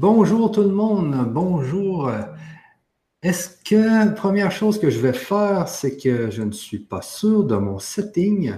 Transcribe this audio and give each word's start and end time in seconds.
Bonjour 0.00 0.50
tout 0.50 0.62
le 0.62 0.70
monde, 0.70 1.30
bonjour. 1.30 2.10
Est-ce 3.22 3.50
que, 3.62 4.14
première 4.14 4.50
chose 4.50 4.80
que 4.80 4.88
je 4.88 4.98
vais 4.98 5.12
faire, 5.12 5.68
c'est 5.68 5.98
que 5.98 6.30
je 6.30 6.40
ne 6.40 6.52
suis 6.52 6.78
pas 6.78 7.02
sûr 7.02 7.44
de 7.44 7.54
mon 7.56 7.78
setting. 7.78 8.54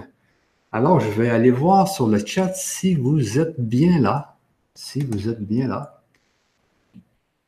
Alors, 0.71 1.01
je 1.01 1.09
vais 1.09 1.27
aller 1.27 1.51
voir 1.51 1.89
sur 1.89 2.07
le 2.07 2.25
chat 2.25 2.53
si 2.53 2.95
vous 2.95 3.39
êtes 3.39 3.59
bien 3.59 3.99
là. 3.99 4.37
Si 4.73 5.01
vous 5.01 5.27
êtes 5.27 5.41
bien 5.41 5.67
là. 5.67 6.05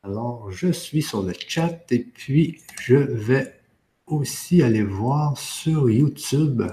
Alors, 0.04 0.52
je 0.52 0.74
suis 0.74 1.02
sur 1.02 1.24
le 1.24 1.32
chat 1.48 1.90
et 1.90 2.00
puis 2.00 2.60
je 2.82 2.98
vais 2.98 3.62
aussi 4.08 4.62
aller 4.62 4.84
voir 4.84 5.38
sur 5.38 5.90
YouTube. 5.90 6.64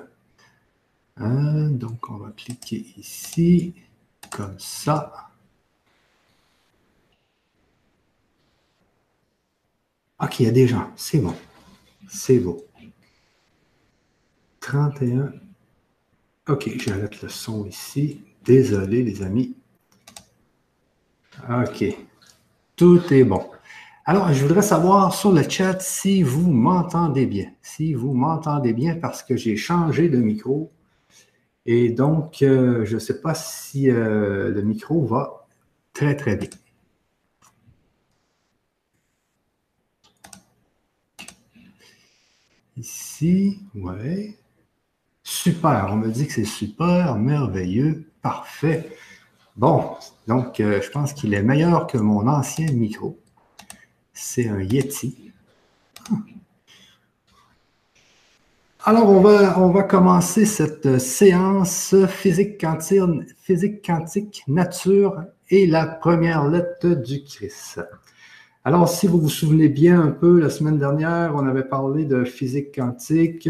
Hein, 1.18 1.70
donc, 1.70 2.10
on 2.10 2.16
va 2.16 2.32
cliquer 2.36 2.84
ici, 2.96 3.74
comme 4.28 4.58
ça. 4.58 5.31
OK, 10.22 10.38
il 10.38 10.46
y 10.46 10.48
a 10.48 10.52
des 10.52 10.68
gens. 10.68 10.88
C'est 10.94 11.18
bon. 11.18 11.34
C'est 12.08 12.38
beau. 12.38 12.64
31. 14.60 15.32
OK, 16.48 16.70
j'arrête 16.78 17.20
le 17.22 17.28
son 17.28 17.66
ici. 17.66 18.20
Désolé, 18.44 19.02
les 19.02 19.22
amis. 19.22 19.56
OK. 21.48 21.84
Tout 22.76 23.12
est 23.12 23.24
bon. 23.24 23.44
Alors, 24.04 24.32
je 24.32 24.42
voudrais 24.42 24.62
savoir 24.62 25.12
sur 25.12 25.32
le 25.32 25.42
chat 25.48 25.80
si 25.80 26.22
vous 26.22 26.50
m'entendez 26.50 27.26
bien. 27.26 27.50
Si 27.60 27.92
vous 27.92 28.14
m'entendez 28.14 28.72
bien 28.72 28.96
parce 28.96 29.24
que 29.24 29.36
j'ai 29.36 29.56
changé 29.56 30.08
de 30.08 30.18
micro. 30.18 30.70
Et 31.66 31.90
donc, 31.90 32.42
euh, 32.42 32.84
je 32.84 32.94
ne 32.94 33.00
sais 33.00 33.20
pas 33.20 33.34
si 33.34 33.90
euh, 33.90 34.50
le 34.50 34.62
micro 34.62 35.04
va 35.04 35.46
très, 35.92 36.16
très 36.16 36.36
bien. 36.36 36.48
Ici, 42.76 43.60
ouais. 43.74 44.36
Super, 45.22 45.88
on 45.90 45.96
me 45.96 46.10
dit 46.10 46.26
que 46.26 46.32
c'est 46.32 46.44
super, 46.44 47.16
merveilleux, 47.16 48.10
parfait. 48.22 48.96
Bon, 49.56 49.96
donc 50.26 50.60
euh, 50.60 50.80
je 50.80 50.90
pense 50.90 51.12
qu'il 51.12 51.34
est 51.34 51.42
meilleur 51.42 51.86
que 51.86 51.98
mon 51.98 52.26
ancien 52.26 52.72
micro. 52.72 53.18
C'est 54.14 54.48
un 54.48 54.60
Yeti. 54.60 55.32
Alors, 58.84 59.08
on 59.10 59.70
va, 59.70 59.82
commencer 59.84 60.44
cette 60.44 60.98
séance 60.98 61.94
physique 62.08 62.60
quantique, 62.60 63.00
physique 63.40 63.84
quantique, 63.84 64.42
nature 64.48 65.22
et 65.50 65.68
la 65.68 65.86
première 65.86 66.48
lettre 66.48 66.88
du 66.88 67.22
Christ. 67.22 67.80
Alors, 68.64 68.88
si 68.88 69.08
vous 69.08 69.20
vous 69.20 69.28
souvenez 69.28 69.68
bien 69.68 70.00
un 70.00 70.10
peu, 70.10 70.38
la 70.38 70.48
semaine 70.48 70.78
dernière, 70.78 71.32
on 71.34 71.46
avait 71.46 71.64
parlé 71.64 72.04
de 72.04 72.24
physique 72.24 72.74
quantique, 72.74 73.48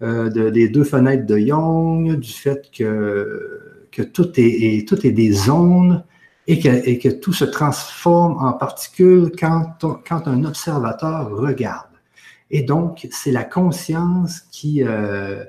euh, 0.00 0.50
des 0.50 0.68
deux 0.68 0.84
fenêtres 0.84 1.26
de 1.26 1.38
Young, 1.38 2.18
du 2.18 2.32
fait 2.32 2.70
que, 2.70 3.86
que 3.92 4.02
tout, 4.02 4.30
est, 4.36 4.88
tout 4.88 5.06
est 5.06 5.10
des 5.10 5.50
ondes 5.50 6.02
et 6.46 6.58
que, 6.58 6.68
et 6.88 6.98
que, 6.98 7.10
tout 7.10 7.34
se 7.34 7.44
transforme 7.44 8.38
en 8.42 8.54
particules 8.54 9.30
quand, 9.38 9.74
quand 10.08 10.26
un 10.26 10.44
observateur 10.44 11.30
regarde. 11.30 11.88
Et 12.50 12.62
donc, 12.62 13.06
c'est 13.10 13.32
la 13.32 13.44
conscience 13.44 14.40
qui, 14.50 14.82
euh, 14.82 15.44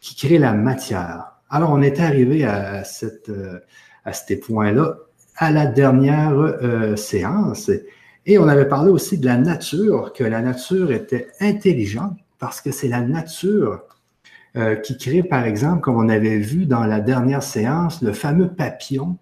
qui 0.00 0.14
crée 0.14 0.38
la 0.38 0.52
matière. 0.52 1.32
Alors, 1.50 1.70
on 1.70 1.82
est 1.82 1.98
arrivé 1.98 2.44
à, 2.44 2.84
cette, 2.84 3.28
euh, 3.30 3.58
à 4.04 4.12
ces 4.12 4.38
points-là 4.38 4.96
à 5.36 5.50
la 5.50 5.66
dernière 5.66 6.38
euh, 6.38 6.94
séance. 6.94 7.68
Et 8.26 8.38
on 8.38 8.48
avait 8.48 8.68
parlé 8.68 8.90
aussi 8.90 9.18
de 9.18 9.26
la 9.26 9.36
nature, 9.36 10.12
que 10.14 10.24
la 10.24 10.40
nature 10.40 10.92
était 10.92 11.28
intelligente 11.40 12.16
parce 12.38 12.60
que 12.60 12.70
c'est 12.70 12.88
la 12.88 13.00
nature 13.00 13.82
euh, 14.56 14.76
qui 14.76 14.96
crée, 14.96 15.22
par 15.22 15.44
exemple, 15.44 15.80
comme 15.80 15.96
on 15.96 16.08
avait 16.08 16.38
vu 16.38 16.64
dans 16.64 16.84
la 16.84 17.00
dernière 17.00 17.42
séance, 17.42 18.02
le 18.02 18.12
fameux 18.12 18.48
papillon 18.48 19.18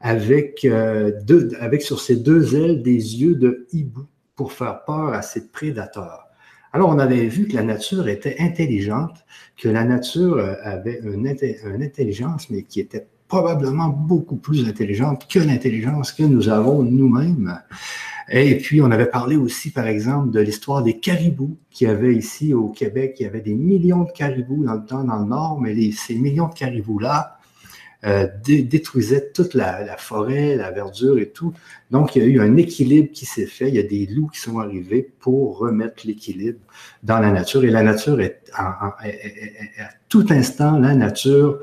avec, 0.00 0.64
euh, 0.64 1.12
deux, 1.22 1.50
avec 1.60 1.82
sur 1.82 2.00
ses 2.00 2.16
deux 2.16 2.56
ailes 2.56 2.82
des 2.82 3.20
yeux 3.20 3.36
de 3.36 3.66
hibou 3.72 4.06
pour 4.36 4.52
faire 4.52 4.84
peur 4.84 5.14
à 5.14 5.22
ses 5.22 5.48
prédateurs. 5.48 6.26
Alors, 6.72 6.88
on 6.88 6.98
avait 6.98 7.26
vu 7.26 7.46
que 7.46 7.54
la 7.54 7.62
nature 7.62 8.08
était 8.08 8.36
intelligente, 8.40 9.24
que 9.56 9.68
la 9.68 9.84
nature 9.84 10.38
euh, 10.38 10.54
avait 10.62 11.00
une, 11.04 11.26
une 11.26 11.82
intelligence, 11.82 12.50
mais 12.50 12.62
qui 12.62 12.80
était 12.80 13.06
probablement 13.28 13.88
beaucoup 13.88 14.36
plus 14.36 14.68
intelligente 14.68 15.26
que 15.28 15.38
l'intelligence 15.38 16.12
que 16.12 16.24
nous 16.24 16.48
avons 16.48 16.82
nous-mêmes. 16.82 17.60
Et 18.30 18.56
puis, 18.56 18.80
on 18.80 18.90
avait 18.90 19.06
parlé 19.06 19.36
aussi, 19.36 19.70
par 19.70 19.86
exemple, 19.86 20.30
de 20.30 20.40
l'histoire 20.40 20.82
des 20.82 20.98
caribous 20.98 21.58
qu'il 21.70 21.88
y 21.88 21.90
avait 21.90 22.14
ici 22.14 22.54
au 22.54 22.68
Québec. 22.68 23.16
Il 23.20 23.24
y 23.24 23.26
avait 23.26 23.40
des 23.40 23.54
millions 23.54 24.04
de 24.04 24.10
caribous 24.12 24.64
dans 24.64 24.74
le 24.74 24.84
temps 24.84 25.04
dans 25.04 25.18
le 25.18 25.26
nord, 25.26 25.60
mais 25.60 25.74
ces 25.92 26.14
millions 26.14 26.48
de 26.48 26.54
caribous-là 26.54 27.38
euh, 28.06 28.26
détruisaient 28.44 29.30
toute 29.32 29.54
la, 29.54 29.96
forêt, 29.96 30.56
la 30.56 30.70
verdure 30.70 31.18
et 31.18 31.30
tout. 31.30 31.52
Donc, 31.90 32.16
il 32.16 32.22
y 32.22 32.26
a 32.26 32.28
eu 32.28 32.40
un 32.40 32.56
équilibre 32.56 33.10
qui 33.12 33.26
s'est 33.26 33.46
fait. 33.46 33.68
Il 33.68 33.74
y 33.74 33.78
a 33.78 33.82
des 33.82 34.06
loups 34.06 34.28
qui 34.28 34.40
sont 34.40 34.58
arrivés 34.58 35.10
pour 35.20 35.58
remettre 35.58 36.06
l'équilibre 36.06 36.60
dans 37.02 37.18
la 37.18 37.30
nature. 37.30 37.64
Et 37.64 37.70
la 37.70 37.82
nature 37.82 38.20
est, 38.20 38.42
à 38.56 38.94
tout 40.08 40.26
instant, 40.30 40.78
la 40.78 40.94
nature 40.94 41.60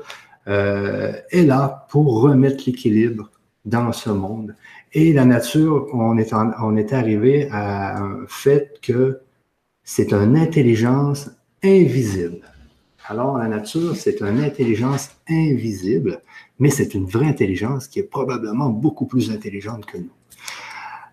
euh, 0.48 1.12
est 1.30 1.44
là 1.44 1.86
pour 1.90 2.22
remettre 2.22 2.64
l'équilibre 2.66 3.30
dans 3.64 3.92
ce 3.92 4.10
monde. 4.10 4.54
Et 4.94 5.12
la 5.14 5.24
nature, 5.24 5.88
on 5.94 6.18
est, 6.18 6.92
arrivé 6.92 7.48
à 7.50 7.98
un 7.98 8.26
fait 8.28 8.78
que 8.82 9.20
c'est 9.84 10.12
une 10.12 10.36
intelligence 10.36 11.30
invisible. 11.64 12.42
Alors, 13.06 13.38
la 13.38 13.48
nature, 13.48 13.96
c'est 13.96 14.20
une 14.20 14.40
intelligence 14.40 15.10
invisible, 15.28 16.20
mais 16.58 16.68
c'est 16.68 16.94
une 16.94 17.06
vraie 17.06 17.26
intelligence 17.26 17.88
qui 17.88 18.00
est 18.00 18.04
probablement 18.04 18.68
beaucoup 18.68 19.06
plus 19.06 19.30
intelligente 19.30 19.86
que 19.86 19.96
nous. 19.96 20.12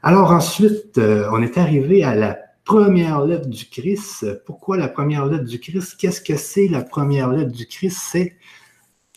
Alors 0.03 0.31
ensuite, 0.31 0.97
euh, 0.97 1.29
on 1.31 1.41
est 1.41 1.57
arrivé 1.57 2.03
à 2.03 2.15
la 2.15 2.37
première 2.63 3.25
lettre 3.25 3.47
du 3.47 3.65
Christ. 3.65 4.43
Pourquoi 4.45 4.77
la 4.77 4.87
première 4.87 5.25
lettre 5.25 5.43
du 5.45 5.59
Christ? 5.59 5.95
Qu'est-ce 5.99 6.21
que 6.21 6.37
c'est 6.37 6.67
la 6.67 6.83
première 6.83 7.29
lettre 7.29 7.51
du 7.51 7.65
Christ? 7.65 8.17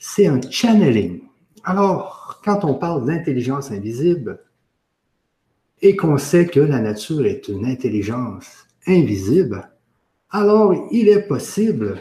C'est 0.00 0.26
un 0.26 0.40
channeling. 0.50 1.20
Alors, 1.62 2.40
quand 2.44 2.64
on 2.64 2.74
parle 2.74 3.06
d'intelligence 3.06 3.70
invisible, 3.70 4.40
et 5.82 5.96
qu'on 5.96 6.16
sait 6.16 6.46
que 6.46 6.60
la 6.60 6.80
nature 6.80 7.26
est 7.26 7.48
une 7.48 7.66
intelligence 7.66 8.46
invisible, 8.86 9.68
alors 10.30 10.74
il 10.90 11.08
est 11.08 11.26
possible 11.26 12.00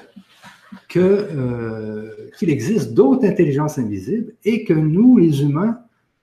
euh, 0.95 2.29
qu'il 2.37 2.49
existe 2.49 2.93
d'autres 2.93 3.25
intelligences 3.25 3.77
invisibles 3.77 4.33
et 4.45 4.63
que 4.63 4.73
nous, 4.73 5.17
les 5.17 5.41
humains, 5.41 5.79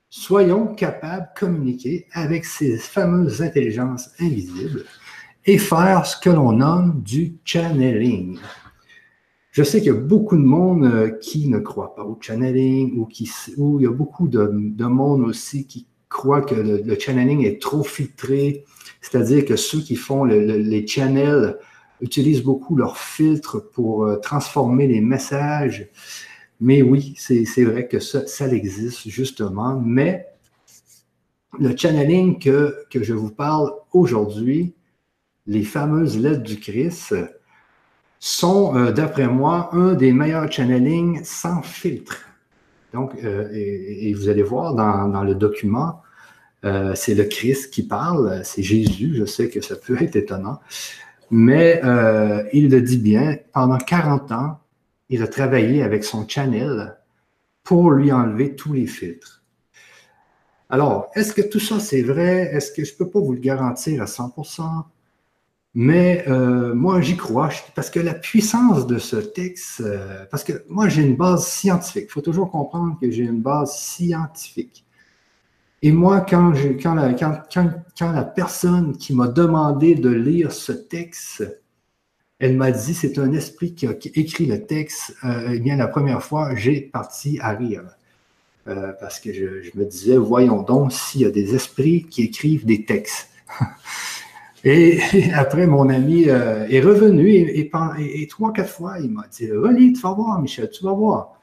soyons 0.08 0.74
capables 0.74 1.28
de 1.34 1.40
communiquer 1.40 2.06
avec 2.12 2.44
ces 2.44 2.78
fameuses 2.78 3.42
intelligences 3.42 4.10
invisibles 4.20 4.84
et 5.44 5.58
faire 5.58 6.06
ce 6.06 6.18
que 6.18 6.30
l'on 6.30 6.52
nomme 6.52 7.02
du 7.02 7.36
channeling. 7.44 8.38
Je 9.50 9.62
sais 9.62 9.78
qu'il 9.78 9.88
y 9.88 9.96
a 9.96 10.00
beaucoup 10.00 10.36
de 10.36 10.42
monde 10.42 10.84
euh, 10.84 11.10
qui 11.20 11.48
ne 11.48 11.58
croit 11.58 11.94
pas 11.94 12.04
au 12.04 12.16
channeling 12.20 12.96
ou, 12.98 13.06
qui, 13.06 13.30
il 13.56 13.82
y 13.82 13.86
a 13.86 13.90
beaucoup 13.90 14.28
de, 14.28 14.50
de 14.52 14.84
monde 14.84 15.22
aussi 15.22 15.66
qui 15.66 15.88
croient 16.18 16.42
que 16.42 16.56
le, 16.56 16.98
channeling 16.98 17.44
est 17.44 17.62
trop 17.62 17.84
filtré, 17.84 18.64
c'est-à-dire 19.00 19.44
que 19.44 19.54
ceux 19.54 19.80
qui 19.80 19.94
font 19.94 20.24
les 20.24 20.86
channels 20.86 21.56
utilisent 22.00 22.42
beaucoup 22.42 22.76
leurs 22.76 22.98
filtres 22.98 23.70
pour 23.70 24.04
euh, 24.04 24.16
transformer 24.16 24.86
les 24.86 25.00
messages. 25.00 25.88
Mais 26.60 26.82
oui, 26.82 27.14
c'est 27.16 27.64
vrai 27.64 27.86
que 27.86 28.00
ça, 28.00 28.26
ça 28.26 28.48
existe 28.48 29.08
justement, 29.08 29.80
mais 29.80 30.26
le 31.58 31.76
channeling 31.76 32.38
que, 32.40 32.74
que 32.90 33.02
je 33.02 33.14
vous 33.14 33.30
parle 33.30 33.72
aujourd'hui, 33.92 34.74
les 35.46 35.62
fameuses 35.62 36.18
lettres 36.18 36.42
du 36.42 36.58
Christ, 36.58 37.14
sont, 38.18 38.76
euh, 38.76 38.90
d'après 38.90 39.28
moi, 39.28 39.70
un 39.72 39.94
des 39.94 40.12
meilleurs 40.12 40.50
channelings 40.50 41.22
sans 41.22 41.62
filtre. 41.62 42.28
Donc, 42.92 43.12
euh, 43.22 43.48
et, 43.52 44.12
vous 44.14 44.28
allez 44.28 44.42
voir 44.42 44.74
dans, 44.74 45.22
le 45.22 45.34
document, 45.34 46.02
euh, 46.64 46.94
c'est 46.96 47.14
le 47.14 47.24
Christ 47.24 47.72
qui 47.72 47.84
parle, 47.84 48.40
c'est 48.44 48.62
Jésus, 48.62 49.14
je 49.14 49.24
sais 49.24 49.48
que 49.48 49.60
ça 49.60 49.76
peut 49.76 49.96
être 50.02 50.16
étonnant, 50.16 50.60
mais 51.30 51.80
euh, 51.84 52.42
il 52.52 52.70
le 52.70 52.80
dit 52.80 52.98
bien, 52.98 53.36
pendant 53.52 53.78
40 53.78 54.32
ans, 54.32 54.58
il 55.08 55.22
a 55.22 55.28
travaillé 55.28 55.82
avec 55.82 56.04
son 56.04 56.26
channel 56.26 56.96
pour 57.62 57.92
lui 57.92 58.10
enlever 58.10 58.56
tous 58.56 58.72
les 58.72 58.86
filtres. 58.86 59.44
Alors, 60.68 61.10
est-ce 61.14 61.32
que 61.32 61.42
tout 61.42 61.60
ça 61.60 61.80
c'est 61.80 62.02
vrai? 62.02 62.50
Est-ce 62.52 62.72
que 62.72 62.84
je 62.84 62.92
ne 62.92 62.98
peux 62.98 63.08
pas 63.08 63.20
vous 63.20 63.32
le 63.32 63.40
garantir 63.40 64.02
à 64.02 64.06
100%? 64.06 64.84
Mais 65.74 66.24
euh, 66.28 66.74
moi, 66.74 67.00
j'y 67.00 67.16
crois, 67.16 67.50
parce 67.76 67.88
que 67.88 68.00
la 68.00 68.14
puissance 68.14 68.86
de 68.86 68.98
ce 68.98 69.16
texte, 69.16 69.82
parce 70.30 70.42
que 70.42 70.64
moi, 70.68 70.88
j'ai 70.88 71.02
une 71.02 71.16
base 71.16 71.46
scientifique. 71.46 72.06
Il 72.08 72.12
faut 72.12 72.20
toujours 72.20 72.50
comprendre 72.50 72.98
que 73.00 73.10
j'ai 73.10 73.22
une 73.22 73.40
base 73.40 73.78
scientifique. 73.78 74.84
Et 75.80 75.92
moi, 75.92 76.20
quand, 76.28 76.52
la 76.94 78.24
personne 78.24 78.96
qui 78.96 79.14
m'a 79.14 79.28
demandé 79.28 79.94
de 79.94 80.10
lire 80.10 80.52
ce 80.52 80.72
texte, 80.72 81.44
elle 82.40 82.56
m'a 82.56 82.72
dit, 82.72 82.94
c'est 82.94 83.18
un 83.18 83.32
esprit 83.32 83.74
qui 83.74 83.86
a 83.86 83.92
écrit 84.14 84.46
le 84.46 84.64
texte, 84.64 85.14
euh, 85.24 85.50
eh 85.54 85.60
bien, 85.60 85.76
la 85.76 85.88
première 85.88 86.22
fois, 86.22 86.54
j'ai 86.56 86.80
parti 86.80 87.38
à 87.40 87.50
rire. 87.50 87.84
Euh, 88.66 88.92
parce 89.00 89.18
que 89.18 89.32
je, 89.32 89.70
me 89.78 89.84
disais, 89.84 90.16
voyons 90.16 90.62
donc 90.62 90.92
s'il 90.92 91.22
y 91.22 91.24
a 91.24 91.30
des 91.30 91.54
esprits 91.54 92.04
qui 92.04 92.22
écrivent 92.22 92.66
des 92.66 92.84
textes. 92.84 93.30
et, 94.64 95.00
après, 95.32 95.66
mon 95.66 95.88
ami 95.88 96.28
euh, 96.28 96.66
est 96.68 96.80
revenu 96.80 97.30
et, 97.30 97.60
et, 97.60 98.26
trois, 98.28 98.52
quatre 98.52 98.70
fois, 98.70 98.98
il 98.98 99.10
m'a 99.10 99.26
dit, 99.30 99.50
relis, 99.50 99.92
tu 99.92 100.00
vas 100.02 100.12
voir, 100.12 100.40
Michel, 100.42 100.70
tu 100.70 100.84
vas 100.84 100.92
voir. 100.92 101.40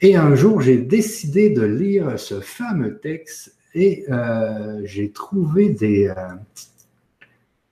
Et 0.00 0.16
un 0.16 0.34
jour, 0.34 0.60
j'ai 0.60 0.76
décidé 0.76 1.50
de 1.50 1.62
lire 1.62 2.18
ce 2.18 2.40
fameux 2.40 2.98
texte 2.98 3.53
et 3.74 4.04
euh, 4.08 4.80
j'ai 4.84 5.10
trouvé 5.10 5.70
des, 5.70 6.12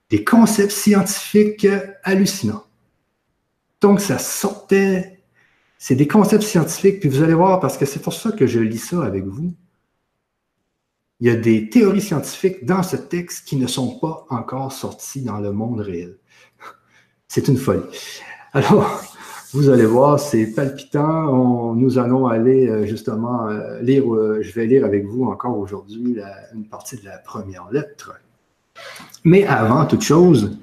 des 0.09 0.23
concepts 0.23 0.71
scientifiques 0.71 1.67
hallucinants. 2.03 2.65
Donc, 3.81 3.99
ça 3.99 4.19
sortait 4.19 5.23
c'est 5.85 5.95
des 5.95 6.07
concepts 6.07 6.43
scientifiques, 6.43 7.01
puis 7.01 7.09
vous 7.09 7.21
allez 7.23 7.33
voir, 7.33 7.59
parce 7.59 7.77
que 7.77 7.85
c'est 7.85 8.01
pour 8.01 8.13
ça 8.13 8.31
que 8.31 8.47
je 8.47 8.61
lis 8.61 8.77
ça 8.77 9.03
avec 9.03 9.25
vous. 9.25 9.53
Il 11.19 11.27
y 11.27 11.29
a 11.29 11.35
des 11.35 11.69
théories 11.69 11.99
scientifiques 11.99 12.63
dans 12.63 12.83
ce 12.83 12.95
texte 12.95 13.45
qui 13.45 13.57
ne 13.57 13.67
sont 13.67 13.99
pas 13.99 14.25
encore 14.29 14.71
sorties 14.71 15.23
dans 15.23 15.41
le 15.41 15.51
monde 15.51 15.81
réel. 15.81 16.15
C'est 17.27 17.49
une 17.49 17.57
folie. 17.57 17.83
Alors, 18.53 19.03
vous 19.53 19.69
allez 19.69 19.85
voir, 19.85 20.19
c'est 20.19 20.47
palpitant. 20.47 21.75
nous 21.75 21.99
allons 21.99 22.25
aller 22.25 22.67
euh, 22.67 22.87
justement 22.87 23.47
euh, 23.47 23.79
lire, 23.81 24.11
euh, 24.11 24.41
je 24.41 24.51
vais 24.51 24.65
lire 24.65 24.83
avec 24.83 25.05
vous 25.05 25.25
encore 25.25 25.59
aujourd'hui 25.59 26.17
une 26.55 26.65
partie 26.65 26.97
de 26.97 27.05
la 27.05 27.19
première 27.19 27.69
lettre. 27.71 28.19
Mais 29.23 29.45
avant 29.45 29.85
toute 29.85 30.01
chose, 30.01 30.57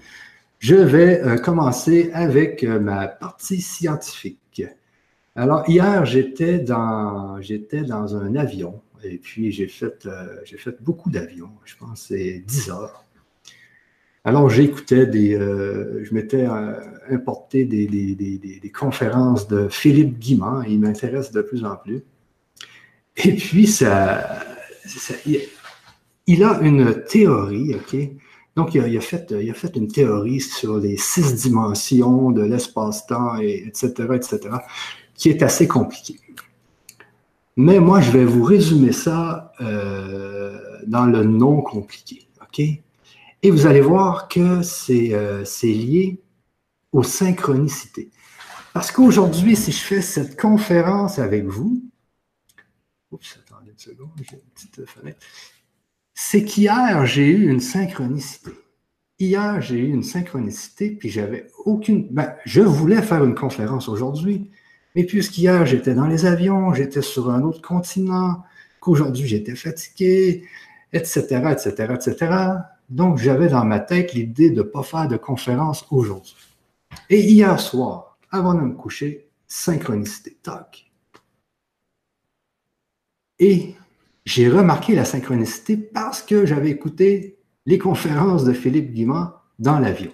je 0.58 0.74
vais 0.74 1.40
commencer 1.40 2.10
avec 2.12 2.64
ma 2.64 3.06
partie 3.06 3.60
scientifique. 3.60 4.64
Alors, 5.36 5.62
hier, 5.68 6.04
j'étais 6.04 6.58
dans, 6.58 7.38
dans 7.38 8.16
un 8.16 8.34
avion 8.34 8.80
et 9.04 9.18
puis 9.18 9.52
j'ai 9.52 9.68
fait, 9.68 10.08
j'ai 10.44 10.58
fait 10.58 10.82
beaucoup 10.82 11.10
d'avions. 11.10 11.50
Je 11.64 11.76
pense 11.76 12.06
c'est 12.08 12.42
10 12.44 12.70
heures. 12.70 13.04
Alors, 14.24 14.50
j'écoutais 14.50 15.06
des. 15.06 15.34
Euh, 15.34 16.04
je 16.04 16.14
m'étais 16.14 16.46
euh, 16.46 16.74
importé 17.10 17.64
des, 17.64 17.86
des, 17.86 18.70
conférences 18.70 19.48
de 19.48 19.68
Philippe 19.68 20.18
Guimand, 20.18 20.62
il 20.62 20.80
m'intéresse 20.80 21.32
de 21.32 21.42
plus 21.42 21.64
en 21.64 21.76
plus. 21.76 22.02
Et 23.16 23.34
puis, 23.34 23.66
ça, 23.66 24.40
il 26.26 26.44
a 26.44 26.60
une 26.60 27.02
théorie, 27.04 27.74
OK? 27.74 27.96
Donc, 28.56 28.74
il 28.74 28.96
a, 28.96 29.00
fait, 29.00 29.34
il 29.40 29.50
a 29.50 29.54
fait 29.54 29.74
une 29.76 29.88
théorie 29.88 30.40
sur 30.40 30.78
les 30.78 30.96
six 30.96 31.34
dimensions 31.34 32.30
de 32.30 32.42
l'espace-temps, 32.42 33.38
et, 33.40 33.64
etc., 33.66 34.08
etc 34.14 34.50
qui 35.20 35.28
est 35.28 35.42
assez 35.42 35.68
compliqué. 35.68 36.18
Mais 37.56 37.78
moi, 37.78 38.00
je 38.00 38.10
vais 38.10 38.24
vous 38.24 38.42
résumer 38.42 38.92
ça 38.92 39.52
euh, 39.60 40.58
dans 40.86 41.04
le 41.04 41.24
non 41.24 41.60
compliqué. 41.60 42.26
OK? 42.40 42.62
Et 43.42 43.50
vous 43.50 43.66
allez 43.66 43.80
voir 43.80 44.28
que 44.28 44.60
euh, 44.90 45.44
c'est 45.44 45.66
lié 45.66 46.22
aux 46.92 47.02
synchronicités. 47.02 48.10
Parce 48.74 48.92
qu'aujourd'hui, 48.92 49.56
si 49.56 49.72
je 49.72 49.80
fais 49.80 50.02
cette 50.02 50.38
conférence 50.38 51.18
avec 51.18 51.44
vous, 51.44 51.82
oups, 53.10 53.38
attendez 53.44 53.70
une 53.70 53.78
seconde, 53.78 54.10
j'ai 54.16 54.36
une 54.36 54.50
petite 54.54 54.86
fenêtre. 54.86 55.18
C'est 56.14 56.44
qu'hier, 56.44 57.06
j'ai 57.06 57.26
eu 57.26 57.50
une 57.50 57.60
synchronicité. 57.60 58.50
Hier, 59.18 59.60
j'ai 59.60 59.76
eu 59.76 59.88
une 59.88 60.02
synchronicité, 60.02 60.90
puis 60.90 61.10
j'avais 61.10 61.46
aucune. 61.64 62.08
Ben, 62.10 62.34
je 62.44 62.60
voulais 62.60 63.02
faire 63.02 63.24
une 63.24 63.34
conférence 63.34 63.88
aujourd'hui, 63.88 64.50
mais 64.94 65.04
puisqu'hier, 65.04 65.66
j'étais 65.66 65.94
dans 65.94 66.06
les 66.06 66.26
avions, 66.26 66.72
j'étais 66.74 67.02
sur 67.02 67.30
un 67.30 67.42
autre 67.42 67.60
continent, 67.60 68.42
qu'aujourd'hui, 68.80 69.26
j'étais 69.26 69.56
fatigué, 69.56 70.44
etc., 70.92 71.20
etc., 71.52 71.94
etc. 71.94 72.32
Donc, 72.90 73.18
j'avais 73.18 73.48
dans 73.48 73.64
ma 73.64 73.78
tête 73.78 74.14
l'idée 74.14 74.50
de 74.50 74.56
ne 74.56 74.62
pas 74.62 74.82
faire 74.82 75.06
de 75.06 75.16
conférence 75.16 75.86
aujourd'hui. 75.90 76.34
Et 77.08 77.20
hier 77.20 77.58
soir, 77.60 78.18
avant 78.32 78.54
de 78.54 78.60
me 78.60 78.74
coucher, 78.74 79.28
synchronicité, 79.46 80.36
tac. 80.42 80.90
Et 83.38 83.74
j'ai 84.26 84.48
remarqué 84.48 84.96
la 84.96 85.04
synchronicité 85.04 85.76
parce 85.76 86.20
que 86.20 86.44
j'avais 86.46 86.70
écouté 86.70 87.38
les 87.64 87.78
conférences 87.78 88.44
de 88.44 88.52
Philippe 88.52 88.92
Guimard 88.92 89.44
dans 89.60 89.78
l'avion. 89.78 90.12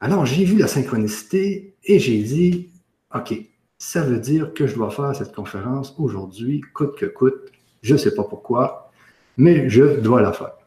Alors, 0.00 0.24
j'ai 0.24 0.44
vu 0.44 0.58
la 0.58 0.66
synchronicité 0.66 1.76
et 1.84 1.98
j'ai 1.98 2.22
dit, 2.22 2.70
OK, 3.14 3.34
ça 3.78 4.02
veut 4.02 4.18
dire 4.18 4.54
que 4.54 4.66
je 4.66 4.74
dois 4.74 4.90
faire 4.90 5.14
cette 5.14 5.34
conférence 5.34 5.94
aujourd'hui, 5.98 6.62
coûte 6.74 6.96
que 6.96 7.06
coûte. 7.06 7.52
Je 7.82 7.92
ne 7.94 7.98
sais 7.98 8.14
pas 8.14 8.24
pourquoi, 8.24 8.90
mais 9.36 9.68
je 9.68 10.00
dois 10.00 10.22
la 10.22 10.32
faire. 10.32 10.57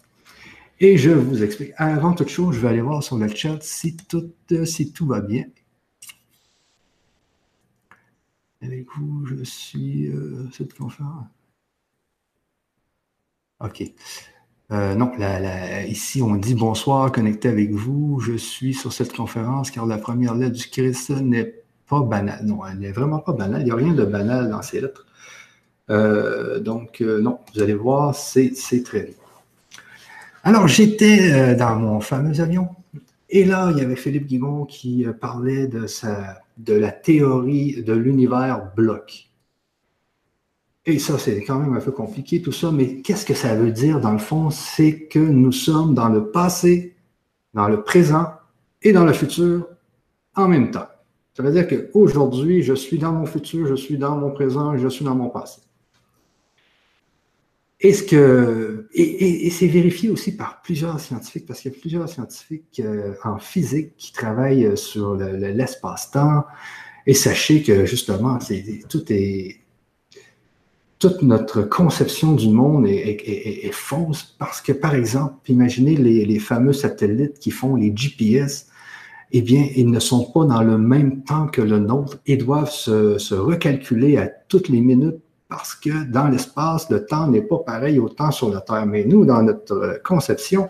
Et 0.82 0.98
je 0.98 1.12
vous 1.12 1.44
explique. 1.44 1.74
Avant 1.78 2.14
toute 2.14 2.30
chose, 2.30 2.56
je 2.56 2.60
vais 2.60 2.68
aller 2.68 2.82
voir 2.82 3.04
sur 3.04 3.16
le 3.18 3.28
chat 3.28 3.60
si 3.62 3.96
tout, 3.96 4.32
si 4.66 4.92
tout 4.92 5.06
va 5.06 5.22
bien. 5.22 5.46
Avec 8.64 8.88
vous, 8.98 9.26
je 9.28 9.44
suis 9.44 10.08
euh, 10.08 10.50
cette 10.52 10.74
conférence. 10.74 11.28
OK. 13.60 13.84
Euh, 14.72 14.96
non, 14.96 15.12
ici, 15.88 16.24
on 16.24 16.36
dit 16.36 16.56
bonsoir, 16.56 17.12
connecté 17.12 17.50
avec 17.50 17.72
vous. 17.72 18.20
Je 18.20 18.34
suis 18.36 18.74
sur 18.74 18.92
cette 18.92 19.16
conférence 19.16 19.70
car 19.70 19.86
la 19.86 20.00
première 20.00 20.34
lettre 20.34 20.58
du 20.58 20.68
Christ 20.68 21.12
n'est 21.12 21.62
pas 21.88 22.02
banale. 22.02 22.44
Non, 22.46 22.66
elle 22.66 22.80
n'est 22.80 22.92
vraiment 22.92 23.20
pas 23.20 23.34
banale. 23.34 23.62
Il 23.62 23.66
n'y 23.66 23.72
a 23.72 23.76
rien 23.76 23.94
de 23.94 24.06
banal 24.06 24.50
dans 24.50 24.64
ces 24.64 24.82
lettres. 24.82 25.06
Euh, 25.92 26.60
donc, 26.60 27.02
euh, 27.02 27.22
non, 27.22 27.40
vous 27.54 27.62
allez 27.62 27.76
voir, 27.76 28.16
c'est 28.16 28.52
très 28.84 29.04
bien. 29.04 29.21
Alors, 30.44 30.68
j'étais 30.68 31.32
euh, 31.32 31.56
dans 31.56 31.76
mon 31.76 32.00
fameux 32.00 32.40
avion. 32.40 32.70
Et 33.30 33.46
là, 33.46 33.72
il 33.72 33.78
y 33.78 33.82
avait 33.82 33.96
Philippe 33.96 34.28
Guimond 34.28 34.66
qui 34.66 35.06
parlait 35.20 35.68
de, 35.68 35.86
de 36.58 36.74
la 36.74 36.92
théorie 36.92 37.84
de 37.84 37.94
l'univers 37.94 38.74
bloc. 38.76 39.30
Et 40.86 40.98
ça, 40.98 41.20
c'est 41.20 41.44
quand 41.44 41.60
même 41.60 41.76
un 41.76 41.80
peu 41.80 41.92
compliqué 41.92 42.42
tout 42.42 42.52
ça, 42.52 42.72
mais 42.72 43.02
qu'est-ce 43.02 43.26
que 43.26 43.36
ça 43.36 43.56
veut 43.56 43.72
dire 43.72 44.02
dans 44.02 44.14
le 44.14 44.18
fond? 44.18 44.50
C'est 44.50 45.04
que 45.04 45.20
nous 45.20 45.52
sommes 45.52 45.94
dans 45.94 46.10
le 46.10 46.32
passé, 46.32 46.96
dans 47.54 47.68
le 47.68 47.84
présent 47.84 48.34
et 48.82 48.92
dans 48.92 49.06
le 49.06 49.14
futur 49.14 49.68
en 50.36 50.48
même 50.48 50.72
temps. 50.72 50.88
Ça 51.38 51.44
veut 51.44 51.52
dire 51.52 51.68
qu'aujourd'hui, 51.68 52.64
je 52.64 52.74
suis 52.74 52.98
dans 52.98 53.12
mon 53.14 53.26
futur, 53.26 53.68
je 53.68 53.76
suis 53.76 53.98
dans 53.98 54.18
mon 54.18 54.32
présent, 54.32 54.76
je 54.76 54.88
suis 54.88 55.06
dans 55.06 55.16
mon 55.16 55.30
passé. 55.30 55.62
Est-ce 57.82 58.04
que, 58.04 58.88
et, 58.94 59.50
c'est 59.50 59.68
vérifié 59.68 60.10
aussi 60.10 60.36
par 60.36 60.62
plusieurs 60.62 61.00
scientifiques, 61.00 61.48
parce 61.48 61.62
qu'il 61.62 61.72
y 61.72 61.76
a 61.76 61.80
plusieurs 61.80 62.08
scientifiques 62.08 62.82
euh, 62.84 63.14
en 63.24 63.40
physique 63.40 63.94
qui 63.98 64.14
travaillent 64.14 64.78
sur 64.78 65.16
l'espace-temps. 65.16 66.46
et 67.08 67.14
sachez 67.14 67.64
que 67.64 67.86
justement, 67.86 68.38
toute 71.00 71.22
notre 71.24 71.64
conception 71.64 72.34
du 72.34 72.50
monde 72.50 72.86
est, 72.88 73.72
fausse 73.74 74.36
parce 74.38 74.62
que, 74.62 74.72
par 74.72 74.94
exemple, 74.94 75.34
imaginez 75.48 75.96
les, 75.96 76.26
les, 76.26 76.40
fameux 76.40 76.74
satellites 76.74 77.40
qui 77.40 77.50
font 77.50 77.76
les 77.76 77.92
GPS 77.96 78.68
eh 79.34 79.42
bien, 79.42 79.68
ils 79.76 79.90
ne 79.90 80.00
sont 80.00 80.26
pas 80.26 80.46
dans 80.46 80.62
le 80.62 80.78
même 80.78 81.24
temps 81.24 81.48
que 81.48 81.62
le 81.62 81.80
nôtre 81.80 82.20
et 82.26 82.38
doivent 82.38 82.72
se, 82.72 83.34
recalculer 83.34 84.18
à 84.18 84.28
toutes 84.28 84.70
les 84.70 84.82
minutes 84.82 85.22
parce 85.52 85.76
que 85.76 86.06
dans 86.06 86.30
l'espace, 86.30 86.90
le 86.90 87.06
temps 87.06 87.28
n'est 87.28 87.42
pas 87.42 87.58
pareil 87.58 88.00
au 88.00 88.08
temps 88.08 88.32
sur 88.32 88.50
la 88.50 88.62
Terre. 88.62 88.86
Mais 88.86 89.04
nous, 89.04 89.26
dans 89.26 89.44
notre 89.44 90.00
conception, 90.02 90.70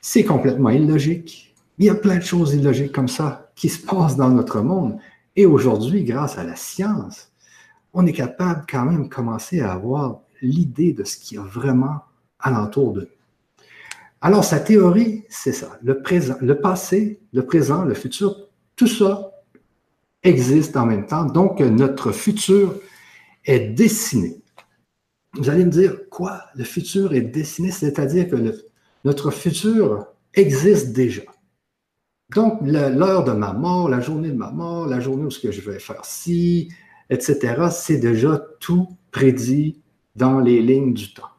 c'est 0.00 0.22
complètement 0.22 0.70
illogique. 0.70 1.56
Il 1.76 1.86
y 1.86 1.90
a 1.90 1.96
plein 1.96 2.18
de 2.18 2.22
choses 2.22 2.54
illogiques 2.54 2.92
comme 2.92 3.08
ça 3.08 3.50
qui 3.56 3.68
se 3.68 3.84
passent 3.84 4.16
dans 4.16 4.30
notre 4.30 4.60
monde. 4.60 4.98
Et 5.34 5.44
aujourd'hui, 5.44 6.04
grâce 6.04 6.38
à 6.38 6.44
la 6.44 6.54
science, 6.54 7.32
on 7.92 8.06
est 8.06 8.12
capable 8.12 8.64
quand 8.70 8.84
même 8.84 9.08
de 9.08 9.08
commencer 9.08 9.60
à 9.60 9.72
avoir 9.72 10.20
l'idée 10.40 10.92
de 10.92 11.02
ce 11.02 11.16
qu'il 11.16 11.38
y 11.38 11.40
a 11.40 11.44
vraiment 11.44 12.02
alentour 12.38 12.92
de 12.92 13.00
nous. 13.00 13.66
Alors, 14.20 14.44
sa 14.44 14.60
théorie, 14.60 15.24
c'est 15.28 15.52
ça. 15.52 15.80
Le, 15.82 16.00
le 16.42 16.60
passé, 16.60 17.18
le 17.32 17.44
présent, 17.44 17.82
le 17.82 17.94
futur, 17.94 18.36
tout 18.76 18.86
ça 18.86 19.32
existe 20.22 20.76
en 20.76 20.86
même 20.86 21.06
temps. 21.06 21.24
Donc, 21.24 21.58
notre 21.58 22.12
futur 22.12 22.76
est 23.48 23.70
dessiné. 23.70 24.40
Vous 25.34 25.50
allez 25.50 25.64
me 25.64 25.70
dire, 25.70 26.08
quoi? 26.10 26.44
Le 26.54 26.64
futur 26.64 27.14
est 27.14 27.22
dessiné, 27.22 27.70
c'est-à-dire 27.70 28.28
que 28.28 28.36
notre 29.04 29.30
futur 29.30 30.06
existe 30.34 30.92
déjà. 30.92 31.22
Donc, 32.34 32.60
l'heure 32.62 33.24
de 33.24 33.32
ma 33.32 33.54
mort, 33.54 33.88
la 33.88 34.00
journée 34.00 34.28
de 34.28 34.36
ma 34.36 34.50
mort, 34.50 34.86
la 34.86 35.00
journée 35.00 35.24
où 35.24 35.30
ce 35.30 35.40
que 35.40 35.50
je 35.50 35.62
vais 35.62 35.78
faire 35.78 36.04
ci, 36.04 36.70
etc., 37.08 37.68
c'est 37.70 37.96
déjà 37.96 38.40
tout 38.60 38.88
prédit 39.10 39.80
dans 40.14 40.40
les 40.40 40.60
lignes 40.60 40.92
du 40.92 41.14
temps. 41.14 41.30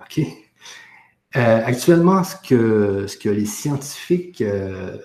OK? 0.00 0.20
Euh, 1.36 1.60
actuellement, 1.64 2.24
ce 2.24 2.34
que, 2.36 3.06
ce 3.06 3.16
que 3.16 3.28
les 3.28 3.44
scientifiques 3.44 4.40
euh, 4.40 4.96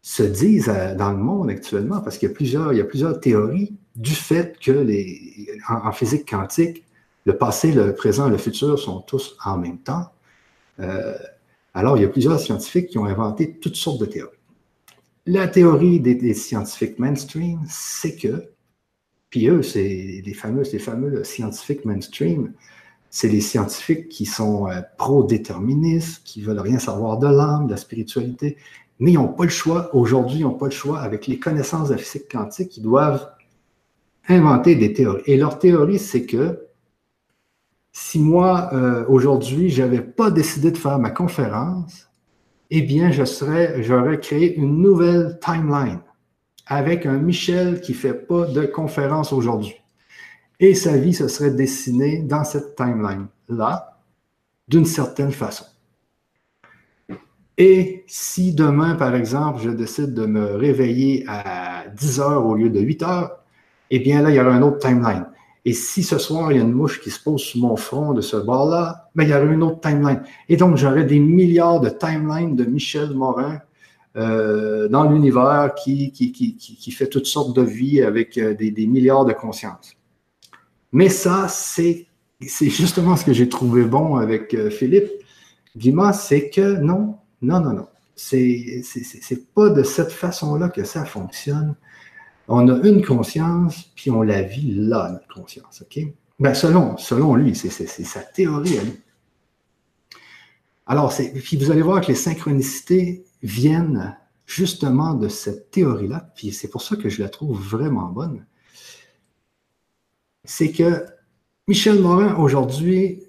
se 0.00 0.22
disent 0.22 0.70
euh, 0.70 0.94
dans 0.94 1.10
le 1.10 1.18
monde 1.18 1.50
actuellement, 1.50 2.00
parce 2.00 2.16
qu'il 2.16 2.28
y 2.28 2.32
a 2.32 2.34
plusieurs, 2.34 2.72
il 2.72 2.78
y 2.78 2.80
a 2.80 2.84
plusieurs 2.84 3.20
théories 3.20 3.76
du 3.96 4.14
fait 4.14 4.58
que 4.58 4.72
les, 4.72 5.48
en, 5.68 5.92
physique 5.92 6.28
quantique, 6.28 6.84
le 7.24 7.36
passé, 7.36 7.72
le 7.72 7.94
présent 7.94 8.28
le 8.28 8.38
futur 8.38 8.78
sont 8.78 9.00
tous 9.00 9.36
en 9.44 9.58
même 9.58 9.78
temps. 9.78 10.10
alors, 11.74 11.96
il 11.96 12.02
y 12.02 12.04
a 12.04 12.08
plusieurs 12.08 12.40
scientifiques 12.40 12.88
qui 12.88 12.98
ont 12.98 13.04
inventé 13.04 13.58
toutes 13.60 13.76
sortes 13.76 14.00
de 14.00 14.06
théories. 14.06 14.36
La 15.26 15.46
théorie 15.46 16.00
des, 16.00 16.34
scientifiques 16.34 16.98
mainstream, 16.98 17.60
c'est 17.68 18.16
que, 18.16 18.50
puis 19.30 19.46
eux, 19.48 19.62
c'est 19.62 20.20
les 20.24 20.34
fameux, 20.34 20.64
les 20.72 20.80
fameux 20.80 21.22
scientifiques 21.22 21.84
mainstream, 21.84 22.52
c'est 23.08 23.28
les 23.28 23.40
scientifiques 23.40 24.08
qui 24.08 24.26
sont 24.26 24.68
euh, 24.68 24.80
pro-déterministes, 24.98 26.22
qui 26.24 26.42
veulent 26.42 26.58
rien 26.58 26.80
savoir 26.80 27.18
de 27.18 27.28
l'âme, 27.28 27.66
de 27.66 27.72
la 27.72 27.76
spiritualité, 27.76 28.56
mais 28.98 29.12
ils 29.12 29.14
n'ont 29.14 29.28
pas 29.28 29.44
le 29.44 29.50
choix. 29.50 29.94
Aujourd'hui, 29.94 30.40
ils 30.40 30.42
n'ont 30.42 30.54
pas 30.54 30.66
le 30.66 30.72
choix. 30.72 31.00
Avec 31.00 31.26
les 31.28 31.38
connaissances 31.38 31.90
de 31.90 31.94
la 31.94 31.98
physique 31.98 32.28
quantique, 32.28 32.76
ils 32.78 32.82
doivent 32.82 33.28
inventer 34.28 34.74
des 34.74 34.92
théories. 34.92 35.22
Et 35.26 35.36
leur 35.36 35.58
théorie, 35.58 35.98
c'est 35.98 36.26
que 36.26 36.68
si 37.92 38.20
moi, 38.20 38.70
euh, 38.72 39.04
aujourd'hui, 39.08 39.68
je 39.68 39.82
n'avais 39.82 40.00
pas 40.00 40.30
décidé 40.30 40.70
de 40.70 40.78
faire 40.78 40.98
ma 40.98 41.10
conférence, 41.10 42.08
eh 42.70 42.82
bien, 42.82 43.10
je 43.10 43.24
serais, 43.24 43.82
j'aurais 43.82 44.18
créé 44.18 44.56
une 44.56 44.80
nouvelle 44.80 45.38
timeline 45.42 46.00
avec 46.66 47.04
un 47.04 47.18
Michel 47.18 47.80
qui 47.80 47.92
ne 47.92 47.96
fait 47.96 48.14
pas 48.14 48.46
de 48.46 48.64
conférence 48.64 49.32
aujourd'hui 49.32 49.74
et 50.62 50.74
sa 50.74 50.96
vie 50.96 51.12
se 51.12 51.26
serait 51.26 51.50
dessinée 51.50 52.22
dans 52.22 52.44
cette 52.44 52.76
timeline-là, 52.76 53.98
d'une 54.68 54.86
certaine 54.86 55.32
façon. 55.32 55.64
Et 57.58 58.04
si 58.06 58.54
demain, 58.54 58.94
par 58.94 59.14
exemple, 59.14 59.60
je 59.60 59.70
décide 59.70 60.14
de 60.14 60.24
me 60.24 60.54
réveiller 60.54 61.24
à 61.28 61.84
10 61.88 62.20
heures 62.20 62.46
au 62.46 62.54
lieu 62.54 62.70
de 62.70 62.80
8 62.80 63.02
heures, 63.02 63.41
eh 63.96 63.98
bien 64.00 64.22
là, 64.22 64.30
il 64.30 64.36
y 64.36 64.40
aura 64.40 64.52
un 64.52 64.62
autre 64.62 64.78
timeline. 64.78 65.26
Et 65.64 65.74
si 65.74 66.02
ce 66.02 66.18
soir, 66.18 66.50
il 66.50 66.58
y 66.58 66.60
a 66.60 66.64
une 66.64 66.72
mouche 66.72 67.00
qui 67.00 67.10
se 67.10 67.22
pose 67.22 67.40
sur 67.40 67.60
mon 67.60 67.76
front 67.76 68.14
de 68.14 68.20
ce 68.20 68.36
bord-là, 68.36 69.10
ben, 69.14 69.22
il 69.24 69.30
y 69.30 69.34
aura 69.34 69.44
une 69.44 69.62
autre 69.62 69.80
timeline. 69.80 70.22
Et 70.48 70.56
donc, 70.56 70.76
j'aurai 70.76 71.04
des 71.04 71.20
milliards 71.20 71.80
de 71.80 71.88
timelines 71.88 72.56
de 72.56 72.64
Michel 72.64 73.10
Morin 73.10 73.60
euh, 74.16 74.88
dans 74.88 75.10
l'univers 75.10 75.72
qui, 75.74 76.10
qui, 76.10 76.32
qui, 76.32 76.56
qui, 76.56 76.90
fait 76.90 77.06
toutes 77.06 77.26
sortes 77.26 77.54
de 77.54 77.62
vies 77.62 78.02
avec 78.02 78.36
euh, 78.38 78.54
des, 78.54 78.86
milliards 78.86 79.24
de 79.24 79.32
consciences. 79.32 79.94
Mais 80.90 81.08
ça, 81.08 81.46
c'est 81.48 82.08
justement 82.40 83.16
ce 83.16 83.24
que 83.24 83.32
j'ai 83.32 83.48
trouvé 83.48 83.84
bon 83.84 84.16
avec 84.16 84.52
euh, 84.54 84.68
Philippe 84.68 85.10
Guimard, 85.76 86.14
c'est 86.14 86.50
que 86.50 86.78
non, 86.80 87.16
non, 87.40 87.60
non, 87.60 87.72
non. 87.72 87.86
C'est 88.16 88.82
pas 89.54 89.70
de 89.70 89.82
cette 89.82 90.12
façon-là 90.12 90.68
que 90.68 90.84
ça 90.84 91.04
fonctionne. 91.04 91.74
On 92.48 92.68
a 92.68 92.86
une 92.86 93.04
conscience, 93.04 93.84
puis 93.94 94.10
on 94.10 94.22
la 94.22 94.42
vit 94.42 94.74
là, 94.74 95.10
notre 95.12 95.28
conscience, 95.28 95.82
OK? 95.82 96.04
Ben, 96.38 96.54
selon, 96.54 97.34
lui, 97.34 97.54
c'est 97.54 97.70
sa 97.70 98.20
théorie. 98.20 98.78
Alors, 100.86 101.12
vous 101.12 101.70
allez 101.70 101.82
voir 101.82 102.00
que 102.00 102.08
les 102.08 102.14
synchronicités 102.14 103.24
viennent 103.42 104.16
justement 104.44 105.14
de 105.14 105.28
cette 105.28 105.70
théorie-là, 105.70 106.32
puis 106.34 106.52
c'est 106.52 106.68
pour 106.68 106.82
ça 106.82 106.96
que 106.96 107.08
je 107.08 107.22
la 107.22 107.28
trouve 107.28 107.60
vraiment 107.60 108.08
bonne 108.08 108.44
c'est 110.44 110.72
que 110.72 111.06
Michel 111.68 112.00
Morin, 112.00 112.34
aujourd'hui, 112.36 113.22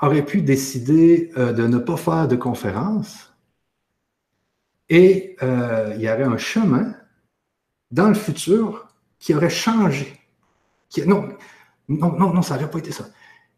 aurait 0.00 0.24
pu 0.24 0.42
décider 0.42 1.30
euh, 1.36 1.52
de 1.52 1.66
ne 1.66 1.78
pas 1.78 1.96
faire 1.96 2.28
de 2.28 2.36
conférence 2.36 3.34
et 4.88 5.36
euh, 5.42 5.92
il 5.96 6.02
y 6.02 6.08
avait 6.08 6.24
un 6.24 6.38
chemin 6.38 6.94
dans 7.90 8.08
le 8.08 8.14
futur 8.14 8.88
qui 9.18 9.34
aurait 9.34 9.50
changé. 9.50 10.18
non, 11.06 11.28
non, 11.88 12.12
non, 12.12 12.32
non, 12.32 12.42
ça 12.42 12.54
n'aurait 12.54 12.70
pas 12.70 12.78
été 12.78 12.92
ça. 12.92 13.08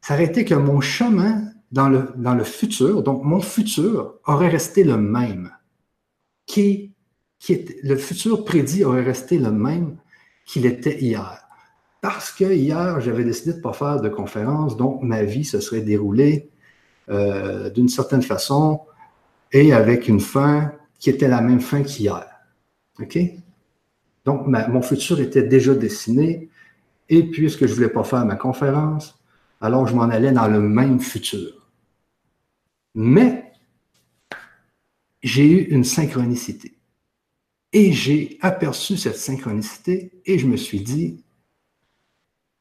Ça 0.00 0.14
aurait 0.14 0.24
été 0.24 0.44
que 0.44 0.54
mon 0.54 0.80
chemin 0.80 1.42
dans 1.72 1.88
le, 1.88 2.44
futur, 2.44 3.02
donc 3.02 3.22
mon 3.24 3.40
futur, 3.40 4.14
aurait 4.26 4.48
resté 4.48 4.82
le 4.82 4.96
même. 4.96 5.52
Qui, 6.46 6.94
qui 7.38 7.64
le 7.84 7.96
futur 7.96 8.44
prédit 8.44 8.84
aurait 8.84 9.04
resté 9.04 9.38
le 9.38 9.52
même 9.52 9.98
qu'il 10.44 10.66
était 10.66 11.00
hier 11.00 11.40
parce 12.00 12.32
que 12.32 12.44
hier, 12.44 13.00
j'avais 13.00 13.24
décidé 13.24 13.52
de 13.52 13.56
ne 13.58 13.62
pas 13.62 13.72
faire 13.72 14.00
de 14.00 14.08
conférence, 14.08 14.76
donc 14.76 15.02
ma 15.02 15.22
vie 15.22 15.44
se 15.44 15.60
serait 15.60 15.82
déroulée 15.82 16.50
euh, 17.10 17.70
d'une 17.70 17.88
certaine 17.88 18.22
façon 18.22 18.80
et 19.52 19.72
avec 19.72 20.08
une 20.08 20.20
fin 20.20 20.72
qui 20.98 21.10
était 21.10 21.28
la 21.28 21.40
même 21.40 21.60
fin 21.60 21.82
qu'hier. 21.82 22.26
OK? 23.00 23.18
Donc, 24.30 24.46
mon 24.46 24.80
futur 24.80 25.18
était 25.18 25.42
déjà 25.42 25.74
dessiné 25.74 26.48
et 27.08 27.24
puisque 27.24 27.66
je 27.66 27.70
ne 27.70 27.74
voulais 27.74 27.88
pas 27.88 28.04
faire 28.04 28.24
ma 28.24 28.36
conférence, 28.36 29.20
alors 29.60 29.88
je 29.88 29.94
m'en 29.96 30.04
allais 30.04 30.30
dans 30.30 30.46
le 30.46 30.60
même 30.60 31.00
futur. 31.00 31.66
Mais 32.94 33.52
j'ai 35.24 35.50
eu 35.50 35.62
une 35.74 35.82
synchronicité. 35.82 36.76
Et 37.72 37.92
j'ai 37.92 38.38
aperçu 38.40 38.96
cette 38.96 39.16
synchronicité 39.16 40.12
et 40.24 40.38
je 40.38 40.46
me 40.46 40.56
suis 40.56 40.80
dit, 40.80 41.24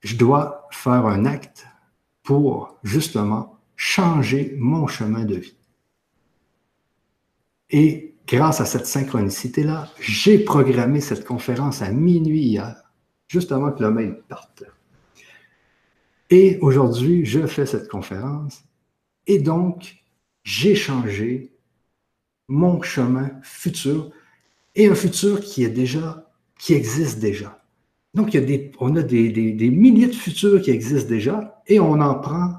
je 0.01 0.15
dois 0.15 0.67
faire 0.71 1.05
un 1.05 1.25
acte 1.25 1.67
pour 2.23 2.79
justement 2.83 3.59
changer 3.75 4.55
mon 4.57 4.87
chemin 4.87 5.23
de 5.23 5.35
vie. 5.35 5.55
Et 7.69 8.08
grâce 8.29 8.61
à 8.61 8.65
cette 8.65 8.85
synchronicité-là, 8.85 9.91
j'ai 9.99 10.37
programmé 10.37 11.01
cette 11.01 11.25
conférence 11.25 11.81
à 11.81 11.91
minuit 11.91 12.43
hier, 12.43 12.83
juste 13.27 13.51
avant 13.51 13.71
que 13.71 13.81
le 13.81 13.91
mail 13.91 14.21
parte. 14.27 14.63
Et 16.29 16.59
aujourd'hui, 16.61 17.25
je 17.25 17.47
fais 17.47 17.65
cette 17.65 17.89
conférence 17.89 18.63
et 19.25 19.39
donc 19.39 19.95
j'ai 20.43 20.75
changé 20.75 21.55
mon 22.47 22.81
chemin 22.83 23.31
futur 23.41 24.11
et 24.75 24.87
un 24.87 24.95
futur 24.95 25.41
qui 25.41 25.63
est 25.63 25.69
déjà, 25.69 26.29
qui 26.59 26.73
existe 26.73 27.19
déjà. 27.19 27.63
Donc, 28.13 28.37
on 28.79 28.95
a 28.95 29.01
des, 29.01 29.71
milliers 29.71 30.07
de 30.07 30.15
futurs 30.15 30.61
qui 30.61 30.71
existent 30.71 31.09
déjà 31.09 31.61
et 31.67 31.79
on 31.79 31.99
en 31.99 32.15
prend, 32.15 32.53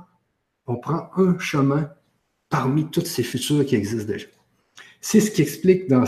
on 0.67 0.77
prend 0.77 1.11
un 1.17 1.39
chemin 1.39 1.91
parmi 2.49 2.91
tous 2.91 3.05
ces 3.05 3.23
futurs 3.23 3.65
qui 3.65 3.77
existent 3.77 4.13
déjà. 4.13 4.27
C'est 5.01 5.21
ce 5.21 5.31
qu'explique 5.31 5.89
dans 5.89 6.05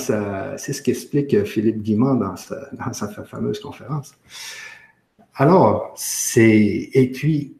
Philippe 1.44 1.82
Guimand 1.82 2.16
dans 2.16 2.36
sa, 2.36 2.68
sa 2.92 3.08
fameuse 3.24 3.60
conférence. 3.60 4.14
Alors, 5.34 5.92
c'est, 5.96 6.90
et 6.92 7.10
puis, 7.10 7.56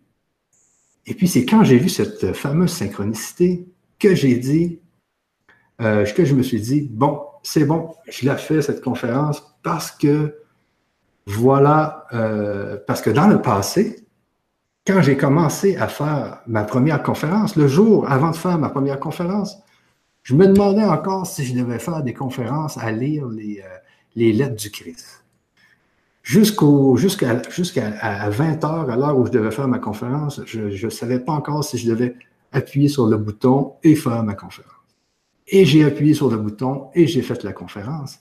et 1.07 1.15
puis 1.15 1.27
c'est 1.27 1.47
quand 1.47 1.65
j'ai 1.65 1.79
vu 1.79 1.89
cette 1.89 2.35
fameuse 2.35 2.71
synchronicité 2.71 3.67
que 3.99 4.15
j'ai 4.15 4.37
dit, 4.37 4.79
euh, 5.81 6.05
que 6.05 6.25
je 6.25 6.35
me 6.35 6.43
suis 6.43 6.61
dit, 6.61 6.89
bon, 6.91 7.21
c'est 7.43 7.65
bon, 7.65 7.95
je 8.09 8.27
la 8.27 8.37
fais 8.37 8.61
cette 8.62 8.83
conférence 8.83 9.43
parce 9.62 9.91
que 9.91 10.39
voilà, 11.27 12.07
euh, 12.12 12.77
parce 12.87 13.01
que 13.01 13.11
dans 13.11 13.27
le 13.27 13.41
passé, 13.41 14.05
quand 14.87 15.01
j'ai 15.03 15.17
commencé 15.17 15.77
à 15.77 15.89
faire 15.89 16.41
ma 16.47 16.65
première 16.65 17.03
conférence, 17.03 17.57
le 17.57 17.69
jour 17.69 18.11
avant 18.11 18.31
de 18.31 18.37
faire 18.37 18.59
ma 18.59 18.69
première 18.69 19.01
conférence, 19.01 19.59
je 20.23 20.35
me 20.35 20.47
demandais 20.47 20.85
encore 20.85 21.26
si 21.26 21.45
je 21.45 21.55
devais 21.55 21.79
faire 21.79 22.02
des 22.02 22.14
conférences 22.14 22.79
à 22.79 22.93
lire 22.93 23.26
les, 23.29 23.61
euh, 23.61 24.33
lettres 24.33 24.57
du 24.57 24.71
Christ. 24.71 25.25
Jusqu'à 26.23 27.35
20 27.35 28.64
heures, 28.64 28.91
à 28.91 28.97
l'heure 28.97 29.19
où 29.19 29.26
je 29.26 29.33
devais 29.33 29.50
faire 29.50 29.67
ma 29.67 29.81
conférence, 29.81 30.41
je 30.47 30.85
ne 30.85 30.91
savais 30.91 31.19
pas 31.19 31.33
encore 31.33 31.64
si 31.64 31.79
je 31.79 31.91
devais 31.91 32.14
appuyer 32.52 32.88
sur 32.88 33.07
le 33.07 33.17
bouton 33.17 33.73
et 33.83 33.97
faire 33.97 34.23
ma 34.23 34.35
conférence. 34.35 34.71
Et 35.49 35.64
j'ai 35.64 35.85
appuyé 35.85 36.14
sur 36.14 36.31
le 36.31 36.37
bouton 36.37 36.88
et 36.95 37.09
j'ai 37.09 37.23
fait 37.23 37.43
la 37.43 37.52
conférence. 37.52 38.21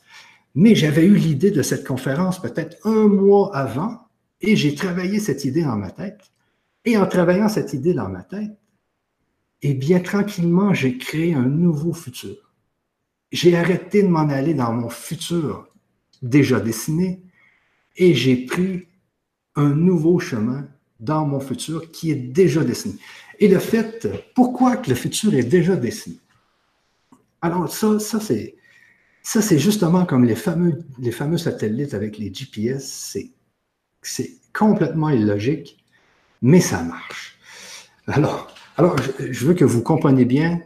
Mais 0.55 0.73
j'avais 0.73 1.05
eu 1.05 1.15
l'idée 1.15 1.51
de 1.51 1.61
cette 1.61 1.85
conférence 1.85 2.41
peut-être 2.41 2.77
un 2.85 3.07
mois 3.07 3.55
avant 3.55 3.99
et 4.41 4.55
j'ai 4.55 4.73
travaillé 4.73 5.19
cette 5.19 5.45
idée 5.45 5.63
dans 5.63 5.77
ma 5.77 5.91
tête. 5.91 6.31
Et 6.83 6.97
en 6.97 7.05
travaillant 7.05 7.47
cette 7.47 7.73
idée 7.73 7.93
dans 7.93 8.09
ma 8.09 8.23
tête, 8.23 8.51
eh 9.61 9.73
bien, 9.73 9.99
tranquillement, 9.99 10.73
j'ai 10.73 10.97
créé 10.97 11.33
un 11.33 11.45
nouveau 11.45 11.93
futur. 11.93 12.35
J'ai 13.31 13.55
arrêté 13.55 14.03
de 14.03 14.07
m'en 14.07 14.27
aller 14.29 14.53
dans 14.53 14.73
mon 14.73 14.89
futur 14.89 15.67
déjà 16.21 16.59
dessiné 16.59 17.21
et 17.95 18.13
j'ai 18.13 18.45
pris 18.45 18.87
un 19.55 19.69
nouveau 19.69 20.19
chemin 20.19 20.67
dans 20.99 21.25
mon 21.25 21.39
futur 21.39 21.91
qui 21.91 22.11
est 22.11 22.15
déjà 22.15 22.63
dessiné. 22.63 22.95
Et 23.39 23.47
le 23.47 23.59
fait, 23.59 24.07
pourquoi 24.35 24.77
que 24.77 24.89
le 24.89 24.95
futur 24.95 25.33
est 25.33 25.43
déjà 25.43 25.75
dessiné? 25.75 26.17
Alors 27.41 27.71
ça, 27.71 27.99
ça 27.99 28.19
c'est, 28.19 28.55
ça, 29.23 29.41
c'est 29.41 29.59
justement 29.59 30.05
comme 30.05 30.25
les 30.25 30.35
fameux, 30.35 30.83
les 30.99 31.11
fameux 31.11 31.37
satellites 31.37 31.93
avec 31.93 32.17
les 32.17 32.33
GPS. 32.33 33.17
C'est 34.01 34.31
complètement 34.53 35.09
illogique. 35.09 35.77
mais 36.41 36.59
ça 36.59 36.83
marche. 36.83 37.37
Alors, 38.07 38.53
alors 38.81 38.95
je, 38.97 39.45
veux 39.45 39.53
que 39.53 39.63
vous 39.63 39.83
compreniez 39.83 40.25
bien 40.25 40.59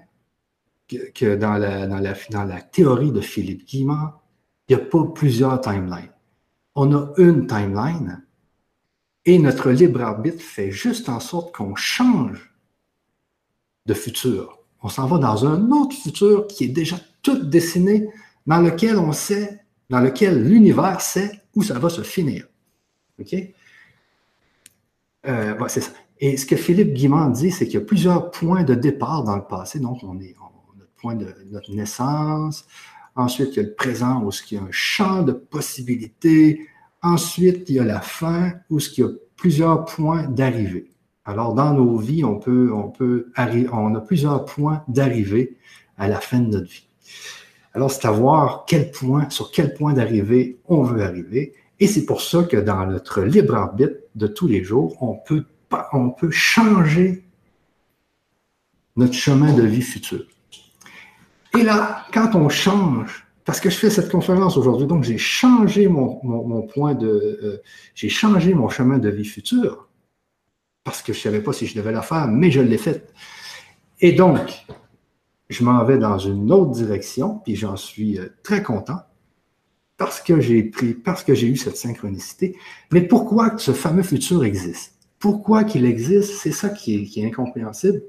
que, 0.88 1.36
dans, 1.36 1.57
la, 1.57 2.62
théorie 2.62 3.12
de 3.12 3.19
Philippe 3.19 3.67
Guimard, 3.67 4.22
il 4.69 4.75
n'y 4.77 4.81
a 4.81 4.86
pas 4.86 5.03
plusieurs 5.13 5.60
timelines. 5.60 6.13
On 6.75 6.95
a 6.95 7.12
une 7.17 7.45
timeline 7.45 8.25
et 9.25 9.38
notre 9.38 9.69
libre 9.69 10.01
arbitre 10.01 10.41
fait 10.41 10.72
juste 10.72 11.10
en 11.10 11.19
sorte 11.19 11.53
qu'on 11.53 11.75
change 11.75 12.53
de 13.86 13.93
futur. 13.93 14.60
On 14.81 14.88
s'en 14.88 15.07
va 15.07 15.17
dans 15.17 15.45
un 15.45 15.69
autre 15.72 15.98
futur 15.98 16.48
qui 16.48 16.63
est 16.63 16.69
déjà 16.69 16.95
tout 17.22 17.43
dessiné, 17.43 18.07
dans 18.48 18.62
lequel 18.62 18.98
on 18.98 19.12
sait, 19.12 19.60
dans 19.89 20.00
lequel 20.00 20.41
l'univers 20.41 21.01
sait 21.01 21.41
où 21.53 21.63
ça 21.63 21.79
va 21.79 21.89
se 21.89 22.01
finir. 22.01 22.48
OK? 23.19 23.36
Euh, 25.27 25.67
c'est 25.67 25.81
ça. 25.81 25.91
Et 26.27 26.38
ce 26.38 26.48
que 26.48 26.55
Philippe 26.55 26.94
Guimand 26.94 27.29
dit, 27.29 27.51
c'est 27.51 27.65
qu'il 27.65 27.75
y 27.75 27.84
a 27.84 27.86
plusieurs 27.86 28.32
points 28.32 28.63
de 28.63 28.74
départ 28.74 29.24
dans 29.24 29.36
le 29.36 29.44
passé. 29.44 29.79
Donc, 29.79 30.00
on 30.01 30.20
est 30.20 30.34
on, 30.41 30.75
notre 30.79 30.91
point 30.96 31.13
de 31.13 31.27
notre 31.51 31.72
naissance. 31.72 32.65
Ensuite, 33.15 33.50
il 33.51 33.55
y 33.58 33.60
a 33.60 33.67
le 33.67 33.75
présent 33.75 34.24
où 34.24 34.32
il 34.50 34.55
y 34.55 34.60
a 34.60 34.63
un 34.63 34.72
champ 34.72 35.22
de 35.22 35.34
possibilités. 35.34 36.65
Ensuite, 37.03 37.70
il 37.70 37.75
y 37.75 37.79
a 37.79 37.84
la 37.84 38.01
fin 38.01 38.53
où 38.72 38.79
il 38.79 39.00
y 39.00 39.03
a 39.03 39.10
plusieurs 39.36 39.86
points 39.86 40.24
d'arrivée. 40.24 40.89
Alors, 41.25 41.53
dans 41.53 41.75
nos 41.75 41.96
vies, 41.98 42.24
on 42.24 42.39
peut, 42.39 42.72
on 42.74 42.89
peut 42.89 43.32
on 43.72 43.94
a 43.94 44.01
plusieurs 44.01 44.46
points 44.46 44.84
d'arrivée 44.88 45.58
à 45.96 46.08
la 46.08 46.20
fin 46.20 46.39
de 46.39 46.48
notre 46.48 46.72
vie. 46.72 46.88
Alors, 47.75 47.91
c'est 47.91 48.08
à 48.08 48.12
voir 48.12 48.65
quel 48.67 48.89
point, 48.89 49.29
sur 49.29 49.51
quel 49.51 49.75
point 49.75 49.94
d'arrivée 49.94 50.58
on 50.65 50.82
veut 50.82 51.03
arriver. 51.03 51.53
Et 51.79 51.86
c'est 51.86 52.08
pour 52.08 52.22
ça 52.22 52.41
que 52.46 52.58
dans 52.58 52.84
notre 52.88 53.22
libre 53.22 53.53
arbitre 53.53 54.00
de 54.15 54.25
tous 54.25 54.48
les 54.48 54.63
jours, 54.63 54.98
on 55.03 55.13
peut, 55.13 55.46
on 55.94 56.10
peut 56.10 56.32
changer 56.32 57.24
notre 58.96 59.13
chemin 59.13 59.53
de 59.53 59.63
vie 59.63 59.82
futur. 59.82 60.24
Et 61.58 61.63
là, 61.63 62.05
quand 62.13 62.36
on 62.36 62.50
change, 62.50 63.27
parce 63.46 63.60
que 63.60 63.70
je 63.70 63.77
fais 63.77 63.89
cette 63.89 64.12
conférence 64.12 64.58
aujourd'hui, 64.58 64.88
donc 64.88 65.03
j'ai 65.03 65.17
changé 65.17 65.88
mon, 65.88 66.62
point 66.74 66.96
de, 66.96 67.08
euh, 67.08 67.62
j'ai 67.94 68.10
changé 68.10 68.53
mon 68.53 68.70
chemin 68.70 68.98
de 68.98 69.10
vie 69.10 69.25
futur, 69.25 69.88
parce 70.84 71.01
que 71.01 71.13
je 71.13 71.20
ne 71.20 71.24
savais 71.24 71.41
pas 71.41 71.53
si 71.53 71.65
je 71.65 71.75
devais 71.75 71.91
la 71.91 72.01
faire, 72.01 72.27
mais 72.27 72.51
je 72.51 72.62
l'ai 72.62 72.77
faite. 72.77 73.13
Et 74.01 74.12
donc, 74.12 74.65
je 75.50 75.63
m'en 75.63 75.84
vais 75.86 75.98
dans 75.98 76.17
une 76.17 76.51
autre 76.51 76.72
direction, 76.72 77.39
puis 77.39 77.55
j'en 77.55 77.77
suis 77.77 78.20
euh, 78.20 78.29
très 78.44 78.63
content 78.63 79.00
parce 79.98 80.22
que 80.22 80.41
j'ai 80.41 80.63
pris, 80.63 80.94
parce 80.94 81.24
que 81.24 81.34
j'ai 81.34 81.48
eu 81.48 81.55
cette 81.55 81.77
synchronicité. 81.77 82.58
Mais 82.91 83.01
pourquoi 83.01 83.58
ce 83.58 83.72
fameux 83.72 84.03
futur 84.03 84.44
existe? 84.44 84.95
Pourquoi 85.25 85.63
qu'il 85.63 85.86
existe? 85.86 86.36
C'est 86.36 86.51
ça 86.51 86.70
qui 86.70 87.12
est, 87.15 87.25
incompréhensible, 87.25 88.03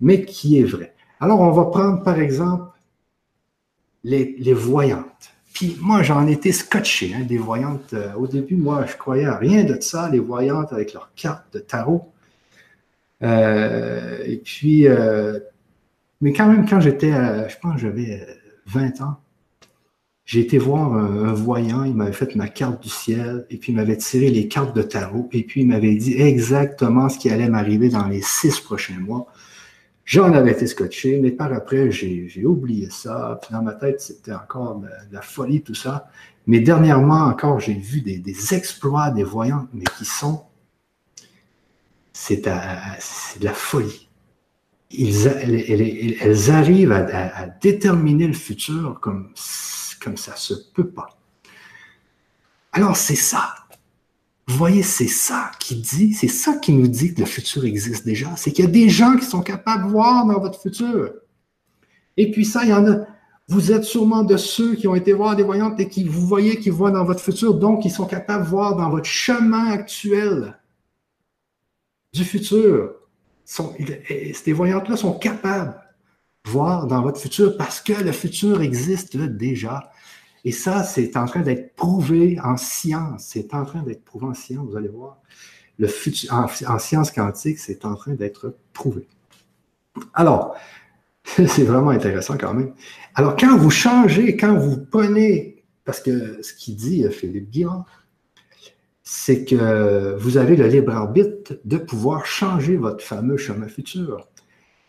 mais 0.00 0.24
qui 0.24 0.58
est 0.58 0.64
vrai. 0.64 0.94
Alors, 1.20 1.40
on 1.40 1.50
va 1.50 1.66
prendre 1.66 2.02
par 2.02 2.18
exemple 2.18 2.72
les, 4.02 4.54
voyantes. 4.54 5.34
Puis 5.52 5.76
moi, 5.78 6.02
j'en 6.02 6.26
étais 6.26 6.52
scotché, 6.52 7.12
hein, 7.14 7.20
des 7.28 7.36
voyantes. 7.36 7.92
Euh, 7.92 8.14
au 8.14 8.26
début, 8.26 8.56
moi, 8.56 8.86
je 8.86 8.96
croyais 8.96 9.26
à 9.26 9.36
rien 9.36 9.64
de 9.64 9.78
ça, 9.82 10.08
les 10.08 10.20
voyantes 10.20 10.72
avec 10.72 10.94
leurs 10.94 11.10
cartes 11.14 11.52
de 11.52 11.58
tarot. 11.58 12.10
Euh, 13.22 14.24
et 14.24 14.38
puis, 14.38 14.88
euh, 14.88 15.38
mais 16.22 16.32
quand 16.32 16.48
même, 16.48 16.66
quand 16.66 16.80
j'étais, 16.80 17.12
je 17.50 17.58
pense 17.58 17.78
j'avais 17.78 18.26
20 18.64 19.02
ans, 19.02 19.20
j'ai 20.28 20.40
été 20.40 20.58
voir 20.58 20.92
un, 20.92 21.32
voyant, 21.32 21.84
il 21.84 21.94
m'avait 21.94 22.12
fait 22.12 22.36
ma 22.36 22.48
carte 22.48 22.82
du 22.82 22.90
ciel, 22.90 23.46
et 23.48 23.56
puis 23.56 23.72
il 23.72 23.76
m'avait 23.76 23.96
tiré 23.96 24.28
les 24.28 24.46
cartes 24.46 24.76
de 24.76 24.82
tarot, 24.82 25.26
et 25.32 25.42
puis 25.42 25.62
il 25.62 25.68
m'avait 25.68 25.94
dit 25.94 26.20
exactement 26.20 27.08
ce 27.08 27.18
qui 27.18 27.30
allait 27.30 27.48
m'arriver 27.48 27.88
dans 27.88 28.06
les 28.06 28.20
six 28.20 28.60
prochains 28.60 29.00
mois. 29.00 29.26
J'en 30.04 30.34
avais 30.34 30.52
été 30.52 30.66
scotché, 30.66 31.18
mais 31.18 31.30
par 31.30 31.50
après, 31.54 31.90
j'ai 31.90 32.44
oublié 32.44 32.90
ça. 32.90 33.40
Puis 33.40 33.54
dans 33.54 33.62
ma 33.62 33.72
tête, 33.72 34.02
c'était 34.02 34.34
encore 34.34 34.80
de, 34.80 34.88
la 35.10 35.22
folie, 35.22 35.62
tout 35.62 35.74
ça. 35.74 36.10
Mais 36.46 36.60
dernièrement 36.60 37.24
encore, 37.24 37.58
j'ai 37.58 37.72
vu 37.72 38.02
des, 38.02 38.54
exploits 38.54 39.10
des 39.10 39.24
voyants, 39.24 39.66
mais 39.72 39.84
qui 39.96 40.04
sont. 40.04 40.42
C'est 42.12 42.44
de 42.44 43.44
la 43.44 43.54
folie. 43.54 44.10
Ils, 44.90 45.26
elles, 45.26 46.50
arrivent 46.50 46.92
à, 46.92 47.34
à, 47.34 47.46
déterminer 47.46 48.26
le 48.26 48.34
futur 48.34 48.98
comme 49.00 49.32
comme 49.98 50.16
ça 50.16 50.36
se 50.36 50.54
peut 50.74 50.88
pas. 50.88 51.18
Alors 52.72 52.96
c'est 52.96 53.16
ça. 53.16 53.54
Vous 54.46 54.56
voyez, 54.56 54.82
c'est 54.82 55.08
ça 55.08 55.50
qui 55.60 55.76
dit, 55.76 56.14
c'est 56.14 56.28
ça 56.28 56.56
qui 56.56 56.72
nous 56.72 56.88
dit 56.88 57.12
que 57.12 57.20
le 57.20 57.26
futur 57.26 57.64
existe 57.66 58.06
déjà. 58.06 58.34
C'est 58.36 58.50
qu'il 58.50 58.64
y 58.64 58.68
a 58.68 58.70
des 58.70 58.88
gens 58.88 59.16
qui 59.16 59.26
sont 59.26 59.42
capables 59.42 59.84
de 59.84 59.90
voir 59.90 60.24
dans 60.24 60.40
votre 60.40 60.60
futur. 60.60 61.12
Et 62.16 62.30
puis 62.30 62.46
ça, 62.46 62.64
il 62.64 62.70
y 62.70 62.72
en 62.72 62.90
a. 62.90 63.06
Vous 63.48 63.72
êtes 63.72 63.84
sûrement 63.84 64.24
de 64.24 64.36
ceux 64.36 64.74
qui 64.74 64.88
ont 64.88 64.94
été 64.94 65.12
voir 65.12 65.36
des 65.36 65.42
voyantes 65.42 65.78
et 65.80 65.88
qui 65.88 66.04
vous 66.04 66.26
voyez 66.26 66.58
qui 66.58 66.70
voient 66.70 66.90
dans 66.90 67.04
votre 67.04 67.20
futur, 67.20 67.54
donc 67.54 67.84
ils 67.84 67.90
sont 67.90 68.06
capables 68.06 68.44
de 68.44 68.48
voir 68.48 68.76
dans 68.76 68.90
votre 68.90 69.06
chemin 69.06 69.70
actuel 69.70 70.58
du 72.12 72.24
futur. 72.24 72.94
ces 73.44 74.52
voyantes-là 74.52 74.96
sont 74.96 75.18
capables 75.18 75.80
voir 76.48 76.86
dans 76.86 77.02
votre 77.02 77.20
futur 77.20 77.56
parce 77.56 77.80
que 77.80 77.92
le 77.92 78.12
futur 78.12 78.62
existe 78.62 79.16
déjà. 79.16 79.90
Et 80.44 80.52
ça, 80.52 80.82
c'est 80.82 81.16
en 81.16 81.26
train 81.26 81.40
d'être 81.40 81.74
prouvé 81.74 82.38
en 82.42 82.56
science. 82.56 83.26
C'est 83.28 83.54
en 83.54 83.64
train 83.64 83.82
d'être 83.82 84.04
prouvé 84.04 84.26
en 84.26 84.34
science, 84.34 84.66
vous 84.70 84.76
allez 84.76 84.88
voir. 84.88 85.18
Le 85.78 85.86
futur, 85.86 86.32
en, 86.32 86.46
en 86.66 86.78
sciences 86.78 87.10
quantiques, 87.10 87.58
c'est 87.58 87.84
en 87.84 87.94
train 87.94 88.14
d'être 88.14 88.56
prouvé. 88.72 89.06
Alors, 90.14 90.56
c'est 91.24 91.64
vraiment 91.64 91.90
intéressant 91.90 92.36
quand 92.38 92.54
même. 92.54 92.72
Alors, 93.14 93.36
quand 93.36 93.56
vous 93.56 93.70
changez, 93.70 94.36
quand 94.36 94.56
vous 94.56 94.78
prenez, 94.78 95.64
parce 95.84 96.00
que 96.00 96.42
ce 96.42 96.54
qu'il 96.54 96.76
dit 96.76 97.04
euh, 97.04 97.10
Philippe 97.10 97.50
Guillaume, 97.50 97.84
c'est 99.02 99.44
que 99.44 100.16
vous 100.18 100.36
avez 100.36 100.54
le 100.54 100.66
libre 100.66 100.92
arbitre 100.92 101.54
de 101.64 101.78
pouvoir 101.78 102.26
changer 102.26 102.76
votre 102.76 103.02
fameux 103.02 103.38
chemin 103.38 103.66
futur. 103.66 104.28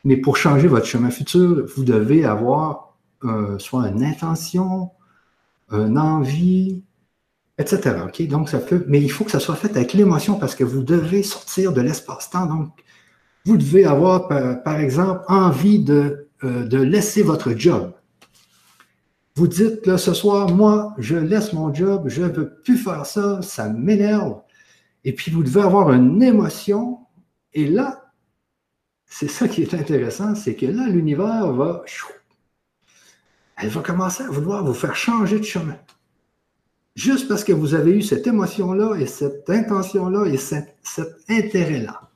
Mais 0.06 0.18
pour 0.18 0.38
changer 0.38 0.68
votre 0.68 0.86
chemin 0.86 1.10
futur, 1.10 1.66
vous 1.76 1.84
devez 1.84 2.26
avoir 2.26 2.98
euh, 3.24 3.60
soit 3.60 3.88
une 3.90 4.04
intention, 4.04 4.92
une 5.72 5.98
envie, 5.98 6.84
etc. 7.60 7.98
Ok, 8.06 8.26
Donc, 8.28 8.50
ça 8.50 8.60
peut, 8.60 8.86
mais 8.88 9.02
il 9.02 9.12
faut 9.12 9.26
que 9.26 9.32
ça 9.32 9.40
soit 9.40 9.56
fait 9.56 9.76
avec 9.76 9.94
l'émotion 9.94 10.40
parce 10.40 10.56
que 10.56 10.64
vous 10.64 10.82
devez 10.82 11.22
sortir 11.22 11.74
de 11.74 11.82
l'espace-temps. 11.82 12.46
Donc, 12.46 12.70
vous 13.46 13.58
devez 13.58 13.86
avoir, 13.86 14.28
par, 14.64 14.80
exemple, 14.80 15.24
envie 15.28 15.80
de, 15.80 16.30
euh, 16.44 16.66
de 16.66 16.78
laisser 16.78 17.22
votre 17.22 17.52
job. 17.52 17.94
Vous 19.36 19.48
dites, 19.48 19.86
là, 19.86 19.98
ce 19.98 20.14
soir, 20.14 20.50
moi, 20.50 20.94
je 20.98 21.16
laisse 21.16 21.54
mon 21.54 21.74
job, 21.74 22.04
je 22.08 22.24
ne 22.24 22.30
veux 22.30 22.56
plus 22.64 22.78
faire 22.78 23.06
ça, 23.06 23.42
ça 23.42 23.70
m'énerve. 23.70 24.42
Et 25.06 25.14
puis, 25.14 25.32
vous 25.32 25.44
devez 25.44 25.62
avoir 25.62 25.92
une 25.92 26.22
émotion. 26.24 27.00
Et 27.54 27.68
là, 27.68 28.09
c'est 29.10 29.28
ça 29.28 29.48
qui 29.48 29.63
est 29.63 29.74
intéressant, 29.74 30.36
c'est 30.36 30.56
que 30.56 30.67
là, 30.67 30.88
l'univers 30.88 31.52
va, 31.52 31.84
elle 33.58 33.69
va 33.69 33.82
commencer 33.82 34.24
à 34.24 34.30
vouloir 34.30 34.63
vous 34.63 34.76
faire 34.76 34.95
changer 34.95 35.39
de 35.39 35.43
chemin. 35.43 35.78
Juste 36.95 37.28
parce 37.28 37.43
que 37.43 37.52
vous 37.52 37.74
avez 37.74 37.91
eu 37.91 38.02
cette 38.04 38.28
émotion-là 38.28 38.95
et 39.00 39.08
cette 39.08 39.50
intention-là 39.50 40.26
et 40.26 40.38
cet, 40.38 40.78
intérêt-là. 41.28 42.10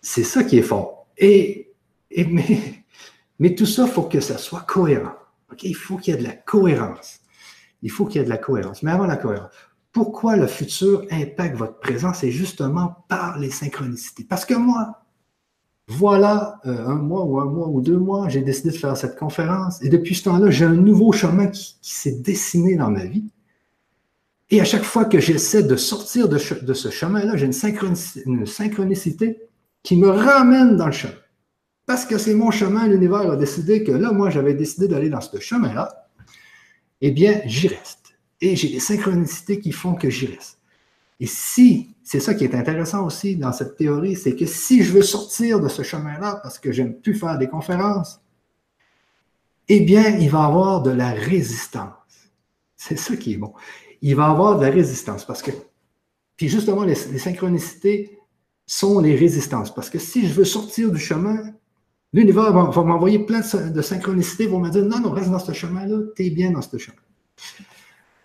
C'est 0.00 0.24
ça 0.24 0.42
qui 0.42 0.58
est 0.58 0.62
fort. 0.62 1.06
Et, 1.18 1.72
mais, 3.38 3.54
tout 3.54 3.66
ça, 3.66 3.84
il 3.86 3.92
faut 3.92 4.04
que 4.04 4.20
ça 4.20 4.38
soit 4.38 4.62
cohérent. 4.62 5.14
Il 5.62 5.76
faut 5.76 5.98
qu'il 5.98 6.14
y 6.14 6.16
ait 6.16 6.20
de 6.20 6.26
la 6.26 6.34
cohérence. 6.34 7.20
Il 7.82 7.90
faut 7.90 8.06
qu'il 8.06 8.20
y 8.20 8.22
ait 8.22 8.24
de 8.24 8.30
la 8.30 8.38
cohérence. 8.38 8.82
Mais 8.82 8.90
avant 8.90 9.06
la 9.06 9.16
cohérence, 9.16 9.50
pourquoi 9.92 10.36
le 10.36 10.46
futur 10.46 11.04
impacte 11.10 11.56
votre 11.56 11.78
présent, 11.78 12.14
c'est 12.14 12.30
justement 12.30 13.04
par 13.08 13.38
les 13.38 13.50
synchronicités. 13.50 14.24
Parce 14.24 14.46
que 14.46 14.54
moi, 14.54 15.02
voilà 15.86 16.60
euh, 16.64 16.86
un 16.86 16.94
mois 16.94 17.24
ou 17.24 17.38
un 17.38 17.44
mois 17.44 17.68
ou 17.68 17.82
deux 17.82 17.98
mois, 17.98 18.28
j'ai 18.28 18.40
décidé 18.40 18.70
de 18.70 18.76
faire 18.76 18.96
cette 18.96 19.18
conférence. 19.18 19.82
Et 19.82 19.90
depuis 19.90 20.14
ce 20.14 20.24
temps-là, 20.24 20.50
j'ai 20.50 20.64
un 20.64 20.74
nouveau 20.74 21.12
chemin 21.12 21.48
qui, 21.48 21.76
s'est 21.82 22.20
dessiné 22.20 22.76
dans 22.76 22.90
ma 22.90 23.04
vie. 23.04 23.24
Et 24.48 24.60
à 24.60 24.64
chaque 24.64 24.84
fois 24.84 25.04
que 25.04 25.20
j'essaie 25.20 25.62
de 25.62 25.76
sortir 25.76 26.28
de, 26.28 26.38
ce 26.38 26.90
chemin-là, 26.90 27.36
j'ai 27.36 27.46
une, 27.46 27.94
une 28.26 28.46
synchronicité 28.46 29.40
qui 29.82 29.96
me 29.96 30.08
ramène 30.08 30.76
dans 30.76 30.86
le 30.86 30.92
chemin. 30.92 31.14
Parce 31.86 32.04
que 32.06 32.16
c'est 32.16 32.34
mon 32.34 32.50
chemin, 32.50 32.86
l'univers 32.86 33.30
a 33.30 33.36
décidé 33.36 33.82
que 33.82 33.92
là, 33.92 34.12
moi, 34.12 34.30
j'avais 34.30 34.54
décidé 34.54 34.88
d'aller 34.88 35.10
dans 35.10 35.20
ce 35.20 35.38
chemin-là. 35.38 36.08
Eh 37.00 37.10
bien, 37.10 37.40
j'y 37.44 37.68
reste 37.68 38.01
et 38.42 38.56
j'ai 38.56 38.68
des 38.68 38.80
synchronicités 38.80 39.60
qui 39.60 39.70
font 39.70 39.94
que 39.94 40.10
j'y 40.10 40.26
reste. 40.26 40.58
Et 41.20 41.26
si, 41.26 41.94
c'est 42.02 42.18
ça 42.18 42.34
qui 42.34 42.42
est 42.42 42.54
intéressant 42.56 43.06
aussi 43.06 43.36
dans 43.36 43.52
cette 43.52 43.76
théorie, 43.76 44.16
c'est 44.16 44.34
que 44.34 44.44
si 44.44 44.82
je 44.82 44.92
veux 44.92 45.02
sortir 45.02 45.60
de 45.60 45.68
ce 45.68 45.82
chemin-là 45.82 46.40
parce 46.42 46.58
que 46.58 46.72
j'aime 46.72 46.94
plus 46.94 47.14
faire 47.14 47.38
des 47.38 47.48
conférences, 47.48 48.20
eh 49.68 49.80
bien, 49.80 50.18
il 50.18 50.28
va 50.28 50.40
y 50.40 50.46
avoir 50.46 50.82
de 50.82 50.90
la 50.90 51.12
résistance. 51.12 51.92
C'est 52.76 52.98
ça 52.98 53.16
qui 53.16 53.34
est 53.34 53.36
bon. 53.36 53.54
Il 54.02 54.16
va 54.16 54.26
y 54.26 54.30
avoir 54.30 54.58
de 54.58 54.66
la 54.66 54.72
résistance 54.72 55.24
parce 55.24 55.40
que 55.40 55.52
Puis 56.36 56.48
justement, 56.48 56.82
les, 56.82 56.96
synchronicités 56.96 58.18
sont 58.66 58.98
les 58.98 59.14
résistances. 59.14 59.72
Parce 59.72 59.88
que 59.88 60.00
si 60.00 60.26
je 60.26 60.34
veux 60.34 60.44
sortir 60.44 60.90
du 60.90 60.98
chemin, 60.98 61.38
l'univers 62.12 62.52
va, 62.52 62.82
m'envoyer 62.82 63.20
plein 63.20 63.40
de, 63.40 63.82
synchronicités, 63.82 64.48
vont 64.48 64.58
me 64.58 64.70
dire 64.70 64.84
non, 64.84 64.98
non, 64.98 65.12
reste 65.12 65.30
dans 65.30 65.38
ce 65.38 65.52
chemin-là, 65.52 65.98
tu 66.16 66.26
es 66.26 66.30
bien 66.30 66.50
dans 66.50 66.62
ce 66.62 66.76
chemin. 66.76 66.98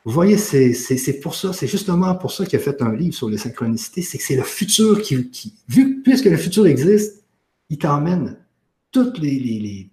Vous 0.07 0.13
voyez, 0.13 0.37
c'est 0.37 1.19
pour 1.19 1.35
ça, 1.35 1.51
c'est 1.51 1.67
justement 1.67 2.15
pour 2.15 2.31
ça 2.31 2.45
qu'il 2.45 2.57
a 2.57 2.61
fait 2.61 2.81
un 2.81 2.95
livre 2.95 3.13
sur 3.13 3.27
les 3.27 3.37
synchronicités, 3.37 4.01
c'est 4.01 4.17
que 4.17 4.23
c'est 4.23 4.37
le 4.37 4.43
futur 4.43 5.01
qui, 5.01 5.53
vu, 5.67 6.01
puisque 6.01 6.27
le 6.27 6.37
futur 6.37 6.65
existe, 6.65 7.25
il 7.69 7.77
t'emmène 7.77 8.37
tous 8.93 9.19
les 9.19 9.89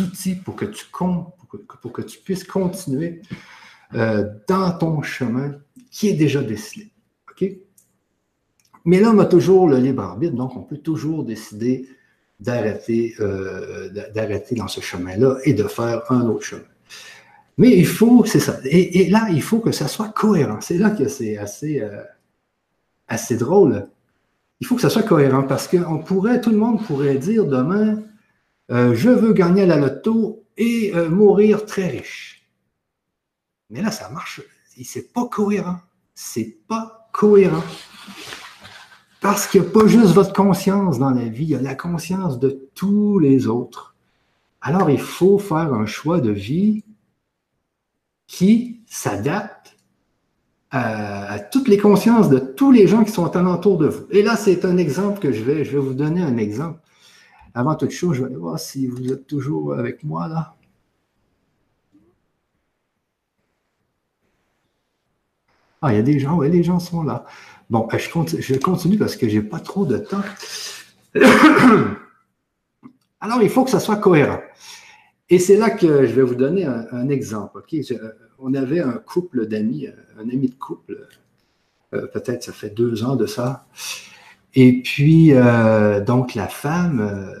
outils 0.00 0.36
pour 0.36 0.54
que 0.54 0.66
tu, 0.66 2.18
puisses 2.20 2.44
continuer 2.44 3.22
euh, 3.94 4.24
dans 4.46 4.70
ton 4.78 5.02
chemin 5.02 5.56
qui 5.90 6.10
est 6.10 6.14
déjà 6.14 6.40
décidé. 6.40 6.92
Mais 8.84 9.00
là, 9.00 9.10
on 9.12 9.18
a 9.18 9.26
toujours 9.26 9.68
le 9.68 9.78
libre 9.78 10.04
arbitre, 10.04 10.36
donc 10.36 10.56
on 10.56 10.62
peut 10.62 10.78
toujours 10.78 11.24
décider 11.24 11.88
d'arrêter 12.38 13.16
euh, 13.18 13.88
d'arrêter 14.14 14.54
dans 14.54 14.68
ce 14.68 14.80
chemin-là 14.80 15.38
et 15.42 15.54
de 15.54 15.64
faire 15.64 16.04
un 16.12 16.28
autre 16.28 16.44
chemin. 16.44 16.62
Mais 17.58 17.76
il 17.76 17.86
faut, 17.86 18.24
c'est 18.24 18.40
ça. 18.40 18.60
Et, 18.64 19.10
là, 19.10 19.28
il 19.30 19.42
faut 19.42 19.58
que 19.58 19.72
ça 19.72 19.88
soit 19.88 20.10
cohérent. 20.10 20.60
C'est 20.60 20.78
là 20.78 20.90
que 20.90 21.08
c'est 21.08 21.36
assez, 21.36 21.80
euh, 21.80 22.04
assez 23.08 23.36
drôle. 23.36 23.88
Il 24.60 24.66
faut 24.66 24.76
que 24.76 24.80
ça 24.80 24.90
soit 24.90 25.02
cohérent 25.02 25.42
parce 25.42 25.66
qu'on 25.66 25.98
pourrait, 25.98 26.40
tout 26.40 26.50
le 26.50 26.56
monde 26.56 26.84
pourrait 26.84 27.18
dire 27.18 27.46
demain, 27.46 28.00
euh, 28.70 28.94
je 28.94 29.10
veux 29.10 29.32
gagner 29.32 29.62
à 29.62 29.66
la 29.66 29.76
loto 29.76 30.44
et 30.56 30.92
euh, 30.94 31.10
mourir 31.10 31.66
très 31.66 31.88
riche. 31.88 32.48
Mais 33.70 33.82
là, 33.82 33.90
ça 33.90 34.08
marche. 34.08 34.40
C'est 34.84 35.12
pas 35.12 35.26
cohérent. 35.26 35.78
C'est 36.14 36.58
pas 36.68 37.08
cohérent. 37.12 37.64
Parce 39.20 39.48
qu'il 39.48 39.62
n'y 39.62 39.66
a 39.66 39.70
pas 39.70 39.88
juste 39.88 40.12
votre 40.12 40.32
conscience 40.32 41.00
dans 41.00 41.10
la 41.10 41.24
vie, 41.24 41.42
il 41.42 41.50
y 41.50 41.54
a 41.56 41.60
la 41.60 41.74
conscience 41.74 42.38
de 42.38 42.68
tous 42.76 43.18
les 43.18 43.48
autres. 43.48 43.96
Alors, 44.60 44.90
il 44.90 45.00
faut 45.00 45.40
faire 45.40 45.74
un 45.74 45.86
choix 45.86 46.20
de 46.20 46.30
vie 46.30 46.84
qui 48.28 48.82
s'adapte 48.86 49.76
à, 50.70 51.32
à, 51.32 51.38
toutes 51.40 51.66
les 51.66 51.78
consciences 51.78 52.28
de 52.28 52.38
tous 52.38 52.70
les 52.70 52.86
gens 52.86 53.02
qui 53.02 53.10
sont 53.10 53.34
alentour 53.36 53.78
de 53.78 53.88
vous. 53.88 54.06
Et 54.10 54.22
là, 54.22 54.36
c'est 54.36 54.64
un 54.64 54.76
exemple 54.76 55.18
que 55.18 55.32
je 55.32 55.42
vais, 55.42 55.64
je 55.64 55.72
vais 55.72 55.78
vous 55.78 55.94
donner 55.94 56.22
un 56.22 56.36
exemple. 56.36 56.78
Avant 57.54 57.74
toute 57.74 57.90
chose, 57.90 58.14
je 58.16 58.20
vais 58.20 58.26
aller 58.26 58.36
voir 58.36 58.60
si 58.60 58.86
vous 58.86 59.12
êtes 59.12 59.26
toujours 59.26 59.74
avec 59.74 60.04
moi 60.04 60.28
là. 60.28 60.54
Ah, 65.80 65.92
il 65.92 65.96
y 65.96 65.98
a 65.98 66.02
des 66.02 66.18
gens, 66.18 66.36
oui, 66.36 66.50
les 66.50 66.62
gens 66.64 66.80
sont 66.80 67.02
là. 67.02 67.24
Bon, 67.70 67.86
ben, 67.86 67.98
je 67.98 68.10
continue, 68.10 68.42
je 68.42 68.54
continue 68.54 68.98
parce 68.98 69.16
que 69.16 69.28
je 69.28 69.36
n'ai 69.38 69.42
pas 69.42 69.60
trop 69.60 69.86
de 69.86 69.98
temps. 69.98 70.22
Alors, 73.20 73.42
il 73.42 73.48
faut 73.48 73.64
que 73.64 73.70
ça 73.70 73.80
soit 73.80 73.96
cohérent. 73.96 74.40
Et 75.30 75.38
c'est 75.38 75.56
là 75.56 75.70
que 75.70 76.06
je 76.06 76.12
vais 76.12 76.22
vous 76.22 76.34
donner 76.34 76.64
un, 76.64 77.08
exemple. 77.08 77.62
on 78.38 78.54
avait 78.54 78.80
un 78.80 78.92
couple 78.92 79.46
d'amis, 79.46 79.88
un 80.18 80.28
ami 80.28 80.48
de 80.48 80.54
couple, 80.54 81.06
euh, 81.94 82.06
peut-être 82.06 82.42
ça 82.42 82.52
fait 82.52 82.70
deux 82.70 83.04
ans 83.04 83.16
de 83.16 83.26
ça. 83.26 83.66
Et 84.54 84.82
puis, 84.82 85.32
euh, 85.32 86.00
donc, 86.00 86.34
la 86.34 86.48
femme 86.48 87.00
euh, 87.00 87.32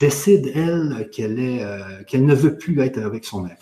décide, 0.00 0.50
elle, 0.54 1.08
qu'elle 1.10 1.38
euh, 1.38 2.18
ne 2.18 2.34
veut 2.34 2.56
plus 2.56 2.80
être 2.80 2.98
avec 2.98 3.24
son 3.24 3.42
mari. 3.42 3.54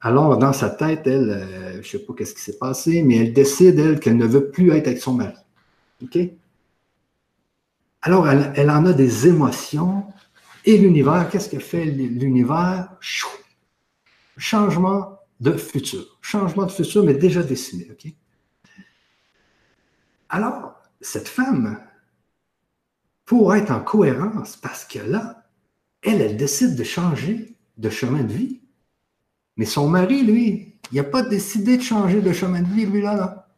Alors, 0.00 0.38
dans 0.38 0.52
sa 0.52 0.70
tête, 0.70 1.06
elle, 1.06 1.44
je 1.72 1.78
ne 1.78 1.82
sais 1.82 1.98
pas 1.98 2.12
qu'est-ce 2.14 2.34
qui 2.34 2.42
s'est 2.42 2.58
passé, 2.58 3.02
mais 3.02 3.16
elle 3.16 3.32
décide, 3.32 3.78
elle, 3.78 3.98
qu'elle 3.98 4.16
ne 4.16 4.26
veut 4.26 4.50
plus 4.50 4.70
être 4.70 4.86
avec 4.86 4.98
son 4.98 5.14
mari. 5.14 5.34
OK? 6.02 6.18
Alors, 8.02 8.28
elle 8.28 8.70
en 8.70 8.84
a 8.86 8.92
des 8.92 9.26
émotions. 9.26 10.04
Et 10.66 10.76
l'univers, 10.78 11.28
qu'est-ce 11.30 11.48
que 11.48 11.60
fait 11.60 11.84
l'univers? 11.84 12.88
Changement 14.36 15.20
de 15.40 15.52
futur. 15.52 16.18
Changement 16.20 16.66
de 16.66 16.72
futur, 16.72 17.04
mais 17.04 17.14
déjà 17.14 17.42
dessiné. 17.42 17.88
OK? 17.90 18.12
Alors, 20.28 20.74
cette 21.00 21.28
femme, 21.28 21.80
pour 23.24 23.54
être 23.54 23.70
en 23.70 23.80
cohérence, 23.80 24.56
parce 24.56 24.84
que 24.84 24.98
là, 24.98 25.44
elle, 26.02 26.20
elle 26.20 26.36
décide 26.36 26.76
de 26.76 26.84
changer 26.84 27.56
de 27.76 27.88
chemin 27.88 28.24
de 28.24 28.32
vie. 28.32 28.60
Mais 29.56 29.64
son 29.64 29.88
mari, 29.88 30.22
lui, 30.22 30.74
il 30.92 30.96
n'a 30.96 31.04
pas 31.04 31.22
décidé 31.22 31.76
de 31.76 31.82
changer 31.82 32.20
de 32.20 32.32
chemin 32.32 32.62
de 32.62 32.68
vie, 32.68 32.86
lui, 32.86 33.02
là, 33.02 33.14
là. 33.14 33.48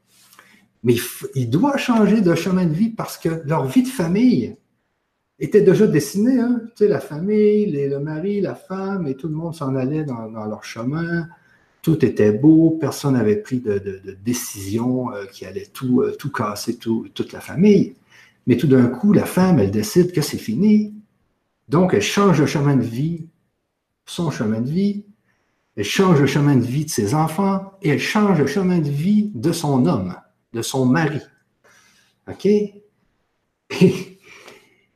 Mais 0.85 0.94
il, 1.35 1.51
doit 1.51 1.77
changer 1.77 2.21
de 2.21 2.35
chemin 2.35 2.64
de 2.64 2.73
vie 2.73 2.90
parce 2.90 3.18
que 3.18 3.42
leur 3.44 3.66
vie 3.66 3.83
de 3.83 3.88
famille 3.88 4.57
était 5.38 5.61
déjà 5.61 5.87
dessinée. 5.87 6.40
Hein? 6.40 6.61
Tu 6.77 6.85
sais, 6.85 6.88
la 6.88 7.01
famille, 7.01 7.66
le 7.66 7.98
mari, 7.98 8.40
la 8.40 8.55
femme, 8.55 9.07
et 9.07 9.14
tout 9.14 9.29
le 9.29 9.35
monde 9.35 9.55
s'en 9.55 9.74
allait 9.74 10.05
dans, 10.05 10.29
leur 10.46 10.64
chemin 10.64 11.27
tout 11.81 12.05
était 12.05 12.33
beau, 12.33 12.77
personne 12.79 13.14
n'avait 13.14 13.37
pris 13.37 13.61
de, 13.61 14.03
décision 14.22 15.12
euh, 15.12 15.24
qui 15.27 15.46
allait 15.46 15.68
tout, 15.72 16.03
euh, 16.03 16.14
tout 16.18 16.31
casser 16.31 16.77
toute 16.77 17.33
la 17.33 17.40
famille. 17.40 17.94
Mais 18.46 18.57
tout 18.57 18.66
d'un 18.66 18.88
coup, 18.88 19.12
la 19.12 19.24
femme, 19.24 19.59
elle 19.59 19.70
décide 19.70 20.12
que 20.12 20.20
c'est 20.20 20.38
fini. 20.38 20.92
Donc, 21.68 21.94
elle 21.94 22.03
change 22.03 22.40
le 22.40 22.46
chemin 22.46 22.77
de 22.77 22.83
vie, 22.83 23.27
son 24.07 24.31
chemin 24.31 24.61
de 24.61 24.68
vie, 24.68 25.05
elle 25.77 25.85
change 25.85 26.20
le 26.20 26.27
chemin 26.27 26.57
de 26.57 26.64
vie 26.64 26.85
de 26.85 26.90
ses 26.90 27.14
enfants 27.14 27.72
et 27.83 27.90
elle 27.90 28.01
change 28.01 28.40
le 28.40 28.46
chemin 28.46 28.79
de 28.79 28.88
vie 28.88 29.31
de 29.35 29.53
son 29.53 29.87
homme, 29.87 30.16
de 30.53 30.61
son 30.61 30.85
mari. 30.85 31.20
OK? 32.29 32.48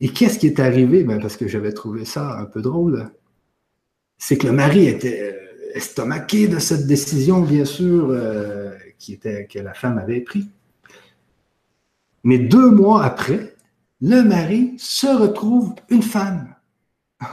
Et 0.02 0.08
qu'est-ce 0.08 0.40
qui 0.40 0.48
est 0.48 0.58
arrivé? 0.58 1.04
Ben 1.04 1.20
parce 1.20 1.36
que 1.36 1.46
j'avais 1.46 1.72
trouvé 1.72 2.04
ça 2.04 2.36
un 2.36 2.44
peu 2.44 2.60
drôle. 2.60 3.08
C'est 4.18 4.36
que 4.36 4.48
le 4.48 4.52
mari 4.52 4.88
était 4.88 5.38
estomaqué 5.74 6.48
de 6.48 6.58
cette 6.58 6.88
décision, 6.88 7.40
bien 7.40 7.64
sûr, 7.64 8.08
euh, 8.10 8.72
qui 8.98 9.12
était, 9.12 9.46
que 9.46 9.60
la 9.60 9.74
femme 9.74 9.98
avait 9.98 10.20
prise. 10.20 10.48
Mais 12.24 12.38
deux 12.38 12.70
mois 12.70 13.04
après, 13.04 13.54
le 14.00 14.22
mari 14.22 14.74
se 14.76 15.06
retrouve 15.06 15.72
une 15.88 16.02
femme. 16.02 16.52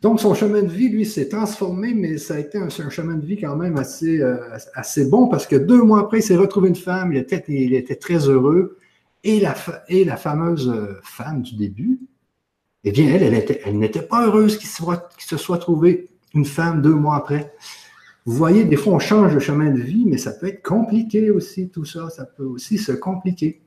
Donc, 0.00 0.20
son 0.20 0.34
chemin 0.34 0.62
de 0.62 0.70
vie, 0.70 0.90
lui, 0.90 1.04
s'est 1.04 1.28
transformé, 1.28 1.92
mais 1.92 2.18
ça 2.18 2.34
a 2.34 2.38
été 2.38 2.56
un, 2.58 2.68
chemin 2.68 3.14
de 3.14 3.26
vie 3.26 3.40
quand 3.40 3.56
même 3.56 3.78
assez, 3.78 4.20
euh, 4.20 4.36
assez 4.74 5.06
bon 5.06 5.26
parce 5.26 5.48
que 5.48 5.56
deux 5.56 5.82
mois 5.82 6.00
après, 6.00 6.20
il 6.20 6.22
s'est 6.22 6.36
retrouvé 6.36 6.68
une 6.68 6.76
femme, 6.76 7.12
il 7.12 7.74
était 7.74 7.96
très 7.96 8.28
heureux. 8.28 8.78
Et 9.24 9.40
la, 9.40 9.54
et 9.88 10.04
la 10.04 10.16
fameuse 10.16 10.68
euh, 10.68 11.00
femme 11.02 11.42
du 11.42 11.56
début, 11.56 11.98
eh 12.84 12.92
bien, 12.92 13.08
elle, 13.08 13.22
elle, 13.22 13.60
elle 13.64 13.78
n'était 13.78 14.02
pas 14.02 14.26
heureuse 14.26 14.58
qu'il 14.58 14.68
se 14.68 15.36
soit 15.36 15.58
trouvée 15.58 16.10
une 16.34 16.44
femme 16.44 16.82
deux 16.82 16.94
mois 16.94 17.16
après. 17.16 17.54
Vous 18.26 18.36
voyez, 18.36 18.64
des 18.64 18.76
fois, 18.76 18.94
on 18.94 18.98
change 18.98 19.34
de 19.34 19.38
chemin 19.38 19.70
de 19.70 19.80
vie, 19.80 20.04
mais 20.06 20.18
ça 20.18 20.32
peut 20.32 20.46
être 20.46 20.62
compliqué 20.62 21.30
aussi, 21.30 21.68
tout 21.68 21.84
ça. 21.84 22.08
Ça 22.10 22.24
peut 22.24 22.44
aussi 22.44 22.78
se 22.78 22.92
compliquer. 22.92 23.62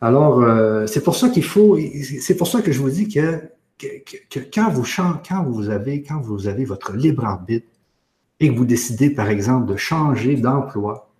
Alors, 0.00 0.42
euh, 0.42 0.86
c'est 0.86 1.02
pour 1.02 1.16
ça 1.16 1.28
qu'il 1.28 1.44
faut, 1.44 1.76
c'est 2.20 2.36
pour 2.36 2.46
ça 2.46 2.62
que 2.62 2.70
je 2.70 2.80
vous 2.80 2.90
dis 2.90 3.08
que, 3.08 3.42
que, 3.78 4.38
quand, 4.52 4.70
vous 4.70 4.84
quand, 5.28 5.44
vous 5.44 5.70
avez, 5.70 6.02
quand 6.02 6.20
vous 6.20 6.46
avez 6.46 6.64
votre 6.64 6.92
libre 6.94 7.24
arbitre 7.24 7.66
et 8.38 8.48
que 8.48 8.54
vous 8.54 8.64
décidez, 8.64 9.10
par 9.10 9.28
exemple, 9.28 9.66
de 9.66 9.76
changer 9.76 10.36
d'emploi, 10.36 11.10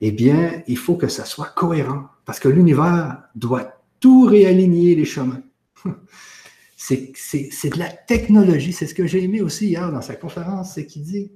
eh 0.00 0.10
bien, 0.10 0.62
il 0.66 0.78
faut 0.78 0.96
que 0.96 1.06
ça 1.06 1.24
soit 1.24 1.52
cohérent 1.54 2.06
parce 2.24 2.40
que 2.40 2.48
l'univers 2.48 3.22
doit 3.34 3.82
tout 4.00 4.24
réaligner 4.24 4.94
les 4.94 5.04
chemins. 5.04 5.42
c'est 6.76 7.70
de 7.70 7.78
la 7.78 7.88
technologie. 7.88 8.72
C'est 8.72 8.86
ce 8.86 8.94
que 8.94 9.06
j'ai 9.06 9.22
aimé 9.22 9.40
aussi 9.40 9.68
hier 9.68 9.90
dans 9.92 10.02
sa 10.02 10.16
conférence, 10.16 10.74
c'est 10.74 10.86
qu'il 10.86 11.02
dit, 11.02 11.32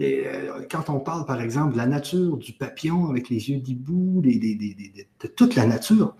euh, 0.00 0.62
quand 0.70 0.90
on 0.90 1.00
parle 1.00 1.24
par 1.24 1.40
exemple 1.40 1.72
de 1.72 1.78
la 1.78 1.86
nature 1.86 2.36
du 2.36 2.52
papillon 2.52 3.08
avec 3.08 3.28
les 3.28 3.50
yeux 3.50 3.58
d'hibou, 3.58 4.20
de 4.22 5.26
toute 5.28 5.54
la 5.54 5.66
nature, 5.66 6.14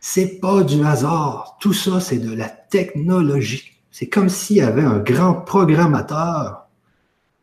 c'est 0.00 0.40
pas 0.40 0.62
du 0.64 0.82
hasard. 0.82 1.56
Tout 1.60 1.72
ça, 1.72 2.00
c'est 2.00 2.18
de 2.18 2.32
la 2.32 2.48
technologie. 2.48 3.72
C'est 3.90 4.08
comme 4.08 4.28
s'il 4.28 4.56
y 4.56 4.60
avait 4.60 4.82
un 4.82 4.98
grand 4.98 5.34
programmateur 5.34 6.68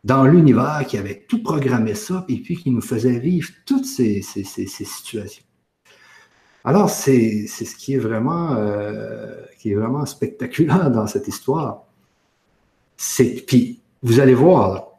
dans 0.08 0.24
l'univers 0.24 0.84
qui 0.88 0.96
avait 0.96 1.26
tout 1.28 1.42
programmé 1.42 1.94
ça 1.94 2.24
et 2.28 2.38
puis 2.38 2.56
qui 2.56 2.70
nous 2.70 2.80
faisait 2.80 3.18
vivre 3.18 3.50
toutes 3.66 3.84
ces 3.84 4.22
situations. 4.22 5.44
Alors, 6.64 6.88
c'est 6.88 7.46
ce 7.46 7.76
qui 7.76 7.92
est, 7.92 7.98
vraiment, 7.98 8.54
euh, 8.56 9.34
qui 9.58 9.70
est 9.70 9.74
vraiment 9.74 10.06
spectaculaire 10.06 10.90
dans 10.98 11.06
cette 11.06 11.28
histoire. 11.28 11.84
Puis, 13.46 13.82
vous 14.02 14.18
allez 14.18 14.34
voir, 14.34 14.98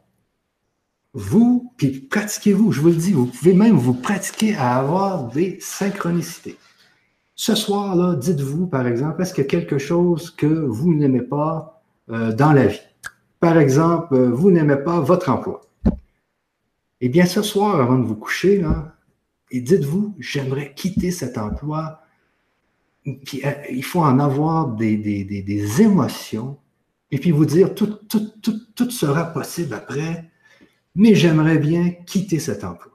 vous, 1.12 1.72
puis 1.76 1.90
pratiquez-vous, 1.90 2.70
je 2.70 2.80
vous 2.80 2.88
le 2.88 2.94
dis, 2.94 3.12
vous 3.12 3.26
pouvez 3.26 3.54
même 3.54 3.76
vous 3.76 3.94
pratiquer 3.94 4.54
à 4.54 4.76
avoir 4.76 5.24
des 5.24 5.58
synchronicités. 5.60 6.56
Ce 7.34 7.56
soir-là, 7.56 8.14
dites-vous, 8.14 8.68
par 8.68 8.86
exemple, 8.86 9.22
est-ce 9.22 9.34
qu'il 9.34 9.42
y 9.42 9.46
a 9.46 9.50
quelque 9.50 9.78
chose 9.78 10.30
que 10.30 10.46
vous 10.46 10.94
n'aimez 10.94 11.22
pas 11.22 11.82
euh, 12.10 12.32
dans 12.32 12.52
la 12.52 12.66
vie? 12.66 12.89
Par 13.40 13.58
exemple, 13.58 14.14
euh, 14.14 14.30
vous 14.30 14.50
n'aimez 14.50 14.76
pas 14.76 15.00
votre 15.00 15.30
emploi. 15.30 15.62
Eh 17.00 17.08
bien, 17.08 17.24
ce 17.24 17.42
soir, 17.42 17.80
avant 17.80 17.98
de 17.98 18.04
vous 18.04 18.16
coucher, 18.16 18.58
là, 18.60 18.94
et 19.50 19.60
dites-vous, 19.60 20.14
j'aimerais 20.18 20.74
quitter 20.74 21.10
cet 21.10 21.38
emploi. 21.38 22.02
Euh, 23.06 23.12
il 23.70 23.84
faut 23.84 24.02
en 24.02 24.18
avoir 24.18 24.68
des, 24.68 24.96
des, 24.96 25.82
émotions. 25.82 26.58
Et 27.10 27.18
puis 27.18 27.30
vous 27.30 27.46
dire, 27.46 27.74
tout, 27.74 27.98
tout, 28.08 28.30
tout, 28.42 28.60
tout 28.76 28.90
sera 28.90 29.24
possible 29.24 29.74
après, 29.74 30.30
mais 30.94 31.14
j'aimerais 31.14 31.58
bien 31.58 31.90
quitter 31.90 32.38
cet 32.38 32.62
emploi 32.62 32.92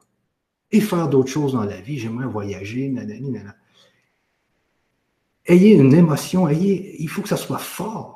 et 0.71 0.79
faire 0.79 1.09
d'autres 1.09 1.31
choses 1.31 1.53
dans 1.53 1.63
la 1.63 1.81
vie. 1.81 1.97
J'aimerais 1.97 2.27
voyager, 2.27 2.87
nanani, 2.87 3.31
nanana. 3.31 3.55
Ayez 5.47 5.73
une 5.73 5.93
émotion, 5.93 6.47
ayez, 6.47 7.01
il 7.01 7.09
faut 7.09 7.21
que 7.21 7.29
ça 7.29 7.37
soit 7.37 7.57
fort. 7.57 8.14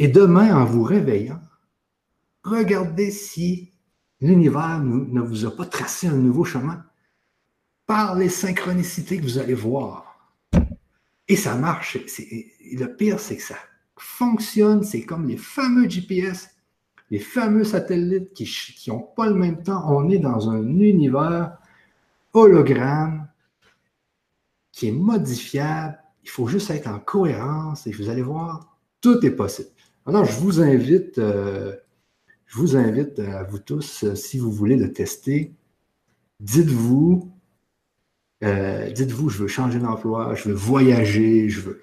Et 0.00 0.06
demain, 0.06 0.56
en 0.56 0.64
vous 0.64 0.84
réveillant, 0.84 1.40
regardez 2.44 3.10
si 3.10 3.72
l'univers 4.20 4.80
ne 4.80 5.20
vous 5.20 5.44
a 5.44 5.54
pas 5.54 5.66
tracé 5.66 6.06
un 6.06 6.14
nouveau 6.16 6.44
chemin 6.44 6.84
par 7.84 8.14
les 8.14 8.28
synchronicités 8.28 9.18
que 9.18 9.24
vous 9.24 9.38
allez 9.38 9.54
voir. 9.54 10.30
Et 11.26 11.34
ça 11.34 11.56
marche. 11.56 11.96
Le 11.96 12.86
pire, 12.86 13.18
c'est 13.18 13.36
que 13.36 13.42
ça 13.42 13.58
fonctionne. 13.96 14.84
C'est 14.84 15.02
comme 15.02 15.26
les 15.26 15.36
fameux 15.36 15.88
GPS, 15.88 16.50
les 17.10 17.18
fameux 17.18 17.64
satellites 17.64 18.32
qui 18.34 18.90
n'ont 18.90 19.00
pas 19.00 19.26
le 19.26 19.34
même 19.34 19.64
temps. 19.64 19.84
On 19.92 20.08
est 20.10 20.18
dans 20.18 20.48
un 20.48 20.62
univers 20.78 21.58
hologramme 22.32 23.26
qui 24.70 24.88
est 24.88 24.92
modifiable. 24.92 25.98
Il 26.22 26.30
faut 26.30 26.46
juste 26.46 26.70
être 26.70 26.86
en 26.86 27.00
cohérence 27.00 27.86
et 27.88 27.90
vous 27.90 28.08
allez 28.08 28.22
voir, 28.22 28.78
tout 29.00 29.24
est 29.26 29.32
possible. 29.32 29.70
Alors, 30.08 30.24
je 30.24 30.32
vous 30.40 30.62
invite, 30.62 31.18
euh, 31.18 31.76
je 32.46 32.56
vous 32.56 32.76
invite 32.76 33.18
à 33.18 33.42
vous 33.42 33.58
tous, 33.58 34.04
euh, 34.04 34.14
si 34.14 34.38
vous 34.38 34.50
voulez 34.50 34.76
le 34.76 34.90
tester, 34.90 35.52
dites-vous, 36.40 37.30
euh, 38.42 38.90
dites-vous, 38.90 39.28
je 39.28 39.42
veux 39.42 39.48
changer 39.48 39.78
d'emploi, 39.78 40.34
je 40.34 40.48
veux 40.48 40.54
voyager, 40.54 41.50
je 41.50 41.60
veux. 41.60 41.82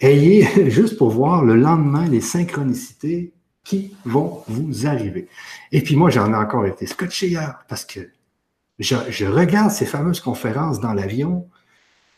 Ayez, 0.00 0.46
juste 0.70 0.98
pour 0.98 1.08
voir 1.08 1.46
le 1.46 1.56
lendemain, 1.56 2.06
les 2.06 2.20
synchronicités 2.20 3.32
qui 3.64 3.94
vont 4.04 4.42
vous 4.48 4.86
arriver. 4.86 5.26
Et 5.72 5.80
puis 5.80 5.96
moi, 5.96 6.10
j'en 6.10 6.30
ai 6.34 6.36
encore 6.36 6.66
été 6.66 6.84
scotché 6.84 7.28
hier 7.28 7.64
parce 7.70 7.86
que 7.86 8.00
je, 8.78 9.24
regarde 9.24 9.70
ces 9.70 9.86
fameuses 9.86 10.20
conférences 10.20 10.78
dans 10.78 10.92
l'avion, 10.92 11.48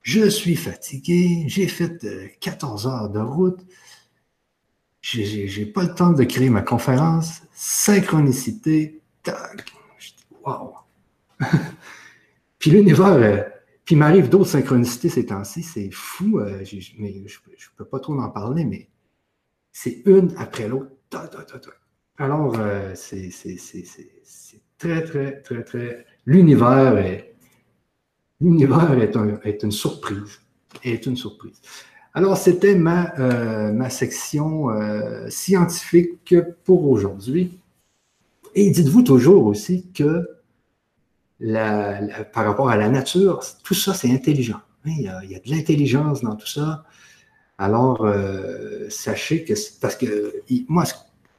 je 0.03 0.29
suis 0.29 0.57
fatigué, 0.57 1.45
j'ai 1.47 1.69
fait 1.69 2.05
14 2.41 2.87
euh, 2.87 2.91
heures 2.91 3.09
de 3.09 3.21
route, 3.21 3.61
j'ai 5.17 5.67
pas 5.67 5.85
le 5.85 5.95
temps 5.95 6.13
de 6.13 6.25
créer 6.25 6.51
ma 6.51 6.63
conférence, 6.63 7.43
synchronicité, 7.53 9.01
tac, 9.23 9.73
je 9.99 10.11
dis, 10.11 10.27
wow! 10.45 10.75
Puis 12.59 12.71
l'univers, 12.71 13.07
euh, 13.07 13.43
puis 13.85 13.95
il 13.95 13.99
m'arrive 13.99 14.29
d'autres 14.29 14.51
synchronicités 14.51 15.09
ces 15.09 15.27
temps-ci, 15.27 15.63
c'est 15.63 15.91
fou, 15.91 16.41
euh, 16.41 16.63
mais 16.99 17.15
je 17.27 17.39
ne 17.39 17.77
peux 17.77 17.85
pas 17.85 18.01
trop 18.01 18.13
en 18.19 18.29
parler, 18.29 18.65
mais 18.65 18.89
c'est 19.73 20.03
une 20.05 20.35
après 20.37 20.69
l'autre. 20.69 20.91
Alors, 22.19 22.55
euh, 22.59 22.93
c'est 22.95 23.31
très, 24.77 25.05
très, 25.05 25.41
très, 25.41 25.65
très. 25.65 26.05
L'univers 26.27 26.99
est, 26.99 27.35
l'univers 28.41 28.93
est, 29.45 29.63
une 29.63 29.73
surprise. 29.73 30.41
Est 30.85 31.07
une 31.07 31.17
surprise. 31.17 31.61
Alors, 32.19 32.37
c'était 32.37 32.75
ma, 32.75 33.15
euh, 33.21 33.71
ma 33.73 33.91
section 33.91 34.71
scientifique 35.29 36.35
pour 36.65 36.91
aujourd'hui. 36.91 37.61
Et 38.57 38.71
dites-vous 38.71 39.03
toujours 39.03 39.47
aussi 39.47 39.87
que 39.95 40.27
par 41.39 42.45
rapport 42.45 42.71
à 42.71 42.77
la 42.77 42.89
nature, 42.89 43.41
tout 43.63 43.75
ça, 43.75 43.95
c'est 43.95 44.11
intelligent. 44.11 44.61
Il 44.85 45.03
y, 45.03 45.09
a, 45.09 45.21
de 45.21 45.49
l'intelligence 45.49 46.21
dans 46.23 46.35
tout 46.35 46.49
ça. 46.49 46.85
Alors, 47.57 48.05
euh, 48.05 48.89
sachez 48.91 49.45
que, 49.45 49.53
parce 49.81 49.95
que 49.95 50.43
moi, 50.67 50.83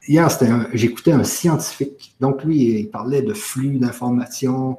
hier, 0.07 0.29
j'écoutais 0.71 1.11
un 1.11 1.25
scientifique. 1.25 2.15
Donc, 2.21 2.45
lui, 2.45 2.79
il 2.79 2.89
parlait 2.89 3.21
de 3.21 3.33
flux 3.33 3.79
d'informations. 3.79 4.77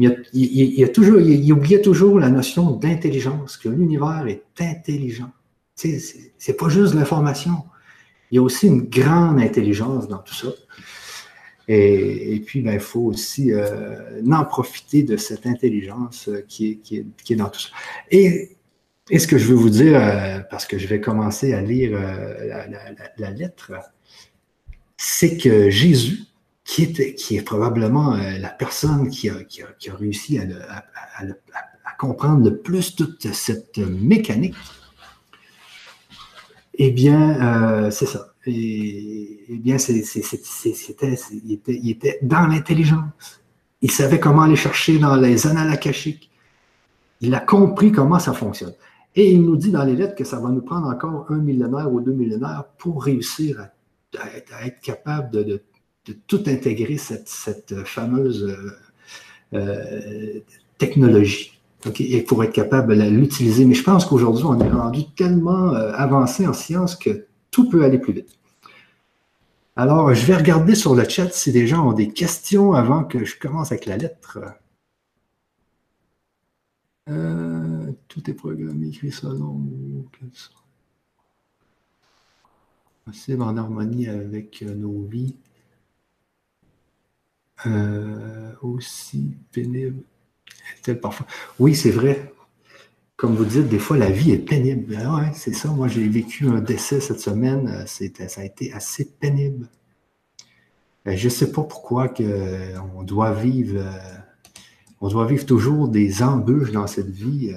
Il, 0.00 0.16
il, 0.32 0.84
a 0.84 0.88
toujours, 0.88 1.20
il, 1.20 1.52
oubliait 1.52 1.82
toujours 1.82 2.18
la 2.18 2.30
notion 2.30 2.70
d'intelligence, 2.70 3.56
que 3.56 3.68
l'univers 3.68 4.26
est 4.26 4.42
intelligent. 4.60 5.30
C'est 5.74 6.56
pas 6.56 6.68
juste 6.68 6.94
l'information. 6.94 7.64
Il 8.30 8.36
y 8.36 8.38
a 8.38 8.42
aussi 8.42 8.66
une 8.66 8.82
grande 8.82 9.40
intelligence 9.40 10.08
dans 10.08 10.18
tout 10.18 10.34
ça. 10.34 10.48
Et, 11.68 12.42
puis, 12.44 12.62
ben, 12.62 12.74
il 12.74 12.80
faut 12.80 13.02
aussi 13.02 13.52
euh, 13.52 14.20
en 14.32 14.44
profiter 14.44 15.04
de 15.04 15.16
cette 15.16 15.46
intelligence 15.46 16.28
euh, 16.28 16.44
qui 16.48 16.80
est, 16.90 17.34
dans 17.36 17.48
tout 17.48 17.60
ça. 17.60 17.68
Et, 18.10 18.56
ce 19.16 19.26
que 19.26 19.38
je 19.38 19.46
veux 19.46 19.54
vous 19.54 19.70
dire, 19.70 20.00
euh, 20.00 20.40
parce 20.50 20.66
que 20.66 20.78
je 20.78 20.86
vais 20.88 21.00
commencer 21.00 21.52
à 21.52 21.60
lire 21.60 21.92
la, 23.18 23.30
lettre, 23.30 23.72
c'est 24.96 25.36
que 25.36 25.70
Jésus, 25.70 26.24
qui, 26.64 27.36
est 27.36 27.42
probablement 27.44 28.16
la 28.16 28.48
personne 28.48 29.10
qui 29.10 29.28
a, 29.28 29.36
réussi 29.98 30.38
à, 30.38 30.84
comprendre 31.98 32.48
le 32.48 32.56
plus 32.56 32.96
toute 32.96 33.32
cette 33.32 33.78
mécanique, 33.78 34.54
eh 36.74 36.90
bien, 36.90 37.90
c'est 37.90 38.06
ça. 38.06 38.30
Eh 38.46 39.58
bien, 39.58 39.76
il, 41.26 41.90
était, 41.90 42.18
dans 42.22 42.46
l'intelligence. 42.46 43.40
Il 43.82 43.90
savait 43.90 44.18
comment 44.18 44.42
aller 44.42 44.56
chercher 44.56 44.98
dans 44.98 45.16
les 45.16 45.46
annales 45.46 45.70
akashiques. 45.70 46.30
Il 47.20 47.34
a 47.34 47.40
compris 47.40 47.92
comment 47.92 48.18
ça 48.18 48.32
fonctionne. 48.32 48.72
Et 49.14 49.32
il 49.32 49.42
nous 49.42 49.56
dit 49.56 49.70
dans 49.70 49.84
les 49.84 49.94
lettres 49.94 50.14
que 50.14 50.24
ça 50.24 50.38
va 50.40 50.48
nous 50.50 50.62
prendre 50.62 50.86
encore 50.86 51.26
un 51.28 51.38
millénaire 51.38 51.92
ou 51.92 52.00
deux 52.00 52.12
millénaires 52.12 52.64
pour 52.78 53.04
réussir 53.04 53.68
à, 54.18 54.66
être 54.66 54.80
capable 54.80 55.44
de, 55.44 55.62
tout 56.26 56.42
intégrer 56.46 56.96
cette, 56.96 57.84
fameuse 57.84 58.44
euh, 58.44 59.58
euh, 59.58 60.40
technologie. 60.78 61.58
et 61.98 62.22
pour 62.22 62.44
être 62.44 62.52
capable 62.52 62.96
de 62.96 63.08
l'utiliser. 63.08 63.64
Mais 63.64 63.74
je 63.74 63.82
pense 63.82 64.04
qu'aujourd'hui, 64.04 64.44
on 64.44 64.58
est 64.60 64.70
rendu 64.70 65.10
tellement 65.16 65.74
euh, 65.74 65.92
avancé 65.94 66.46
en 66.46 66.52
science 66.52 66.96
que 66.96 67.26
tout 67.50 67.68
peut 67.68 67.84
aller 67.84 67.98
plus 67.98 68.12
vite. 68.12 68.38
Alors, 69.76 70.14
je 70.14 70.26
vais 70.26 70.36
regarder 70.36 70.74
sur 70.74 70.94
le 70.94 71.08
chat 71.08 71.32
si 71.32 71.52
des 71.52 71.66
gens 71.66 71.88
ont 71.88 71.92
des 71.92 72.10
questions 72.10 72.74
avant 72.74 73.04
que 73.04 73.24
je 73.24 73.38
commence 73.38 73.72
avec 73.72 73.86
la 73.86 73.96
lettre. 73.96 74.38
Tout 78.06 78.30
est 78.30 78.34
programmé, 78.34 78.88
écrit 78.88 79.10
selon 79.10 79.60
possible 83.10 83.42
en 83.42 83.56
harmonie 83.56 84.06
avec 84.06 84.62
nos 84.62 85.02
vies. 85.02 85.34
Euh, 87.66 88.52
aussi 88.62 89.36
pénible 89.52 90.02
est-elle 90.78 91.00
parfois? 91.00 91.26
Oui, 91.58 91.74
c'est 91.74 91.90
vrai 91.90 92.32
comme 93.20 93.34
vous 93.36 93.44
dites, 93.44 93.68
des 93.68 93.78
fois, 93.78 93.98
la 93.98 94.10
vie 94.10 94.30
est 94.30 94.38
pénible. 94.38 94.94
Ben 94.94 95.14
ouais, 95.14 95.30
c'est 95.34 95.52
ça. 95.52 95.68
Moi, 95.68 95.88
j'ai 95.88 96.08
vécu 96.08 96.48
un 96.48 96.62
décès 96.62 97.00
cette 97.00 97.20
semaine. 97.20 97.68
Euh, 97.68 97.84
ça 97.84 98.40
a 98.40 98.44
été 98.44 98.72
assez 98.72 99.04
pénible. 99.04 99.68
Euh, 101.06 101.14
je 101.14 101.26
ne 101.26 101.28
sais 101.28 101.52
pas 101.52 101.62
pourquoi 101.62 102.08
que 102.08 102.22
euh, 102.22 102.80
on 102.96 103.02
doit 103.02 103.34
vivre, 103.34 103.84
on 105.02 105.08
doit 105.08 105.26
vivre 105.26 105.44
toujours 105.44 105.88
des 105.88 106.22
embûches 106.22 106.72
dans 106.72 106.86
cette 106.86 107.10
vie. 107.10 107.54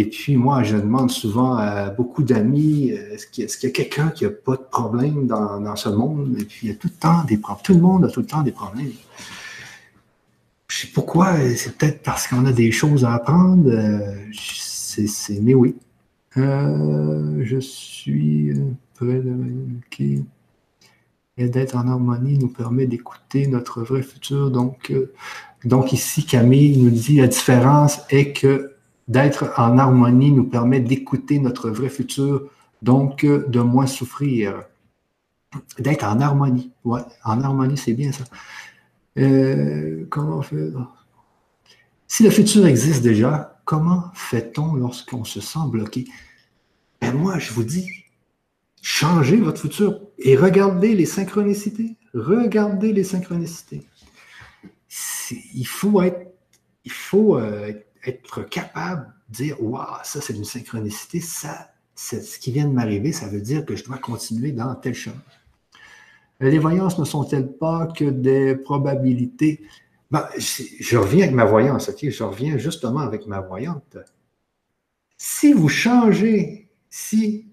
Et 0.00 0.04
puis, 0.04 0.36
moi, 0.36 0.62
je 0.62 0.76
demande 0.76 1.10
souvent 1.10 1.56
à 1.56 1.90
beaucoup 1.90 2.22
d'amis, 2.22 2.90
est-ce 2.90 3.26
qu'il 3.26 3.42
y 3.42 3.66
a, 3.66 3.70
quelqu'un 3.70 4.10
qui 4.10 4.22
n'a 4.22 4.30
pas 4.30 4.54
de 4.54 4.62
problème 4.62 5.26
dans, 5.26 5.74
ce 5.74 5.88
monde? 5.88 6.36
Et 6.38 6.44
puis, 6.44 6.68
il 6.68 6.68
y 6.68 6.72
a 6.72 6.76
tout 6.76 6.86
le 6.86 7.00
temps 7.00 7.24
des 7.24 7.36
problèmes. 7.36 7.64
Tout 7.64 7.74
le 7.74 7.80
monde 7.80 8.04
a 8.04 8.08
tout 8.08 8.20
le 8.20 8.26
temps 8.26 8.42
des 8.42 8.52
problèmes. 8.52 8.92
Je 10.68 10.76
sais 10.82 10.86
pourquoi, 10.94 11.34
c'est 11.56 11.76
peut-être 11.76 12.04
parce 12.04 12.28
qu'on 12.28 12.46
a 12.46 12.52
des 12.52 12.70
choses 12.70 13.04
à 13.04 13.14
apprendre. 13.14 13.68
c'est, 14.32 15.40
mais 15.40 15.54
oui. 15.54 15.74
Euh, 16.36 17.42
je 17.42 17.58
suis 17.58 18.52
près 18.94 19.18
de 19.18 19.30
m'indiquer. 19.30 20.22
Et 21.38 21.48
d'être 21.48 21.74
en 21.74 21.88
harmonie 21.88 22.38
nous 22.38 22.52
permet 22.52 22.86
d'écouter 22.86 23.48
notre 23.48 23.82
vrai 23.82 24.02
futur. 24.02 24.52
Donc, 24.52 24.92
euh, 24.92 25.12
donc 25.64 25.92
ici, 25.92 26.24
Camille 26.24 26.78
nous 26.78 26.90
dit 26.90 27.16
la 27.16 27.26
différence 27.26 27.98
est 28.10 28.32
que 28.32 28.77
d'être 29.08 29.52
en 29.56 29.78
harmonie 29.78 30.32
nous 30.32 30.44
permet 30.44 30.80
d'écouter 30.80 31.38
notre 31.38 31.70
vrai 31.70 31.88
futur, 31.88 32.50
donc 32.82 33.24
euh, 33.24 33.46
de 33.48 33.60
moins 33.60 33.86
souffrir. 33.86 34.62
D'être 35.78 36.04
en 36.04 36.20
harmonie. 36.20 36.70
Ouais, 36.84 37.00
en 37.24 37.40
harmonie, 37.42 37.78
c'est 37.78 37.94
bien 37.94 38.12
ça. 38.12 38.24
Euh, 39.18 40.06
comment 40.10 40.42
faire 40.42 40.94
Si 42.06 42.22
le 42.22 42.30
futur 42.30 42.66
existe 42.66 43.02
déjà, 43.02 43.60
comment 43.64 44.04
fait-on 44.14 44.74
lorsqu'on 44.74 45.24
se 45.24 45.40
sent 45.40 45.66
bloqué? 45.70 46.06
Ben 47.00 47.14
Moi, 47.14 47.38
je 47.38 47.52
vous 47.52 47.64
dis, 47.64 47.88
changez 48.82 49.38
votre 49.38 49.62
futur 49.62 50.00
et 50.18 50.36
regardez 50.36 50.94
les 50.94 51.06
synchronicités. 51.06 51.96
Regardez 52.12 52.92
les 52.92 53.04
synchronicités. 53.04 53.86
il 55.54 55.66
faut 55.66 56.02
être, 56.02 56.28
il 56.84 56.92
faut, 56.92 57.36
euh, 57.36 57.72
être 58.08 58.42
capable 58.42 59.12
de 59.28 59.34
dire 59.34 59.62
Waouh, 59.62 59.86
ça 60.04 60.20
c'est 60.20 60.34
une 60.34 60.44
synchronicité, 60.44 61.20
ça, 61.20 61.70
c'est 61.94 62.22
ce 62.22 62.38
qui 62.38 62.52
vient 62.52 62.66
de 62.66 62.72
m'arriver, 62.72 63.12
ça 63.12 63.28
veut 63.28 63.40
dire 63.40 63.64
que 63.64 63.76
je 63.76 63.84
dois 63.84 63.98
continuer 63.98 64.52
dans 64.52 64.74
tel 64.74 64.94
chemin. 64.94 65.22
Les 66.40 66.58
voyances 66.58 66.98
ne 66.98 67.04
sont-elles 67.04 67.52
pas 67.52 67.86
que 67.88 68.04
des 68.04 68.54
probabilités? 68.54 69.62
Ben, 70.10 70.26
je 70.38 70.96
reviens 70.96 71.24
avec 71.24 71.34
ma 71.34 71.44
voyance? 71.44 71.90
Je 72.00 72.22
reviens 72.22 72.56
justement 72.56 73.00
avec 73.00 73.26
ma 73.26 73.40
voyante. 73.40 73.98
Si 75.16 75.52
vous 75.52 75.68
changez, 75.68 76.68
si 76.88 77.48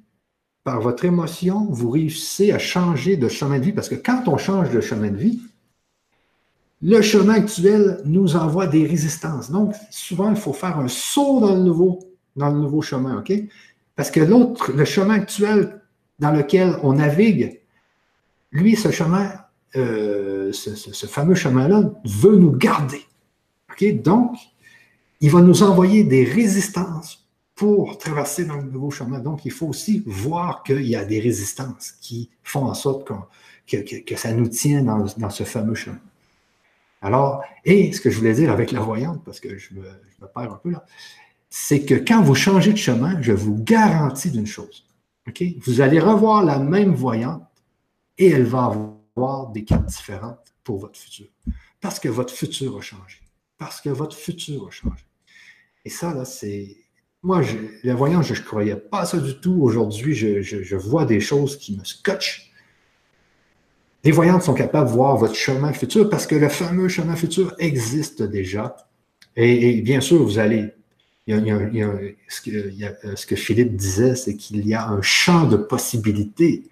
par 0.64 0.82
votre 0.82 1.06
émotion, 1.06 1.68
vous 1.70 1.92
réussissez 1.92 2.52
à 2.52 2.60
changer 2.60 3.18
de 3.18 3.28
chemin 3.28 3.60
de 3.60 3.66
vie, 3.66 3.72
parce 3.72 3.88
que 3.88 3.96
quand 3.96 4.28
on 4.28 4.38
change 4.38 4.72
de 4.72 4.82
chemin 4.82 5.12
de 5.12 5.18
vie, 5.18 5.40
le 6.88 7.02
chemin 7.02 7.34
actuel 7.34 8.00
nous 8.06 8.36
envoie 8.36 8.68
des 8.68 8.86
résistances. 8.86 9.50
Donc, 9.50 9.74
souvent, 9.90 10.30
il 10.30 10.36
faut 10.36 10.54
faire 10.54 10.78
un 10.78 10.88
saut 10.88 11.40
dans 11.40 11.56
le 11.56 11.64
nouveau, 11.64 12.82
chemin? 12.84 13.24
Parce 13.96 14.12
que 14.12 14.20
l'autre, 14.20 14.72
le 14.72 14.86
chemin 14.86 15.16
actuel 15.16 15.82
dans 16.20 16.30
lequel 16.30 16.78
on 16.84 16.94
navigue, 16.94 17.60
lui, 18.52 18.76
ce 18.76 18.92
chemin, 18.92 19.32
euh, 19.76 20.52
ce, 20.52 21.08
fameux 21.08 21.34
chemin-là, 21.34 21.92
veut 22.06 22.36
nous 22.36 22.52
garder. 22.52 23.02
Donc, 24.04 24.36
il 25.22 25.32
va 25.32 25.42
nous 25.42 25.64
envoyer 25.64 26.04
des 26.04 26.24
résistances 26.24 27.28
pour 27.56 27.98
traverser 27.98 28.46
dans 28.46 28.58
le 28.58 28.70
nouveau 28.70 28.92
chemin. 28.92 29.18
Donc, 29.18 29.44
il 29.44 29.52
faut 29.52 29.66
aussi 29.66 30.04
voir 30.06 30.62
qu'il 30.62 30.86
y 30.86 30.96
a 30.96 31.04
des 31.04 31.20
résistances 31.20 31.94
qui 32.00 32.30
font 32.44 32.66
en 32.66 32.76
sorte 32.76 33.12
que, 33.68 34.16
ça 34.18 34.34
nous 34.34 34.50
tient 34.50 34.84
dans 34.84 35.30
ce 35.32 35.44
fameux 35.46 35.74
chemin. 35.74 35.98
Alors, 37.06 37.44
et 37.64 37.92
ce 37.92 38.02
que 38.02 38.10
je 38.10 38.18
voulais 38.18 38.34
dire 38.34 38.52
avec 38.52 38.72
la 38.72 38.80
voyante, 38.80 39.24
parce 39.24 39.40
que 39.40 39.60
je 39.60 39.76
me, 39.76 39.84
perds 40.34 40.54
un 40.54 40.60
peu 40.64 40.72
là, 40.72 40.84
c'est 41.52 41.86
que 41.86 41.94
quand 41.94 42.24
vous 42.24 42.34
changez 42.34 42.74
de 42.74 42.80
chemin, 42.80 43.22
je 43.22 43.32
vous 43.32 43.56
garantis 43.64 44.32
d'une 44.32 44.48
chose. 44.48 44.88
OK? 45.28 45.44
Vous 45.62 45.82
allez 45.82 46.00
revoir 46.00 46.44
la 46.44 46.58
même 46.58 46.96
voyante 46.96 47.44
et 48.18 48.32
elle 48.32 48.46
va 48.46 48.74
avoir 49.16 49.52
des 49.52 49.64
cartes 49.64 49.86
différentes 49.86 50.56
pour 50.64 50.80
votre 50.80 50.98
futur. 50.98 51.28
Parce 51.80 52.00
que 52.00 52.10
votre 52.10 52.34
futur 52.34 52.76
a 52.76 52.82
changé. 52.82 53.20
Parce 53.60 53.82
que 53.82 53.90
votre 53.90 54.18
futur 54.18 54.68
a 54.68 54.72
changé. 54.72 55.06
Et 55.86 55.92
ça, 55.92 56.12
là, 56.12 56.26
c'est. 56.26 56.76
Moi, 57.22 57.44
la 57.84 57.94
voyante, 57.94 58.24
je 58.24 58.34
ne 58.34 58.46
croyais 58.46 58.78
pas 58.78 59.06
ça 59.06 59.20
du 59.20 59.40
tout. 59.40 59.60
Aujourd'hui, 59.62 60.16
je, 60.16 60.42
je, 60.42 60.76
vois 60.76 61.06
des 61.06 61.20
choses 61.20 61.56
qui 61.56 61.78
me 61.78 61.84
scotchent 61.84 62.52
les 64.06 64.12
voyantes 64.12 64.44
sont 64.44 64.54
capables 64.54 64.88
de 64.88 64.94
voir 64.94 65.18
votre 65.18 65.34
chemin 65.34 65.74
futur 65.74 66.10
parce 66.10 66.28
que 66.28 66.36
le 66.36 66.48
fameux 66.48 66.88
chemin 66.88 67.16
futur 67.16 67.56
existe 67.58 68.22
déjà. 68.22 68.76
Et, 69.36 69.82
bien 69.82 70.00
sûr, 70.00 70.24
vous 70.24 70.38
allez. 70.38 70.70
Il 71.28 71.36
y 71.36 71.82
a, 71.82 72.94
ce, 73.16 73.26
que, 73.26 73.36
Philippe 73.36 73.76
disait, 73.76 74.16
c'est 74.16 74.36
qu'il 74.36 74.66
y 74.68 74.76
a 74.76 74.88
un 74.88 75.02
champ 75.02 75.48
de 75.48 75.58
possibilités 75.58 76.66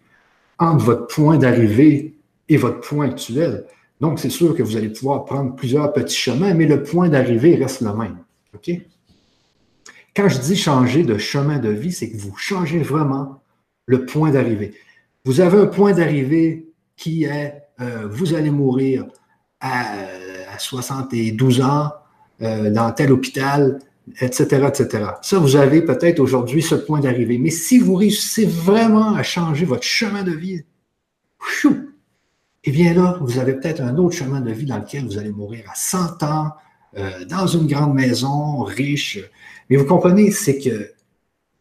entre 0.60 0.86
votre 0.86 1.08
point 1.08 1.40
d'arrivée 1.40 2.14
et 2.50 2.58
votre 2.58 2.82
point 2.82 3.10
actuel. 3.10 3.66
Donc, 4.00 4.20
c'est 4.20 4.30
sûr 4.30 4.56
que 4.56 4.62
vous 4.62 4.78
allez 4.78 4.90
pouvoir 4.90 5.26
prendre 5.26 5.56
plusieurs 5.56 5.92
petits 5.92 6.16
chemins, 6.16 6.54
mais 6.54 6.68
le 6.68 6.84
point 6.84 7.10
d'arrivée 7.10 7.56
reste 7.56 7.82
le 7.82 7.94
même. 7.94 8.18
OK? 8.54 8.70
Quand 10.16 10.30
je 10.30 10.38
dis 10.38 10.56
changer 10.56 11.02
de 11.02 11.18
chemin 11.18 11.58
de 11.58 11.70
vie, 11.70 11.92
c'est 11.92 12.12
que 12.12 12.18
vous 12.18 12.38
changez 12.38 12.84
vraiment 12.84 13.42
le 13.88 14.06
point 14.06 14.30
d'arrivée. 14.30 14.76
Vous 15.26 15.42
avez 15.42 15.58
un 15.58 15.66
point 15.66 15.94
d'arrivée 15.94 16.68
qui 16.96 17.24
est 17.24 17.64
euh, 17.82 18.08
vous 18.10 18.34
allez 18.34 18.52
mourir 18.52 19.06
à, 19.60 20.60
72 20.60 21.62
ans 21.62 21.92
euh, 22.42 22.70
dans 22.70 22.92
tel 22.92 23.12
hôpital, 23.12 23.80
etc., 24.22 24.68
etc. 24.68 25.06
Ça, 25.22 25.40
vous 25.40 25.56
avez 25.56 25.82
peut-être 25.82 26.20
aujourd'hui 26.20 26.62
ce 26.62 26.76
point 26.76 27.00
d'arrivée. 27.00 27.38
Mais 27.40 27.50
si 27.50 27.80
vous 27.80 27.96
réussissez 27.96 28.46
vraiment 28.46 29.16
à 29.16 29.24
changer 29.24 29.66
votre 29.66 29.84
chemin 29.84 30.24
de 30.24 30.32
vie, 30.32 30.64
chou, 31.40 31.90
eh 32.66 32.72
bien 32.72 32.94
là, 32.94 33.18
vous 33.22 33.40
avez 33.40 33.54
peut-être 33.54 33.82
un 33.82 33.98
autre 33.98 34.16
chemin 34.16 34.42
de 34.42 34.52
vie 34.52 34.66
dans 34.66 34.78
lequel 34.78 35.06
vous 35.06 35.18
allez 35.18 35.32
mourir 35.32 35.66
à 35.72 35.76
100 35.76 36.24
ans, 36.24 36.52
euh, 36.98 37.26
dans 37.26 37.48
une 37.48 37.66
grande 37.66 37.96
maison, 37.96 38.60
riche. 38.64 39.20
Mais 39.70 39.78
vous 39.78 39.86
comprenez, 39.86 40.30
c'est 40.32 40.60
que 40.60 40.92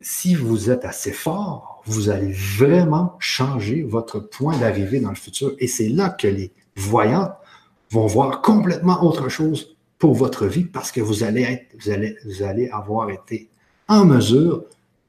si 0.01 0.35
vous 0.35 0.71
êtes 0.71 0.85
assez 0.85 1.13
fort, 1.13 1.72
vous 1.87 2.11
allez 2.11 2.33
vraiment 2.33 3.17
changer 3.19 3.83
votre 3.83 4.21
point 4.21 4.57
d'arrivée 4.59 5.01
dans 5.01 5.11
le 5.11 5.17
futur. 5.17 5.55
Et 5.59 5.67
c'est 5.67 5.89
là 5.89 6.11
que 6.11 6.29
les 6.29 6.53
voyants 6.77 7.33
vont 7.91 8.07
voir 8.07 8.41
complètement 8.43 9.03
autre 9.05 9.29
chose 9.29 9.77
pour 9.99 10.15
votre 10.15 10.47
vie 10.47 10.65
parce 10.65 10.91
que 10.91 11.01
vous 11.01 11.23
allez, 11.23 11.43
être, 11.43 11.67
vous 12.25 12.43
allez, 12.43 12.69
avoir 12.69 13.11
été 13.11 13.49
en 13.89 14.05
mesure 14.05 14.65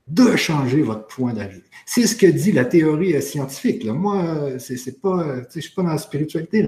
de 0.07 0.35
changer 0.35 0.81
votre 0.81 1.07
point 1.07 1.33
d'arrivée. 1.33 1.63
C'est 1.85 2.05
ce 2.05 2.15
que 2.15 2.27
dit 2.27 2.51
la 2.51 2.65
théorie 2.65 3.19
scientifique. 3.21 3.85
Moi, 3.85 4.59
c'est 4.59 5.01
pas, 5.01 5.43
je 5.49 5.57
ne 5.57 5.61
suis 5.61 5.73
pas 5.73 5.83
dans 5.83 5.89
la 5.89 5.97
spiritualité. 5.97 6.67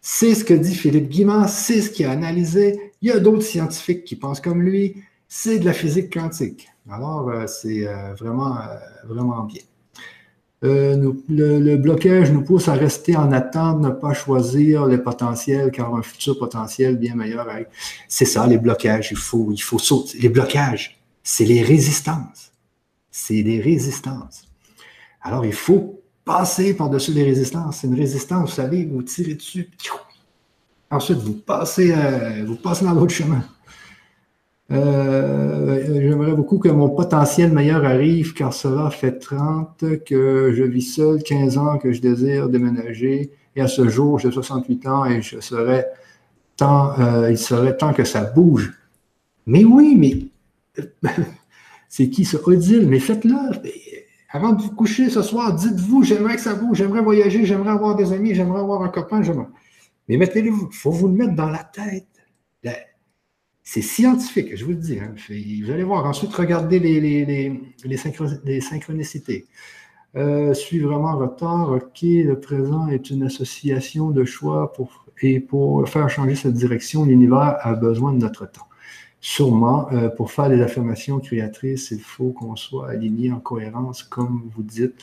C'est 0.00 0.34
ce 0.34 0.44
que 0.44 0.54
dit 0.54 0.74
Philippe 0.74 1.08
Guimard, 1.08 1.48
c'est 1.48 1.80
ce 1.80 1.90
qu'il 1.90 2.06
a 2.06 2.10
analysé. 2.10 2.92
Il 3.02 3.08
y 3.08 3.12
a 3.12 3.18
d'autres 3.18 3.42
scientifiques 3.42 4.04
qui 4.04 4.16
pensent 4.16 4.40
comme 4.40 4.62
lui. 4.62 4.96
C'est 5.28 5.58
de 5.58 5.64
la 5.64 5.72
physique 5.72 6.12
quantique. 6.12 6.71
Alors, 6.90 7.28
euh, 7.28 7.46
c'est 7.46 7.86
euh, 7.86 8.14
vraiment, 8.14 8.56
euh, 8.56 8.76
vraiment 9.04 9.44
bien. 9.44 9.62
le, 10.62 11.76
blocage 11.76 12.32
nous 12.32 12.42
pousse 12.42 12.68
à 12.68 12.74
rester 12.74 13.16
en 13.16 13.30
attente, 13.32 13.80
ne 13.80 13.90
pas 13.90 14.14
choisir 14.14 14.86
les 14.86 14.98
potentiels, 14.98 15.70
car 15.70 15.94
un 15.94 16.02
futur 16.02 16.38
potentiel 16.38 16.96
bien 16.96 17.14
meilleur. 17.14 17.46
C'est 18.08 18.24
ça, 18.24 18.46
les 18.46 18.58
blocages. 18.58 19.08
Il 19.12 19.16
faut, 19.16 19.50
il 19.52 19.62
faut 19.62 19.78
sauter. 19.78 20.18
Les 20.18 20.28
blocages, 20.28 21.00
c'est 21.22 21.44
les 21.44 21.62
résistances. 21.62 22.52
C'est 23.10 23.42
les 23.42 23.60
résistances. 23.60 24.48
Alors, 25.20 25.46
il 25.46 25.52
faut 25.52 26.00
passer 26.24 26.74
par-dessus 26.74 27.12
les 27.12 27.24
résistances. 27.24 27.78
C'est 27.78 27.86
une 27.86 27.94
résistance, 27.94 28.50
vous 28.50 28.56
savez, 28.56 28.84
vous 28.86 29.02
tirez 29.02 29.34
dessus. 29.34 29.70
Ensuite, 30.90 31.18
vous 31.18 31.34
passez, 31.34 31.94
vous 32.44 32.56
passez 32.56 32.84
dans 32.84 32.92
l'autre 32.92 33.14
chemin. 33.14 33.42
Euh, 34.70 36.00
j'aimerais 36.00 36.32
beaucoup 36.32 36.58
que 36.58 36.68
mon 36.68 36.88
potentiel 36.88 37.52
meilleur 37.52 37.84
arrive 37.84 38.32
car 38.32 38.54
cela 38.54 38.90
fait 38.90 39.18
30 39.18 40.04
que 40.06 40.52
je 40.54 40.62
vis 40.62 40.82
seul, 40.82 41.22
15 41.22 41.58
ans 41.58 41.78
que 41.78 41.92
je 41.92 42.00
désire 42.00 42.48
déménager 42.48 43.32
et 43.54 43.60
à 43.60 43.68
ce 43.68 43.88
jour 43.88 44.18
j'ai 44.18 44.30
68 44.30 44.86
ans 44.86 45.04
et 45.04 45.20
euh, 46.62 47.30
il 47.30 47.38
serait 47.38 47.76
temps 47.76 47.92
que 47.92 48.04
ça 48.04 48.24
bouge. 48.24 48.72
Mais 49.46 49.64
oui, 49.64 49.96
mais 49.96 50.84
c'est 51.88 52.08
qui 52.08 52.24
ce 52.24 52.36
Odile? 52.36 52.88
Mais 52.88 53.00
faites-le. 53.00 53.34
Avant 54.30 54.52
de 54.52 54.62
vous 54.62 54.70
coucher 54.70 55.10
ce 55.10 55.20
soir, 55.22 55.54
dites-vous, 55.54 56.04
j'aimerais 56.04 56.36
que 56.36 56.40
ça 56.40 56.54
bouge, 56.54 56.78
j'aimerais 56.78 57.02
voyager, 57.02 57.44
j'aimerais 57.44 57.72
avoir 57.72 57.96
des 57.96 58.12
amis, 58.12 58.34
j'aimerais 58.34 58.60
avoir 58.60 58.82
un 58.82 58.88
copain, 58.88 59.22
j'aimerais. 59.22 59.48
Mais 60.08 60.16
mettez-le, 60.16 60.48
il 60.48 60.76
faut 60.76 60.90
vous 60.90 61.08
le 61.08 61.14
mettre 61.14 61.34
dans 61.34 61.50
la 61.50 61.64
tête. 61.64 62.06
C'est 63.64 63.82
scientifique, 63.82 64.56
je 64.56 64.64
vous 64.64 64.72
le 64.72 64.76
dis. 64.76 64.98
Hein. 64.98 65.14
Vous 65.16 65.70
allez 65.70 65.84
voir. 65.84 66.04
Ensuite, 66.04 66.34
regardez 66.34 66.78
les, 66.78 68.60
synchronicités. 68.60 69.46
Euh, 70.14 70.52
suis 70.52 70.80
vraiment 70.80 71.16
retard. 71.16 71.70
OK, 71.70 72.02
le 72.02 72.34
présent 72.34 72.88
est 72.88 73.10
une 73.10 73.22
association 73.22 74.10
de 74.10 74.24
choix 74.24 74.72
et 75.22 75.40
pour 75.40 75.88
faire 75.88 76.08
changer 76.10 76.34
cette 76.34 76.54
direction, 76.54 77.04
l'univers 77.04 77.56
a 77.60 77.74
besoin 77.74 78.12
de 78.12 78.18
notre 78.18 78.50
temps. 78.50 78.66
Sûrement, 79.20 79.88
euh, 79.92 80.08
pour 80.08 80.32
faire 80.32 80.48
des 80.48 80.60
affirmations 80.60 81.20
créatrices, 81.20 81.92
il 81.92 82.00
faut 82.00 82.30
qu'on 82.30 82.56
soit 82.56 82.90
aligné 82.90 83.30
en 83.30 83.38
cohérence, 83.38 84.02
comme 84.02 84.50
vous 84.52 84.64
dites, 84.64 84.94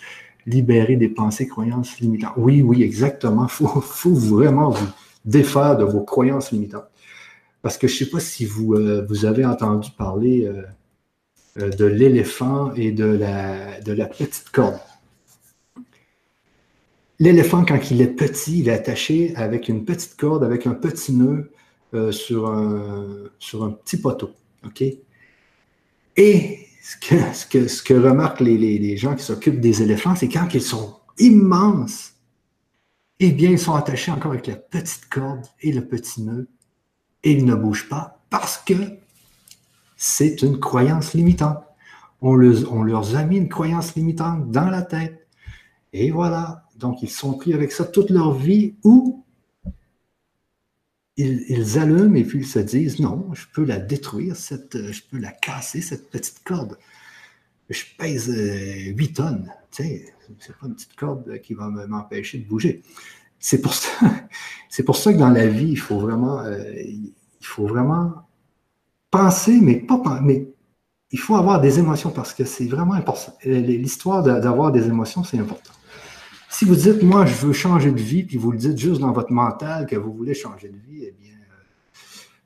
libérer 0.45 0.97
des 0.97 1.07
pensées, 1.07 1.47
croyances 1.47 1.99
limitantes. 2.01 2.34
Oui, 2.36 2.62
oui, 2.62 2.84
exactement. 2.84 3.45
Il 3.45 3.49
faut, 3.49 4.14
vraiment 4.14 4.72
vous 4.72 4.88
défaire 5.24 5.78
de 5.78 5.86
vos 5.86 6.01
croyances 6.01 6.51
limitantes. 6.51 6.89
Parce 7.62 7.78
que 7.78 7.88
je 7.88 7.93
ne 7.93 7.97
sais 7.99 8.12
pas 8.12 8.20
si 8.20 8.45
vous, 8.45 8.74
euh, 8.74 9.05
vous 9.07 9.26
avez 9.26 9.45
entendu 9.45 9.89
parler 9.97 10.45
euh, 10.45 10.64
euh, 11.60 11.70
de 11.70 11.86
l'éléphant 11.86 12.74
et 12.74 12.91
de 12.91 13.05
la, 13.05 13.82
de 13.82 13.91
la 13.91 14.05
petite 14.05 14.49
corde. 14.51 14.80
L'éléphant, 17.20 17.66
quand 17.66 17.91
il 17.91 18.01
est 18.01 18.07
petit, 18.07 18.60
il 18.60 18.70
est 18.70 18.74
attaché 18.74 19.34
avec 19.36 19.68
une 19.68 19.84
petite 19.84 20.16
corde, 20.16 20.43
avec 20.43 20.66
un 20.68 20.74
petit 20.74 21.12
nœud 21.12 21.51
sur, 22.12 22.47
un, 22.47 23.05
sur 23.39 23.64
un 23.66 23.72
petit 23.72 23.97
poteau. 23.97 24.30
Et 26.16 26.60
ce 26.82 26.95
que, 26.95 27.34
ce 27.34 27.45
que, 27.45 27.68
ce 27.68 27.84
que 27.84 27.93
remarquent 27.93 28.39
les, 28.39 28.57
les, 28.57 28.78
les 28.78 28.95
gens 28.95 29.16
qui 29.16 29.24
s'occupent 29.24 29.60
des 29.60 29.82
éléphants, 29.82 30.16
c'est 30.16 30.30
quand 30.30 30.47
ils 30.53 30.62
sont 30.62 30.95
immenses, 31.18 32.14
eh 33.20 33.32
bien, 33.32 33.49
ils 33.49 33.60
sont 33.60 33.74
attachés 33.74 34.12
encore 34.12 34.32
avec 34.32 34.47
la 34.47 34.55
petite 34.55 35.10
corde 35.10 35.45
et 35.60 35.74
le 35.74 35.86
petit 35.86 36.22
nœud 36.22 36.47
et 37.24 37.32
ils 37.32 37.45
ne 37.45 37.55
bougent 37.55 37.89
pas 37.89 38.20
parce 38.30 38.57
que 38.57 38.74
c'est 39.97 40.41
une 40.41 40.59
croyance 40.59 41.13
limitante. 41.13 41.63
On, 42.22 42.36
leur 42.36 43.15
a 43.15 43.24
mis 43.24 43.38
une 43.38 43.49
croyance 43.49 43.95
limitante 43.95 44.51
dans 44.51 44.70
la 44.70 44.82
tête. 44.82 45.28
Et 45.93 46.11
voilà. 46.11 46.65
Donc, 46.78 47.01
ils 47.01 47.09
sont 47.09 47.34
pris 47.34 47.53
avec 47.53 47.72
ça 47.72 47.86
toute 47.86 48.09
leur 48.09 48.34
vie 48.34 48.76
ou 48.84 49.26
ils, 51.17 51.78
allument 51.78 52.15
et 52.15 52.24
puis 52.24 52.39
ils 52.39 52.47
se 52.47 52.59
disent 52.59 52.99
non, 52.99 53.34
je 53.34 53.45
peux 53.53 53.65
la 53.65 53.78
détruire, 53.78 54.36
je 54.36 55.01
peux 55.11 55.17
la 55.17 55.32
casser, 55.32 55.82
cette 55.82 56.09
petite 56.09 56.43
corde. 56.43 56.78
Je 57.70 57.84
pèse 57.97 58.30
8 58.30 58.36
euh, 58.38 59.13
tonnes. 59.13 59.51
Tu 59.72 59.84
sais, 59.84 60.13
c'est 60.39 60.55
pas 60.57 60.67
une 60.67 60.76
petite 60.76 60.95
corde 60.95 61.39
qui 61.41 61.53
va 61.53 61.67
m'empêcher 61.70 62.39
de 62.39 62.47
bouger. 62.47 62.82
C'est 64.70 64.84
pour 64.84 64.96
ça, 64.96 65.14
que 65.14 65.18
dans 65.18 65.30
la 65.30 65.48
vie, 65.48 65.70
il 65.70 65.80
faut 65.80 66.00
vraiment, 66.00 66.42
euh, 66.42 66.74
il 66.76 67.14
faut 67.42 67.66
vraiment 67.66 68.14
penser, 69.10 69.60
mais 69.62 69.76
pas 69.76 70.02
mais 70.22 70.48
il 71.12 71.20
faut 71.20 71.36
avoir 71.36 71.60
des 71.60 71.80
émotions 71.80 72.12
parce 72.12 72.34
que 72.34 72.44
c'est 72.46 72.68
vraiment 72.68 72.94
important. 72.94 73.34
L'histoire 73.44 74.22
d'avoir 74.24 74.72
des 74.72 74.88
émotions, 74.88 75.24
c'est 75.24 75.40
important. 75.40 75.74
Si 76.50 76.66
vous 76.66 76.76
dites, 76.76 77.02
moi, 77.04 77.26
je 77.26 77.34
veux 77.46 77.54
changer 77.54 77.92
de 77.92 78.00
vie, 78.00 78.24
puis 78.24 78.38
vous 78.38 78.52
le 78.52 78.58
dites 78.58 78.78
juste 78.78 79.02
dans 79.02 79.12
votre 79.12 79.32
mental 79.32 79.88
que 79.88 79.96
vous 79.96 80.14
voulez 80.14 80.34
changer 80.34 80.70
de 80.70 80.78
vie, 80.78 81.06
eh 81.08 81.16
bien, 81.20 81.34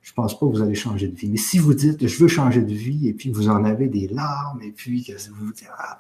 je 0.02 0.12
ne 0.12 0.16
pense 0.16 0.38
pas 0.38 0.46
que 0.46 0.52
vous 0.52 0.62
allez 0.62 0.76
changer 0.76 1.08
de 1.08 1.16
vie. 1.16 1.30
Mais 1.30 1.38
si 1.38 1.58
vous 1.58 1.74
dites, 1.74 2.06
je 2.06 2.18
veux 2.20 2.28
changer 2.28 2.62
de 2.62 2.74
vie, 2.74 3.08
et 3.08 3.14
puis 3.14 3.32
vous 3.32 3.50
en 3.50 3.66
avez 3.66 3.88
des 3.88 4.08
larmes, 4.08 4.62
et 4.62 4.72
puis 4.72 5.04
que 5.04 5.14
vous 5.30 5.48
vous 5.48 5.54
dites, 5.54 5.70
ah, 5.78 6.00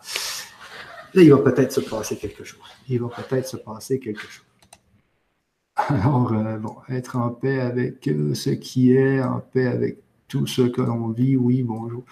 là, 1.14 1.22
il 1.22 1.32
va 1.32 1.38
peut-être 1.39 1.72
se 1.72 1.82
passer 1.82 2.18
quelque 2.18 2.44
chose. 2.44 2.60
Il 2.88 3.02
va 3.02 3.08
peut-être 3.10 3.48
se 3.48 3.58
passer 3.58 4.00
quelque 4.00 4.22
chose. 4.22 4.46
Alors, 5.76 6.32
euh, 6.34 6.57
être 6.89 7.17
en 7.17 7.30
paix 7.30 7.59
avec 7.59 8.07
euh, 8.07 8.34
ce 8.36 8.51
qui 8.51 8.93
est, 8.93 9.21
en 9.21 9.39
paix 9.39 9.65
avec 9.65 9.97
tout 10.28 10.45
ce 10.45 10.61
que 10.63 10.82
l'on 10.82 11.09
vit, 11.09 11.36
oui, 11.36 11.63
bonjour. 11.63 12.03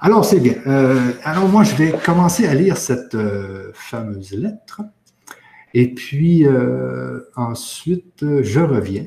Alors, 0.00 0.24
c'est 0.24 0.40
bien. 0.40 0.54
Euh, 0.66 1.12
alors, 1.24 1.48
moi, 1.48 1.64
je 1.64 1.74
vais 1.74 1.92
commencer 2.04 2.46
à 2.46 2.54
lire 2.54 2.76
cette 2.76 3.16
fameuse 3.74 4.32
lettre. 4.32 4.82
Et 5.74 5.92
puis, 5.94 6.46
ensuite, 7.36 8.24
je 8.42 8.60
reviens. 8.60 9.06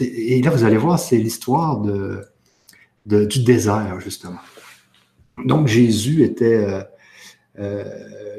Et 0.00 0.40
là, 0.40 0.50
vous 0.50 0.64
allez 0.64 0.78
voir, 0.78 0.98
c'est 0.98 1.18
l'histoire 1.18 1.80
de, 1.80 2.24
du 3.04 3.42
désert, 3.42 4.00
justement. 4.00 4.40
Donc, 5.44 5.66
Jésus 5.66 6.22
était, 6.22 6.82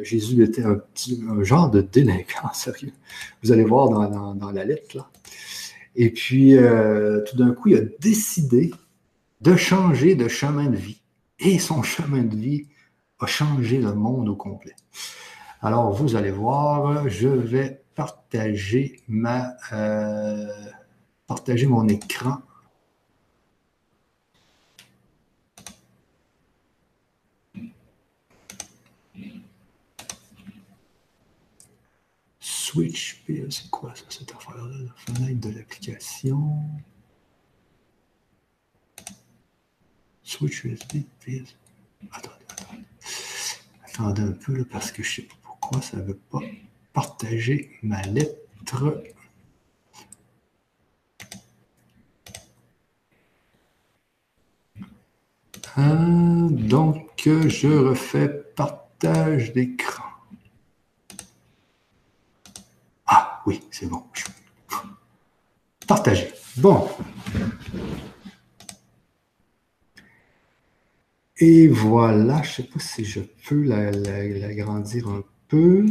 Jésus 0.04 0.44
était 0.44 0.64
un, 0.64 0.76
petit, 0.76 1.24
genre 1.42 1.70
de 1.70 1.82
délinquant, 1.82 2.52
sérieux. 2.54 2.94
Vous 3.44 3.52
allez 3.52 3.64
voir 3.64 3.90
dans, 4.34 4.52
la 4.52 4.66
lettre. 4.66 5.10
Et 5.96 6.10
puis, 6.10 6.56
tout 7.28 7.38
d'un 7.38 7.54
coup, 7.54 7.70
il 7.70 7.78
a 7.78 7.82
décidé 8.00 8.72
de 9.42 9.56
changer 9.56 10.16
de 10.16 10.28
chemin 10.28 10.70
de 10.70 10.78
vie. 10.78 11.02
Et 11.40 11.60
son 11.60 11.84
chemin 11.84 12.24
de 12.24 12.36
vie 12.36 12.68
a 13.20 13.26
changé 13.26 13.78
le 13.78 13.94
monde 13.94 14.30
au 14.30 14.36
complet. 14.36 14.76
Alors, 15.62 15.92
vous 15.92 16.16
allez 16.16 16.32
voir, 16.32 17.08
je 17.08 17.28
vais 17.28 17.82
partager 17.96 19.02
euh, 19.74 20.48
partager 21.28 21.68
mon 21.68 21.88
écran. 21.88 22.42
Switch, 32.72 33.22
c'est 33.50 33.70
quoi 33.70 33.94
ça, 33.96 34.06
cette 34.08 34.32
affaire-là? 34.32 34.64
La 34.86 34.94
fenêtre 34.96 35.42
de 35.42 35.50
l'application? 35.58 36.62
Switch 40.24 40.64
USB, 40.64 41.04
Attendez, 42.12 42.36
attendez. 42.48 42.84
Attendez 43.86 44.22
un 44.22 44.32
peu, 44.32 44.56
là, 44.56 44.64
parce 44.72 44.94
que 44.94 45.04
je 45.04 45.16
sais 45.16 45.22
pas 45.24 45.38
ça 45.82 45.98
ne 45.98 46.04
veut 46.04 46.20
pas 46.30 46.40
partager 46.94 47.78
ma 47.84 48.02
lettre. 48.04 48.38
Ah, 55.76 56.48
donc, 56.50 57.22
je 57.26 57.68
refais 57.68 58.30
partage 58.56 59.54
d'écran. 59.54 60.04
Ah 63.14 63.41
oui, 63.52 63.62
c'est 63.70 63.88
bon. 63.88 64.04
Partager. 65.86 66.32
Bon. 66.56 66.88
Et 71.38 71.68
voilà, 71.68 72.42
je 72.44 72.50
ne 72.50 72.54
sais 72.54 72.64
pas 72.64 72.80
si 72.80 73.04
je 73.04 73.20
peux 73.20 73.64
l'agrandir 73.64 75.10
un 75.10 75.24
peu. 75.50 75.86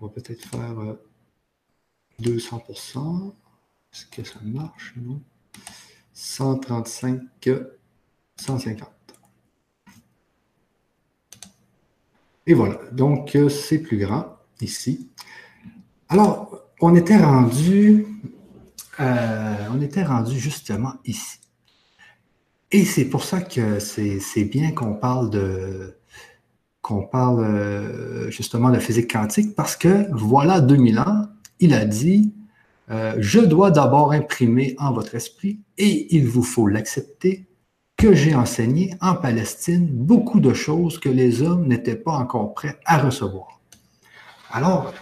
On 0.00 0.06
va 0.06 0.12
peut-être 0.12 0.46
faire 0.48 0.96
200%. 2.20 3.28
Euh, 3.28 3.32
Est-ce 3.92 4.06
que 4.06 4.22
ça 4.22 4.38
marche, 4.44 4.94
non? 4.98 5.20
135, 6.14 7.22
150. 8.36 8.99
Et 12.50 12.52
voilà, 12.52 12.80
donc 12.90 13.36
euh, 13.36 13.48
c'est 13.48 13.78
plus 13.78 13.96
grand 13.96 14.26
ici. 14.60 15.08
Alors, 16.08 16.64
on 16.80 16.96
était 16.96 17.16
rendu, 17.16 18.08
euh, 18.98 19.56
on 19.72 19.80
était 19.80 20.02
rendu 20.02 20.36
justement 20.36 20.94
ici. 21.04 21.38
Et 22.72 22.84
c'est 22.84 23.04
pour 23.04 23.22
ça 23.22 23.40
que 23.40 23.78
c'est 23.78 24.44
bien 24.46 24.72
qu'on 24.72 24.94
parle 24.94 25.30
de 25.30 25.96
qu'on 26.82 27.04
parle 27.04 27.44
euh, 27.44 28.30
justement 28.32 28.70
de 28.70 28.80
physique 28.80 29.12
quantique, 29.12 29.54
parce 29.54 29.76
que 29.76 30.08
voilà 30.10 30.60
2000 30.60 30.98
ans, 30.98 31.28
il 31.60 31.72
a 31.72 31.84
dit 31.84 32.34
Je 32.88 33.38
dois 33.38 33.70
d'abord 33.70 34.10
imprimer 34.10 34.74
en 34.78 34.92
votre 34.92 35.14
esprit, 35.14 35.60
et 35.78 36.16
il 36.16 36.26
vous 36.26 36.42
faut 36.42 36.66
l'accepter, 36.66 37.46
que 38.00 38.14
j'ai 38.14 38.34
enseigné 38.34 38.94
en 39.02 39.14
Palestine 39.14 39.86
beaucoup 39.86 40.40
de 40.40 40.54
choses 40.54 40.98
que 40.98 41.10
les 41.10 41.42
hommes 41.42 41.66
n'étaient 41.66 41.96
pas 41.96 42.12
encore 42.12 42.54
prêts 42.54 42.78
à 42.86 42.96
recevoir. 42.96 43.60
Alors, 44.50 44.94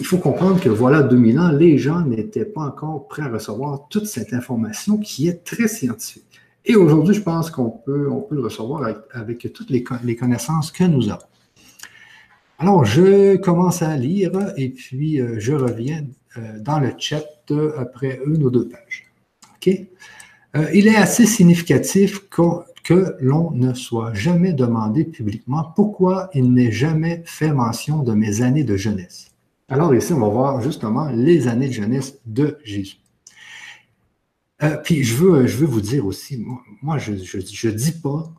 il 0.00 0.06
faut 0.06 0.16
comprendre 0.16 0.58
que 0.58 0.70
voilà 0.70 1.02
2000 1.02 1.38
ans, 1.38 1.52
les 1.52 1.76
gens 1.76 2.00
n'étaient 2.00 2.46
pas 2.46 2.62
encore 2.62 3.06
prêts 3.06 3.20
à 3.20 3.28
recevoir 3.28 3.86
toute 3.90 4.06
cette 4.06 4.32
information 4.32 4.96
qui 4.96 5.28
est 5.28 5.44
très 5.44 5.68
scientifique. 5.68 6.40
Et 6.64 6.74
aujourd'hui, 6.74 7.14
je 7.14 7.20
pense 7.20 7.50
qu'on 7.50 7.68
peut, 7.68 8.08
on 8.10 8.22
peut 8.22 8.36
le 8.36 8.44
recevoir 8.44 8.90
avec, 9.12 9.52
toutes 9.52 9.68
les, 9.68 9.84
connaissances 9.84 10.72
que 10.72 10.84
nous 10.84 11.10
avons. 11.10 11.26
Alors, 12.58 12.86
je 12.86 13.36
commence 13.36 13.82
à 13.82 13.94
lire 13.98 14.32
et 14.56 14.70
puis 14.70 15.20
euh, 15.20 15.34
je 15.38 15.52
reviens 15.52 16.06
euh, 16.38 16.58
dans 16.60 16.80
le 16.80 16.94
chat 16.96 17.26
euh, 17.50 17.72
après 17.76 18.22
une 18.24 18.42
ou 18.42 18.50
deux 18.50 18.68
pages. 18.68 19.12
OK? 19.56 19.86
Il 20.74 20.86
est 20.86 20.96
assez 20.96 21.26
significatif 21.26 22.28
que 22.28 23.16
l'on 23.20 23.50
ne 23.52 23.74
soit 23.74 24.12
jamais 24.12 24.52
demandé 24.52 25.04
publiquement 25.04 25.64
pourquoi 25.76 26.30
il 26.34 26.52
n'est 26.52 26.72
jamais 26.72 27.22
fait 27.24 27.52
mention 27.52 28.02
de 28.02 28.12
mes 28.12 28.42
années 28.42 28.64
de 28.64 28.76
jeunesse. 28.76 29.30
Alors 29.68 29.94
ici, 29.94 30.12
on 30.12 30.20
va 30.20 30.28
voir 30.28 30.60
justement 30.60 31.08
les 31.08 31.48
années 31.48 31.68
de 31.68 31.72
jeunesse 31.72 32.18
de 32.26 32.58
Jésus. 32.64 32.98
Euh, 34.62 34.76
puis 34.76 35.02
je 35.02 35.16
veux, 35.16 35.46
je 35.46 35.56
veux 35.56 35.66
vous 35.66 35.80
dire 35.80 36.06
aussi, 36.06 36.44
moi, 36.82 36.98
je 36.98 37.12
ne 37.12 37.72
dis 37.72 37.92
pas 37.92 38.30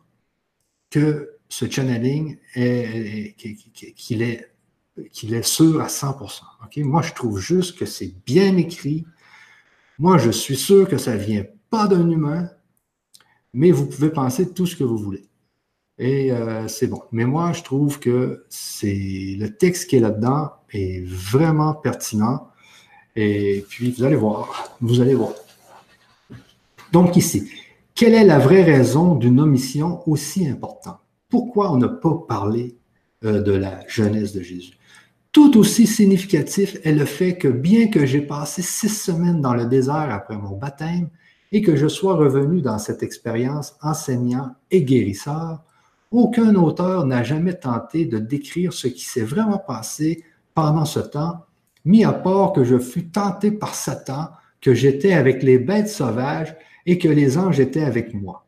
que 0.90 1.30
ce 1.48 1.68
channeling 1.68 2.38
est, 2.54 3.34
qu'il 3.96 4.22
est 4.22 5.42
sûr 5.42 5.80
à 5.80 5.88
100%. 5.88 6.40
Moi, 6.78 7.02
je 7.02 7.12
trouve 7.12 7.40
juste 7.40 7.76
que 7.78 7.84
c'est 7.84 8.14
bien 8.24 8.56
écrit. 8.56 9.04
Moi, 9.98 10.18
je 10.18 10.30
suis 10.30 10.56
sûr 10.56 10.88
que 10.88 10.98
ça 10.98 11.14
ne 11.16 11.22
vient 11.22 11.44
pas 11.74 11.88
d'un 11.88 12.08
humain, 12.08 12.48
mais 13.52 13.72
vous 13.72 13.86
pouvez 13.86 14.10
penser 14.10 14.52
tout 14.52 14.64
ce 14.64 14.76
que 14.76 14.84
vous 14.84 14.96
voulez. 14.96 15.24
Et 15.98 16.30
euh, 16.30 16.68
c'est 16.68 16.86
bon. 16.86 17.02
Mais 17.10 17.24
moi, 17.24 17.52
je 17.52 17.64
trouve 17.64 17.98
que 17.98 18.44
c'est 18.48 19.36
le 19.40 19.48
texte 19.56 19.90
qui 19.90 19.96
est 19.96 20.00
là-dedans 20.00 20.52
est 20.72 21.04
vraiment 21.04 21.74
pertinent. 21.74 22.48
Et 23.16 23.64
puis, 23.68 23.90
vous 23.90 24.04
allez 24.04 24.14
voir. 24.14 24.76
Vous 24.80 25.00
allez 25.00 25.16
voir. 25.16 25.32
Donc 26.92 27.16
ici, 27.16 27.50
quelle 27.96 28.14
est 28.14 28.24
la 28.24 28.38
vraie 28.38 28.62
raison 28.62 29.16
d'une 29.16 29.40
omission 29.40 30.08
aussi 30.08 30.46
importante? 30.46 31.00
Pourquoi 31.28 31.72
on 31.72 31.78
n'a 31.78 31.88
pas 31.88 32.14
parlé 32.28 32.76
euh, 33.24 33.42
de 33.42 33.52
la 33.52 33.84
jeunesse 33.88 34.32
de 34.32 34.42
Jésus? 34.42 34.78
Tout 35.32 35.58
aussi 35.58 35.88
significatif 35.88 36.76
est 36.84 36.92
le 36.92 37.04
fait 37.04 37.36
que 37.36 37.48
bien 37.48 37.88
que 37.88 38.06
j'ai 38.06 38.20
passé 38.20 38.62
six 38.62 38.90
semaines 38.90 39.40
dans 39.40 39.54
le 39.54 39.66
désert 39.66 40.08
après 40.12 40.36
mon 40.36 40.56
baptême 40.56 41.10
et 41.52 41.62
que 41.62 41.76
je 41.76 41.88
sois 41.88 42.16
revenu 42.16 42.60
dans 42.60 42.78
cette 42.78 43.02
expérience 43.02 43.76
enseignant 43.82 44.54
et 44.70 44.82
guérisseur, 44.82 45.62
aucun 46.10 46.54
auteur 46.54 47.06
n'a 47.06 47.22
jamais 47.22 47.54
tenté 47.54 48.06
de 48.06 48.18
décrire 48.18 48.72
ce 48.72 48.86
qui 48.86 49.04
s'est 49.04 49.24
vraiment 49.24 49.58
passé 49.58 50.24
pendant 50.54 50.84
ce 50.84 51.00
temps, 51.00 51.44
mis 51.84 52.04
à 52.04 52.12
part 52.12 52.52
que 52.52 52.64
je 52.64 52.78
fus 52.78 53.08
tenté 53.08 53.50
par 53.50 53.74
Satan, 53.74 54.28
que 54.60 54.74
j'étais 54.74 55.12
avec 55.12 55.42
les 55.42 55.58
bêtes 55.58 55.88
sauvages 55.88 56.56
et 56.86 56.98
que 56.98 57.08
les 57.08 57.36
anges 57.36 57.60
étaient 57.60 57.84
avec 57.84 58.14
moi. 58.14 58.46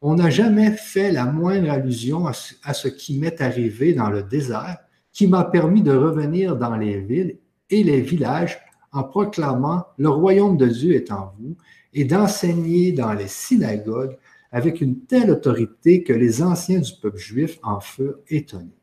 On 0.00 0.14
n'a 0.14 0.30
jamais 0.30 0.70
fait 0.70 1.10
la 1.10 1.24
moindre 1.26 1.70
allusion 1.70 2.26
à 2.26 2.32
ce, 2.32 2.88
qui 2.88 3.18
m'est 3.18 3.40
arrivé 3.40 3.94
dans 3.94 4.10
le 4.10 4.22
désert, 4.22 4.78
qui 5.12 5.26
m'a 5.26 5.42
permis 5.42 5.82
de 5.82 5.92
revenir 5.92 6.56
dans 6.56 6.76
les 6.76 7.00
villes 7.00 7.38
et 7.68 7.82
les 7.82 8.00
villages 8.00 8.60
en 8.92 9.02
proclamant 9.02 9.86
Le 9.96 10.08
royaume 10.08 10.56
de 10.56 10.66
Dieu 10.66 10.94
est 10.94 11.10
en 11.10 11.34
vous 11.38 11.56
et 11.98 12.04
d'enseigner 12.04 12.92
dans 12.92 13.12
les 13.12 13.26
synagogues 13.26 14.16
avec 14.52 14.80
une 14.80 15.00
telle 15.00 15.32
autorité 15.32 16.04
que 16.04 16.12
les 16.12 16.42
anciens 16.42 16.78
du 16.78 16.92
peuple 17.02 17.18
juif 17.18 17.58
en 17.64 17.80
furent 17.80 18.20
étonnés. 18.28 18.78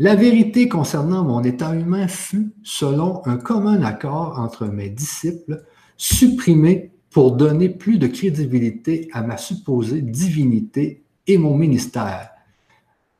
La 0.00 0.16
vérité 0.16 0.68
concernant 0.68 1.22
mon 1.22 1.42
état 1.44 1.72
humain 1.72 2.08
fut, 2.08 2.52
selon 2.64 3.24
un 3.26 3.36
commun 3.36 3.80
accord 3.82 4.40
entre 4.40 4.66
mes 4.66 4.90
disciples, 4.90 5.64
supprimée 5.96 6.90
pour 7.10 7.36
donner 7.36 7.68
plus 7.68 7.98
de 7.98 8.08
crédibilité 8.08 9.08
à 9.12 9.22
ma 9.22 9.36
supposée 9.36 10.02
divinité 10.02 11.04
et 11.28 11.38
mon 11.38 11.56
ministère. 11.56 12.30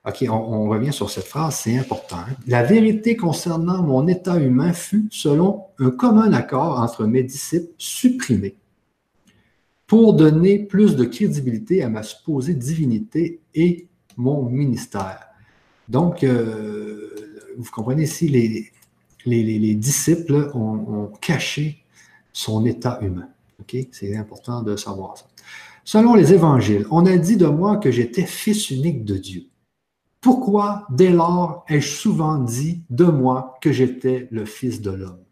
OK, 0.07 0.25
on, 0.29 0.69
revient 0.69 0.93
sur 0.93 1.11
cette 1.11 1.25
phrase, 1.25 1.57
c'est 1.65 1.77
important. 1.77 2.19
Hein. 2.19 2.37
La 2.47 2.63
vérité 2.63 3.17
concernant 3.17 3.83
mon 3.83 4.07
état 4.07 4.37
humain 4.37 4.73
fut, 4.73 5.09
selon 5.11 5.65
un 5.81 5.91
commun 5.91 6.33
accord 6.33 6.79
entre 6.81 7.07
mes 7.07 7.25
disciples, 7.25 7.73
supprimée 7.77 8.57
pour 9.89 10.15
donner 10.15 10.61
plus 10.61 10.97
de 10.97 11.05
crédibilité 11.05 11.83
à 11.83 11.89
ma 11.89 12.03
supposée 12.03 12.55
divinité 12.55 13.41
et 13.55 13.89
mon 14.17 14.49
ministère. 14.49 15.27
Donc, 15.89 16.25
euh, 16.25 17.11
vous 17.57 17.71
comprenez 17.71 18.05
ici, 18.05 18.29
les, 18.29 18.71
les, 19.25 19.75
disciples 19.75 20.51
ont, 20.55 21.11
caché 21.21 21.83
son 22.33 22.65
état 22.65 22.99
humain. 23.03 23.29
C'est 23.91 24.17
important 24.17 24.63
de 24.63 24.77
savoir 24.77 25.19
ça. 25.19 25.27
Selon 25.85 26.15
les 26.15 26.33
évangiles, 26.33 26.87
on 26.91 27.07
a 27.07 27.17
dit 27.17 27.37
de 27.37 27.47
moi 27.47 27.77
que 27.77 27.91
j'étais 27.91 28.27
fils 28.27 28.71
unique 28.71 29.05
de 29.05 29.17
Dieu. 29.17 29.47
Pourquoi, 30.27 30.89
dès 30.91 31.11
lors, 31.11 31.65
ai-je 31.69 31.89
souvent 31.89 32.39
dit 32.39 32.83
de 32.91 33.05
moi 33.05 33.57
que 33.61 33.71
j'étais 33.71 34.27
le 34.33 34.45
fils 34.45 34.81
de 34.81 34.91
l'homme? 34.91 35.23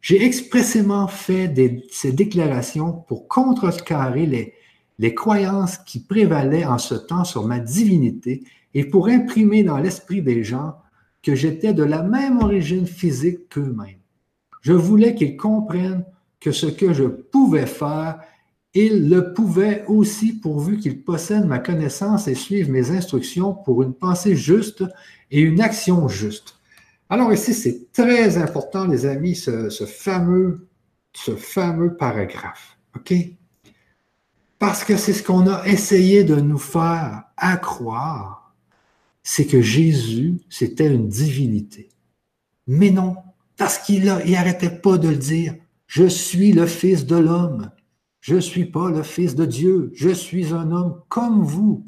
J'ai 0.00 0.24
expressément 0.24 1.08
fait 1.08 1.54
ces 1.90 2.12
déclarations 2.12 3.04
pour 3.06 3.28
contrecarrer 3.28 4.24
les, 4.24 4.54
les 4.98 5.12
croyances 5.12 5.76
qui 5.76 6.00
prévalaient 6.00 6.64
en 6.64 6.78
ce 6.78 6.94
temps 6.94 7.24
sur 7.24 7.46
ma 7.46 7.58
divinité 7.58 8.44
et 8.72 8.86
pour 8.86 9.08
imprimer 9.08 9.62
dans 9.62 9.76
l'esprit 9.76 10.22
des 10.22 10.42
gens 10.42 10.76
que 11.22 11.34
j'étais 11.34 11.74
de 11.74 11.84
la 11.84 12.02
même 12.02 12.38
origine 12.38 12.86
physique 12.86 13.50
qu'eux-mêmes. 13.50 14.00
Je 14.62 14.72
voulais 14.72 15.14
qu'ils 15.14 15.36
comprennent 15.36 16.06
que 16.40 16.50
ce 16.50 16.64
que 16.64 16.94
je 16.94 17.04
pouvais 17.04 17.66
faire, 17.66 18.20
ils 18.86 19.08
le 19.08 19.32
pouvaient 19.32 19.84
aussi 19.86 20.32
pourvu 20.32 20.78
qu'ils 20.78 21.02
possèdent 21.02 21.46
ma 21.46 21.58
connaissance 21.58 22.28
et 22.28 22.34
suivent 22.34 22.70
mes 22.70 22.90
instructions 22.90 23.54
pour 23.54 23.82
une 23.82 23.94
pensée 23.94 24.36
juste 24.36 24.84
et 25.30 25.40
une 25.40 25.60
action 25.60 26.08
juste. 26.08 26.56
Alors 27.10 27.32
ici, 27.32 27.54
c'est 27.54 27.92
très 27.92 28.36
important, 28.36 28.86
les 28.86 29.06
amis, 29.06 29.34
ce, 29.34 29.70
ce, 29.70 29.84
fameux, 29.84 30.68
ce 31.14 31.34
fameux 31.34 31.96
paragraphe. 31.96 32.76
OK? 32.96 33.14
Parce 34.58 34.84
que 34.84 34.96
c'est 34.96 35.12
ce 35.12 35.22
qu'on 35.22 35.46
a 35.46 35.66
essayé 35.66 36.24
de 36.24 36.36
nous 36.36 36.58
faire 36.58 37.24
accroire 37.36 38.48
c'est 39.30 39.44
que 39.44 39.60
Jésus, 39.60 40.38
c'était 40.48 40.86
une 40.86 41.06
divinité. 41.06 41.90
Mais 42.66 42.88
non, 42.88 43.14
parce 43.58 43.76
qu'il 43.76 44.06
n'arrêtait 44.06 44.70
pas 44.70 44.96
de 44.96 45.10
le 45.10 45.16
dire. 45.16 45.54
Je 45.86 46.06
suis 46.06 46.52
le 46.52 46.64
Fils 46.64 47.04
de 47.04 47.16
l'homme. 47.16 47.70
Je 48.28 48.34
ne 48.34 48.40
suis 48.40 48.66
pas 48.66 48.90
le 48.90 49.02
Fils 49.02 49.34
de 49.34 49.46
Dieu. 49.46 49.90
Je 49.94 50.10
suis 50.10 50.52
un 50.52 50.70
homme 50.70 51.00
comme 51.08 51.42
vous. 51.42 51.86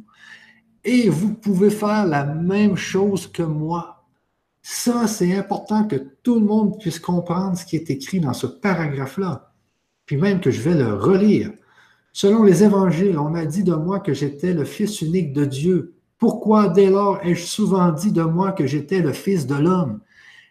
Et 0.85 1.11
vous 1.11 1.35
pouvez 1.35 1.69
faire 1.69 2.07
la 2.07 2.25
même 2.25 2.77
chose 2.77 3.27
que 3.27 3.43
moi. 3.43 4.07
Ça, 4.63 5.07
c'est 5.07 5.37
important 5.37 5.85
que 5.85 5.97
tout 6.23 6.37
le 6.37 6.47
monde 6.47 6.79
puisse 6.79 6.99
comprendre 6.99 7.59
ce 7.59 7.67
qui 7.67 7.77
est 7.77 7.91
écrit 7.91 8.21
dans 8.21 8.33
ce 8.33 8.47
paragraphe-là. 8.47 9.53
Puis 10.07 10.17
même 10.17 10.41
que 10.41 10.51
je 10.51 10.63
vais 10.63 10.77
le 10.77 10.95
relire. 10.95 11.53
Selon 12.15 12.43
les 12.43 12.65
évangiles, 12.65 13.19
on 13.19 13.29
m'a 13.29 13.45
dit 13.45 13.63
de 13.63 13.75
moi 13.75 14.01
que 14.01 14.15
j'étais 14.15 14.55
le 14.55 14.65
Fils 14.65 15.03
unique 15.03 15.35
de 15.35 15.45
Dieu. 15.45 15.93
Pourquoi 16.17 16.71
dès 16.71 16.89
lors 16.89 17.21
ai-je 17.23 17.45
souvent 17.45 17.93
dit 17.93 18.13
de 18.13 18.23
moi 18.23 18.53
que 18.53 18.67
j'étais 18.67 19.03
le 19.03 19.13
Fils 19.13 19.47
de 19.47 19.57
l'homme? 19.57 20.01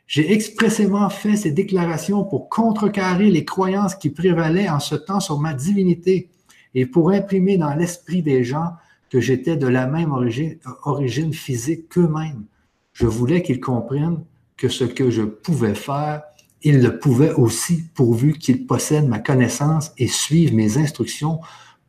J'ai 0.09 0.33
expressément 0.33 1.07
fait 1.11 1.35
ces 1.35 1.51
déclarations 1.51 2.23
pour 2.23 2.49
contrecarrer 2.49 3.29
les 3.29 3.45
croyances 3.45 3.93
qui 3.93 4.09
prévalaient 4.09 4.67
en 4.67 4.79
ce 4.79 4.95
temps 4.95 5.19
sur 5.19 5.39
ma 5.39 5.53
divinité 5.53 6.29
et 6.73 6.87
pour 6.87 7.11
imprimer 7.11 7.59
dans 7.59 7.75
l'esprit 7.75 8.23
des 8.23 8.43
gens 8.43 8.73
que 9.11 9.19
j'étais 9.19 9.55
de 9.55 9.67
la 9.67 9.85
même 9.85 10.11
origine, 10.11 11.31
physique 11.33 11.89
qu'eux-mêmes. 11.89 12.45
Je 12.91 13.05
voulais 13.05 13.43
qu'ils 13.43 13.59
comprennent 13.59 14.23
que 14.57 14.67
ce 14.67 14.83
que 14.83 15.11
je 15.11 15.21
pouvais 15.21 15.75
faire, 15.75 16.23
ils 16.63 16.81
le 16.81 16.97
pouvaient 16.97 17.33
aussi 17.33 17.83
pourvu 17.93 18.33
qu'ils 18.33 18.65
possèdent 18.65 19.07
ma 19.07 19.19
connaissance 19.19 19.91
et 19.99 20.07
suivent 20.07 20.55
mes 20.55 20.79
instructions 20.79 21.39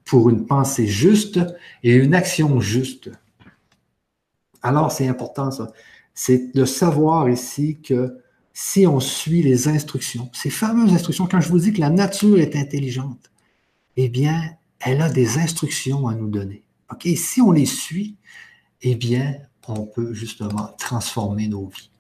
pour 0.05 0.29
une 0.29 0.45
pensée 0.45 0.87
juste 0.87 1.41
et 1.83 1.95
une 1.95 2.12
action 2.12 2.61
juste. 2.61 3.11
Alors, 4.61 4.93
c'est 4.93 5.09
important, 5.09 5.51
ça. 5.51 5.73
C'est 6.23 6.55
de 6.55 6.66
savoir 6.66 7.31
ici 7.31 7.79
que 7.83 8.18
si 8.53 8.87
on 8.87 9.01
suit 9.01 9.43
les 9.43 9.68
instructions, 9.68 10.29
ces 10.35 10.51
fameuses 10.51 10.93
instructions, 10.93 11.27
quand 11.27 11.41
je 11.41 11.49
vous 11.49 11.61
dis 11.61 11.73
que 11.73 11.81
la 11.81 11.89
nature 11.89 12.39
est 12.39 12.57
intelligente, 12.57 13.31
eh 13.97 14.11
bien, 14.11 14.39
elle 14.81 15.01
a 15.01 15.09
des 15.09 15.39
instructions 15.39 16.09
à 16.09 16.14
nous 16.14 16.29
donner. 16.29 16.62
Si 17.16 17.41
on 17.41 17.53
les 17.53 17.64
suit, 17.64 18.18
eh 18.83 18.97
bien, 18.97 19.35
on 19.66 19.87
peut 19.87 20.12
justement 20.12 20.75
transformer 20.79 21.49
nos 21.49 21.68
vies. 21.68 21.91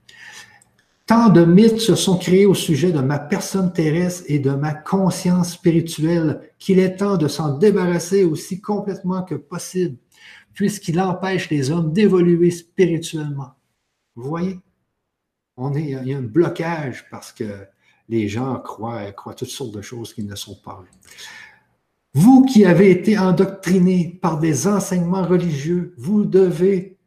Tant 1.06 1.30
de 1.30 1.46
mythes 1.46 1.80
se 1.80 1.94
sont 1.94 2.18
créés 2.18 2.44
au 2.44 2.52
sujet 2.52 2.92
de 2.92 3.00
ma 3.00 3.18
personne 3.18 3.72
terrestre 3.72 4.24
et 4.26 4.38
de 4.38 4.50
ma 4.50 4.74
conscience 4.74 5.54
spirituelle 5.54 6.42
qu'il 6.58 6.78
est 6.78 6.96
temps 6.96 7.16
de 7.16 7.26
s'en 7.26 7.56
débarrasser 7.56 8.24
aussi 8.24 8.60
complètement 8.60 9.22
que 9.22 9.36
possible 9.36 9.96
puisqu'il 10.52 11.00
empêche 11.00 11.48
les 11.48 11.70
hommes 11.70 11.94
d'évoluer 11.94 12.50
spirituellement. 12.50 13.54
Vous 14.16 14.28
voyez? 14.28 14.58
Il 15.74 15.90
y 16.06 16.14
a 16.14 16.18
un 16.18 16.22
blocage 16.22 17.04
parce 17.10 17.32
que 17.32 17.66
les 18.08 18.28
gens 18.28 18.58
croient, 18.58 19.12
croient 19.12 19.34
toutes 19.34 19.48
sortes 19.48 19.72
de 19.72 19.82
choses 19.82 20.14
qui 20.14 20.24
ne 20.24 20.34
sont 20.34 20.56
pas 20.56 20.82
Vous 22.14 22.44
qui 22.44 22.64
avez 22.64 22.90
été 22.90 23.18
endoctrinés 23.18 24.18
par 24.22 24.38
des 24.38 24.66
enseignements 24.66 25.26
religieux, 25.26 25.94
vous 25.98 26.24
devez 26.24 26.98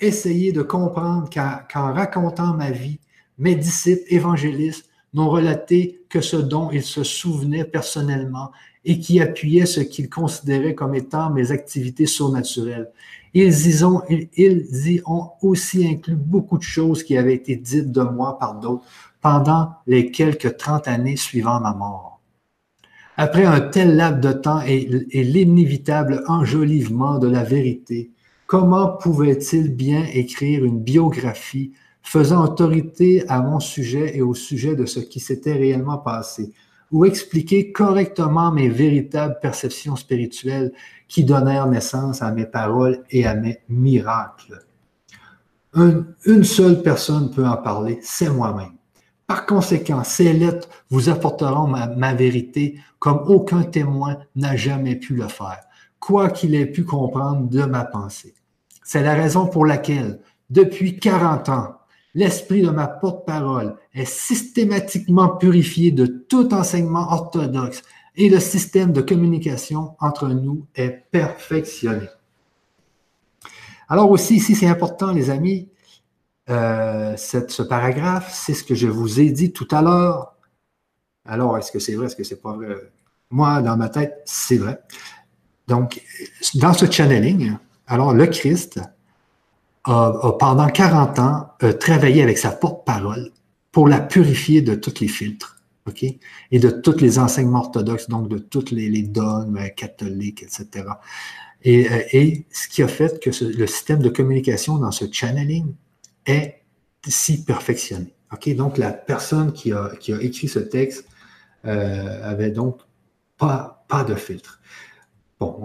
essayer 0.00 0.52
de 0.52 0.62
comprendre 0.62 1.30
qu'en 1.30 1.92
racontant 1.92 2.54
ma 2.54 2.70
vie, 2.70 2.98
mes 3.38 3.54
disciples 3.54 4.02
évangélistes 4.08 4.88
n'ont 5.14 5.30
relaté 5.30 6.02
que 6.08 6.20
ce 6.20 6.36
dont 6.36 6.70
ils 6.70 6.82
se 6.82 7.04
souvenaient 7.04 7.64
personnellement 7.64 8.50
et 8.84 8.98
qui 8.98 9.20
appuyait 9.20 9.66
ce 9.66 9.80
qu'ils 9.80 10.08
considéraient 10.08 10.74
comme 10.74 10.94
étant 10.94 11.30
mes 11.30 11.52
activités 11.52 12.06
surnaturelles. 12.06 12.90
Ils 13.32 13.78
y, 13.78 13.84
ont, 13.84 15.30
aussi 15.42 15.86
inclus 15.86 16.16
beaucoup 16.16 16.58
de 16.58 16.62
choses 16.62 17.04
qui 17.04 17.16
avaient 17.16 17.34
été 17.34 17.56
dites 17.56 17.92
de 17.92 18.02
moi 18.02 18.38
par 18.38 18.58
d'autres 18.58 18.84
pendant 19.20 19.72
les 19.86 20.10
quelques 20.10 20.56
trente 20.56 20.88
années 20.88 21.16
suivant 21.16 21.60
ma 21.60 21.74
mort. 21.74 22.20
Après 23.16 23.44
un 23.44 23.60
tel 23.60 23.96
laps 23.96 24.20
de 24.20 24.32
temps 24.32 24.62
et, 24.66 24.88
et 25.10 25.24
l'inévitable 25.24 26.24
enjolivement 26.26 27.18
de 27.18 27.28
la 27.28 27.44
vérité, 27.44 28.10
comment 28.46 28.96
pouvait-il 28.96 29.74
bien 29.76 30.04
écrire 30.12 30.64
une 30.64 30.80
biographie 30.80 31.72
faisant 32.02 32.44
autorité 32.44 33.24
à 33.28 33.42
mon 33.42 33.60
sujet 33.60 34.16
et 34.16 34.22
au 34.22 34.34
sujet 34.34 34.74
de 34.74 34.86
ce 34.86 35.00
qui 35.00 35.20
s'était 35.20 35.52
réellement 35.52 35.98
passé? 35.98 36.52
Ou 36.92 37.04
expliquer 37.04 37.72
correctement 37.72 38.50
mes 38.52 38.68
véritables 38.68 39.38
perceptions 39.40 39.96
spirituelles 39.96 40.72
qui 41.08 41.24
donnèrent 41.24 41.66
naissance 41.66 42.22
à 42.22 42.32
mes 42.32 42.46
paroles 42.46 43.04
et 43.10 43.26
à 43.26 43.34
mes 43.34 43.60
miracles. 43.68 44.64
une 45.74 46.44
seule 46.44 46.82
personne 46.82 47.30
peut 47.30 47.46
en 47.46 47.56
parler, 47.56 47.98
c'est 48.02 48.30
moi-même. 48.30 48.72
Par 49.26 49.46
conséquent, 49.46 50.02
ces 50.02 50.32
lettres 50.32 50.68
vous 50.90 51.08
apporteront 51.08 51.68
ma, 51.68 51.86
ma 51.86 52.14
vérité 52.14 52.80
comme 52.98 53.22
aucun 53.26 53.62
témoin 53.62 54.18
n'a 54.34 54.56
jamais 54.56 54.96
pu 54.96 55.14
le 55.14 55.28
faire, 55.28 55.60
quoi 56.00 56.30
qu'il 56.30 56.54
ait 56.56 56.66
pu 56.66 56.84
comprendre 56.84 57.48
de 57.48 57.62
ma 57.62 57.84
pensée. 57.84 58.34
C'est 58.82 59.04
la 59.04 59.14
raison 59.14 59.46
pour 59.46 59.64
laquelle, 59.64 60.18
depuis 60.50 60.98
40 60.98 61.48
ans, 61.48 61.79
L'esprit 62.14 62.62
de 62.62 62.70
ma 62.70 62.88
porte-parole 62.88 63.76
est 63.94 64.04
systématiquement 64.04 65.28
purifié 65.36 65.92
de 65.92 66.06
tout 66.06 66.52
enseignement 66.52 67.12
orthodoxe 67.12 67.82
et 68.16 68.28
le 68.28 68.40
système 68.40 68.92
de 68.92 69.00
communication 69.00 69.94
entre 70.00 70.28
nous 70.28 70.66
est 70.74 71.04
perfectionné. 71.10 72.08
Alors 73.88 74.10
aussi, 74.10 74.36
ici, 74.36 74.54
c'est 74.54 74.66
important, 74.66 75.12
les 75.12 75.30
amis, 75.30 75.68
euh, 76.48 77.16
ce 77.16 77.62
paragraphe, 77.62 78.32
c'est 78.32 78.54
ce 78.54 78.64
que 78.64 78.74
je 78.74 78.88
vous 78.88 79.20
ai 79.20 79.30
dit 79.30 79.52
tout 79.52 79.68
à 79.70 79.82
l'heure. 79.82 80.34
Alors, 81.24 81.56
est-ce 81.58 81.70
que 81.70 81.78
c'est 81.78 81.94
vrai, 81.94 82.06
est-ce 82.06 82.16
que 82.16 82.24
c'est 82.24 82.40
pas 82.40 82.52
vrai? 82.52 82.74
Moi, 83.30 83.62
dans 83.62 83.76
ma 83.76 83.88
tête, 83.88 84.22
c'est 84.24 84.56
vrai. 84.56 84.80
Donc, 85.68 86.02
dans 86.56 86.72
ce 86.72 86.90
channeling, 86.90 87.56
alors 87.86 88.12
le 88.12 88.26
Christ, 88.26 88.80
a, 89.84 90.36
pendant 90.38 90.68
40 90.68 91.18
ans 91.18 91.48
travaillé 91.80 92.22
avec 92.22 92.38
sa 92.38 92.50
porte-parole 92.50 93.30
pour 93.72 93.88
la 93.88 94.00
purifier 94.00 94.62
de 94.62 94.74
tous 94.74 95.00
les 95.00 95.08
filtres. 95.08 95.60
OK? 95.86 96.04
Et 96.50 96.58
de 96.58 96.70
tous 96.70 97.00
les 97.00 97.18
enseignements 97.18 97.60
orthodoxes, 97.60 98.08
donc 98.08 98.28
de 98.28 98.38
tous 98.38 98.70
les, 98.70 99.02
dogmes 99.02 99.56
euh, 99.56 99.68
catholiques, 99.68 100.42
etc. 100.42 100.84
Et, 101.62 101.90
euh, 101.90 102.02
et, 102.12 102.46
ce 102.52 102.68
qui 102.68 102.82
a 102.82 102.88
fait 102.88 103.20
que 103.20 103.30
le 103.44 103.66
système 103.66 104.00
de 104.00 104.08
communication 104.08 104.78
dans 104.78 104.90
ce 104.90 105.06
channeling 105.10 105.74
est 106.26 106.62
si 107.06 107.44
perfectionné. 107.44 108.14
OK? 108.32 108.54
Donc, 108.54 108.78
la 108.78 108.92
personne 108.92 109.52
qui 109.52 109.72
a, 109.72 109.90
qui 109.98 110.12
a 110.12 110.20
écrit 110.20 110.48
ce 110.48 110.58
texte 110.58 111.06
euh, 111.64 112.30
avait 112.30 112.50
donc 112.50 112.80
pas, 113.38 113.84
pas 113.88 114.04
de 114.04 114.14
filtre. 114.14 114.60
Bon, 115.40 115.56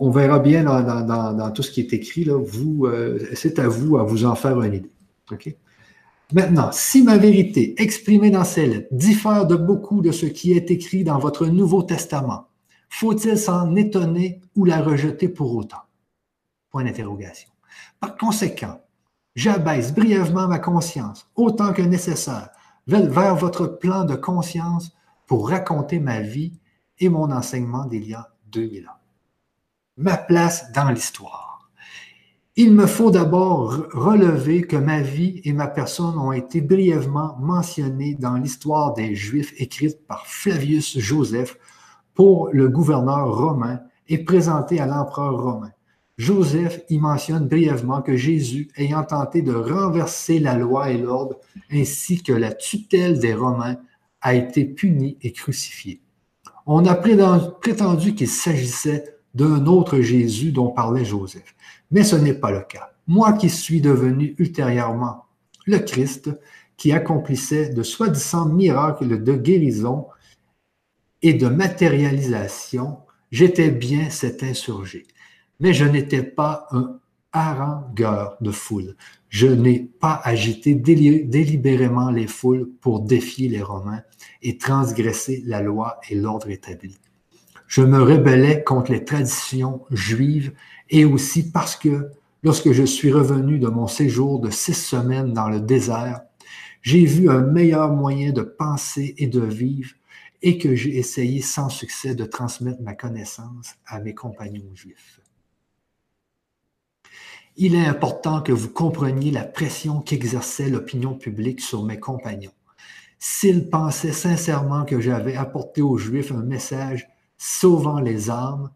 on, 0.00 0.10
verra 0.10 0.38
bien 0.38 0.62
dans, 0.62 1.50
tout 1.50 1.62
ce 1.62 1.72
qui 1.72 1.80
est 1.80 1.92
écrit. 1.92 2.24
Vous, 2.24 2.86
c'est 3.34 3.58
à 3.58 3.66
vous 3.66 3.98
à 3.98 4.04
vous 4.04 4.24
en 4.24 4.36
faire 4.36 4.62
une 4.62 4.74
idée. 4.74 4.92
Maintenant, 6.32 6.70
si 6.72 7.02
ma 7.02 7.18
vérité 7.18 7.74
exprimée 7.82 8.30
dans 8.30 8.44
ces 8.44 8.66
lettres 8.66 8.88
diffère 8.92 9.46
de 9.46 9.56
beaucoup 9.56 10.00
de 10.00 10.12
ce 10.12 10.26
qui 10.26 10.52
est 10.52 10.70
écrit 10.70 11.04
dans 11.04 11.18
votre 11.18 11.46
Nouveau 11.46 11.82
Testament, 11.82 12.48
faut-il 12.88 13.36
s'en 13.36 13.74
étonner 13.74 14.40
ou 14.56 14.64
la 14.64 14.80
rejeter 14.80 15.28
pour 15.28 15.54
autant? 15.54 15.82
Point 16.70 16.84
d'interrogation. 16.84 17.50
Par 18.00 18.16
conséquent, 18.16 18.80
j'abaisse 19.34 19.92
brièvement 19.92 20.48
ma 20.48 20.58
conscience, 20.58 21.28
autant 21.36 21.72
que 21.72 21.82
nécessaire, 21.82 22.50
vers 22.86 23.36
votre 23.36 23.66
plan 23.66 24.04
de 24.04 24.14
conscience 24.14 24.92
pour 25.26 25.48
raconter 25.48 25.98
ma 25.98 26.20
vie 26.20 26.52
et 26.98 27.08
mon 27.08 27.30
enseignement 27.30 27.84
d'il 27.86 28.08
y 28.08 28.14
a 28.14 28.28
2000 28.46 28.88
ans. 28.88 29.03
Ma 29.96 30.16
place 30.16 30.72
dans 30.72 30.90
l'histoire. 30.90 31.70
Il 32.56 32.72
me 32.72 32.86
faut 32.86 33.12
d'abord 33.12 33.86
relever 33.92 34.62
que 34.62 34.76
ma 34.76 35.00
vie 35.00 35.40
et 35.44 35.52
ma 35.52 35.68
personne 35.68 36.18
ont 36.18 36.32
été 36.32 36.60
brièvement 36.60 37.36
mentionnées 37.38 38.16
dans 38.16 38.34
l'histoire 38.34 38.92
des 38.94 39.14
Juifs 39.14 39.52
écrite 39.56 40.04
par 40.08 40.26
Flavius 40.26 40.98
Joseph 40.98 41.56
pour 42.12 42.48
le 42.52 42.68
gouverneur 42.68 43.36
romain 43.36 43.80
et 44.08 44.18
présentée 44.18 44.80
à 44.80 44.86
l'empereur 44.86 45.40
romain. 45.40 45.70
Joseph 46.16 46.80
y 46.88 46.98
mentionne 46.98 47.46
brièvement 47.46 48.02
que 48.02 48.16
Jésus, 48.16 48.70
ayant 48.76 49.04
tenté 49.04 49.42
de 49.42 49.54
renverser 49.54 50.40
la 50.40 50.56
loi 50.56 50.90
et 50.90 50.98
l'ordre, 50.98 51.38
ainsi 51.72 52.20
que 52.20 52.32
la 52.32 52.52
tutelle 52.52 53.20
des 53.20 53.34
Romains, 53.34 53.76
a 54.20 54.34
été 54.34 54.64
puni 54.64 55.18
et 55.22 55.32
crucifié. 55.32 56.00
On 56.66 56.84
a 56.86 56.94
prétendu 56.94 58.14
qu'il 58.14 58.28
s'agissait 58.28 59.13
d'un 59.34 59.66
autre 59.66 60.00
Jésus 60.00 60.52
dont 60.52 60.68
parlait 60.68 61.04
Joseph. 61.04 61.54
Mais 61.90 62.04
ce 62.04 62.16
n'est 62.16 62.34
pas 62.34 62.50
le 62.50 62.62
cas. 62.62 62.92
Moi 63.06 63.32
qui 63.34 63.50
suis 63.50 63.80
devenu 63.80 64.34
ultérieurement 64.38 65.26
le 65.66 65.78
Christ, 65.78 66.30
qui 66.76 66.92
accomplissait 66.92 67.70
de 67.70 67.82
soi-disant 67.82 68.46
miracles 68.46 69.22
de 69.22 69.32
guérison 69.34 70.06
et 71.22 71.34
de 71.34 71.48
matérialisation, 71.48 72.98
j'étais 73.30 73.70
bien 73.70 74.10
cet 74.10 74.42
insurgé. 74.42 75.06
Mais 75.60 75.72
je 75.72 75.84
n'étais 75.84 76.22
pas 76.22 76.66
un 76.70 76.98
harangueur 77.32 78.36
de 78.40 78.50
foule. 78.50 78.96
Je 79.28 79.48
n'ai 79.48 79.80
pas 79.80 80.20
agité 80.22 80.74
délibérément 80.74 82.10
les 82.10 82.28
foules 82.28 82.70
pour 82.80 83.00
défier 83.00 83.48
les 83.48 83.62
Romains 83.62 84.02
et 84.42 84.56
transgresser 84.58 85.42
la 85.44 85.60
loi 85.60 85.98
et 86.08 86.14
l'ordre 86.14 86.50
établi. 86.50 86.96
Je 87.74 87.80
me 87.80 88.00
rébellais 88.00 88.62
contre 88.62 88.92
les 88.92 89.04
traditions 89.04 89.84
juives 89.90 90.52
et 90.90 91.04
aussi 91.04 91.50
parce 91.50 91.74
que 91.74 92.08
lorsque 92.44 92.70
je 92.70 92.84
suis 92.84 93.10
revenu 93.10 93.58
de 93.58 93.66
mon 93.66 93.88
séjour 93.88 94.38
de 94.38 94.48
six 94.48 94.74
semaines 94.74 95.32
dans 95.32 95.48
le 95.48 95.58
désert, 95.58 96.20
j'ai 96.82 97.04
vu 97.04 97.28
un 97.28 97.40
meilleur 97.40 97.92
moyen 97.92 98.30
de 98.30 98.42
penser 98.42 99.16
et 99.18 99.26
de 99.26 99.40
vivre 99.40 99.90
et 100.40 100.56
que 100.56 100.76
j'ai 100.76 100.96
essayé 100.98 101.42
sans 101.42 101.68
succès 101.68 102.14
de 102.14 102.24
transmettre 102.24 102.80
ma 102.80 102.94
connaissance 102.94 103.74
à 103.86 103.98
mes 103.98 104.14
compagnons 104.14 104.72
juifs. 104.76 105.20
Il 107.56 107.74
est 107.74 107.86
important 107.86 108.40
que 108.40 108.52
vous 108.52 108.68
compreniez 108.68 109.32
la 109.32 109.42
pression 109.42 110.00
qu'exerçait 110.00 110.70
l'opinion 110.70 111.14
publique 111.14 111.60
sur 111.60 111.82
mes 111.82 111.98
compagnons. 111.98 112.54
S'ils 113.18 113.68
pensaient 113.68 114.12
sincèrement 114.12 114.84
que 114.84 115.00
j'avais 115.00 115.34
apporté 115.34 115.82
aux 115.82 115.98
Juifs 115.98 116.30
un 116.30 116.42
message 116.44 117.08
sauvant 117.46 118.00
les 118.00 118.30
âmes, 118.30 118.70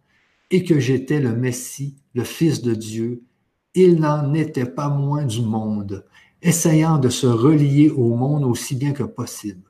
et 0.51 0.63
que 0.63 0.79
j'étais 0.79 1.21
le 1.21 1.35
Messie, 1.35 1.97
le 2.13 2.23
Fils 2.23 2.61
de 2.61 2.75
Dieu, 2.75 3.23
il 3.75 3.99
n'en 3.99 4.35
était 4.35 4.67
pas 4.67 4.91
moins 4.91 5.25
du 5.25 5.41
monde, 5.41 6.05
essayant 6.43 6.99
de 6.99 7.09
se 7.09 7.27
relier 7.27 7.89
au 7.89 8.15
monde 8.15 8.45
aussi 8.45 8.77
bien 8.77 8.93
que 8.93 9.05
possible, 9.05 9.63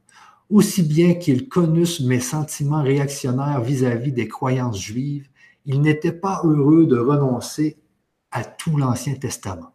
aussi 0.50 0.82
bien 0.82 1.14
qu'ils 1.14 1.48
connussent 1.48 2.00
mes 2.00 2.18
sentiments 2.18 2.82
réactionnaires 2.82 3.62
vis-à-vis 3.62 4.10
des 4.10 4.26
croyances 4.26 4.80
juives, 4.80 5.28
il 5.64 5.80
n'était 5.80 6.12
pas 6.12 6.40
heureux 6.42 6.84
de 6.84 6.98
renoncer 6.98 7.76
à 8.32 8.42
tout 8.42 8.76
l'Ancien 8.76 9.14
Testament, 9.14 9.74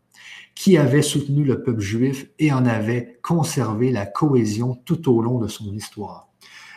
qui 0.53 0.77
avait 0.77 1.01
soutenu 1.01 1.45
le 1.45 1.63
peuple 1.63 1.79
juif 1.79 2.27
et 2.39 2.51
en 2.51 2.65
avait 2.65 3.19
conservé 3.23 3.89
la 3.89 4.05
cohésion 4.05 4.75
tout 4.83 5.09
au 5.09 5.21
long 5.21 5.39
de 5.39 5.47
son 5.47 5.73
histoire. 5.73 6.32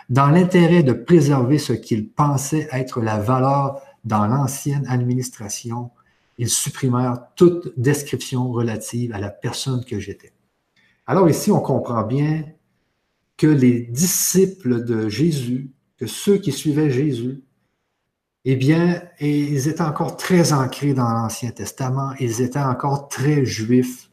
Dans 0.09 0.29
l'intérêt 0.29 0.83
de 0.83 0.93
préserver 0.93 1.59
ce 1.59 1.73
qu'il 1.73 2.09
pensait 2.09 2.69
être 2.73 3.01
la 3.01 3.19
valeur 3.19 3.81
dans 4.05 4.27
l'ancienne 4.27 4.87
administration, 4.89 5.91
ils 6.39 6.49
supprimèrent 6.49 7.19
toute 7.35 7.79
description 7.79 8.51
relative 8.53 9.13
à 9.13 9.19
la 9.19 9.31
personne 9.31 9.85
que 9.85 9.99
j'étais. 9.99 10.33
Alors 11.07 11.29
ici, 11.29 11.51
on 11.51 11.61
comprend 11.61 12.03
bien 12.03 12.45
que 13.37 13.47
les 13.47 13.81
disciples 13.83 14.85
de 14.85 15.09
Jésus, 15.09 15.71
que 15.99 16.07
ceux 16.07 16.39
qui 16.39 16.53
suivaient 16.53 16.91
Jésus, 16.91 17.43
eh 18.45 18.55
bien, 18.55 19.03
ils 19.21 19.67
étaient 19.69 19.83
encore 19.83 20.17
très 20.17 20.53
ancrés 20.53 20.95
dans 20.95 21.09
l'Ancien 21.09 21.51
Testament, 21.51 22.13
ils 22.21 22.43
étaient 22.43 22.61
encore 22.61 23.09
très 23.09 23.45
juifs. 23.45 24.06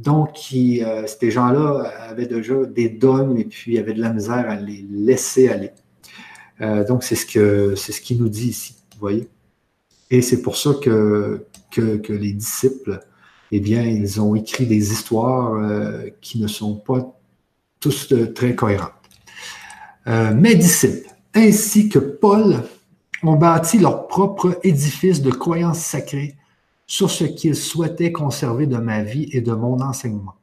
Donc, 0.00 0.38
euh, 0.54 1.06
ces 1.06 1.30
gens-là 1.30 1.92
avaient 2.08 2.26
déjà 2.26 2.64
des 2.64 2.88
dogmes 2.88 3.36
et 3.36 3.44
puis 3.44 3.78
avaient 3.78 3.92
de 3.92 4.00
la 4.00 4.12
misère 4.12 4.48
à 4.48 4.56
les 4.56 4.86
laisser 4.90 5.48
aller. 5.48 5.72
Euh, 6.62 6.86
donc, 6.86 7.02
c'est 7.02 7.16
ce 7.16 7.26
qu'il 8.00 8.18
nous 8.18 8.28
dit 8.28 8.48
ici 8.48 8.76
voyez? 8.98 9.28
Et 10.10 10.22
c'est 10.22 10.42
pour 10.42 10.56
ça 10.56 10.74
que, 10.82 11.44
les 11.76 12.32
disciples, 12.32 13.00
eh 13.52 13.60
bien, 13.60 13.82
ils 13.82 14.20
ont 14.20 14.34
écrit 14.34 14.66
des 14.66 14.92
histoires 14.92 15.54
euh, 15.54 16.08
qui 16.20 16.40
ne 16.40 16.46
sont 16.46 16.76
pas 16.76 17.14
tous 17.78 18.12
très 18.34 18.54
cohérentes. 18.54 18.92
Mes 20.06 20.54
disciples, 20.56 21.08
ainsi 21.34 21.88
que 21.88 21.98
Paul, 21.98 22.56
ont 23.22 23.36
bâti 23.36 23.78
leur 23.78 24.08
propre 24.08 24.58
édifice 24.62 25.22
de 25.22 25.30
croyances 25.30 25.78
sacrées 25.78 26.34
sur 26.90 27.08
ce 27.08 27.22
qu'ils 27.22 27.54
souhaitaient 27.54 28.10
conserver 28.10 28.66
de 28.66 28.76
ma 28.76 29.04
vie 29.04 29.28
et 29.30 29.40
de 29.40 29.52
mon 29.52 29.80
enseignement. 29.80 30.34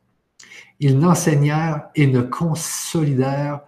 Ils 0.79 0.97
n'enseignèrent 0.97 1.89
et 1.93 2.07
ne 2.07 2.21
consolidèrent 2.21 3.59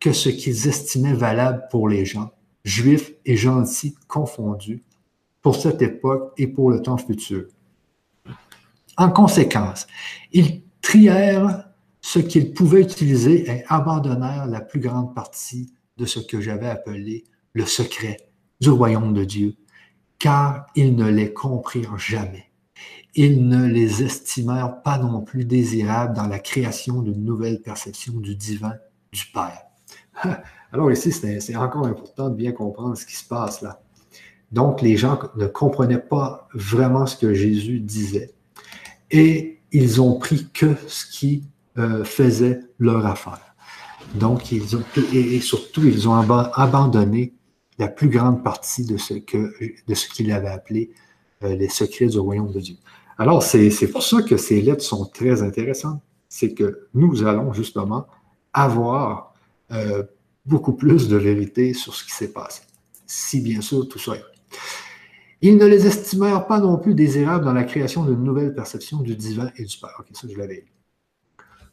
que 0.00 0.12
ce 0.12 0.28
qu'ils 0.28 0.68
estimaient 0.68 1.14
valable 1.14 1.64
pour 1.70 1.88
les 1.88 2.04
gens, 2.04 2.30
juifs 2.62 3.14
et 3.24 3.38
gentils 3.38 3.94
confondus, 4.06 4.82
pour 5.40 5.56
cette 5.56 5.80
époque 5.80 6.34
et 6.36 6.46
pour 6.46 6.70
le 6.70 6.82
temps 6.82 6.98
futur. 6.98 7.46
En 8.98 9.08
conséquence, 9.08 9.86
ils 10.30 10.62
trièrent 10.82 11.70
ce 12.02 12.18
qu'ils 12.18 12.52
pouvaient 12.52 12.82
utiliser 12.82 13.50
et 13.50 13.64
abandonnèrent 13.68 14.46
la 14.46 14.60
plus 14.60 14.80
grande 14.80 15.14
partie 15.14 15.72
de 15.96 16.04
ce 16.04 16.20
que 16.20 16.42
j'avais 16.42 16.68
appelé 16.68 17.24
le 17.54 17.64
secret 17.64 18.18
du 18.60 18.68
royaume 18.68 19.14
de 19.14 19.24
Dieu, 19.24 19.56
car 20.18 20.66
ils 20.74 20.94
ne 20.94 21.08
les 21.08 21.32
comprirent 21.32 21.98
jamais. 21.98 22.50
Ils 23.14 23.48
ne 23.48 23.66
les 23.66 24.02
estimèrent 24.02 24.82
pas 24.82 24.98
non 24.98 25.22
plus 25.22 25.44
désirables 25.44 26.14
dans 26.14 26.26
la 26.26 26.38
création 26.38 27.00
d'une 27.02 27.24
nouvelle 27.24 27.62
perception 27.62 28.14
du 28.14 28.34
divin 28.36 28.74
du 29.12 29.24
Père. 29.32 29.62
Alors 30.72 30.92
ici, 30.92 31.12
c'est 31.12 31.56
encore 31.56 31.86
important 31.86 32.28
de 32.28 32.34
bien 32.34 32.52
comprendre 32.52 32.96
ce 32.96 33.06
qui 33.06 33.16
se 33.16 33.26
passe 33.26 33.62
là. 33.62 33.80
Donc, 34.52 34.80
les 34.80 34.96
gens 34.96 35.18
ne 35.36 35.46
comprenaient 35.46 35.98
pas 35.98 36.48
vraiment 36.54 37.06
ce 37.06 37.16
que 37.16 37.34
Jésus 37.34 37.80
disait 37.80 38.32
et 39.10 39.60
ils 39.72 40.00
ont 40.00 40.18
pris 40.18 40.48
que 40.52 40.74
ce 40.86 41.06
qui 41.06 41.44
euh, 41.78 42.04
faisait 42.04 42.60
leur 42.78 43.04
affaire. 43.06 43.54
Donc, 44.14 44.52
ils 44.52 44.76
ont, 44.76 44.82
et, 45.12 45.40
surtout, 45.40 45.84
ils 45.84 46.08
ont 46.08 46.14
abandonné 46.14 47.34
la 47.78 47.88
plus 47.88 48.08
grande 48.08 48.42
partie 48.42 48.84
de 48.84 48.96
ce 48.96 49.14
qu'il 50.08 50.32
avait 50.32 50.48
appelé 50.48 50.90
euh, 51.42 51.54
les 51.54 51.68
secrets 51.68 52.06
du 52.06 52.18
royaume 52.18 52.52
de 52.52 52.60
Dieu. 52.60 52.76
Alors, 53.18 53.42
c'est 53.42 53.88
pour 53.90 54.02
ça 54.02 54.22
que 54.22 54.36
ces 54.36 54.60
lettres 54.60 54.84
sont 54.84 55.06
très 55.06 55.42
intéressantes. 55.42 56.02
C'est 56.28 56.52
que 56.52 56.88
nous 56.94 57.24
allons 57.24 57.52
justement 57.52 58.06
avoir 58.52 59.34
euh, 59.70 60.02
beaucoup 60.44 60.74
plus 60.74 61.08
de 61.08 61.16
vérité 61.16 61.74
sur 61.74 61.94
ce 61.94 62.04
qui 62.04 62.12
s'est 62.12 62.32
passé. 62.32 62.62
Si 63.06 63.40
bien 63.40 63.60
sûr 63.60 63.88
tout 63.88 63.98
ça 63.98 64.16
est. 64.16 64.24
Ils 65.42 65.56
ne 65.56 65.66
les 65.66 65.86
estimèrent 65.86 66.46
pas 66.46 66.60
non 66.60 66.78
plus 66.78 66.94
désirables 66.94 67.44
dans 67.44 67.52
la 67.52 67.64
création 67.64 68.04
d'une 68.04 68.22
nouvelle 68.22 68.54
perception 68.54 68.98
du 68.98 69.14
divin 69.14 69.50
et 69.56 69.64
du 69.64 69.76
Père. 69.76 69.94
Ok, 69.98 70.06
ça 70.12 70.26
je 70.30 70.36
l'avais 70.36 70.64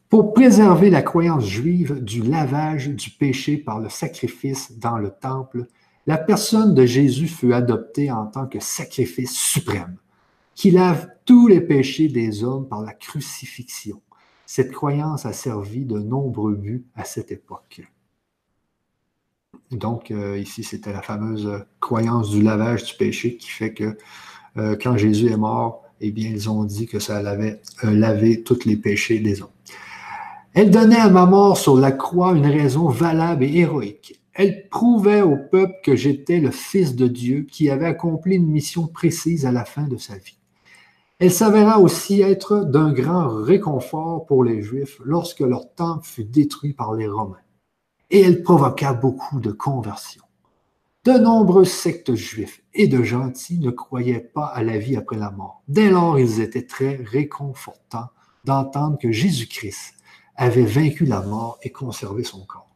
Pour 0.10 0.34
préserver 0.34 0.89
la 0.89 1.01
croyance 1.01 1.45
juive 1.45 2.04
du 2.04 2.22
lavage 2.22 2.89
du 2.89 3.10
péché 3.10 3.58
par 3.58 3.80
le 3.80 3.89
sacrifice 3.89 4.78
dans 4.78 4.97
le 4.97 5.10
temple, 5.10 5.66
la 6.06 6.18
personne 6.18 6.74
de 6.74 6.86
Jésus 6.86 7.28
fut 7.28 7.54
adoptée 7.54 8.12
en 8.12 8.26
tant 8.26 8.45
que 8.45 8.60
sacrifice 8.60 9.34
suprême, 9.34 9.97
qui 10.56 10.72
lave 10.72 11.10
tous 11.26 11.47
les 11.47 11.62
péchés 11.62 12.10
des 12.10 12.43
hommes 12.43 12.68
par 12.68 12.82
la 12.82 12.93
crucifixion. 12.93 14.01
Cette 14.45 14.72
croyance 14.72 15.26
a 15.26 15.34
servi 15.34 15.86
de 15.86 15.97
nombreux 15.97 16.56
buts 16.56 16.86
à 16.95 17.06
cette 17.06 17.32
époque. 17.32 17.82
Donc, 19.72 20.12
euh, 20.12 20.38
ici, 20.38 20.64
c'était 20.64 20.93
la 20.93 21.01
fameuse 21.01 21.66
croyance 21.80 22.30
du 22.30 22.41
lavage 22.41 22.84
du 22.84 22.93
péché 22.95 23.38
qui 23.38 23.49
fait 23.49 23.74
que 23.74 23.97
euh, 24.58 24.76
quand 24.80 24.97
Jésus 24.97 25.32
est 25.32 25.38
mort, 25.38 25.84
eh 26.01 26.12
bien, 26.12 26.30
ils 26.30 26.49
ont 26.49 26.66
dit 26.66 26.86
que 26.86 26.99
ça 26.99 27.18
avait 27.18 27.62
euh, 27.84 27.91
lavé 27.91 28.43
tous 28.43 28.66
les 28.66 28.76
péchés 28.76 29.20
des 29.20 29.41
hommes. 29.41 29.49
Elle 30.54 30.70
donnait 30.70 30.97
à 30.97 31.10
ma 31.10 31.26
mort 31.26 31.58
sur 31.58 31.76
la 31.76 31.91
croix 31.91 32.34
une 32.34 32.45
raison 32.45 32.89
valable 32.89 33.43
et 33.45 33.58
héroïque. 33.58 34.20
Elle 34.34 34.68
prouvait 34.68 35.22
au 35.22 35.38
peuple 35.38 35.76
que 35.84 35.96
j'étais 35.96 36.40
le 36.40 36.50
Fils 36.50 36.96
de 36.96 37.08
Dieu 37.08 37.42
qui 37.44 37.70
avait 37.70 37.86
accompli 37.86 38.36
une 38.36 38.48
mission 38.48 38.88
précise 38.88 39.46
à 39.46 39.52
la 39.52 39.64
fin 39.64 39.88
de 39.88 39.98
sa 39.98 40.18
vie. 40.18 40.40
Elle 41.20 41.32
s'avéra 41.32 41.80
aussi 41.80 42.22
être 42.22 42.66
d'un 42.66 42.92
grand 42.92 43.28
réconfort 43.28 44.26
pour 44.26 44.44
les 44.44 44.64
Juifs 44.64 45.00
lorsque 45.06 45.42
leur 45.42 45.74
temple 45.76 46.06
fut 46.06 46.24
détruit 46.24 46.74
par 46.74 46.96
les 46.96 47.08
Romains. 47.08 47.38
Et 48.10 48.22
elle 48.22 48.42
provoqua 48.42 48.94
beaucoup 48.94 49.40
de 49.40 49.52
conversions. 49.52 50.24
De 51.06 51.12
nombreuses 51.12 51.72
sectes 51.72 52.16
juifs 52.16 52.64
et 52.74 52.88
de 52.88 53.04
gentils 53.04 53.60
ne 53.60 53.72
croyaient 53.72 54.20
pas 54.20 54.46
à 54.46 54.64
la 54.64 54.78
vie 54.78 54.96
après 54.96 55.18
la 55.18 55.32
mort. 55.32 55.62
Dès 55.68 55.90
lors, 55.90 56.18
ils 56.18 56.40
étaient 56.40 56.66
très 56.66 56.96
réconfortants 56.96 58.10
d'entendre 58.46 58.98
que 58.98 59.12
Jésus-Christ 59.12 59.96
avait 60.36 60.66
vaincu 60.66 61.06
la 61.06 61.22
mort 61.22 61.60
et 61.62 61.72
conservé 61.72 62.24
son 62.24 62.46
corps. 62.46 62.72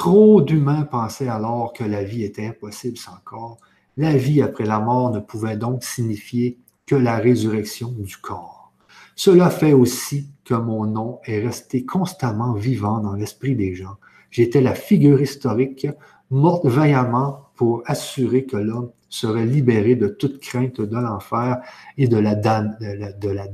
Trop 0.00 0.40
d'humains 0.40 0.84
pensaient 0.84 1.28
alors 1.28 1.74
que 1.74 1.84
la 1.84 2.02
vie 2.02 2.24
était 2.24 2.46
impossible 2.46 2.96
sans 2.96 3.18
corps. 3.22 3.58
La 3.98 4.16
vie 4.16 4.40
après 4.40 4.64
la 4.64 4.80
mort 4.80 5.10
ne 5.10 5.20
pouvait 5.20 5.58
donc 5.58 5.84
signifier 5.84 6.58
que 6.86 6.94
la 6.94 7.18
résurrection 7.18 7.92
du 7.98 8.16
corps. 8.16 8.72
Cela 9.14 9.50
fait 9.50 9.74
aussi 9.74 10.30
que 10.42 10.54
mon 10.54 10.86
nom 10.86 11.18
est 11.26 11.44
resté 11.44 11.84
constamment 11.84 12.54
vivant 12.54 13.00
dans 13.00 13.12
l'esprit 13.12 13.54
des 13.54 13.74
gens. 13.74 13.96
J'étais 14.30 14.62
la 14.62 14.74
figure 14.74 15.20
historique 15.20 15.86
morte 16.30 16.64
vaillamment 16.64 17.50
pour 17.54 17.82
assurer 17.84 18.46
que 18.46 18.56
l'homme 18.56 18.92
serait 19.10 19.44
libéré 19.44 19.96
de 19.96 20.08
toute 20.08 20.40
crainte 20.40 20.80
de 20.80 20.96
l'enfer 20.96 21.60
et 21.98 22.08
de 22.08 22.16
la, 22.16 22.34
de 22.34 23.28
la 23.28 23.48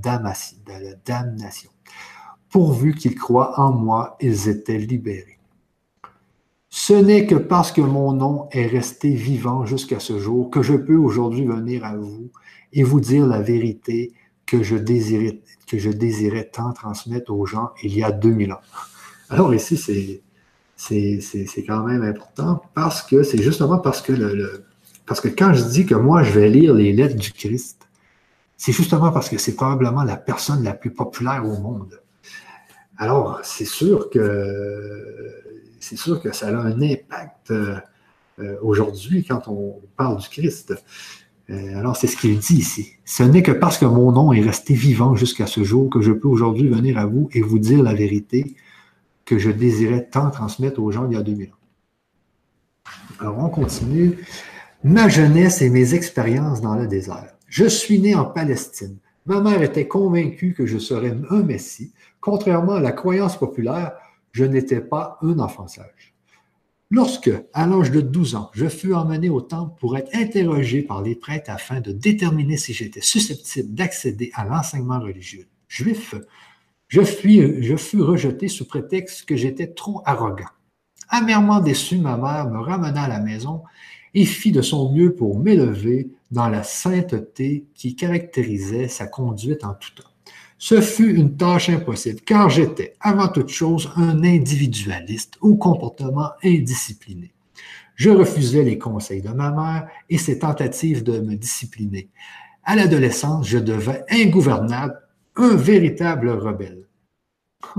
damnation. 1.05 1.71
Pourvu 2.51 2.95
qu'ils 2.95 3.17
croient 3.17 3.59
en 3.59 3.73
moi, 3.73 4.17
ils 4.21 4.49
étaient 4.49 4.79
libérés. 4.79 5.36
Ce 6.79 6.93
n'est 6.93 7.25
que 7.25 7.37
parce 7.37 7.73
que 7.73 7.81
mon 7.81 8.13
nom 8.13 8.49
est 8.53 8.67
resté 8.67 9.09
vivant 9.09 9.65
jusqu'à 9.65 9.99
ce 9.99 10.19
jour 10.19 10.51
que 10.51 10.61
je 10.61 10.75
peux 10.75 10.95
aujourd'hui 10.95 11.47
venir 11.47 11.87
à 11.87 11.97
vous 11.97 12.31
et 12.75 12.83
vous 12.83 13.01
dire 13.01 13.27
la 13.27 13.41
vérité 13.41 14.13
que 14.45 14.63
je 14.63 14.77
désirais, 14.77 16.45
tant 16.53 16.75
transmettre 16.75 17.33
aux 17.33 17.47
gens 17.47 17.71
il 17.83 17.97
y 17.97 18.05
a 18.05 18.13
2000 18.13 18.53
ans. 18.53 18.61
Alors 19.31 19.55
ici, 19.55 19.79
c'est, 20.77 21.65
quand 21.67 21.83
même 21.83 22.03
important 22.03 22.61
parce 22.75 23.01
que 23.01 23.23
c'est 23.23 23.43
justement 23.43 23.79
parce 23.79 24.03
que 24.03 25.29
quand 25.29 25.55
je 25.55 25.65
dis 25.65 25.87
que 25.87 25.95
moi, 25.95 26.25
je 26.25 26.39
vais 26.39 26.51
lire 26.51 26.75
les 26.75 26.93
lettres 26.93 27.17
du 27.17 27.33
Christ, 27.33 27.89
c'est 28.59 28.73
justement 28.73 29.13
parce 29.13 29.31
que 29.31 29.39
c'est 29.39 29.57
probablement 29.57 30.05
la 30.05 30.19
personne 30.19 30.63
la 30.63 30.75
plus 30.75 30.91
populaire 30.91 31.43
au 31.47 31.57
monde. 31.59 31.99
Alors, 32.99 33.41
c'est 33.45 33.65
sûr 33.65 34.11
que 34.11 35.47
c'est 35.81 35.97
sûr 35.97 36.21
que 36.21 36.33
ça 36.33 36.49
a 36.49 36.61
un 36.61 36.81
impact 36.81 37.53
euh, 38.39 38.57
aujourd'hui 38.61 39.25
quand 39.25 39.49
on 39.49 39.81
parle 39.97 40.19
du 40.19 40.29
Christ. 40.29 40.75
Euh, 41.49 41.79
alors, 41.79 41.97
c'est 41.97 42.07
ce 42.07 42.17
qu'il 42.17 42.39
dit 42.39 42.57
ici. 42.57 42.93
Ce 43.05 43.23
n'est 43.23 43.43
que 43.43 43.53
parce 43.53 43.79
que 43.79 43.85
mon 43.87 44.13
nom 44.13 44.33
est 44.33 44.43
resté 44.43 44.75
vivant 44.75 45.15
jusqu'à 45.15 45.47
ce 45.47 45.63
jour 45.63 45.89
que 45.89 46.01
je 46.01 46.13
peux 46.13 46.29
aujourd'hui 46.29 46.69
venir 46.69 46.99
à 46.99 47.07
vous 47.07 47.29
et 47.33 47.41
vous 47.41 47.59
dire 47.59 47.83
la 47.83 47.95
vérité 47.95 48.57
que 49.25 49.39
je 49.39 49.51
désirais 49.51 50.09
tant 50.11 50.31
transmettre 50.31 50.81
aux 50.83 50.91
gens 50.91 51.09
il 51.09 51.15
y 51.15 51.17
a 51.17 51.23
2000 51.23 51.49
ans. 51.49 51.53
Alors, 53.21 53.39
on 53.39 53.49
continue. 53.49 54.19
Ma 54.85 55.09
jeunesse 55.09 55.63
et 55.63 55.71
mes 55.71 55.95
expériences 55.95 56.61
dans 56.61 56.75
le 56.75 56.87
désert. 56.87 57.35
Je 57.49 57.65
suis 57.65 58.01
né 58.01 58.15
en 58.15 58.27
Palestine. 58.27 58.99
Ma 59.25 59.41
mère 59.41 59.63
était 59.63 59.89
convaincue 59.89 60.53
que 60.53 60.67
je 60.67 60.79
serais 60.79 61.17
un 61.31 61.43
Messie. 61.43 61.93
Contrairement 62.21 62.75
à 62.75 62.81
la 62.81 62.93
croyance 62.93 63.39
populaire, 63.39 63.93
je 64.37 64.45
n'étais 64.45 64.83
pas 64.83 65.19
un 65.23 65.39
enfant 65.39 65.67
sage. 65.67 66.15
Lorsque, 66.91 67.31
à 67.55 67.67
l'âge 67.67 67.91
de 67.91 68.03
12 68.03 68.35
ans, 68.35 68.51
je 68.53 68.69
fus 68.69 68.95
emmené 68.95 69.31
au 69.31 69.41
temple 69.41 69.75
pour 69.81 69.97
être 69.97 70.15
interrogé 70.15 70.83
par 70.83 71.03
les 71.03 71.17
prêtres 71.17 71.51
afin 71.51 71.81
de 71.81 71.91
déterminer 71.91 72.59
si 72.59 72.75
j'étais 72.75 73.01
susceptible 73.01 73.75
d'accéder 73.75 74.31
à 74.35 74.45
l'enseignement 74.45 75.01
religieux 75.01 75.47
juif, 75.69 76.15
je 76.89 77.03
fus, 77.03 77.63
je 77.63 77.77
fus 77.77 78.03
rejeté 78.03 78.49
sous 78.49 78.67
prétexte 78.67 79.25
que 79.25 79.37
j'étais 79.37 79.69
trop 79.69 80.03
arrogant. 80.05 80.53
Amèrement 81.09 81.61
déçu, 81.61 81.97
ma 81.97 82.19
mère 82.19 82.51
me 82.51 82.61
ramena 82.61 83.05
à 83.05 83.09
la 83.09 83.21
maison 83.21 83.63
et 84.13 84.27
fit 84.27 84.53
de 84.53 84.63
son 84.63 84.93
mieux 84.93 85.15
pour 85.15 85.39
m'élever 85.39 86.11
dans 86.31 86.49
la 86.49 86.63
sainteté 86.63 87.65
qui 87.75 87.97
caractérisait 87.97 88.89
sa 88.89 89.07
conduite 89.07 89.65
en 89.65 89.75
tout 89.75 89.95
temps. 89.95 90.16
Ce 90.59 90.81
fut 90.81 91.15
une 91.15 91.37
tâche 91.37 91.69
impossible, 91.69 92.21
car 92.23 92.49
j'étais, 92.49 92.95
avant 93.01 93.29
toute 93.29 93.51
chose, 93.51 93.91
un 93.97 94.25
individualiste 94.25 95.35
au 95.41 95.57
comportement 95.57 96.31
indiscipliné. 96.43 97.35
Je 97.95 98.11
refusais 98.11 98.63
les 98.63 98.79
conseils 98.79 99.21
de 99.23 99.29
ma 99.31 99.51
mère 99.51 99.89
et 100.09 100.19
ses 100.19 100.39
tentatives 100.39 101.03
de 101.03 101.21
me 101.21 101.35
discipliner. 101.35 102.09
À 102.65 102.75
l'adolescence, 102.75 103.47
je 103.47 103.59
devais 103.59 104.05
ingouvernable, 104.11 104.99
un 105.37 105.57
véritable 105.57 106.31
rebelle. 106.31 106.87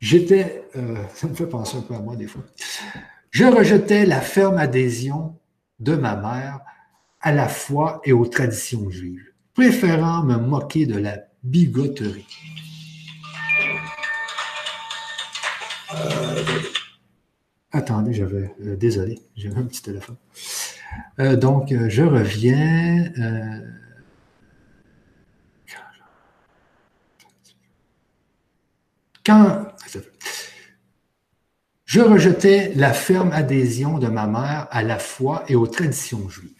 J'étais, 0.00 0.64
euh, 0.76 1.02
ça 1.14 1.26
me 1.26 1.34
fait 1.34 1.48
penser 1.48 1.76
un 1.76 1.82
peu 1.82 1.94
à 1.94 2.00
moi 2.00 2.14
des 2.14 2.26
fois. 2.26 2.44
Je 3.30 3.44
rejetais 3.44 4.06
la 4.06 4.20
ferme 4.20 4.58
adhésion 4.58 5.36
de 5.80 5.94
ma 5.96 6.14
mère 6.16 6.60
à 7.20 7.32
la 7.32 7.48
foi 7.48 8.00
et 8.04 8.12
aux 8.12 8.26
traditions 8.26 8.88
juives 8.90 9.27
préférant 9.58 10.22
me 10.22 10.36
moquer 10.36 10.86
de 10.86 10.96
la 11.00 11.18
bigoterie. 11.42 12.24
Euh, 15.92 16.44
attendez, 17.72 18.14
j'avais. 18.14 18.54
Euh, 18.64 18.76
désolé, 18.76 19.18
j'avais 19.34 19.56
un 19.56 19.64
petit 19.64 19.82
téléphone. 19.82 20.14
Euh, 21.18 21.34
donc, 21.34 21.74
je 21.88 22.02
reviens. 22.04 23.10
quand. 29.26 29.66
Je 31.84 32.00
rejetais 32.00 32.72
la 32.76 32.92
ferme 32.92 33.32
adhésion 33.32 33.98
de 33.98 34.06
ma 34.06 34.28
mère 34.28 34.68
à 34.70 34.84
la 34.84 35.00
foi 35.00 35.42
et 35.48 35.56
aux 35.56 35.66
traditions 35.66 36.28
juives 36.28 36.57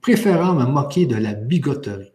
préférant 0.00 0.54
me 0.54 0.64
moquer 0.64 1.06
de 1.06 1.16
la 1.16 1.34
bigoterie. 1.34 2.12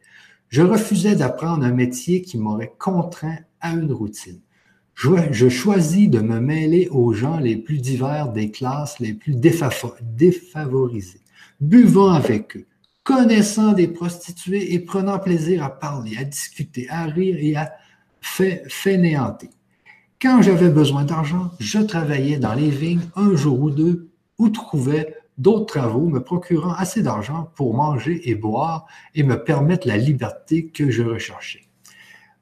Je 0.50 0.62
refusais 0.62 1.16
d'apprendre 1.16 1.64
un 1.64 1.72
métier 1.72 2.22
qui 2.22 2.38
m'aurait 2.38 2.74
contraint 2.78 3.38
à 3.62 3.74
une 3.74 3.92
routine. 3.92 4.40
Je, 4.96 5.48
choisis 5.48 6.10
de 6.10 6.20
me 6.20 6.42
mêler 6.42 6.90
aux 6.92 7.14
gens 7.14 7.40
les 7.40 7.56
plus 7.56 7.78
divers 7.78 8.34
des 8.34 8.52
classes 8.52 9.00
les 9.00 9.14
plus 9.14 9.34
défavorisées, 9.36 11.22
buvant 11.62 12.12
avec 12.12 12.58
eux, 12.58 12.66
connaissant 13.04 13.72
des 13.72 13.88
prostituées 13.88 14.74
et 14.74 14.80
prenant 14.80 15.20
plaisir 15.20 15.64
à 15.64 15.70
parler, 15.70 16.18
à 16.18 16.26
discuter, 16.26 16.90
à 16.90 17.06
rire 17.06 17.38
et 17.40 17.56
à 17.56 17.72
fainéanter. 18.68 19.50
Quand 20.22 20.42
j'avais 20.42 20.70
besoin 20.70 21.06
d'argent, 21.06 21.52
je 21.60 21.80
travaillais 21.80 22.38
dans 22.38 22.54
les 22.54 22.70
vignes 22.70 23.08
un 23.16 23.36
jour 23.38 23.58
ou 23.58 23.72
deux 23.72 24.10
ou 24.38 24.50
trouvais 24.50 25.16
d'autres 25.40 25.66
travaux 25.66 26.08
me 26.08 26.22
procurant 26.22 26.74
assez 26.74 27.02
d'argent 27.02 27.50
pour 27.56 27.74
manger 27.74 28.30
et 28.30 28.36
boire 28.36 28.86
et 29.16 29.24
me 29.24 29.42
permettre 29.44 29.88
la 29.88 29.98
liberté 29.98 30.68
que 30.68 30.92
je 30.92 31.02
recherchais. 31.02 31.64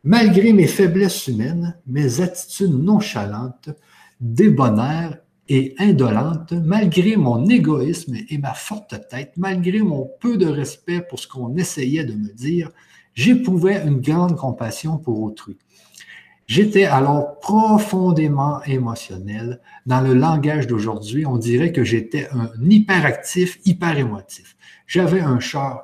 Malgré 0.03 0.51
mes 0.51 0.67
faiblesses 0.67 1.27
humaines, 1.27 1.77
mes 1.85 2.21
attitudes 2.21 2.73
nonchalantes, 2.73 3.69
débonnaires 4.19 5.17
et 5.47 5.75
indolentes, 5.77 6.53
malgré 6.53 7.15
mon 7.17 7.47
égoïsme 7.47 8.15
et 8.29 8.37
ma 8.37 8.53
forte 8.53 8.95
tête, 9.09 9.33
malgré 9.37 9.79
mon 9.79 10.09
peu 10.19 10.37
de 10.37 10.47
respect 10.47 11.01
pour 11.01 11.19
ce 11.19 11.27
qu'on 11.27 11.55
essayait 11.55 12.03
de 12.03 12.13
me 12.13 12.33
dire, 12.33 12.71
j'éprouvais 13.13 13.85
une 13.85 14.01
grande 14.01 14.35
compassion 14.35 14.97
pour 14.97 15.21
autrui. 15.21 15.57
J'étais 16.47 16.85
alors 16.85 17.39
profondément 17.39 18.63
émotionnel. 18.63 19.59
Dans 19.85 19.99
le 19.99 20.13
langage 20.13 20.65
d'aujourd'hui, 20.65 21.25
on 21.25 21.37
dirait 21.37 21.73
que 21.73 21.83
j'étais 21.83 22.29
un 22.31 22.49
hyperactif, 22.63 23.59
hyper 23.65 23.97
émotif. 23.97 24.55
J'avais 24.87 25.19
un, 25.19 25.39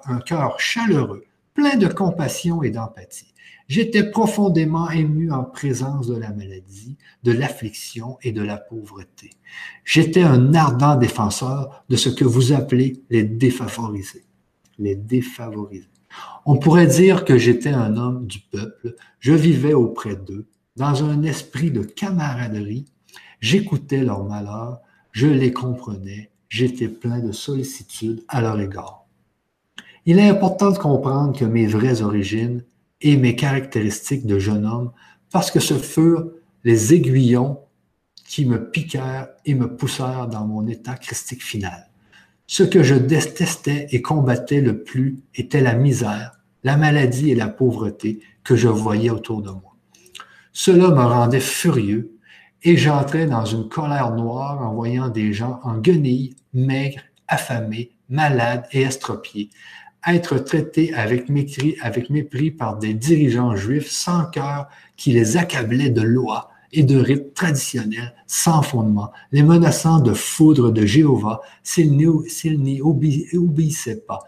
un 0.06 0.20
cœur 0.20 0.58
chaleureux, 0.62 1.26
plein 1.54 1.76
de 1.76 1.88
compassion 1.88 2.64
et 2.64 2.70
d'empathie. 2.70 3.34
J'étais 3.68 4.10
profondément 4.10 4.90
ému 4.90 5.34
en 5.34 5.44
présence 5.44 6.08
de 6.08 6.16
la 6.16 6.32
maladie, 6.32 6.98
de 7.24 7.34
l'affliction 7.34 8.18
et 8.22 8.32
de 8.32 8.42
la 8.42 8.58
pauvreté. 8.58 9.32
J'étais 9.84 10.24
un 10.24 10.54
ardent 10.54 10.96
défenseur 10.96 11.84
de 11.90 11.98
ce 11.98 12.08
que 12.08 12.24
vous 12.24 12.54
appelez 12.54 13.04
les 13.10 13.24
défavorisés. 13.24 14.26
Les 14.80 14.96
défavorisés. 14.96 15.90
On 16.46 16.58
pourrait 16.58 16.88
dire 16.88 17.26
que 17.26 17.38
j'étais 17.38 17.70
un 17.70 17.98
homme 17.98 18.28
du 18.28 18.40
peuple, 18.40 18.96
je 19.20 19.34
vivais 19.34 19.74
auprès 19.74 20.16
d'eux, 20.16 20.46
dans 20.76 21.04
un 21.04 21.24
esprit 21.24 21.72
de 21.72 21.84
camaraderie, 21.84 22.86
j'écoutais 23.40 24.04
leurs 24.04 24.24
malheurs, 24.24 24.82
je 25.12 25.28
les 25.28 25.54
comprenais, 25.54 26.32
j'étais 26.50 26.88
plein 26.88 27.20
de 27.20 27.32
sollicitude 27.32 28.24
à 28.28 28.42
leur 28.42 28.60
égard. 28.60 29.06
Il 30.06 30.20
est 30.20 30.30
important 30.30 30.72
de 30.72 30.78
comprendre 30.78 31.38
que 31.38 31.46
mes 31.46 31.68
vraies 31.68 32.02
origines 32.02 32.64
et 33.02 33.18
mes 33.18 33.36
caractéristiques 33.36 34.26
de 34.26 34.40
jeune 34.40 34.66
homme, 34.66 34.92
parce 35.32 35.52
que 35.52 35.60
ce 35.60 35.76
furent 35.76 36.30
les 36.64 36.94
aiguillons 36.94 37.60
qui 38.26 38.46
me 38.46 38.70
piquèrent 38.70 39.30
et 39.46 39.54
me 39.54 39.76
poussèrent 39.76 40.28
dans 40.28 40.46
mon 40.46 40.68
état 40.68 40.96
christique 40.96 41.44
final. 41.44 41.90
Ce 42.48 42.64
que 42.64 42.84
je 42.84 42.96
détestais 42.96 43.88
et 43.92 44.02
combattais 44.02 44.62
le 44.62 44.84
plus 44.84 45.20
était 45.36 45.62
la 45.62 45.76
misère, 45.76 46.40
la 46.64 46.78
maladie 46.78 47.32
et 47.32 47.36
la 47.36 47.48
pauvreté 47.48 48.22
que 48.44 48.56
je 48.56 48.68
voyais 48.68 49.10
autour 49.10 49.42
de 49.42 49.52
moi. 49.52 49.73
Cela 50.54 50.90
me 50.90 51.02
rendait 51.02 51.40
furieux 51.40 52.16
et 52.62 52.78
j'entrais 52.78 53.26
dans 53.26 53.44
une 53.44 53.68
colère 53.68 54.12
noire 54.12 54.62
en 54.62 54.76
voyant 54.76 55.10
des 55.10 55.34
gens 55.34 55.60
en 55.64 55.80
guenilles, 55.80 56.36
maigres, 56.54 57.02
affamés, 57.28 57.92
malades 58.08 58.66
et 58.72 58.84
estropiés, 58.84 59.50
être 60.08 60.38
traités 60.38 60.94
avec 60.94 61.28
mépris, 61.28 61.76
avec 61.82 62.12
mépris 62.12 62.52
par 62.52 62.78
des 62.78 62.94
dirigeants 62.94 63.56
juifs 63.56 63.90
sans 63.90 64.26
cœur 64.26 64.68
qui 64.96 65.12
les 65.12 65.38
accablaient 65.38 65.90
de 65.90 66.02
lois 66.02 66.52
et 66.72 66.84
de 66.84 67.00
rites 67.00 67.34
traditionnels 67.34 68.14
sans 68.28 68.62
fondement, 68.62 69.12
les 69.32 69.44
menaçant 69.44 70.00
de 70.00 70.14
foudre 70.14 70.72
de 70.72 70.86
Jéhovah 70.86 71.42
s'ils 71.64 71.96
n'y 71.96 72.82
obéissaient 72.82 74.02
pas. 74.02 74.20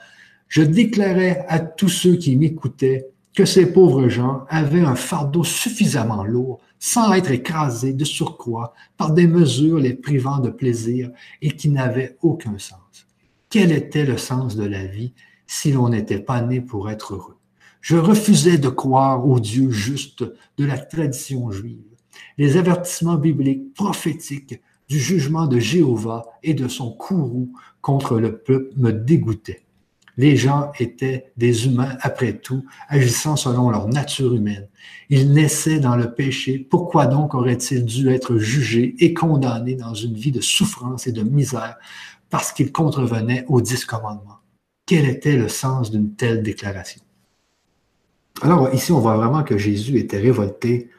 Je 0.48 0.64
déclarais 0.64 1.46
à 1.50 1.60
tous 1.60 1.90
ceux 1.90 2.16
qui 2.16 2.36
m'écoutaient 2.36 3.10
que 3.36 3.46
ces 3.46 3.72
pauvres 3.72 4.08
gens 4.08 4.46
avaient 4.48 4.86
un 4.86 4.96
fardeau 4.96 5.44
suffisamment 5.44 6.24
lourd 6.24 6.62
sans 6.80 7.14
être 7.14 7.32
écrasés 7.32 7.94
de 7.94 8.06
surcroît 8.06 8.74
par 8.98 9.12
des 9.12 9.28
mesures 9.28 9.78
les 9.78 9.94
privant 9.94 10.40
de 10.40 10.50
plaisir 10.50 11.12
et 11.42 11.52
qui 11.52 11.70
n'avaient 11.70 12.18
aucun 12.22 12.58
sens. 12.58 13.08
Quel 13.50 13.72
était 13.72 14.06
le 14.06 14.18
sens 14.18 14.56
de 14.56 14.66
la 14.66 14.86
vie 14.86 15.14
si 15.48 15.72
l'on 15.72 15.90
n'était 15.90 16.20
pas 16.20 16.42
né 16.42 16.62
pour 16.62 16.90
être 16.90 17.14
heureux? 17.14 17.38
Je 17.82 17.98
refusais 17.98 18.58
de 18.58 18.70
croire 18.70 19.28
au 19.28 19.40
Dieu 19.40 19.70
juste 19.70 20.24
de 20.58 20.66
la 20.66 20.78
tradition 20.78 21.52
juive. 21.52 21.84
Les 22.38 22.58
avertissements 22.58 23.18
bibliques 23.18 23.74
prophétiques 23.74 24.62
du 24.88 25.00
jugement 25.00 25.48
de 25.48 25.60
Jéhovah 25.60 26.26
et 26.42 26.54
de 26.54 26.68
son 26.68 26.92
courroux 26.92 27.52
contre 27.82 28.18
le 28.20 28.38
peuple 28.38 28.74
me 28.78 28.92
dégoûtaient. 28.92 29.65
Les 30.18 30.38
gens 30.38 30.72
étaient 30.80 31.32
des 31.36 31.66
humains 31.66 31.98
après 32.02 32.34
tout, 32.38 32.64
agissant 32.88 33.36
selon 33.36 33.70
leur 33.70 33.88
nature 33.88 34.34
humaine. 34.34 34.68
Ils 35.10 35.34
naissaient 35.34 35.80
dans 35.80 35.96
le 35.96 36.14
péché. 36.14 36.58
Pourquoi 36.58 37.06
donc 37.06 37.34
auraient-ils 37.34 37.84
dû 37.84 38.10
être 38.10 38.38
jugés 38.38 38.96
et 39.00 39.14
condamnés 39.14 39.76
dans 39.76 39.94
une 39.94 40.16
vie 40.16 40.32
de 40.32 40.42
souffrance 40.42 41.08
et 41.08 41.12
de 41.12 41.24
misère 41.24 41.78
parce 42.30 42.52
qu'ils 42.52 42.72
contrevenaient 42.72 43.46
aux 43.48 43.62
dix 43.62 43.86
commandements? 43.86 44.40
Quel 44.86 45.06
était 45.06 45.36
le 45.36 45.50
sens 45.50 45.92
d'une 45.92 46.16
telle 46.16 46.44
déclaration? 46.44 47.02
Alors 48.42 48.74
ici, 48.74 48.92
on 48.92 49.00
voit 49.00 49.18
vraiment 49.18 49.44
que 49.44 49.58
Jésus 49.58 49.98
était 49.98 50.20
révolté 50.20 50.90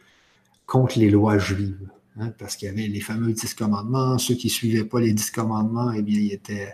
contre 0.66 0.98
les 0.98 1.10
lois 1.10 1.38
juives. 1.38 1.88
Hein, 2.18 2.32
parce 2.38 2.56
qu'il 2.56 2.66
y 2.66 2.70
avait 2.70 2.86
les 2.86 3.00
fameux 3.00 3.32
dix 3.32 3.52
commandements. 3.52 4.16
Ceux 4.16 4.34
qui 4.34 4.46
ne 4.46 4.52
suivaient 4.52 4.84
pas 4.84 5.00
les 5.00 5.12
dix 5.12 5.30
commandements, 5.30 5.92
eh 5.92 6.00
bien, 6.00 6.18
ils 6.18 6.32
étaient, 6.32 6.68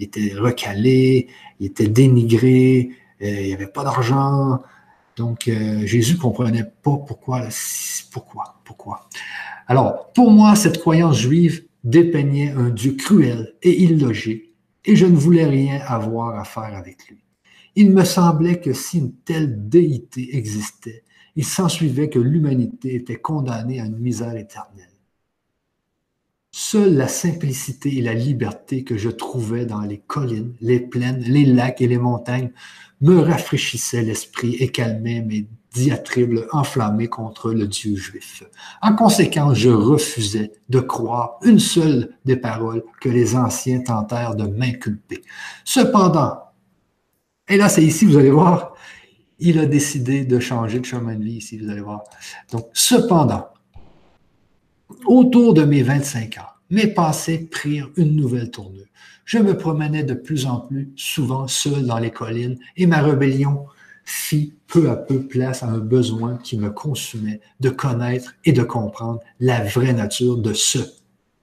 étaient 0.00 0.34
recalés, 0.34 1.28
ils 1.60 1.66
étaient 1.66 1.86
dénigrés, 1.86 2.90
euh, 3.22 3.40
il 3.40 3.46
n'y 3.46 3.54
avait 3.54 3.68
pas 3.68 3.84
d'argent. 3.84 4.60
Donc, 5.16 5.46
euh, 5.46 5.86
Jésus 5.86 6.14
ne 6.14 6.18
comprenait 6.18 6.64
pas 6.64 6.96
pourquoi, 7.06 7.48
pourquoi, 8.10 8.60
pourquoi. 8.64 9.08
Alors, 9.68 10.12
pour 10.12 10.32
moi, 10.32 10.56
cette 10.56 10.78
croyance 10.78 11.18
juive 11.18 11.64
dépeignait 11.84 12.50
un 12.50 12.70
Dieu 12.70 12.92
cruel 12.92 13.54
et 13.62 13.82
illogique, 13.82 14.52
et 14.84 14.96
je 14.96 15.06
ne 15.06 15.14
voulais 15.14 15.46
rien 15.46 15.80
avoir 15.86 16.38
à 16.40 16.44
faire 16.44 16.74
avec 16.74 17.08
lui. 17.08 17.18
Il 17.76 17.92
me 17.92 18.02
semblait 18.02 18.60
que 18.60 18.72
si 18.72 18.98
une 18.98 19.12
telle 19.12 19.68
déité 19.68 20.36
existait, 20.36 21.04
il 21.36 21.44
s'ensuivait 21.44 22.08
que 22.08 22.18
l'humanité 22.18 22.96
était 22.96 23.14
condamnée 23.14 23.80
à 23.80 23.84
une 23.84 23.98
misère 23.98 24.34
éternelle. 24.36 24.87
Seule 26.60 26.96
la 26.96 27.06
simplicité 27.06 27.98
et 27.98 28.02
la 28.02 28.14
liberté 28.14 28.82
que 28.82 28.98
je 28.98 29.10
trouvais 29.10 29.64
dans 29.64 29.82
les 29.82 29.98
collines, 29.98 30.54
les 30.60 30.80
plaines, 30.80 31.20
les 31.20 31.44
lacs 31.44 31.80
et 31.80 31.86
les 31.86 31.98
montagnes 31.98 32.50
me 33.00 33.20
rafraîchissaient 33.20 34.02
l'esprit 34.02 34.56
et 34.56 34.66
calmaient 34.66 35.22
mes 35.22 35.46
diatribes 35.72 36.40
enflammées 36.50 37.06
contre 37.06 37.52
le 37.52 37.68
Dieu 37.68 37.94
juif. 37.94 38.42
En 38.82 38.96
conséquence, 38.96 39.56
je 39.56 39.70
refusais 39.70 40.50
de 40.68 40.80
croire 40.80 41.38
une 41.44 41.60
seule 41.60 42.16
des 42.24 42.36
paroles 42.36 42.82
que 43.00 43.08
les 43.08 43.36
anciens 43.36 43.80
tentèrent 43.80 44.34
de 44.34 44.48
m'inculper. 44.48 45.22
Cependant, 45.64 46.40
et 47.46 47.56
là 47.56 47.68
c'est 47.68 47.84
ici, 47.84 48.04
vous 48.04 48.16
allez 48.16 48.32
voir, 48.32 48.74
il 49.38 49.60
a 49.60 49.66
décidé 49.66 50.24
de 50.24 50.40
changer 50.40 50.80
de 50.80 50.86
chemin 50.86 51.14
de 51.14 51.22
vie 51.22 51.36
ici, 51.36 51.56
vous 51.56 51.70
allez 51.70 51.82
voir. 51.82 52.02
Donc, 52.50 52.66
cependant, 52.72 53.46
autour 55.06 55.54
de 55.54 55.64
mes 55.64 55.82
25 55.82 56.38
ans, 56.38 56.52
mes 56.70 56.86
pensées 56.86 57.46
prirent 57.50 57.90
une 57.96 58.16
nouvelle 58.16 58.50
tournure. 58.50 58.86
Je 59.24 59.38
me 59.38 59.56
promenais 59.56 60.04
de 60.04 60.14
plus 60.14 60.46
en 60.46 60.60
plus 60.60 60.90
souvent 60.96 61.48
seul 61.48 61.86
dans 61.86 61.98
les 61.98 62.10
collines 62.10 62.58
et 62.76 62.86
ma 62.86 63.02
rébellion 63.02 63.66
fit 64.04 64.54
peu 64.66 64.88
à 64.88 64.96
peu 64.96 65.26
place 65.26 65.62
à 65.62 65.66
un 65.66 65.78
besoin 65.78 66.38
qui 66.38 66.56
me 66.56 66.70
consumait 66.70 67.40
de 67.60 67.68
connaître 67.68 68.34
et 68.46 68.52
de 68.52 68.62
comprendre 68.62 69.20
la 69.38 69.62
vraie 69.62 69.92
nature 69.92 70.38
de 70.38 70.54
ce 70.54 70.78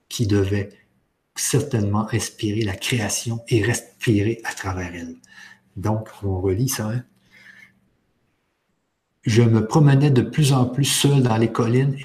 qui 0.09 0.25
devait 0.25 0.69
certainement 1.35 2.07
inspirer 2.11 2.63
la 2.63 2.75
création 2.75 3.43
et 3.49 3.61
respirer 3.61 4.41
à 4.45 4.53
travers 4.53 4.95
elle. 4.95 5.15
Donc, 5.75 6.09
on 6.23 6.39
relit 6.39 6.69
ça. 6.69 6.89
Hein? 6.89 7.03
Je 9.23 9.43
me 9.43 9.67
promenais 9.67 10.11
de 10.11 10.21
plus 10.21 10.53
en 10.53 10.65
plus 10.65 10.85
seul 10.85 11.21
dans 11.21 11.37
les 11.37 11.51
collines 11.51 11.95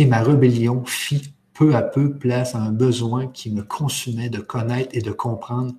et 0.00 0.06
ma 0.06 0.22
rébellion 0.22 0.82
fit 0.86 1.34
peu 1.52 1.74
à 1.74 1.82
peu 1.82 2.14
place 2.14 2.54
à 2.54 2.58
un 2.58 2.72
besoin 2.72 3.26
qui 3.26 3.50
me 3.50 3.62
consumait 3.62 4.30
de 4.30 4.40
connaître 4.40 4.88
et 4.92 5.02
de 5.02 5.10
comprendre 5.10 5.74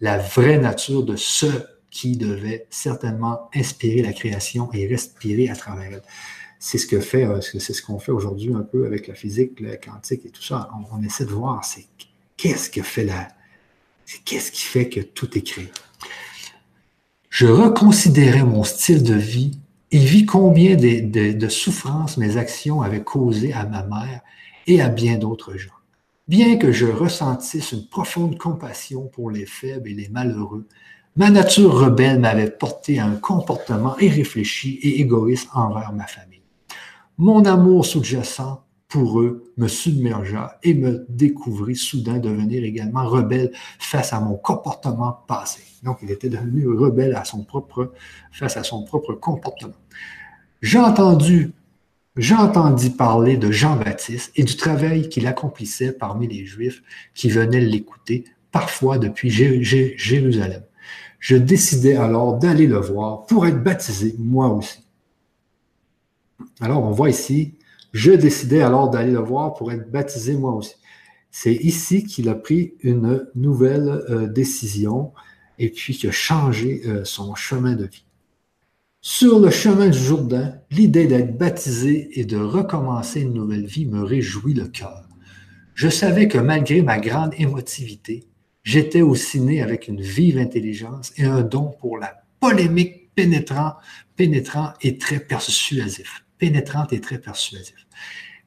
la 0.00 0.16
vraie 0.16 0.56
nature 0.56 1.02
de 1.02 1.14
ce 1.14 1.46
qui 1.90 2.16
devait 2.16 2.66
certainement 2.70 3.50
inspirer 3.54 4.00
la 4.00 4.14
création 4.14 4.72
et 4.72 4.86
respirer 4.86 5.50
à 5.50 5.56
travers 5.56 5.92
elle. 5.92 6.02
C'est 6.58 6.78
ce 6.78 6.86
que 6.86 7.00
fait, 7.00 7.26
euh, 7.26 7.42
c'est 7.42 7.74
ce 7.74 7.82
qu'on 7.82 7.98
fait 7.98 8.12
aujourd'hui 8.12 8.54
un 8.54 8.62
peu 8.62 8.86
avec 8.86 9.08
la 9.08 9.14
physique, 9.14 9.60
le 9.60 9.76
quantique 9.76 10.24
et 10.24 10.30
tout 10.30 10.42
ça. 10.42 10.70
On, 10.90 11.02
essaie 11.02 11.26
de 11.26 11.30
voir, 11.30 11.62
c'est 11.62 11.84
qu'est-ce 12.38 12.70
que 12.70 12.80
fait 12.80 13.04
la, 13.04 13.28
qu'est-ce 14.24 14.52
qui 14.52 14.62
fait 14.62 14.88
que 14.88 15.00
tout 15.00 15.36
est 15.36 15.42
créé? 15.42 15.70
Je 17.28 17.46
reconsidérais 17.46 18.44
mon 18.44 18.64
style 18.64 19.02
de 19.02 19.14
vie 19.14 19.59
il 19.92 20.04
vit 20.04 20.24
combien 20.24 20.76
de, 20.76 21.48
souffrances 21.48 22.16
mes 22.16 22.36
actions 22.36 22.82
avaient 22.82 23.02
causé 23.02 23.52
à 23.52 23.66
ma 23.66 23.82
mère 23.82 24.20
et 24.66 24.80
à 24.80 24.88
bien 24.88 25.18
d'autres 25.18 25.56
gens. 25.56 25.70
Bien 26.28 26.58
que 26.58 26.70
je 26.70 26.86
ressentisse 26.86 27.72
une 27.72 27.88
profonde 27.88 28.38
compassion 28.38 29.08
pour 29.08 29.30
les 29.30 29.46
faibles 29.46 29.88
et 29.88 29.94
les 29.94 30.08
malheureux, 30.08 30.68
ma 31.16 31.30
nature 31.30 31.74
rebelle 31.74 32.20
m'avait 32.20 32.50
porté 32.50 33.00
à 33.00 33.06
un 33.06 33.16
comportement 33.16 33.98
irréfléchi 33.98 34.78
et 34.82 35.00
égoïste 35.00 35.48
envers 35.54 35.92
ma 35.92 36.06
famille. 36.06 36.42
Mon 37.18 37.44
amour 37.44 37.84
sous-jacent 37.84 38.64
pour 38.86 39.20
eux 39.20 39.52
me 39.56 39.66
submergea 39.66 40.58
et 40.62 40.74
me 40.74 41.04
découvrit 41.08 41.76
soudain 41.76 42.18
devenir 42.18 42.62
également 42.62 43.06
rebelle 43.06 43.52
face 43.78 44.12
à 44.12 44.20
mon 44.20 44.36
comportement 44.36 45.24
passé. 45.26 45.69
Donc, 45.82 45.98
il 46.02 46.10
était 46.10 46.28
devenu 46.28 46.68
rebelle 46.68 47.14
face 48.32 48.56
à 48.56 48.64
son 48.64 48.82
propre 48.84 49.14
comportement. 49.14 49.74
J'ai 50.62 50.78
entendu, 50.78 51.52
parler 52.96 53.36
de 53.36 53.50
Jean-Baptiste 53.50 54.32
et 54.36 54.44
du 54.44 54.56
travail 54.56 55.08
qu'il 55.08 55.26
accomplissait 55.26 55.92
parmi 55.92 56.28
les 56.28 56.44
Juifs 56.44 56.82
qui 57.14 57.30
venaient 57.30 57.60
l'écouter, 57.60 58.24
parfois 58.52 58.98
depuis 58.98 59.30
Jérusalem. 59.30 60.62
Je 61.18 61.36
décidai 61.36 61.96
alors 61.96 62.38
d'aller 62.38 62.66
le 62.66 62.78
voir 62.78 63.26
pour 63.26 63.46
être 63.46 63.62
baptisé, 63.62 64.14
moi 64.18 64.48
aussi. 64.48 64.84
Alors, 66.60 66.82
on 66.82 66.90
voit 66.90 67.10
ici, 67.10 67.54
je 67.92 68.12
décidai 68.12 68.62
alors 68.62 68.90
d'aller 68.90 69.12
le 69.12 69.18
voir 69.18 69.54
pour 69.54 69.72
être 69.72 69.90
baptisé, 69.90 70.34
moi 70.34 70.52
aussi. 70.52 70.74
C'est 71.30 71.54
ici 71.54 72.04
qu'il 72.04 72.28
a 72.28 72.34
pris 72.34 72.74
une 72.80 73.26
nouvelle 73.34 73.88
euh, 74.10 74.26
décision 74.26 75.12
et 75.60 75.68
puis 75.68 75.96
qui 75.96 76.08
a 76.08 76.10
changé 76.10 76.82
euh, 76.86 77.04
son 77.04 77.34
chemin 77.34 77.74
de 77.74 77.84
vie. 77.84 78.04
Sur 79.02 79.38
le 79.38 79.50
chemin 79.50 79.88
du 79.88 79.98
Jourdain, 79.98 80.54
l'idée 80.70 81.06
d'être 81.06 81.38
baptisé 81.38 82.18
et 82.18 82.24
de 82.24 82.36
recommencer 82.36 83.20
une 83.20 83.34
nouvelle 83.34 83.66
vie 83.66 83.86
me 83.86 84.02
réjouit 84.02 84.54
le 84.54 84.66
cœur. 84.66 85.08
Je 85.74 85.88
savais 85.88 86.28
que 86.28 86.38
malgré 86.38 86.82
ma 86.82 86.98
grande 86.98 87.32
émotivité, 87.38 88.24
j'étais 88.64 89.02
aussi 89.02 89.40
né 89.40 89.62
avec 89.62 89.86
une 89.86 90.00
vive 90.00 90.38
intelligence 90.38 91.12
et 91.16 91.24
un 91.24 91.42
don 91.42 91.72
pour 91.80 91.96
la 91.98 92.24
polémique 92.40 93.10
pénétrant, 93.14 93.74
et 94.82 94.98
très 94.98 95.20
persuasif. 95.20 96.24
Pénétrante 96.38 96.92
et 96.92 97.00
très 97.00 97.18
persuasif 97.18 97.86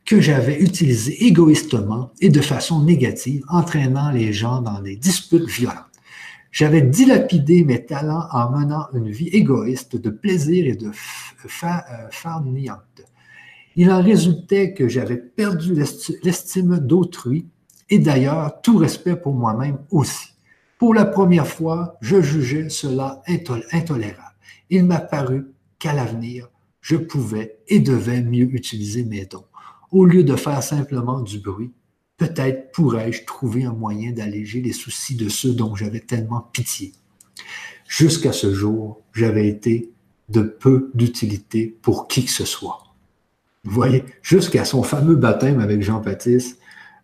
que 0.06 0.20
j'avais 0.20 0.60
utilisé 0.60 1.26
égoïstement 1.26 2.12
et 2.20 2.30
de 2.30 2.42
façon 2.42 2.84
négative, 2.84 3.44
entraînant 3.48 4.12
les 4.12 4.34
gens 4.34 4.62
dans 4.62 4.82
des 4.82 4.96
disputes 4.96 5.48
violentes. 5.48 5.93
J'avais 6.54 6.84
dilapidé 6.84 7.64
mes 7.64 7.84
talents 7.84 8.28
en 8.32 8.52
menant 8.52 8.86
une 8.94 9.10
vie 9.10 9.30
égoïste 9.30 9.96
de 9.96 10.12
plaisir 10.12 10.68
et 10.68 10.76
de. 10.76 10.92
Euh, 11.64 12.76
Il 13.76 13.92
en 13.92 14.04
résultait 14.04 14.76
que 14.76 14.88
j'avais 14.88 15.18
perdu 15.18 15.74
l'estime 16.22 16.78
d'autrui 16.78 17.48
et 17.90 17.98
d'ailleurs 17.98 18.62
tout 18.62 18.78
respect 18.78 19.16
pour 19.16 19.34
moi-même 19.34 19.80
aussi. 19.90 20.28
Pour 20.78 20.94
la 20.94 21.06
première 21.06 21.48
fois, 21.48 21.98
je 22.02 22.22
jugeais 22.22 22.70
cela 22.70 23.24
intolérable. 23.28 24.36
Il 24.70 24.86
m'a 24.86 25.00
paru 25.00 25.48
qu'à 25.80 25.94
l'avenir, 25.94 26.50
je 26.82 26.98
pouvais 26.98 27.58
et 27.68 27.80
devais 27.80 28.22
mieux 28.22 28.54
utiliser 28.54 29.04
mes 29.04 29.26
dons. 29.26 29.46
Au 29.92 30.06
lieu 30.06 30.24
de 30.24 30.36
faire 30.36 30.62
simplement 30.62 31.22
du 31.22 31.40
bruit, 31.40 31.72
peut-être 32.18 32.72
pourrais-je 32.72 33.26
trouver 33.26 33.64
un 33.64 33.74
moyen 33.74 34.12
d'alléger 34.12 34.62
les 34.62 34.74
soucis 34.74 35.16
de 35.16 35.30
ceux 35.30 35.54
dont 35.54 35.76
j'avais 35.76 36.00
tellement 36.00 36.42
pitié. 36.54 36.94
Jusqu'à 37.88 38.32
ce 38.32 38.54
jour, 38.54 39.02
j'avais 39.14 39.48
été 39.48 39.92
de 40.30 40.42
peu 40.42 40.92
d'utilité 40.94 41.78
pour 41.82 42.08
qui 42.08 42.26
que 42.26 42.32
ce 42.32 42.46
soit. 42.46 42.80
Vous 43.64 43.72
voyez, 43.72 44.04
jusqu'à 44.22 44.66
son 44.66 44.84
fameux 44.84 45.16
baptême 45.16 45.60
avec 45.60 45.82
Jean-Baptiste, 45.82 46.60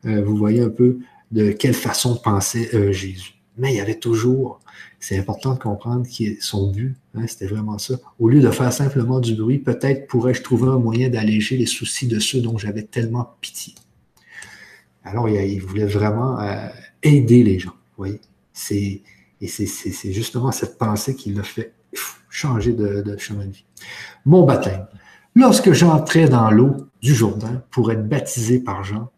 euh, 0.06 0.24
vous 0.24 0.36
voyez 0.36 0.62
un 0.62 0.70
peu 0.70 1.00
de 1.32 1.52
quelle 1.52 1.74
façon 1.74 2.16
pensait 2.16 2.74
euh, 2.74 2.92
Jésus. 2.92 3.36
Mais 3.58 3.74
il 3.74 3.78
y 3.78 3.82
avait 3.82 4.00
toujours 4.00 4.60
c'est 5.00 5.18
important 5.18 5.54
de 5.54 5.60
comprendre 5.60 6.06
qui 6.06 6.38
son 6.42 6.72
but, 6.72 6.96
hein, 7.16 7.26
c'était 7.28 7.48
vraiment 7.48 7.78
ça. 7.78 7.96
Au 8.20 8.28
lieu 8.28 8.42
de 8.42 8.52
faire 8.52 8.72
simplement 8.74 9.20
du 9.20 9.36
bruit, 9.36 9.58
peut-être 9.58 10.08
pourrais-je 10.08 10.42
trouver 10.42 10.68
un 10.68 10.78
moyen 10.78 11.10
d'alléger 11.10 11.58
les 11.58 11.66
soucis 11.66 12.08
de 12.08 12.20
ceux 12.20 12.42
dont 12.42 12.58
j'avais 12.58 12.84
tellement 12.84 13.36
pitié. 13.40 13.76
Alors, 15.04 15.30
il, 15.30 15.60
voulait 15.62 15.86
vraiment 15.86 16.40
euh, 16.40 16.68
aider 17.04 17.44
les 17.44 17.60
gens, 17.60 17.72
vous 17.72 18.06
voyez. 18.06 18.22
C'est, 18.54 19.02
et 19.42 19.48
c'est, 19.48 20.12
justement 20.12 20.52
cette 20.52 20.78
pensée 20.78 21.16
qui 21.16 21.34
l'a 21.34 21.44
fait 21.44 21.74
changer 22.30 22.74
de, 22.74 23.16
chemin 23.18 23.46
de 23.46 23.52
vie. 23.52 23.66
Mon 24.26 24.46
baptême. 24.46 24.86
Lorsque 25.36 25.72
j'entrais 25.72 26.28
dans 26.28 26.52
l'eau 26.52 26.76
du 27.02 27.14
Jourdain 27.14 27.64
pour 27.72 27.92
être 27.92 28.08
baptisé 28.08 28.60
par 28.60 28.84
Jean, 28.84 29.10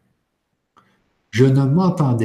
je 1.31 1.45
ne 1.45 1.65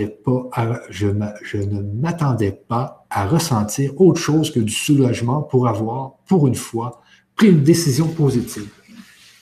pas 0.09 0.51
je, 0.91 1.07
ne 1.07 1.81
m'attendais 1.81 2.51
pas 2.51 3.07
à 3.09 3.27
ressentir 3.27 3.99
autre 4.01 4.21
chose 4.21 4.51
que 4.51 4.61
du 4.61 4.73
soulagement 4.73 5.43
pour 5.43 5.69
avoir, 5.69 6.17
pour 6.27 6.49
une 6.49 6.57
fois, 6.57 7.01
pris 7.37 7.51
une 7.51 7.63
décision 7.63 8.09
positive, 8.09 8.69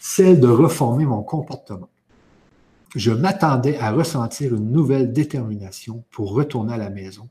celle 0.00 0.38
de 0.38 0.48
reformer 0.48 1.06
mon 1.06 1.22
comportement. 1.22 1.88
Je 2.94 3.10
m'attendais 3.10 3.78
à 3.78 3.90
ressentir 3.90 4.54
une 4.54 4.70
nouvelle 4.70 5.12
détermination 5.12 6.04
pour 6.10 6.32
retourner 6.32 6.74
à 6.74 6.76
la 6.76 6.90
maison 6.90 7.28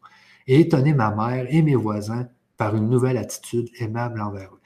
et 0.48 0.60
étonner 0.60 0.94
ma 0.94 1.12
mère 1.12 1.46
et 1.50 1.62
mes 1.62 1.76
voisins 1.76 2.28
par 2.58 2.76
une 2.76 2.90
nouvelle 2.90 3.18
attitude 3.18 3.70
aimable 3.80 4.22
envers 4.22 4.54
eux. 4.54 4.62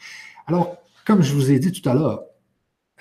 Alors, 0.48 0.78
comme 1.06 1.22
je 1.22 1.34
vous 1.34 1.52
ai 1.52 1.60
dit 1.60 1.72
tout 1.72 1.88
à 1.88 1.94
l'heure, 1.94 2.24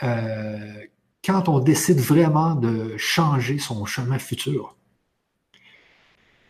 euh, 0.03 0.84
quand 1.24 1.49
on 1.49 1.59
décide 1.59 1.99
vraiment 1.99 2.55
de 2.55 2.97
changer 2.97 3.59
son 3.59 3.84
chemin 3.84 4.18
futur, 4.18 4.76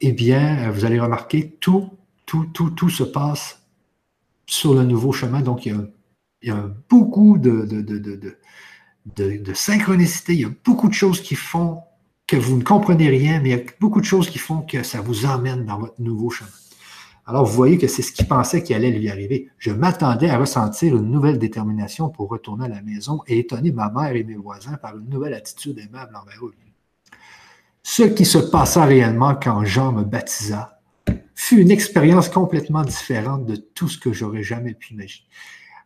eh 0.00 0.12
bien, 0.12 0.70
vous 0.70 0.84
allez 0.84 1.00
remarquer, 1.00 1.56
tout, 1.60 1.90
tout, 2.26 2.46
tout, 2.46 2.70
tout 2.70 2.90
se 2.90 3.04
passe 3.04 3.62
sur 4.46 4.74
le 4.74 4.84
nouveau 4.84 5.12
chemin. 5.12 5.40
Donc, 5.40 5.64
il 5.64 5.90
y 6.42 6.50
a, 6.50 6.70
beaucoup 6.88 7.38
de, 7.38 7.64
de, 7.64 8.38
synchronicité, 9.54 10.34
il 10.34 10.40
y 10.40 10.44
a 10.44 10.50
beaucoup 10.64 10.88
de 10.88 10.94
choses 10.94 11.20
qui 11.20 11.34
font 11.34 11.82
que 12.26 12.36
vous 12.36 12.56
ne 12.56 12.62
comprenez 12.62 13.08
rien, 13.08 13.40
mais 13.40 13.50
il 13.50 13.56
y 13.56 13.60
a 13.60 13.64
beaucoup 13.80 14.00
de 14.00 14.06
choses 14.06 14.28
qui 14.28 14.38
font 14.38 14.62
que 14.62 14.82
ça 14.82 15.00
vous 15.00 15.26
emmène 15.26 15.64
dans 15.64 15.78
votre 15.78 16.00
nouveau 16.00 16.30
chemin. 16.30 16.50
Alors, 17.28 17.44
vous 17.44 17.54
voyez 17.54 17.76
que 17.76 17.88
c'est 17.88 18.02
ce 18.02 18.12
qu'il 18.12 18.26
pensait 18.26 18.62
qui 18.62 18.72
allait 18.72 18.90
lui 18.90 19.10
arriver. 19.10 19.50
Je 19.58 19.72
m'attendais 19.72 20.28
à 20.28 20.38
ressentir 20.38 20.96
une 20.96 21.10
nouvelle 21.10 21.38
détermination 21.38 22.08
pour 22.08 22.28
retourner 22.28 22.66
à 22.66 22.68
la 22.68 22.82
maison 22.82 23.22
et 23.26 23.40
étonner 23.40 23.72
ma 23.72 23.90
mère 23.90 24.14
et 24.14 24.22
mes 24.22 24.36
voisins 24.36 24.76
par 24.76 24.96
une 24.96 25.08
nouvelle 25.08 25.34
attitude 25.34 25.78
aimable 25.78 26.14
envers 26.14 26.44
eux. 26.44 26.54
Ce 27.82 28.02
qui 28.02 28.24
se 28.24 28.38
passa 28.38 28.84
réellement 28.84 29.34
quand 29.34 29.64
Jean 29.64 29.92
me 29.92 30.04
baptisa 30.04 30.80
fut 31.34 31.60
une 31.60 31.70
expérience 31.70 32.28
complètement 32.28 32.82
différente 32.82 33.44
de 33.44 33.56
tout 33.56 33.88
ce 33.88 33.98
que 33.98 34.12
j'aurais 34.12 34.42
jamais 34.42 34.74
pu 34.74 34.94
imaginer. 34.94 35.26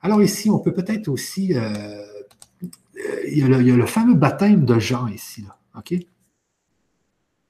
Alors 0.02 0.22
ici, 0.22 0.50
on 0.50 0.58
peut 0.58 0.72
peut-être 0.72 1.08
aussi... 1.08 1.54
Euh, 1.54 2.09
euh, 3.06 3.20
il, 3.28 3.38
y 3.38 3.72
a 3.72 3.76
le, 3.76 3.86
fameux 3.86 4.14
baptême 4.14 4.64
de 4.64 4.78
Jean 4.78 5.06
ici, 5.08 5.44
OK? 5.76 5.94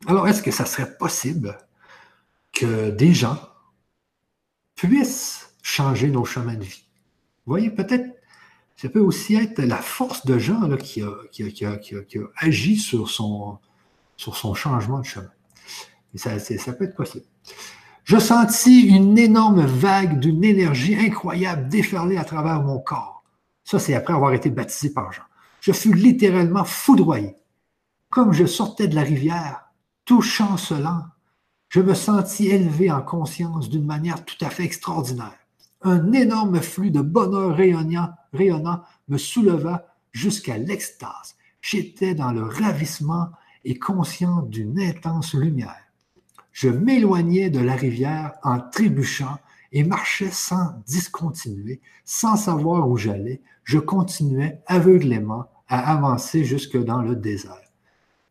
Alors, 0.06 0.28
est-ce 0.28 0.42
que 0.42 0.50
ça 0.50 0.64
serait 0.64 0.96
possible 0.96 1.58
que 2.52 2.90
des 2.90 3.12
gens 3.12 3.38
puisse 4.74 5.54
changer 5.62 6.08
nos 6.08 6.24
chemins 6.24 6.54
de 6.54 6.64
vie? 6.64 6.86
Vous 7.44 7.52
voyez, 7.52 7.70
peut-être, 7.70 8.08
ça 8.76 8.88
peut 8.88 9.00
aussi 9.00 9.34
être 9.34 9.60
la 9.60 9.76
force 9.76 10.24
de 10.24 10.38
Jean 10.38 10.76
qui, 10.76 11.02
a, 11.02 11.78
agi 12.38 12.76
sur 12.76 13.10
son, 13.10 13.58
sur 14.16 14.36
son 14.36 14.54
changement 14.54 15.00
de 15.00 15.04
chemin. 15.04 15.32
Et 16.14 16.18
ça, 16.18 16.38
ça 16.38 16.72
peut 16.72 16.84
être 16.84 16.96
possible. 16.96 17.26
Je 18.04 18.18
sentis 18.18 18.88
une 18.88 19.18
énorme 19.18 19.64
vague 19.64 20.18
d'une 20.18 20.42
énergie 20.42 20.96
incroyable 20.96 21.68
déferler 21.68 22.16
à 22.16 22.24
travers 22.24 22.62
mon 22.62 22.78
corps. 22.78 23.22
Ça, 23.64 23.78
c'est 23.78 23.94
après 23.94 24.14
avoir 24.14 24.32
été 24.32 24.50
baptisé 24.50 24.92
par 24.92 25.12
Jean. 25.12 25.22
Je 25.60 25.72
fus 25.72 25.94
littéralement 25.94 26.64
foudroyé. 26.64 27.36
Comme 28.08 28.32
je 28.32 28.46
sortais 28.46 28.88
de 28.88 28.94
la 28.94 29.02
rivière, 29.02 29.66
tout 30.04 30.22
chancelant, 30.22 31.04
je 31.68 31.80
me 31.80 31.94
sentis 31.94 32.48
élevé 32.48 32.90
en 32.90 33.00
conscience 33.00 33.68
d'une 33.68 33.86
manière 33.86 34.24
tout 34.24 34.44
à 34.44 34.50
fait 34.50 34.64
extraordinaire. 34.64 35.38
Un 35.82 36.12
énorme 36.12 36.60
flux 36.60 36.90
de 36.90 37.00
bonheur 37.00 37.56
rayonnant, 37.56 38.82
me 39.08 39.18
souleva 39.18 39.86
jusqu'à 40.12 40.58
l'extase. 40.58 41.36
J'étais 41.62 42.14
dans 42.14 42.32
le 42.32 42.42
ravissement 42.42 43.28
et 43.64 43.78
conscient 43.78 44.42
d'une 44.42 44.80
intense 44.80 45.34
lumière. 45.34 45.84
Je 46.52 46.68
m'éloignais 46.68 47.50
de 47.50 47.60
la 47.60 47.76
rivière 47.76 48.32
en 48.42 48.58
trébuchant 48.58 49.38
et 49.72 49.84
marchais 49.84 50.30
sans 50.30 50.74
discontinuer, 50.86 51.80
sans 52.04 52.36
savoir 52.36 52.88
où 52.88 52.96
j'allais. 52.96 53.40
Je 53.64 53.78
continuais 53.78 54.60
aveuglément 54.66 55.46
à 55.68 55.92
avancer 55.92 56.44
jusque 56.44 56.76
dans 56.76 57.02
le 57.02 57.14
désert. 57.14 57.70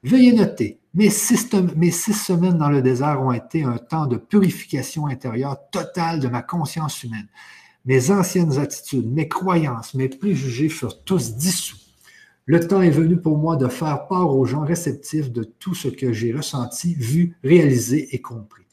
Veuillez 0.03 0.33
noter, 0.33 0.79
mes 0.93 1.09
six, 1.09 1.37
semaines 1.37 2.57
dans 2.57 2.69
le 2.69 2.81
désert 2.81 3.21
ont 3.21 3.31
été 3.31 3.63
un 3.63 3.77
temps 3.77 4.07
de 4.07 4.17
purification 4.17 5.07
intérieure 5.07 5.57
totale 5.71 6.19
de 6.19 6.27
ma 6.27 6.41
conscience 6.41 7.03
humaine. 7.03 7.27
Mes 7.85 8.11
anciennes 8.11 8.57
attitudes, 8.57 9.11
mes 9.11 9.27
croyances, 9.27 9.93
mes 9.93 10.09
préjugés 10.09 10.69
furent 10.69 11.03
tous 11.03 11.35
dissous. 11.35 11.77
Le 12.45 12.59
temps 12.59 12.81
est 12.81 12.89
venu 12.89 13.17
pour 13.17 13.37
moi 13.37 13.55
de 13.55 13.67
faire 13.67 14.07
part 14.07 14.35
aux 14.35 14.45
gens 14.45 14.65
réceptifs 14.65 15.31
de 15.31 15.43
tout 15.43 15.75
ce 15.75 15.87
que 15.87 16.11
j'ai 16.11 16.33
ressenti, 16.33 16.95
vu, 16.95 17.37
réalisé 17.43 18.15
et 18.15 18.21
compris. 18.21 18.63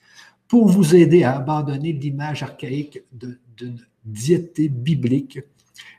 Pour 0.48 0.68
vous 0.68 0.94
aider 0.94 1.24
à 1.24 1.36
abandonner 1.36 1.92
l'image 1.92 2.42
archaïque 2.42 3.02
d'une 3.12 3.78
diété 4.04 4.68
biblique, 4.68 5.40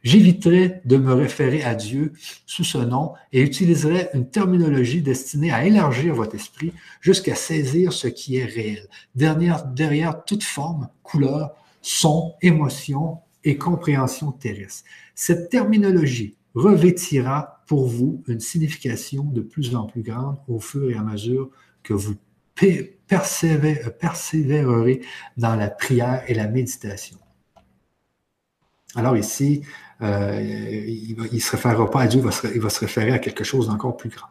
J'éviterai 0.03 0.81
de 0.85 0.97
me 0.97 1.13
référer 1.13 1.63
à 1.63 1.75
Dieu 1.75 2.13
sous 2.45 2.63
ce 2.63 2.77
nom 2.77 3.13
et 3.33 3.41
utiliserai 3.41 4.09
une 4.13 4.29
terminologie 4.29 5.01
destinée 5.01 5.51
à 5.51 5.65
élargir 5.65 6.15
votre 6.15 6.35
esprit 6.35 6.71
jusqu'à 7.01 7.35
saisir 7.35 7.93
ce 7.93 8.07
qui 8.07 8.37
est 8.37 8.45
réel, 8.45 8.87
derrière, 9.15 9.65
derrière 9.65 10.23
toute 10.23 10.43
forme, 10.43 10.89
couleur, 11.03 11.51
son, 11.81 12.35
émotion 12.41 13.19
et 13.43 13.57
compréhension 13.57 14.31
terrestre. 14.31 14.83
Cette 15.15 15.49
terminologie 15.49 16.35
revêtira 16.53 17.63
pour 17.67 17.87
vous 17.87 18.23
une 18.27 18.39
signification 18.39 19.23
de 19.23 19.41
plus 19.41 19.75
en 19.75 19.85
plus 19.85 20.01
grande 20.01 20.37
au 20.47 20.59
fur 20.59 20.89
et 20.89 20.95
à 20.95 21.03
mesure 21.03 21.49
que 21.83 21.93
vous 21.93 22.15
persévérerez 23.07 25.01
dans 25.37 25.55
la 25.55 25.69
prière 25.69 26.23
et 26.27 26.33
la 26.33 26.47
méditation. 26.47 27.17
Alors 28.95 29.17
ici, 29.17 29.61
euh, 30.01 30.41
il 30.87 31.15
ne 31.17 31.39
se 31.39 31.51
référera 31.51 31.89
pas 31.89 32.01
à 32.01 32.07
Dieu, 32.07 32.19
il 32.19 32.23
va, 32.23 32.31
se, 32.31 32.47
il 32.47 32.61
va 32.61 32.69
se 32.69 32.79
référer 32.79 33.11
à 33.11 33.19
quelque 33.19 33.43
chose 33.43 33.67
d'encore 33.67 33.97
plus 33.97 34.09
grand. 34.09 34.27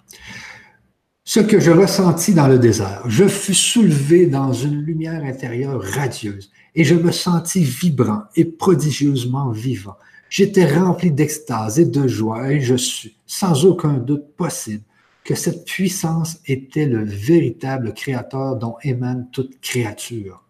Ce 1.29 1.41
que 1.41 1.59
je 1.59 1.73
ressentis 1.73 2.35
dans 2.35 2.47
le 2.47 2.59
désert, 2.59 3.03
je 3.07 3.27
fus 3.27 3.55
soulevé 3.55 4.27
dans 4.27 4.53
une 4.53 4.81
lumière 4.81 5.25
intérieure 5.25 5.83
radieuse 5.83 6.53
et 6.77 6.85
je 6.85 6.95
me 6.95 7.11
sentis 7.11 7.65
vibrant 7.65 8.23
et 8.37 8.45
prodigieusement 8.45 9.51
vivant. 9.51 9.97
J'étais 10.29 10.67
rempli 10.67 11.11
d'extase 11.11 11.81
et 11.81 11.85
de 11.85 12.07
joie 12.07 12.53
et 12.53 12.61
je 12.61 12.77
suis, 12.77 13.17
sans 13.27 13.65
aucun 13.65 13.95
doute 13.95 14.35
possible, 14.37 14.85
que 15.27 15.35
cette 15.35 15.65
puissance 15.65 16.39
était 16.47 16.87
le 16.87 17.03
véritable 17.03 17.93
créateur 17.93 18.55
dont 18.57 18.77
émane 18.83 19.29
toute 19.33 19.61
créature. 19.61 20.45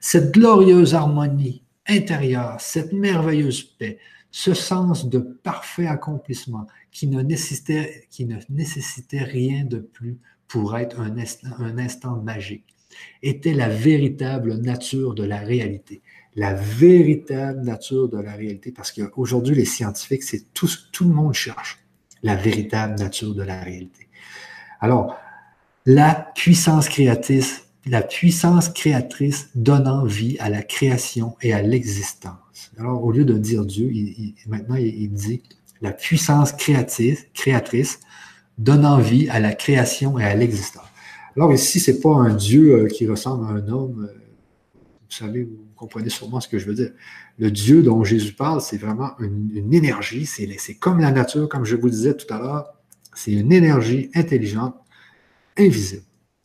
Cette 0.00 0.32
glorieuse 0.32 0.94
harmonie 0.94 1.62
intérieure, 1.86 2.60
cette 2.60 2.92
merveilleuse 2.92 3.62
paix, 3.62 3.98
ce 4.32 4.54
sens 4.54 5.08
de 5.08 5.20
parfait 5.20 5.86
accomplissement 5.86 6.66
qui 6.90 7.06
ne 7.06 7.22
nécessitait, 7.22 8.08
rien 9.12 9.64
de 9.64 9.78
plus 9.78 10.18
pour 10.48 10.76
être 10.76 11.00
un 11.00 11.16
instant, 11.16 11.50
un 11.58 11.78
instant 11.78 12.16
magique, 12.20 12.74
était 13.22 13.54
la 13.54 13.68
véritable 13.68 14.56
nature 14.56 15.14
de 15.14 15.22
la 15.22 15.38
réalité. 15.38 16.02
La 16.34 16.54
véritable 16.54 17.62
nature 17.62 18.08
de 18.08 18.18
la 18.18 18.32
réalité, 18.32 18.72
parce 18.72 18.90
qu'aujourd'hui, 18.90 19.54
les 19.54 19.64
scientifiques, 19.64 20.24
c'est 20.24 20.52
tout, 20.54 20.68
tout 20.92 21.04
le 21.04 21.14
monde 21.14 21.34
cherche 21.34 21.78
la 22.22 22.34
véritable 22.34 22.98
nature 22.98 23.34
de 23.34 23.42
la 23.42 23.60
réalité. 23.62 24.07
Alors, 24.80 25.16
la 25.86 26.14
puissance 26.34 26.88
créatrice, 26.88 27.64
la 27.86 28.02
puissance 28.02 28.68
créatrice 28.68 29.50
donnant 29.54 30.04
vie 30.04 30.36
à 30.40 30.50
la 30.50 30.62
création 30.62 31.36
et 31.40 31.52
à 31.52 31.62
l'existence. 31.62 32.70
Alors, 32.78 33.02
au 33.04 33.12
lieu 33.12 33.24
de 33.24 33.38
dire 33.38 33.64
Dieu, 33.64 33.90
maintenant, 34.46 34.76
il, 34.76 35.12
dit 35.12 35.42
la 35.80 35.92
puissance 35.92 36.52
créatrice, 36.52 37.26
créatrice 37.34 38.00
donnant 38.58 38.98
vie 38.98 39.28
à 39.30 39.40
la 39.40 39.54
création 39.54 40.18
et 40.18 40.24
à 40.24 40.34
l'existence. 40.34 40.84
Alors 41.36 41.52
ici, 41.52 41.78
ce 41.78 41.92
n'est 41.92 42.00
pas 42.00 42.14
un 42.16 42.34
Dieu 42.34 42.74
euh, 42.74 42.86
qui 42.88 43.06
ressemble 43.06 43.46
à 43.46 43.50
un 43.50 43.68
homme. 43.68 44.08
Euh, 44.10 44.18
vous 44.74 45.16
savez, 45.16 45.44
vous 45.44 45.68
comprenez 45.76 46.08
sûrement 46.08 46.40
ce 46.40 46.48
que 46.48 46.58
je 46.58 46.66
veux 46.66 46.74
dire. 46.74 46.90
Le 47.38 47.50
Dieu 47.52 47.82
dont 47.82 48.02
Jésus 48.02 48.32
parle, 48.32 48.60
c'est 48.60 48.76
vraiment 48.76 49.12
une, 49.20 49.72
énergie. 49.72 50.26
C'est 50.26 50.74
comme 50.74 50.98
la 50.98 51.12
nature, 51.12 51.48
comme 51.48 51.64
je 51.64 51.76
vous 51.76 51.88
disais 51.88 52.14
tout 52.14 52.26
à 52.34 52.38
l'heure. 52.38 52.74
C'est 53.18 53.32
une 53.32 53.50
énergie 53.50 54.10
intelligente, 54.14 54.76
invisible, 55.56 56.04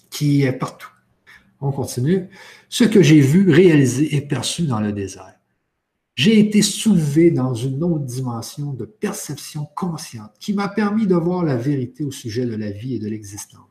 qui 0.09 0.41
est 0.41 0.53
partout. 0.53 0.89
On 1.61 1.71
continue. 1.71 2.29
Ce 2.67 2.83
que 2.83 3.03
j'ai 3.03 3.21
vu, 3.21 3.51
réalisé 3.51 4.15
et 4.15 4.21
perçu 4.21 4.63
dans 4.63 4.79
le 4.79 4.91
désert. 4.91 5.35
J'ai 6.15 6.39
été 6.39 6.63
soulevé 6.63 7.29
dans 7.29 7.53
une 7.53 7.83
autre 7.83 8.05
dimension 8.05 8.73
de 8.73 8.85
perception 8.85 9.67
consciente 9.75 10.31
qui 10.39 10.53
m'a 10.53 10.67
permis 10.67 11.05
de 11.05 11.13
voir 11.13 11.43
la 11.43 11.57
vérité 11.57 12.03
au 12.03 12.11
sujet 12.11 12.47
de 12.47 12.55
la 12.55 12.71
vie 12.71 12.95
et 12.95 12.99
de 12.99 13.07
l'existence. 13.07 13.61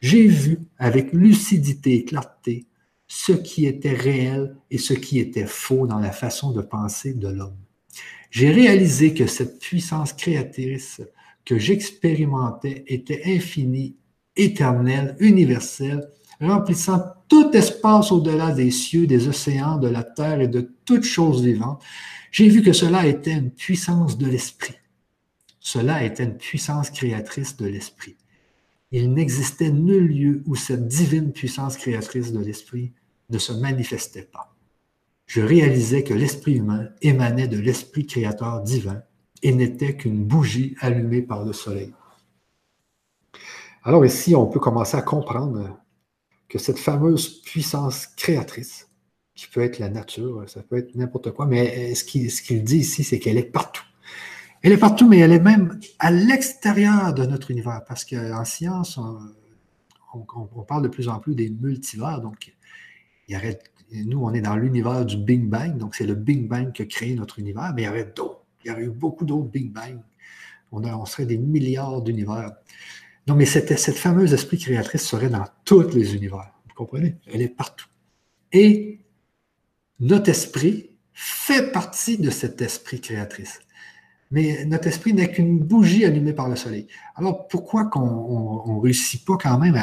J'ai 0.00 0.28
vu 0.28 0.60
avec 0.78 1.12
lucidité 1.12 1.96
et 1.96 2.04
clarté 2.04 2.64
ce 3.08 3.32
qui 3.32 3.66
était 3.66 3.92
réel 3.92 4.54
et 4.70 4.78
ce 4.78 4.94
qui 4.94 5.18
était 5.18 5.46
faux 5.46 5.88
dans 5.88 5.98
la 5.98 6.12
façon 6.12 6.52
de 6.52 6.62
penser 6.62 7.12
de 7.12 7.26
l'homme. 7.26 7.58
J'ai 8.30 8.52
réalisé 8.52 9.14
que 9.14 9.26
cette 9.26 9.58
puissance 9.58 10.12
créatrice 10.12 11.00
que 11.50 11.58
j'expérimentais 11.58 12.84
était 12.86 13.22
infinie, 13.26 13.96
éternelle, 14.36 15.16
universelle, 15.18 16.08
remplissant 16.40 17.02
tout 17.26 17.50
espace 17.56 18.12
au-delà 18.12 18.52
des 18.52 18.70
cieux, 18.70 19.08
des 19.08 19.26
océans, 19.26 19.76
de 19.76 19.88
la 19.88 20.04
terre 20.04 20.40
et 20.40 20.46
de 20.46 20.72
toutes 20.84 21.02
choses 21.02 21.42
vivantes. 21.42 21.82
J'ai 22.30 22.48
vu 22.48 22.62
que 22.62 22.72
cela 22.72 23.04
était 23.04 23.32
une 23.32 23.50
puissance 23.50 24.16
de 24.16 24.26
l'esprit. 24.26 24.76
Cela 25.58 26.04
était 26.04 26.22
une 26.22 26.36
puissance 26.36 26.88
créatrice 26.90 27.56
de 27.56 27.66
l'esprit. 27.66 28.14
Il 28.92 29.12
n'existait 29.12 29.72
nul 29.72 30.06
lieu 30.06 30.42
où 30.46 30.54
cette 30.54 30.86
divine 30.86 31.32
puissance 31.32 31.76
créatrice 31.76 32.32
de 32.32 32.38
l'esprit 32.38 32.92
ne 33.28 33.38
se 33.38 33.52
manifestait 33.52 34.22
pas. 34.32 34.54
Je 35.26 35.40
réalisais 35.40 36.04
que 36.04 36.14
l'esprit 36.14 36.58
humain 36.58 36.90
émanait 37.02 37.48
de 37.48 37.58
l'esprit 37.58 38.06
créateur 38.06 38.62
divin 38.62 39.02
et 39.42 39.52
n'était 39.52 39.96
qu'une 39.96 40.24
bougie 40.24 40.76
allumée 40.80 41.22
par 41.22 41.44
le 41.44 41.52
soleil. 41.52 41.92
Alors 43.82 44.04
ici, 44.04 44.34
on 44.34 44.46
peut 44.46 44.60
commencer 44.60 44.96
à 44.96 45.02
comprendre 45.02 45.78
que 46.48 46.58
cette 46.58 46.78
fameuse 46.78 47.40
puissance 47.42 48.06
créatrice, 48.08 48.88
qui 49.34 49.46
peut 49.46 49.62
être 49.62 49.78
la 49.78 49.88
nature, 49.88 50.44
ça 50.48 50.62
peut 50.62 50.76
être 50.76 50.94
n'importe 50.94 51.30
quoi, 51.30 51.46
mais 51.46 51.94
ce 51.94 52.04
qu'il 52.04 52.64
dit 52.64 52.78
ici, 52.78 53.04
c'est 53.04 53.18
qu'elle 53.18 53.38
est 53.38 53.42
partout. 53.50 53.84
Elle 54.62 54.72
est 54.72 54.78
partout, 54.78 55.08
mais 55.08 55.18
elle 55.18 55.32
est 55.32 55.40
même 55.40 55.80
à 55.98 56.10
l'extérieur 56.10 57.14
de 57.14 57.24
notre 57.24 57.50
univers, 57.50 57.82
parce 57.86 58.04
qu'en 58.04 58.44
science, 58.44 58.98
on, 60.12 60.62
parle 60.64 60.82
de 60.82 60.88
plus 60.88 61.08
en 61.08 61.18
plus 61.18 61.34
des 61.34 61.48
multivers, 61.48 62.20
donc 62.20 62.52
il 63.28 63.36
nous, 64.06 64.22
on 64.22 64.34
est 64.34 64.42
dans 64.42 64.56
l'univers 64.56 65.06
du 65.06 65.16
Big 65.16 65.48
Bang, 65.48 65.78
donc 65.78 65.94
c'est 65.94 66.06
le 66.06 66.14
Big 66.14 66.46
Bang 66.46 66.72
qui 66.72 66.82
a 66.82 66.86
créé 66.86 67.14
notre 67.14 67.38
univers, 67.38 67.72
mais 67.74 67.82
il 67.82 67.84
y 67.86 67.88
aurait 67.88 68.12
d'autres 68.14 68.39
il 68.64 68.68
y 68.68 68.70
aurait 68.72 68.84
eu 68.84 68.90
beaucoup 68.90 69.24
d'autres 69.24 69.48
Big 69.48 69.72
Bang. 69.72 69.98
On, 70.72 71.04
serait 71.04 71.26
des 71.26 71.38
milliards 71.38 72.00
d'univers. 72.02 72.52
Non, 73.26 73.34
mais 73.34 73.46
cette, 73.46 73.76
fameuse 73.96 74.32
esprit 74.32 74.58
créatrice 74.58 75.02
serait 75.02 75.28
dans 75.28 75.44
tous 75.64 75.94
les 75.94 76.14
univers. 76.14 76.52
Vous 76.68 76.74
comprenez? 76.74 77.16
Elle 77.26 77.42
est 77.42 77.48
partout. 77.48 77.86
Et 78.52 79.00
notre 79.98 80.30
esprit 80.30 80.90
fait 81.12 81.72
partie 81.72 82.18
de 82.18 82.30
cet 82.30 82.62
esprit 82.62 83.00
créatrice. 83.00 83.60
Mais 84.30 84.64
notre 84.64 84.86
esprit 84.86 85.12
n'est 85.12 85.30
qu'une 85.30 85.58
bougie 85.58 86.04
allumée 86.04 86.32
par 86.32 86.48
le 86.48 86.54
soleil. 86.54 86.86
Alors, 87.16 87.48
pourquoi 87.48 87.86
qu'on 87.86 88.74
ne 88.76 88.80
réussit 88.80 89.24
pas 89.24 89.36
quand 89.36 89.58
même 89.58 89.78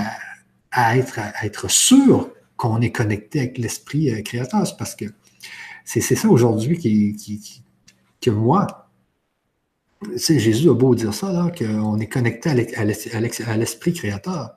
à, 0.72 0.98
être, 0.98 1.70
sûr 1.70 2.32
qu'on 2.56 2.80
est 2.80 2.92
connecté 2.92 3.40
avec 3.40 3.58
l'esprit 3.58 4.10
euh, 4.10 4.22
créateur? 4.22 4.64
Parce 4.78 4.96
que 4.96 5.06
c'est 5.84 6.02
ça 6.02 6.30
aujourd'hui 6.30 6.78
qui, 6.78 7.64
que 8.22 8.30
moi, 8.30 8.88
c'est 10.16 10.40
Jésus 10.40 10.70
a 10.70 10.74
beau 10.74 10.96
dire 10.96 11.14
ça, 11.14 11.52
qu'on 11.58 12.00
est 12.00 12.08
connecté 12.08 12.50
à 12.50 13.58
l'esprit 13.58 13.94
créateur. 13.94 14.56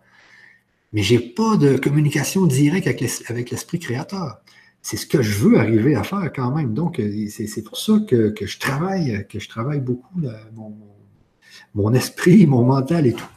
Mais 0.92 1.02
je 1.02 1.14
n'ai 1.14 1.20
pas 1.20 1.56
de 1.56 1.76
communication 1.76 2.46
directe 2.46 2.86
avec 2.86 3.50
l'esprit 3.50 3.78
créateur. 3.78 4.40
C'est 4.82 4.96
ce 4.96 5.06
que 5.06 5.22
je 5.22 5.38
veux 5.38 5.58
arriver 5.58 5.94
à 5.94 6.02
faire 6.02 6.32
quand 6.34 6.50
même. 6.54 6.74
Donc, 6.74 6.98
euh, 6.98 7.28
c'est 7.28 7.62
pour 7.62 7.78
ça 7.78 8.00
que, 8.08 8.34
je 8.40 8.58
travaille, 8.58 9.26
que 9.28 9.38
je 9.38 9.48
travaille 9.48 9.80
beaucoup 9.80 10.20
mon, 11.74 11.94
esprit, 11.94 12.46
mon 12.46 12.64
mental 12.64 13.06
et 13.06 13.12
tout. 13.12 13.28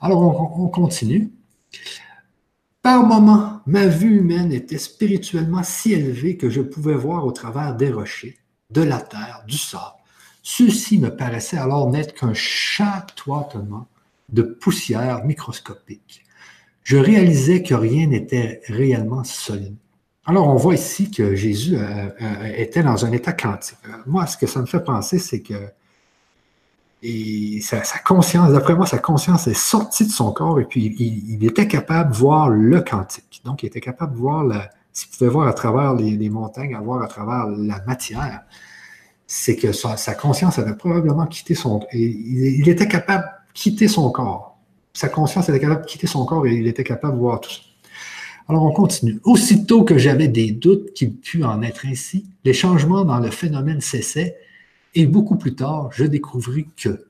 Alors, 0.00 0.20
on, 0.22 0.64
on 0.64 0.68
continue. 0.68 1.30
Par 2.82 3.06
moments, 3.06 3.60
ma 3.66 3.86
vue 3.86 4.18
humaine 4.18 4.52
était 4.52 4.78
spirituellement 4.78 5.62
si 5.62 5.92
élevée 5.92 6.38
que 6.38 6.48
je 6.48 6.62
pouvais 6.62 6.94
voir 6.94 7.26
au 7.26 7.32
travers 7.32 7.76
des 7.76 7.90
rochers 7.90 8.39
de 8.70 8.82
la 8.82 9.00
terre, 9.00 9.42
du 9.46 9.58
sable. 9.58 9.96
Ceci 10.42 10.98
me 10.98 11.14
paraissait 11.14 11.58
alors 11.58 11.90
n'être 11.90 12.14
qu'un 12.14 12.34
chatoiement 12.34 13.86
de 14.30 14.42
poussière 14.42 15.24
microscopique. 15.24 16.24
Je 16.82 16.96
réalisais 16.96 17.62
que 17.62 17.74
rien 17.74 18.06
n'était 18.06 18.62
réellement 18.68 19.24
solide. 19.24 19.76
Alors, 20.26 20.48
on 20.48 20.56
voit 20.56 20.74
ici 20.74 21.10
que 21.10 21.34
Jésus 21.34 21.76
euh, 21.76 22.08
euh, 22.20 22.44
était 22.56 22.82
dans 22.82 23.04
un 23.04 23.12
état 23.12 23.32
quantique. 23.32 23.78
Moi, 24.06 24.26
ce 24.26 24.36
que 24.36 24.46
ça 24.46 24.60
me 24.60 24.66
fait 24.66 24.82
penser, 24.82 25.18
c'est 25.18 25.40
que 25.40 25.54
sa, 27.62 27.98
conscience, 28.04 28.52
d'après 28.52 28.74
moi, 28.74 28.86
sa 28.86 28.98
conscience 28.98 29.46
est 29.46 29.54
sortie 29.54 30.06
de 30.06 30.12
son 30.12 30.32
corps 30.32 30.60
et 30.60 30.64
puis 30.64 30.94
il, 30.98 31.44
était 31.44 31.66
capable 31.66 32.12
de 32.12 32.16
voir 32.16 32.48
le 32.50 32.80
quantique. 32.82 33.40
Donc, 33.44 33.62
il 33.62 33.66
était 33.66 33.80
capable 33.80 34.12
de 34.12 34.18
voir 34.18 34.44
la, 34.44 34.70
s'il 34.92 35.10
pouvait 35.10 35.30
voir 35.30 35.48
à 35.48 35.52
travers 35.52 35.94
les, 35.94 36.30
montagnes, 36.30 36.74
à 36.74 36.80
voir 36.80 37.02
à 37.02 37.08
travers 37.08 37.46
la 37.46 37.82
matière, 37.86 38.42
c'est 39.26 39.56
que 39.56 39.72
sa, 39.72 39.96
conscience 40.14 40.58
avait 40.58 40.74
probablement 40.74 41.26
quitté 41.26 41.54
son... 41.54 41.86
Il, 41.92 42.60
il, 42.60 42.68
était 42.68 42.88
capable 42.88 43.24
de 43.24 43.52
quitter 43.54 43.88
son 43.88 44.10
corps. 44.10 44.58
Sa 44.92 45.08
conscience 45.08 45.48
était 45.48 45.60
capable 45.60 45.82
de 45.82 45.86
quitter 45.86 46.06
son 46.06 46.24
corps 46.24 46.46
et 46.46 46.54
il 46.54 46.66
était 46.66 46.84
capable 46.84 47.14
de 47.14 47.20
voir 47.20 47.40
tout 47.40 47.50
ça. 47.50 47.60
Alors 48.48 48.64
on 48.64 48.72
continue. 48.72 49.20
Aussitôt 49.22 49.84
que 49.84 49.96
j'avais 49.96 50.26
des 50.26 50.50
doutes 50.50 50.92
qu'il 50.92 51.14
pût 51.14 51.44
en 51.44 51.62
être 51.62 51.86
ainsi, 51.86 52.26
les 52.42 52.52
changements 52.52 53.04
dans 53.04 53.20
le 53.20 53.30
phénomène 53.30 53.80
cessaient 53.80 54.36
et 54.94 55.06
beaucoup 55.06 55.36
plus 55.36 55.54
tard, 55.54 55.90
je 55.92 56.04
découvris 56.04 56.68
que 56.76 57.06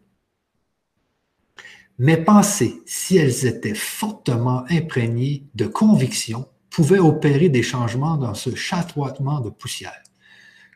mes 1.98 2.19
pensées, 2.19 2.82
si 2.86 3.16
elles 3.16 3.47
étaient 3.47 3.74
fortement 3.74 4.65
imprégnées 4.70 5.44
de 5.55 5.66
conviction, 5.66 6.47
pouvait 6.70 6.98
opérer 6.98 7.48
des 7.48 7.62
changements 7.62 8.16
dans 8.16 8.34
ce 8.34 8.55
chatoiement 8.55 9.40
de 9.40 9.51
poussière, 9.51 10.02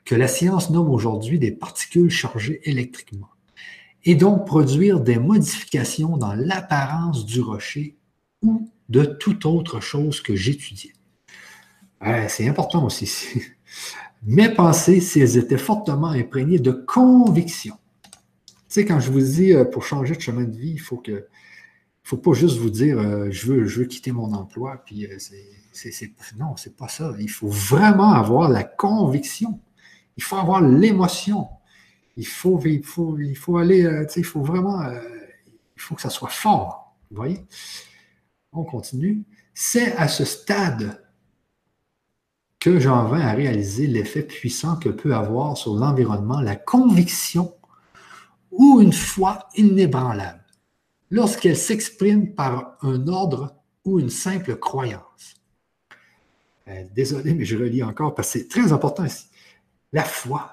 que 0.05 0.15
la 0.15 0.29
science 0.29 0.71
nomme 0.71 0.91
aujourd'hui 0.91 1.39
des 1.39 1.53
particules 1.53 2.11
chargées 2.11 2.61
électriquement, 2.65 3.31
et 4.05 4.15
donc 4.15 4.47
produire 4.47 5.01
des 5.01 5.19
modifications 5.19 6.17
dans 6.17 6.35
l'apparence 6.35 7.25
du 7.25 7.41
rocher 7.41 7.97
ou 8.43 8.69
de 8.89 9.05
toute 9.05 9.47
autre 9.47 9.81
chose 9.81 10.21
que 10.21 10.37
j'étudiais. 10.37 10.93
c'est 12.29 12.47
important 12.49 12.85
aussi. 12.85 13.41
Mes 14.27 14.49
pensées, 14.49 15.01
si 15.01 15.21
elles 15.21 15.37
étaient 15.37 15.59
fortement 15.59 16.09
imprégnées 16.09 16.59
de 16.59 16.73
conviction. 16.73 17.77
Tu 18.69 18.81
sais, 18.81 18.85
quand 18.85 18.99
je 18.99 19.11
vous 19.11 19.21
dis 19.21 19.53
euh, 19.53 19.65
pour 19.65 19.85
changer 19.85 20.17
de 20.17 20.21
chemin 20.21 20.45
de 20.45 20.57
vie, 20.57 20.73
il 20.73 20.81
faut 20.81 20.97
que, 20.97 21.27
faut 22.05 22.19
pas 22.19 22.35
juste 22.35 22.59
vous 22.59 22.71
dire 22.71 22.99
euh, 22.99 23.31
je, 23.31 23.47
veux, 23.47 23.67
je 23.67 23.81
veux 23.81 23.87
quitter 23.87 24.13
mon 24.13 24.33
emploi, 24.35 24.83
puis 24.85 25.07
euh, 25.07 25.17
c'est 25.19 25.49
c'est, 25.73 26.13
non, 26.39 26.55
c'est 26.57 26.77
pas 26.77 26.87
ça. 26.87 27.13
Il 27.19 27.31
faut 27.31 27.49
vraiment 27.49 28.13
avoir 28.13 28.49
la 28.49 28.63
conviction. 28.63 29.59
Il 30.17 30.23
faut 30.23 30.37
avoir 30.37 30.61
l'émotion. 30.61 31.49
Il 32.17 32.29
faut, 32.29 32.61
il 32.65 32.85
faut, 32.85 33.19
il 33.19 33.35
faut 33.35 33.57
aller, 33.57 33.85
euh, 33.85 34.07
il 34.15 34.25
faut 34.25 34.43
vraiment, 34.43 34.85
il 34.85 35.83
faut 35.83 35.97
que 35.97 36.03
ça 36.03 36.11
soit 36.11 36.29
fort. 36.29 36.95
Vous 37.11 37.17
voyez? 37.17 37.45
On 38.53 38.63
continue. 38.63 39.25
C'est 39.53 39.97
à 39.97 40.07
ce 40.07 40.25
stade 40.25 41.03
que 42.61 42.79
j'en 42.79 43.09
viens 43.09 43.27
à 43.27 43.33
réaliser 43.33 43.89
l'effet 43.89 44.23
puissant 44.23 44.77
que 44.77 44.91
peut 44.91 45.15
avoir 45.15 45.57
sur 45.57 45.75
l'environnement 45.75 46.41
la 46.41 46.55
conviction 46.55 47.53
ou 48.53 48.81
une 48.81 48.93
foi 48.93 49.49
inébranlable 49.57 50.44
lorsqu'elle 51.11 51.57
s'exprime 51.57 52.35
par 52.35 52.77
un 52.83 53.09
ordre 53.09 53.57
ou 53.85 54.01
une 54.01 54.11
simple 54.11 54.57
croyance. 54.57 55.35
Euh, 56.69 56.85
désolé, 56.95 57.35
mais 57.35 57.45
je 57.45 57.57
relis 57.57 57.83
encore 57.83 58.15
parce 58.15 58.33
que 58.33 58.39
c'est 58.39 58.49
très 58.49 58.73
important 58.73 59.05
ici. 59.05 59.27
La 59.93 60.05
foi, 60.05 60.51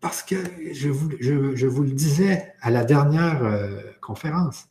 parce 0.00 0.22
que 0.22 0.36
je 0.72 0.88
vous, 0.88 1.82
le 1.82 1.92
disais 1.92 2.54
à 2.60 2.70
la 2.70 2.84
dernière 2.84 3.44
euh, 3.44 3.80
conférence, 4.00 4.66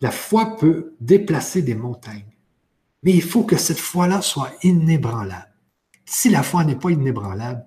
la 0.00 0.10
foi 0.10 0.56
peut 0.56 0.94
déplacer 1.00 1.62
des 1.62 1.74
montagnes, 1.74 2.32
mais 3.02 3.12
il 3.12 3.22
faut 3.22 3.44
que 3.44 3.56
cette 3.56 3.78
foi-là 3.78 4.22
soit 4.22 4.52
inébranlable. 4.62 5.52
Si 6.04 6.28
la 6.28 6.42
foi 6.42 6.64
n'est 6.64 6.76
pas 6.76 6.90
inébranlable, 6.90 7.66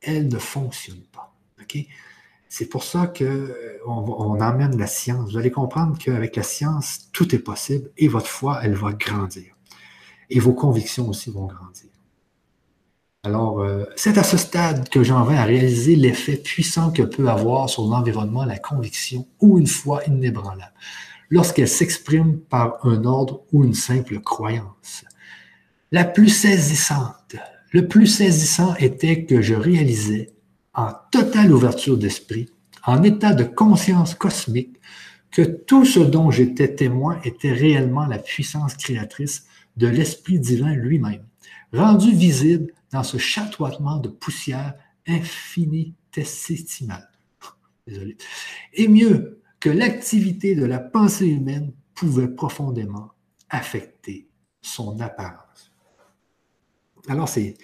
elle 0.00 0.28
ne 0.28 0.38
fonctionne 0.38 1.02
pas. 1.12 1.34
C'est 2.52 2.66
pour 2.66 2.82
ça 2.82 3.06
qu'on 3.06 3.24
euh, 3.24 3.80
emmène 3.86 4.76
la 4.76 4.88
science. 4.88 5.30
Vous 5.30 5.38
allez 5.38 5.52
comprendre 5.52 5.96
qu'avec 5.96 6.34
la 6.34 6.42
science, 6.42 7.08
tout 7.12 7.32
est 7.32 7.38
possible 7.38 7.90
et 7.96 8.08
votre 8.08 8.26
foi, 8.26 8.58
elle 8.64 8.74
va 8.74 8.92
grandir. 8.92 9.54
Et 10.30 10.40
vos 10.40 10.52
convictions 10.52 11.08
aussi 11.08 11.30
vont 11.30 11.46
grandir. 11.46 11.90
Alors, 13.22 13.60
euh, 13.60 13.84
c'est 13.94 14.18
à 14.18 14.24
ce 14.24 14.36
stade 14.36 14.88
que 14.88 15.04
j'en 15.04 15.24
viens 15.24 15.38
à 15.38 15.44
réaliser 15.44 15.94
l'effet 15.94 16.36
puissant 16.36 16.90
que 16.90 17.02
peut 17.02 17.28
avoir 17.28 17.70
sur 17.70 17.86
l'environnement 17.86 18.44
la 18.44 18.58
conviction 18.58 19.28
ou 19.40 19.60
une 19.60 19.68
foi 19.68 20.02
inébranlable, 20.06 20.74
lorsqu'elle 21.28 21.68
s'exprime 21.68 22.40
par 22.40 22.84
un 22.84 23.04
ordre 23.04 23.44
ou 23.52 23.62
une 23.62 23.74
simple 23.74 24.18
croyance. 24.18 25.04
La 25.92 26.04
plus 26.04 26.30
saisissante, 26.30 27.36
le 27.70 27.86
plus 27.86 28.08
saisissant 28.08 28.74
était 28.76 29.24
que 29.24 29.40
je 29.40 29.54
réalisais 29.54 30.32
en 30.74 30.92
totale 31.10 31.52
ouverture 31.52 31.98
d'esprit, 31.98 32.48
en 32.84 33.02
état 33.02 33.34
de 33.34 33.42
conscience 33.44 34.14
cosmique, 34.14 34.76
que 35.30 35.42
tout 35.42 35.84
ce 35.84 36.00
dont 36.00 36.30
j'étais 36.30 36.74
témoin 36.74 37.20
était 37.22 37.52
réellement 37.52 38.06
la 38.06 38.18
puissance 38.18 38.74
créatrice 38.74 39.46
de 39.76 39.86
l'Esprit 39.86 40.40
divin 40.40 40.74
lui-même, 40.74 41.24
rendu 41.72 42.12
visible 42.12 42.72
dans 42.90 43.04
ce 43.04 43.18
chatoiement 43.18 43.98
de 43.98 44.08
poussière 44.08 44.74
infinitésimale. 45.06 47.08
Désolé. 47.86 48.16
Et 48.74 48.88
mieux, 48.88 49.40
que 49.60 49.70
l'activité 49.70 50.54
de 50.54 50.64
la 50.64 50.80
pensée 50.80 51.28
humaine 51.28 51.72
pouvait 51.94 52.28
profondément 52.28 53.12
affecter 53.50 54.26
son 54.62 54.98
apparence. 55.00 55.70
Alors, 57.08 57.28
c'est 57.28 57.54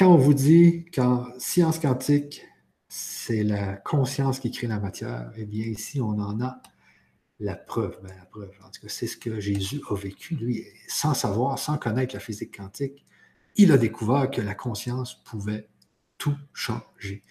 quand 0.00 0.14
on 0.14 0.16
vous 0.16 0.32
dit 0.32 0.86
qu'en 0.94 1.26
science 1.38 1.78
quantique, 1.78 2.46
c'est 2.88 3.44
la 3.44 3.76
conscience 3.76 4.40
qui 4.40 4.50
crée 4.50 4.66
la 4.66 4.78
matière, 4.78 5.30
eh 5.36 5.44
bien, 5.44 5.66
ici, 5.66 6.00
on 6.00 6.18
en 6.18 6.40
a 6.40 6.62
la 7.38 7.54
preuve. 7.54 7.98
Ben, 8.02 8.08
la 8.16 8.24
preuve, 8.24 8.50
en 8.64 8.70
tout 8.70 8.80
cas, 8.80 8.88
c'est 8.88 9.06
ce 9.06 9.18
que 9.18 9.38
Jésus 9.40 9.82
a 9.90 9.94
vécu, 9.94 10.36
lui, 10.36 10.64
sans 10.88 11.12
savoir, 11.12 11.58
sans 11.58 11.76
connaître 11.76 12.14
la 12.14 12.20
physique 12.20 12.56
quantique. 12.56 13.04
Il 13.56 13.72
a 13.72 13.76
découvert 13.76 14.30
que 14.30 14.40
la 14.40 14.54
conscience 14.54 15.22
pouvait 15.22 15.68
tout 16.16 16.36
changer. 16.54 17.22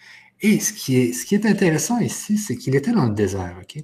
Et 0.42 0.60
ce 0.60 0.72
qui 0.72 0.96
est, 0.96 1.46
intéressant 1.48 1.98
ici, 1.98 2.38
c'est 2.38 2.56
qu'il 2.56 2.76
était 2.76 2.92
dans 2.92 3.08
le 3.08 3.16
désert, 3.16 3.58
OK? 3.64 3.84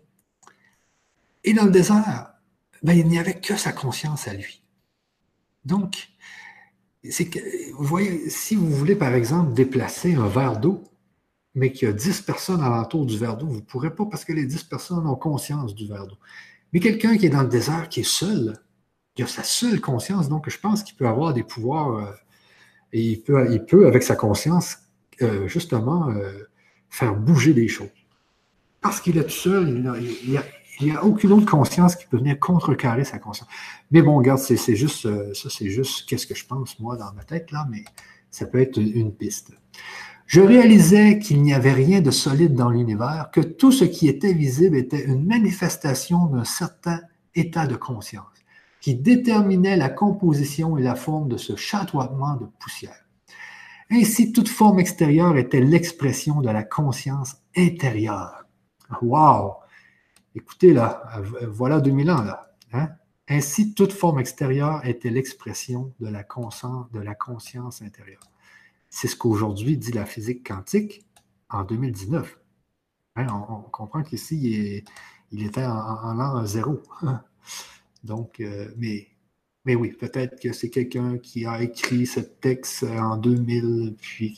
Et 1.43 1.53
dans 1.53 1.65
le 1.65 1.71
désert, 1.71 2.35
ben, 2.83 2.93
il 2.93 3.07
n'y 3.07 3.17
avait 3.17 3.39
que 3.41 3.57
sa 3.57 3.71
conscience 3.71 4.27
à 4.27 4.35
lui. 4.35 4.61
Donc, 5.63 6.09
c'est 7.11 7.25
que, 7.25 7.39
vous 7.73 7.83
voyez, 7.83 8.29
si 8.29 8.55
vous 8.55 8.69
voulez, 8.69 8.95
par 8.95 9.13
exemple, 9.13 9.53
déplacer 9.53 10.15
un 10.15 10.27
verre 10.27 10.59
d'eau, 10.59 10.83
mais 11.53 11.71
qu'il 11.71 11.87
y 11.87 11.91
a 11.91 11.93
10 11.93 12.21
personnes 12.21 12.61
alentour 12.61 13.05
du 13.05 13.17
verre 13.17 13.37
d'eau, 13.37 13.47
vous 13.47 13.55
ne 13.55 13.61
pourrez 13.61 13.93
pas 13.93 14.05
parce 14.05 14.25
que 14.25 14.33
les 14.33 14.45
10 14.45 14.63
personnes 14.63 15.07
ont 15.07 15.15
conscience 15.15 15.73
du 15.73 15.87
verre 15.87 16.07
d'eau. 16.07 16.17
Mais 16.73 16.79
quelqu'un 16.79 17.17
qui 17.17 17.25
est 17.25 17.29
dans 17.29 17.43
le 17.43 17.47
désert, 17.47 17.87
qui 17.89 18.01
est 18.01 18.03
seul, 18.03 18.57
il 19.17 19.23
a 19.23 19.27
sa 19.27 19.43
seule 19.43 19.79
conscience, 19.79 20.27
donc 20.27 20.49
je 20.49 20.59
pense 20.59 20.83
qu'il 20.83 20.95
peut 20.95 21.07
avoir 21.07 21.33
des 21.33 21.43
pouvoirs 21.43 21.97
euh, 21.97 22.11
et 22.91 23.01
il 23.01 23.21
peut, 23.21 23.47
il 23.51 23.63
peut, 23.63 23.87
avec 23.87 24.03
sa 24.03 24.15
conscience, 24.15 24.77
euh, 25.21 25.47
justement, 25.47 26.09
euh, 26.09 26.49
faire 26.89 27.15
bouger 27.15 27.53
des 27.53 27.67
choses. 27.67 27.89
Parce 28.81 28.99
qu'il 28.99 29.17
est 29.17 29.23
tout 29.23 29.29
seul, 29.29 29.69
il, 30.27 30.37
a, 30.37 30.43
il 30.79 30.87
n'y 30.87 30.95
a 30.95 31.03
aucune 31.03 31.31
autre 31.31 31.49
conscience 31.49 31.95
qui 31.95 32.05
peut 32.05 32.17
venir 32.17 32.39
contrecarrer 32.39 33.03
sa 33.03 33.19
conscience. 33.19 33.49
Mais 33.91 34.01
bon, 34.01 34.17
regarde, 34.17 34.39
c'est 34.39 34.75
juste, 34.75 35.05
euh, 35.05 35.33
ça, 35.33 35.49
c'est 35.49 35.69
juste 35.69 36.07
qu'est-ce 36.07 36.27
que 36.27 36.35
je 36.35 36.45
pense, 36.45 36.79
moi, 36.79 36.97
dans 36.97 37.13
ma 37.13 37.23
tête, 37.23 37.51
là, 37.51 37.67
mais 37.69 37.83
ça 38.31 38.45
peut 38.45 38.59
être 38.59 38.77
une 38.77 39.13
piste. 39.13 39.51
Je 40.25 40.41
réalisais 40.41 41.19
qu'il 41.19 41.41
n'y 41.43 41.53
avait 41.53 41.73
rien 41.73 42.01
de 42.01 42.11
solide 42.11 42.55
dans 42.55 42.69
l'univers, 42.69 43.29
que 43.31 43.41
tout 43.41 43.71
ce 43.71 43.85
qui 43.85 44.07
était 44.07 44.33
visible 44.33 44.75
était 44.75 45.05
une 45.05 45.25
manifestation 45.25 46.25
d'un 46.25 46.43
certain 46.43 46.99
état 47.35 47.67
de 47.67 47.75
conscience 47.75 48.25
qui 48.81 48.95
déterminait 48.95 49.77
la 49.77 49.89
composition 49.89 50.77
et 50.77 50.83
la 50.83 50.95
forme 50.95 51.27
de 51.27 51.37
ce 51.37 51.55
chatoiement 51.55 52.35
de 52.35 52.45
poussière. 52.59 53.05
Ainsi, 53.91 54.31
toute 54.31 54.49
forme 54.49 54.79
extérieure 54.79 55.37
était 55.37 55.61
l'expression 55.61 56.41
de 56.41 56.49
la 56.49 56.63
conscience 56.63 57.37
intérieure. 57.55 58.45
Wow! 59.01 59.55
Écoutez, 60.35 60.73
là, 60.73 61.01
voilà 61.47 61.79
2000 61.79 62.11
ans, 62.11 62.23
là. 62.23 62.51
Hein. 62.73 62.89
Ainsi, 63.27 63.73
toute 63.73 63.91
forme 63.91 64.19
extérieure 64.19 64.85
était 64.85 65.09
l'expression 65.09 65.93
de, 65.99 66.07
la 66.09 66.23
conscience, 66.23 67.81
intérieure. 67.81 68.29
C'est 68.89 69.07
ce 69.07 69.15
qu'aujourd'hui 69.15 69.77
dit 69.77 69.91
la 69.91 70.05
physique 70.05 70.45
quantique 70.45 71.05
en 71.49 71.63
2019. 71.63 72.37
Hein, 73.15 73.27
on, 73.49 73.61
comprend 73.61 74.03
qu'ici, 74.03 74.83
il, 75.31 75.43
était 75.43 75.65
en, 75.65 76.13
l'an 76.13 76.45
zéro. 76.45 76.83
Donc, 78.03 78.39
euh, 78.41 78.69
mais, 78.77 79.75
oui, 79.75 79.93
peut-être 79.93 80.39
que 80.39 80.53
c'est 80.53 80.69
quelqu'un 80.69 81.17
qui 81.17 81.45
a 81.45 81.61
écrit 81.63 82.05
ce 82.05 82.19
texte 82.19 82.83
en 82.83 83.17
2000, 83.17 83.95
puis 83.99 84.37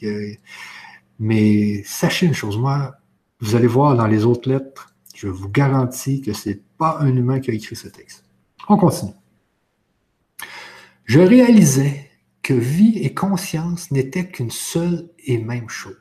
Mais 1.19 1.84
sachez 1.84 2.28
une 2.28 2.34
chose, 2.34 2.57
moi, 2.57 2.95
vous 3.41 3.56
allez 3.56 3.68
voir 3.68 3.98
dans 3.98 4.07
les 4.07 4.24
autres 4.24 4.49
lettres, 4.49 4.95
je 5.18 5.27
vous 5.27 5.49
garantis 5.49 6.22
que 6.22 6.31
ce 6.31 6.49
n'est 6.49 6.61
pas 6.77 6.99
un 6.99 7.15
humain 7.15 7.39
qui 7.39 7.49
a 7.49 7.53
écrit 7.56 7.76
ce 7.76 7.88
texte. 7.88 8.23
On 8.69 8.77
continue. 8.77 9.14
Je 11.06 11.19
réalisais 11.19 12.11
que 12.44 12.53
vie 12.53 12.99
et 12.99 13.15
conscience 13.15 13.89
n'étaient 13.89 14.27
qu'une 14.27 14.52
seule 14.52 15.10
et 15.26 15.39
même 15.39 15.69
chose. 15.69 15.95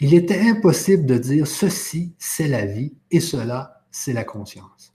Il 0.00 0.14
était 0.14 0.40
impossible 0.48 1.04
de 1.04 1.18
dire 1.18 1.46
ceci, 1.46 2.14
c'est 2.18 2.48
la 2.48 2.64
vie 2.64 2.94
et 3.10 3.20
cela, 3.20 3.84
c'est 3.90 4.14
la 4.14 4.24
conscience. 4.24 4.94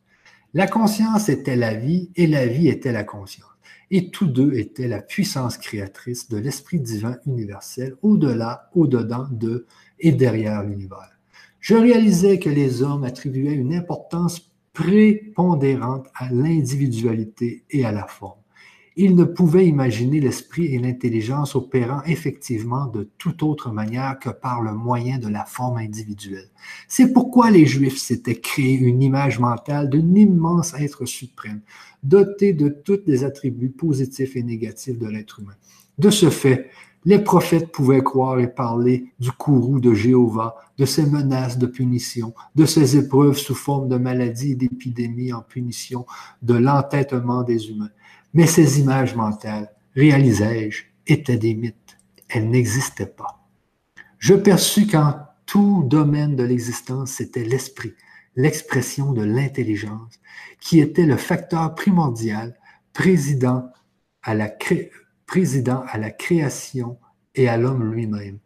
La 0.55 0.65
conscience 0.65 1.29
était 1.29 1.55
la 1.55 1.75
vie 1.75 2.09
et 2.15 2.25
la 2.25 2.47
vie 2.47 2.69
était 2.69 2.91
la 2.91 3.03
conscience. 3.03 3.51
Et 3.91 4.09
tous 4.09 4.25
deux 4.25 4.55
étaient 4.55 4.87
la 4.87 5.01
puissance 5.01 5.59
créatrice 5.59 6.27
de 6.27 6.37
l'Esprit 6.37 6.79
divin 6.79 7.17
universel 7.27 7.95
au-delà, 8.01 8.71
au-dedans 8.73 9.27
de 9.29 9.67
et 9.99 10.11
derrière 10.11 10.63
l'univers 10.63 11.16
je 11.59 11.75
réalisais 11.75 12.39
que 12.39 12.49
les 12.49 12.81
hommes 12.81 13.03
attribuaient 13.03 13.53
une 13.53 13.73
importance 13.73 14.51
prépondérante 14.73 16.07
à 16.15 16.31
l'individualité 16.31 17.63
et 17.71 17.83
à 17.83 17.91
la 17.91 18.05
forme. 18.05 18.39
Ils 18.99 19.15
ne 19.15 19.25
pouvaient 19.25 19.67
imaginer 19.67 20.19
l'esprit 20.19 20.73
et 20.73 20.79
l'intelligence 20.79 21.55
opérant 21.55 22.01
effectivement 22.07 22.87
de 22.87 23.09
toute 23.19 23.43
autre 23.43 23.71
manière 23.71 24.17
que 24.17 24.29
par 24.29 24.63
le 24.63 24.73
moyen 24.73 25.19
de 25.19 25.27
la 25.27 25.45
forme 25.45 25.77
individuelle. 25.77 26.49
C'est 26.87 27.13
pourquoi 27.13 27.51
les 27.51 27.67
Juifs 27.67 27.99
s'étaient 27.99 28.39
créés 28.39 28.73
une 28.73 29.03
image 29.03 29.39
mentale 29.39 29.91
d'un 29.91 30.15
immense 30.15 30.73
être 30.73 31.05
suprême, 31.05 31.61
doté 32.01 32.53
de 32.53 32.69
tous 32.69 33.01
les 33.05 33.23
attributs 33.23 33.69
positifs 33.69 34.35
et 34.35 34.41
négatifs 34.41 34.97
de 34.97 35.07
l'être 35.07 35.41
humain. 35.41 35.55
De 35.99 36.09
ce 36.09 36.31
fait, 36.31 36.69
les 37.07 37.19
prophètes 37.19 37.71
pouvaient 37.71 38.03
croire 38.03 38.37
et 38.41 38.53
parler 38.53 39.13
du 39.17 39.31
courroux 39.31 39.79
de 39.79 39.93
Jéhovah, 39.93 40.57
de 40.77 40.83
ses 40.83 41.05
menaces 41.05 41.57
de 41.57 41.65
punition, 41.65 42.33
de 42.53 42.65
ses 42.65 42.97
épreuves 42.97 43.37
sous 43.37 43.55
forme 43.55 43.87
de 43.87 43.95
maladies 43.95 44.51
et 44.51 44.55
d'épidémies 44.55 45.31
en 45.31 45.41
punition, 45.41 46.05
de 46.41 46.55
l'entêtement 46.55 47.43
des 47.43 47.69
humains. 47.69 47.91
Mais 48.33 48.45
ces 48.45 48.81
images 48.81 49.15
mentales, 49.15 49.73
réalisais-je, 49.95 50.83
étaient 51.07 51.37
des 51.37 51.55
mythes. 51.55 51.97
Elles 52.27 52.49
n'existaient 52.49 53.05
pas. 53.05 53.47
Je 54.19 54.33
perçus 54.33 54.85
qu'en 54.85 55.13
tout 55.45 55.85
domaine 55.85 56.35
de 56.35 56.43
l'existence, 56.43 57.11
c'était 57.11 57.45
l'esprit, 57.45 57.93
l'expression 58.35 59.13
de 59.13 59.23
l'intelligence, 59.23 60.19
qui 60.59 60.81
était 60.81 61.05
le 61.05 61.15
facteur 61.15 61.73
primordial, 61.73 62.59
président 62.91 63.69
à 64.23 64.33
la 64.33 64.49
création 64.49 65.06
président 65.27 65.83
à 65.89 65.99
la 65.99 66.09
création 66.09 66.97
et 67.35 67.47
à 67.47 67.57
l'homme 67.57 67.93
lui-même. 67.93 68.39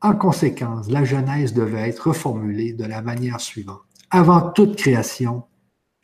En 0.00 0.14
conséquence, 0.14 0.88
la 0.88 1.04
Genèse 1.04 1.52
devait 1.52 1.88
être 1.88 2.08
reformulée 2.08 2.72
de 2.72 2.84
la 2.84 3.02
manière 3.02 3.40
suivante. 3.40 3.82
Avant 4.10 4.52
toute 4.52 4.76
création 4.76 5.44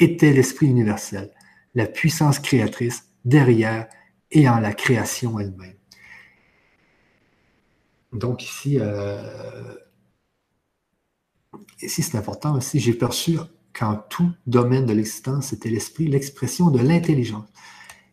était 0.01 0.33
l'Esprit 0.33 0.67
universel, 0.67 1.31
la 1.75 1.87
puissance 1.87 2.41
créatrice 2.41 3.05
derrière 3.25 3.89
et 4.33 4.49
en 4.49 4.59
la 4.59 4.73
création 4.73 5.39
elle-même. 5.39 5.77
Donc 8.13 8.43
ici, 8.43 8.79
euh, 8.81 9.75
ici 11.81 12.03
c'est 12.03 12.19
important 12.19 12.57
aussi, 12.57 12.81
j'ai 12.81 12.95
perçu 12.95 13.39
qu'en 13.73 13.97
tout 13.97 14.31
domaine 14.47 14.87
de 14.87 14.93
l'existence, 14.93 15.49
c'était 15.49 15.69
l'esprit, 15.69 16.07
l'expression 16.07 16.71
de 16.71 16.81
l'intelligence. 16.81 17.49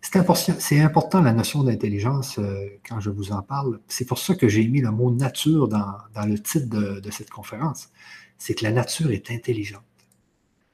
C'est 0.01 0.79
important, 0.81 1.21
la 1.21 1.31
notion 1.31 1.63
d'intelligence 1.63 2.39
euh, 2.39 2.67
quand 2.87 2.99
je 2.99 3.11
vous 3.11 3.31
en 3.31 3.43
parle. 3.43 3.79
C'est 3.87 4.05
pour 4.05 4.17
ça 4.17 4.33
que 4.35 4.47
j'ai 4.47 4.67
mis 4.67 4.81
le 4.81 4.91
mot 4.91 5.11
nature 5.11 5.67
dans, 5.67 5.95
le 6.25 6.39
titre 6.39 6.67
de, 6.67 7.11
cette 7.11 7.29
conférence. 7.29 7.89
C'est 8.37 8.55
que 8.55 8.63
la 8.63 8.71
nature 8.71 9.11
est 9.11 9.29
intelligente. 9.29 9.83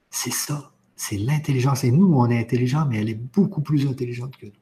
C'est 0.10 0.32
ça. 0.32 0.72
C'est 0.96 1.18
l'intelligence. 1.18 1.84
Et 1.84 1.92
nous, 1.92 2.14
on 2.16 2.30
est 2.30 2.40
intelligent, 2.40 2.88
mais 2.90 3.02
elle 3.02 3.10
est 3.10 3.22
beaucoup 3.34 3.62
plus 3.62 3.86
intelligente 3.86 4.38
que 4.38 4.48
nous. 4.48 4.54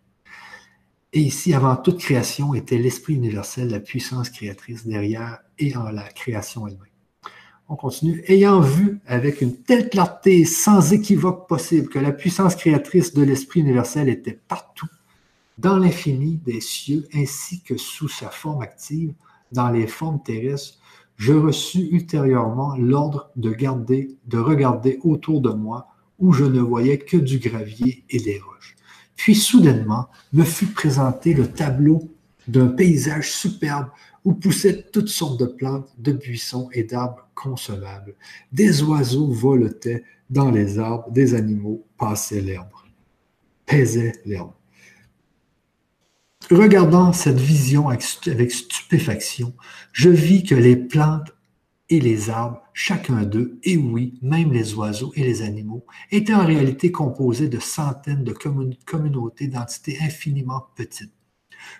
Et 1.13 1.21
ici, 1.21 1.53
avant 1.53 1.77
toute 1.77 1.99
création, 1.99 2.53
était 2.55 2.77
l'Esprit 2.77 3.13
universel, 3.13 3.69
la 3.69 3.79
puissance 3.79 4.29
créatrice 4.29 4.85
derrière 4.85 5.39
et 5.59 5.77
en 5.77 5.83
la 5.83 6.09
création 6.09 6.67
elle-même. 6.67 6.94
On 7.67 7.75
continue. 7.75 8.23
Ayant 8.27 8.59
vu 8.59 8.99
avec 9.07 9.41
une 9.41 9.55
telle 9.55 9.89
clarté 9.89 10.45
sans 10.45 10.93
équivoque 10.93 11.47
possible 11.47 11.89
que 11.89 11.97
la 11.97 12.11
puissance 12.11 12.55
créatrice 12.55 13.13
de 13.13 13.23
l'Esprit 13.23 13.61
universel 13.61 14.07
était 14.07 14.39
partout, 14.47 14.87
dans 15.57 15.77
l'infini 15.77 16.39
des 16.45 16.61
cieux, 16.61 17.07
ainsi 17.13 17.61
que 17.61 17.77
sous 17.77 18.07
sa 18.07 18.29
forme 18.29 18.61
active, 18.61 19.13
dans 19.51 19.69
les 19.69 19.87
formes 19.87 20.21
terrestres, 20.21 20.77
je 21.17 21.33
reçus 21.33 21.87
ultérieurement 21.91 22.75
l'ordre 22.77 23.31
de 23.35 23.51
garder, 23.51 24.15
de 24.27 24.37
regarder 24.37 24.99
autour 25.03 25.41
de 25.41 25.49
moi 25.49 25.87
où 26.19 26.33
je 26.33 26.43
ne 26.43 26.59
voyais 26.59 26.99
que 26.99 27.17
du 27.17 27.39
gravier 27.39 28.03
et 28.09 28.19
des 28.19 28.39
roches. 28.39 28.75
Puis 29.15 29.33
soudainement 29.33 30.07
me 30.33 30.43
fut 30.43 30.67
présenté 30.67 31.33
le 31.33 31.47
tableau 31.47 32.09
d'un 32.47 32.67
paysage 32.67 33.31
superbe 33.31 33.87
où 34.25 34.33
poussaient 34.33 34.87
toutes 34.91 35.07
sortes 35.07 35.39
de 35.39 35.45
plantes, 35.45 35.93
de 35.99 36.11
buissons 36.11 36.67
et 36.73 36.83
d'arbres 36.83 37.29
consommables. 37.35 38.15
Des 38.51 38.81
oiseaux 38.81 39.31
voletaient 39.31 40.03
dans 40.29 40.49
les 40.49 40.79
arbres, 40.79 41.09
des 41.11 41.35
animaux 41.35 41.85
passaient 41.97 42.41
l'herbe, 42.41 42.67
paisaient 43.65 44.13
l'herbe. 44.25 44.51
Regardant 46.51 47.13
cette 47.13 47.39
vision 47.39 47.87
avec 47.89 48.01
stupéfaction, 48.51 49.53
je 49.93 50.09
vis 50.09 50.43
que 50.43 50.55
les 50.55 50.75
plantes 50.75 51.31
et 51.89 51.99
les 51.99 52.29
arbres, 52.31 52.61
chacun 52.73 53.23
d'eux, 53.23 53.59
et 53.63 53.77
oui, 53.77 54.17
même 54.21 54.51
les 54.51 54.73
oiseaux 54.73 55.11
et 55.15 55.23
les 55.23 55.43
animaux, 55.43 55.85
étaient 56.11 56.33
en 56.33 56.45
réalité 56.45 56.91
composés 56.91 57.47
de 57.47 57.59
centaines 57.59 58.23
de 58.23 58.33
communautés 58.85 59.47
d'entités 59.47 59.97
infiniment 60.01 60.65
petites 60.75 61.14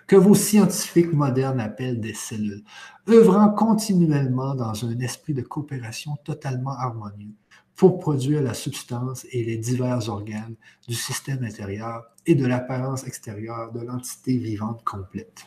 que 0.06 0.16
vos 0.16 0.34
scientifiques 0.34 1.12
modernes 1.12 1.60
appellent 1.60 2.00
des 2.00 2.14
cellules, 2.14 2.64
œuvrant 3.08 3.50
continuellement 3.50 4.54
dans 4.54 4.84
un 4.84 4.98
esprit 5.00 5.34
de 5.34 5.42
coopération 5.42 6.16
totalement 6.24 6.76
harmonieux 6.78 7.34
pour 7.76 7.98
produire 7.98 8.42
la 8.42 8.54
substance 8.54 9.26
et 9.30 9.44
les 9.44 9.58
divers 9.58 10.08
organes 10.08 10.56
du 10.88 10.94
système 10.94 11.44
intérieur 11.44 12.04
et 12.24 12.34
de 12.34 12.46
l'apparence 12.46 13.06
extérieure 13.06 13.70
de 13.72 13.80
l'entité 13.80 14.36
vivante 14.38 14.82
complète. 14.82 15.46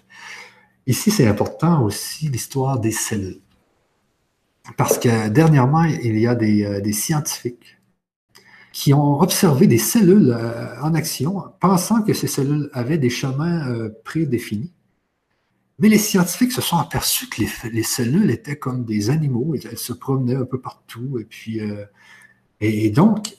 Ici, 0.85 1.11
c'est 1.11 1.27
important 1.27 1.83
aussi 1.83 2.29
l'histoire 2.29 2.79
des 2.79 2.91
cellules. 2.91 3.41
Parce 4.77 4.99
que 4.99 5.29
dernièrement, 5.29 5.83
il 5.83 6.17
y 6.19 6.27
a 6.27 6.35
des, 6.35 6.63
euh, 6.63 6.79
des 6.79 6.93
scientifiques 6.93 7.78
qui 8.71 8.93
ont 8.93 9.19
observé 9.21 9.67
des 9.67 9.77
cellules 9.77 10.31
euh, 10.31 10.79
en 10.81 10.93
action, 10.93 11.43
pensant 11.59 12.01
que 12.03 12.13
ces 12.13 12.27
cellules 12.27 12.69
avaient 12.73 12.97
des 12.97 13.09
chemins 13.09 13.67
euh, 13.69 13.89
prédéfinis. 14.03 14.73
Mais 15.79 15.89
les 15.89 15.97
scientifiques 15.97 16.51
se 16.51 16.61
sont 16.61 16.77
aperçus 16.77 17.29
que 17.29 17.41
les, 17.71 17.83
cellules 17.83 18.29
étaient 18.31 18.57
comme 18.57 18.83
des 18.83 19.09
animaux, 19.09 19.55
elles 19.55 19.77
se 19.77 19.93
promenaient 19.93 20.35
un 20.35 20.45
peu 20.45 20.59
partout. 20.59 21.17
Et, 21.19 21.23
puis, 21.23 21.61
euh, 21.61 21.85
et 22.59 22.89
donc, 22.89 23.37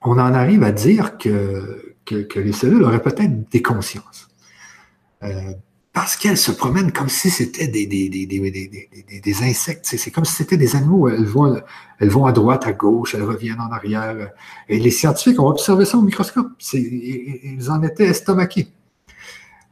on 0.00 0.12
en 0.12 0.32
arrive 0.32 0.62
à 0.62 0.72
dire 0.72 1.18
que, 1.18 1.94
que, 2.06 2.38
les 2.38 2.52
cellules 2.52 2.82
auraient 2.82 3.02
peut-être 3.02 3.50
des 3.50 3.62
consciences 3.62 4.28
parce 5.94 6.16
qu'elles 6.16 6.36
se 6.36 6.50
promènent 6.50 6.90
comme 6.90 7.08
si 7.08 7.30
c'était 7.30 7.68
des, 7.68 7.86
des, 7.86 8.08
des, 8.08 8.26
des, 8.26 9.42
insectes. 9.44 9.86
C'est 9.86 10.10
comme 10.10 10.24
si 10.24 10.32
c'était 10.32 10.56
des 10.56 10.74
animaux. 10.74 11.08
Elles 11.08 11.24
vont, 11.24 11.56
elles 12.00 12.08
vont 12.08 12.26
à 12.26 12.32
droite, 12.32 12.66
à 12.66 12.72
gauche, 12.72 13.14
elles 13.14 13.22
reviennent 13.22 13.60
en 13.60 13.70
arrière. 13.70 14.32
Et 14.68 14.80
les 14.80 14.90
scientifiques 14.90 15.38
ont 15.38 15.46
observé 15.46 15.84
ça 15.84 15.96
au 15.96 16.02
microscope. 16.02 16.48
Ils 16.72 17.70
en 17.70 17.80
étaient 17.84 18.06
estomaqués. 18.06 18.72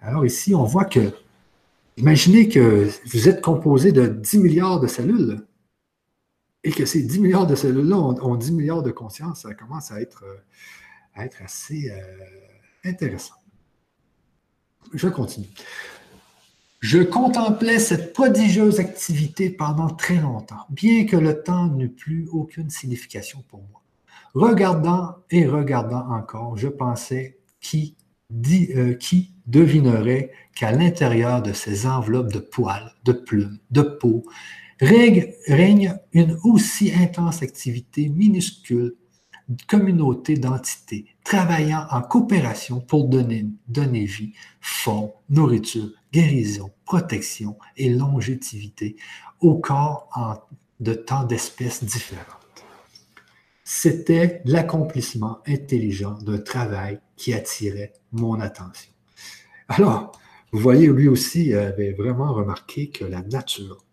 Alors 0.01 0.24
ici, 0.24 0.55
on 0.55 0.62
voit 0.62 0.85
que, 0.85 1.12
imaginez 1.97 2.49
que 2.49 2.89
vous 3.12 3.28
êtes 3.28 3.40
composé 3.40 3.90
de 3.90 4.07
10 4.07 4.39
milliards 4.39 4.78
de 4.78 4.86
cellules 4.86 5.44
et 6.62 6.70
que 6.70 6.86
ces 6.86 7.03
10 7.03 7.19
milliards 7.19 7.49
de 7.49 7.57
cellules-là 7.57 7.97
ont, 7.97 8.36
10 8.36 8.53
milliards 8.53 8.85
de 8.85 8.93
conscience. 8.93 9.43
Ça 9.43 9.55
commence 9.55 9.90
à 9.90 10.01
être, 10.01 10.24
à 11.15 11.24
être 11.24 11.43
assez 11.43 11.90
euh, 11.90 12.89
intéressant. 12.89 13.35
Je 14.94 15.09
continue. 15.09 15.49
Je 16.82 16.98
contemplais 16.98 17.78
cette 17.78 18.12
prodigieuse 18.12 18.80
activité 18.80 19.50
pendant 19.50 19.88
très 19.88 20.16
longtemps, 20.16 20.66
bien 20.68 21.06
que 21.06 21.16
le 21.16 21.40
temps 21.40 21.68
n'eût 21.68 21.92
plus 21.92 22.26
aucune 22.32 22.70
signification 22.70 23.44
pour 23.48 23.60
moi. 23.70 23.84
Regardant 24.34 25.14
et 25.30 25.46
regardant 25.46 26.04
encore, 26.10 26.56
je 26.56 26.66
pensais 26.66 27.38
qui, 27.60 27.96
euh, 28.74 28.94
qui 28.94 29.32
devinerait 29.46 30.32
qu'à 30.56 30.72
l'intérieur 30.72 31.40
de 31.40 31.52
ces 31.52 31.86
enveloppes 31.86 32.32
de 32.32 32.40
poils, 32.40 32.92
de 33.04 33.12
plumes, 33.12 33.59
de 33.70 33.82
peau, 33.82 34.24
règne 34.80 35.94
une 36.12 36.36
aussi 36.42 36.92
intense 36.92 37.44
activité 37.44 38.09
minuscule 38.09 38.96
communauté 39.68 40.34
d'entités 40.34 41.06
travaillant 41.22 41.86
en 41.90 42.02
coopération 42.02 42.80
pour 42.80 43.06
donner, 43.06 43.46
donner 43.68 44.04
vie, 44.04 44.32
forme, 44.60 45.10
nourriture, 45.28 45.90
guérison, 46.12 46.70
protection 46.84 47.59
et 47.76 47.89
longévité 47.89 48.97
au 49.40 49.56
corps 49.56 50.48
de 50.80 50.94
tant 50.94 51.24
d'espèces 51.24 51.82
différentes. 51.84 52.43
C'était 53.64 54.43
l'accomplissement 54.44 55.39
intelligent 55.47 56.18
d'un 56.18 56.39
travail 56.39 57.01
qui 57.16 57.32
attirait 57.32 57.93
mon 58.10 58.40
attention. 58.40 58.93
Alors, 59.68 60.12
vous 60.51 60.59
voyez, 60.59 60.89
lui 60.89 61.09
aussi 61.09 61.55
avait 61.55 61.93
vraiment 61.93 62.34
remarqué 62.34 62.90
que 62.90 63.05
la 63.05 63.22
nature 63.22 63.86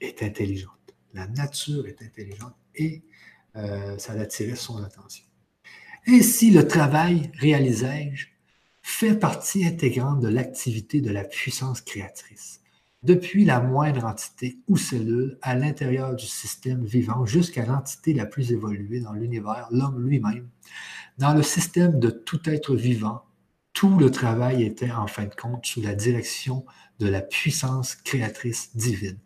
est 0.00 0.22
intelligente. 0.22 0.72
La 1.14 1.28
nature 1.28 1.86
est 1.86 2.02
intelligente 2.02 2.56
et 2.74 3.04
euh, 3.54 3.96
ça 3.98 4.14
attirait 4.14 4.56
son 4.56 4.82
attention. 4.82 5.24
Ainsi, 6.08 6.50
le 6.50 6.66
travail, 6.66 7.30
réalisais-je, 7.38 8.31
fait 8.82 9.14
partie 9.14 9.64
intégrante 9.64 10.20
de 10.20 10.28
l'activité 10.28 11.00
de 11.00 11.10
la 11.10 11.24
puissance 11.24 11.80
créatrice, 11.80 12.60
depuis 13.02 13.44
la 13.44 13.60
moindre 13.60 14.04
entité 14.04 14.58
ou 14.68 14.76
cellule 14.76 15.38
à 15.40 15.54
l'intérieur 15.54 16.14
du 16.14 16.26
système 16.26 16.84
vivant 16.84 17.24
jusqu'à 17.24 17.64
l'entité 17.64 18.12
la 18.12 18.26
plus 18.26 18.52
évoluée 18.52 19.00
dans 19.00 19.12
l'univers, 19.12 19.68
l'homme 19.70 20.04
lui-même. 20.06 20.48
Dans 21.18 21.34
le 21.34 21.42
système 21.42 21.98
de 21.98 22.10
tout 22.10 22.40
être 22.48 22.74
vivant, 22.74 23.22
tout 23.72 23.98
le 23.98 24.10
travail 24.10 24.62
était 24.62 24.90
en 24.90 25.06
fin 25.06 25.24
de 25.24 25.34
compte 25.34 25.64
sous 25.64 25.80
la 25.80 25.94
direction 25.94 26.64
de 26.98 27.08
la 27.08 27.22
puissance 27.22 27.94
créatrice 27.94 28.76
divine, 28.76 29.18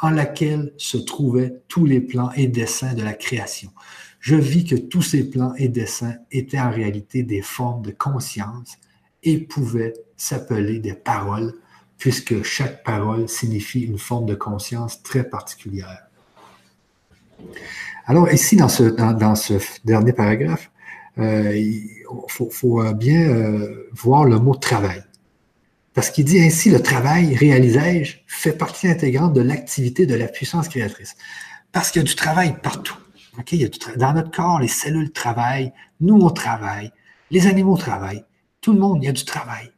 en 0.00 0.10
laquelle 0.10 0.72
se 0.76 0.96
trouvaient 0.98 1.62
tous 1.68 1.86
les 1.86 2.00
plans 2.00 2.32
et 2.32 2.48
dessins 2.48 2.94
de 2.94 3.02
la 3.02 3.14
création. 3.14 3.72
Je 4.20 4.36
vis 4.36 4.64
que 4.64 4.76
tous 4.76 5.02
ces 5.02 5.30
plans 5.30 5.54
et 5.56 5.68
dessins 5.68 6.16
étaient 6.30 6.60
en 6.60 6.70
réalité 6.70 7.22
des 7.22 7.42
formes 7.42 7.82
de 7.82 7.90
conscience 7.90 8.76
et 9.22 9.38
pouvaient 9.38 9.94
s'appeler 10.16 10.78
des 10.78 10.94
paroles, 10.94 11.54
puisque 11.98 12.42
chaque 12.42 12.82
parole 12.82 13.28
signifie 13.28 13.82
une 13.82 13.98
forme 13.98 14.26
de 14.26 14.34
conscience 14.34 15.02
très 15.02 15.24
particulière. 15.24 16.08
Alors 18.06 18.30
ici, 18.32 18.56
dans 18.56 18.68
ce, 18.68 18.82
dernier 19.84 20.12
paragraphe, 20.12 20.70
euh, 21.18 21.56
il 21.56 21.88
faut, 22.28 22.82
euh, 22.82 22.92
bien 22.92 23.20
euh, 23.20 23.88
voir 23.92 24.24
le 24.24 24.38
mot 24.38 24.54
travail. 24.54 25.02
Parce 25.94 26.10
qu'il 26.10 26.24
dit 26.24 26.40
ainsi, 26.40 26.70
le 26.70 26.80
travail, 26.80 27.34
réalisais-je, 27.36 28.18
fait 28.26 28.52
partie 28.52 28.88
intégrante 28.88 29.34
de 29.34 29.42
l'activité 29.42 30.06
de 30.06 30.14
la 30.14 30.26
puissance 30.26 30.68
créatrice. 30.68 31.16
Parce 31.70 31.90
qu'il 31.90 32.00
y 32.00 32.04
a 32.04 32.08
du 32.08 32.14
travail 32.14 32.56
partout. 32.62 32.96
il 33.52 33.60
y 33.60 33.64
a 33.64 33.68
du 33.68 33.78
dans 33.96 34.14
notre 34.14 34.30
corps, 34.30 34.58
les 34.58 34.68
cellules 34.68 35.12
travaillent, 35.12 35.72
nous, 36.00 36.16
on 36.16 36.30
travaille, 36.30 36.92
les 37.30 37.46
animaux 37.46 37.76
travaillent, 37.76 38.24
tout 38.62 38.72
le 38.72 38.78
monde, 38.78 39.02
il 39.02 39.06
y 39.06 39.08
a 39.10 39.12
du 39.12 39.26
travail. 39.26 39.70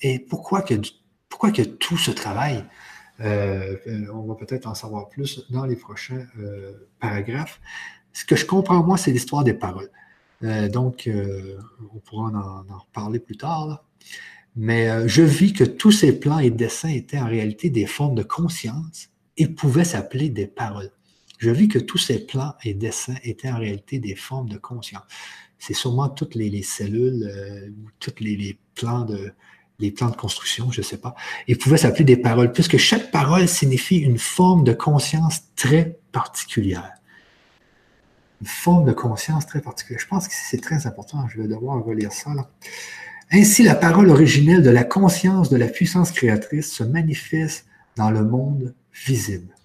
et 0.00 0.18
pourquoi 0.20 0.62
que, 0.62 0.74
pourquoi 1.28 1.50
que 1.50 1.62
tout 1.62 1.98
ce 1.98 2.12
travail? 2.12 2.64
Euh, 3.20 3.76
on 4.12 4.22
va 4.22 4.34
peut-être 4.36 4.66
en 4.66 4.74
savoir 4.74 5.08
plus 5.08 5.44
dans 5.50 5.64
les 5.64 5.76
prochains 5.76 6.26
paragraphes. 7.00 7.60
Ce 8.12 8.24
que 8.24 8.36
je 8.36 8.46
comprends, 8.46 8.80
moi, 8.84 8.96
c'est 8.96 9.10
l'histoire 9.10 9.42
des 9.42 9.54
paroles. 9.54 9.90
donc, 10.42 11.10
on 11.94 11.98
pourra 11.98 12.28
en, 12.28 12.72
en, 12.72 12.78
reparler 12.78 13.18
plus 13.18 13.36
tard. 13.36 13.84
Mais 14.56 15.08
je 15.08 15.22
vis 15.22 15.52
que 15.52 15.64
tous 15.64 15.90
ces 15.90 16.20
plans 16.20 16.38
et 16.38 16.50
dessins 16.50 16.90
étaient 16.90 17.18
en 17.18 17.26
réalité 17.26 17.70
des 17.70 17.86
formes 17.86 18.14
de 18.14 18.22
conscience 18.22 19.08
et 19.36 19.48
pouvaient 19.48 19.84
s'appeler 19.84 20.28
des 20.28 20.46
paroles. 20.46 20.90
Je 21.38 21.50
vis 21.50 21.68
que 21.68 21.78
tous 21.78 21.98
ces 21.98 22.24
plans 22.24 22.54
et 22.62 22.74
dessins 22.74 23.16
étaient 23.22 23.50
en 23.50 23.58
réalité 23.58 23.98
des 23.98 24.14
formes 24.14 24.48
de 24.48 24.58
conscience. 24.58 25.02
C'est 25.66 25.72
sûrement 25.72 26.10
toutes 26.10 26.34
les, 26.34 26.62
cellules, 26.62 27.24
euh, 27.24 27.70
ou 27.70 27.88
tous 27.98 28.12
les, 28.20 28.58
plans 28.74 29.06
de, 29.06 29.32
les 29.78 29.90
plans 29.90 30.10
de 30.10 30.16
construction, 30.16 30.70
je 30.70 30.82
ne 30.82 30.84
sais 30.84 30.98
pas. 30.98 31.14
Ils 31.48 31.56
pouvaient 31.56 31.78
s'appeler 31.78 32.04
des 32.04 32.18
paroles, 32.18 32.52
puisque 32.52 32.76
chaque 32.76 33.10
parole 33.10 33.48
signifie 33.48 33.96
une 33.96 34.18
forme 34.18 34.62
de 34.62 34.74
conscience 34.74 35.40
très 35.56 35.98
particulière. 36.12 36.92
Une 38.42 38.46
forme 38.46 38.84
de 38.84 38.92
conscience 38.92 39.46
très 39.46 39.62
particulière. 39.62 40.00
Je 40.00 40.06
pense 40.06 40.28
que 40.28 40.34
c'est 40.36 40.60
très 40.60 40.86
important. 40.86 41.26
Je 41.28 41.40
vais 41.40 41.48
devoir 41.48 41.82
relire 41.82 42.12
ça. 42.12 42.30
Ainsi, 43.32 43.62
la 43.62 43.74
parole 43.74 44.10
originelle 44.10 44.62
de 44.62 44.68
la 44.68 44.84
conscience 44.84 45.48
de 45.48 45.56
la 45.56 45.68
puissance 45.68 46.12
créatrice 46.12 46.70
se 46.70 46.84
manifeste 46.84 47.64
dans 47.96 48.10
le 48.10 48.22
monde 48.22 48.74
visible. 48.92 49.56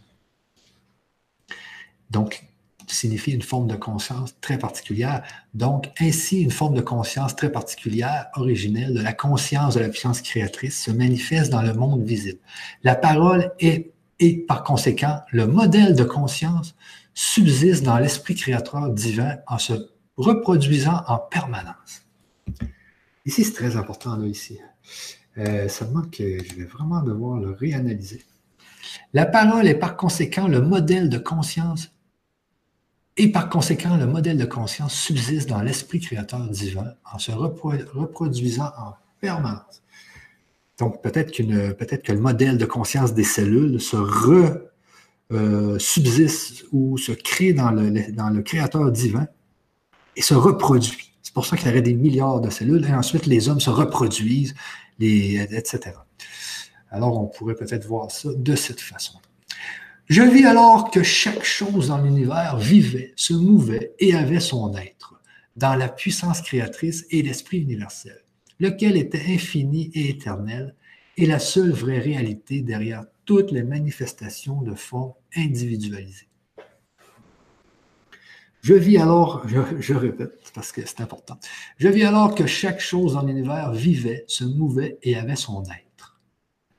Donc, 2.10 2.49
signifie 2.96 3.32
une 3.32 3.42
forme 3.42 3.68
de 3.68 3.76
conscience 3.76 4.36
très 4.42 4.58
particulière. 4.58 5.24
Donc, 5.54 5.90
ainsi, 6.00 6.42
une 6.42 6.52
forme 6.52 6.76
de 6.76 6.82
conscience 6.82 7.36
très 7.36 7.52
particulière, 7.52 8.28
originelle, 8.36 8.94
de 8.94 9.02
la 9.02 9.14
conscience 9.14 9.76
de 9.76 9.80
la 9.80 9.90
puissance 9.90 10.22
créatrice 10.22 10.84
se 10.84 10.92
manifeste 10.92 11.52
dans 11.52 11.62
le 11.62 11.74
monde 11.74 12.04
visible. 12.04 12.40
La 12.84 12.96
parole 12.96 13.52
est, 13.60 13.92
et 14.20 14.38
par 14.38 14.64
conséquent, 14.64 15.22
le 15.32 15.48
modèle 15.48 15.96
de 15.96 16.04
conscience 16.04 16.76
subsiste 17.14 17.84
dans 17.84 17.98
l'esprit 17.98 18.36
créateur 18.36 18.90
divin 18.90 19.38
en 19.48 19.58
se 19.58 19.74
reproduisant 20.18 21.02
en 21.08 21.18
permanence. 21.18 22.06
Ici, 23.26 23.44
c'est 23.44 23.54
très 23.54 23.76
important, 23.76 24.16
là, 24.16 24.26
ici. 24.28 24.60
Euh, 25.38 25.70
seulement 25.70 26.02
que 26.02 26.44
je 26.44 26.56
vais 26.56 26.66
vraiment 26.66 27.02
devoir 27.02 27.40
le 27.40 27.52
réanalyser. 27.52 28.26
La 29.14 29.26
parole 29.26 29.68
est 29.68 29.76
par 29.76 29.96
conséquent 29.96 30.48
le 30.48 30.62
modèle 30.62 31.10
de 31.10 31.18
conscience 31.18 31.92
et 33.20 33.28
par 33.28 33.50
conséquent, 33.50 33.98
le 33.98 34.08
modèle 34.08 34.38
de 34.38 34.46
conscience 34.46 34.94
subsiste 34.94 35.50
dans 35.50 35.62
l'esprit 35.62 36.00
créateur 36.00 36.40
divin 36.48 36.94
en 37.14 37.20
se 37.20 37.32
reproduisant 37.34 38.72
en 38.78 38.94
permanence. 39.20 39.84
Donc, 40.78 41.04
peut-être, 41.04 41.36
peut 41.36 41.98
que 41.98 42.14
le 42.14 42.20
modèle 42.22 42.58
de 42.58 42.64
conscience 42.66 43.14
des 43.14 43.26
cellules 43.26 43.82
se 43.82 43.98
re, 43.98 44.60
euh, 45.34 45.78
subsiste 45.80 46.64
ou 46.72 46.98
se 46.98 47.12
crée 47.12 47.52
dans 47.52 47.72
le, 47.72 48.42
créateur 48.42 48.90
divin 48.90 49.28
et 50.16 50.22
se 50.22 50.34
reproduit. 50.34 51.12
C'est 51.22 51.34
pour 51.34 51.46
ça 51.46 51.58
qu'il 51.58 51.68
y 51.68 51.72
aurait 51.72 51.82
des 51.82 51.96
milliards 51.96 52.40
de 52.40 52.50
cellules 52.50 52.86
et 52.86 52.94
ensuite 52.94 53.26
les 53.26 53.50
hommes 53.50 53.60
se 53.60 53.70
reproduisent, 53.70 54.56
etc. 55.02 55.92
Alors, 56.90 57.22
on 57.22 57.28
pourrait 57.28 57.56
peut-être 57.56 57.86
voir 57.86 58.10
ça 58.12 58.30
de 58.34 58.56
cette 58.56 58.80
façon. 58.80 59.20
Je 60.10 60.24
vis 60.24 60.46
alors 60.46 60.90
que 60.90 61.04
chaque 61.04 61.44
chose 61.44 61.90
dans 61.90 62.02
l'univers 62.02 62.58
vivait, 62.58 63.14
se 63.16 63.36
mouvait 63.36 63.94
et 64.00 64.16
avait 64.16 64.40
son 64.40 64.76
être, 64.76 65.22
dans 65.56 65.76
la 65.76 65.88
puissance 65.88 66.42
créatrice 66.42 67.06
et 67.12 67.22
l'esprit 67.22 67.60
universel, 67.60 68.26
lequel 68.60 68.98
était 68.98 69.24
infini 69.28 69.92
et 69.94 70.10
éternel, 70.10 70.76
et 71.16 71.28
la 71.28 71.38
seule 71.38 71.70
vraie 71.70 72.00
réalité 72.00 72.62
derrière 72.62 73.06
toutes 73.26 73.52
les 73.52 73.62
manifestations 73.62 74.64
de 74.64 74.74
forme 74.74 75.14
individualisée. 75.36 76.30
Je 78.62 78.74
vis 78.74 78.98
alors, 78.98 79.48
je, 79.48 79.60
je 79.80 79.94
répète 79.94 80.52
parce 80.56 80.72
que 80.72 80.82
c'est 80.88 81.02
important, 81.02 81.38
je 81.78 81.88
vis 81.88 82.06
alors 82.06 82.34
que 82.34 82.48
chaque 82.48 82.82
chose 82.82 83.14
dans 83.14 83.22
l'univers 83.22 83.74
vivait, 83.74 84.26
se 84.26 84.44
mouvait 84.44 84.98
et 85.04 85.18
avait 85.18 85.36
son 85.36 85.64
être, 85.66 86.20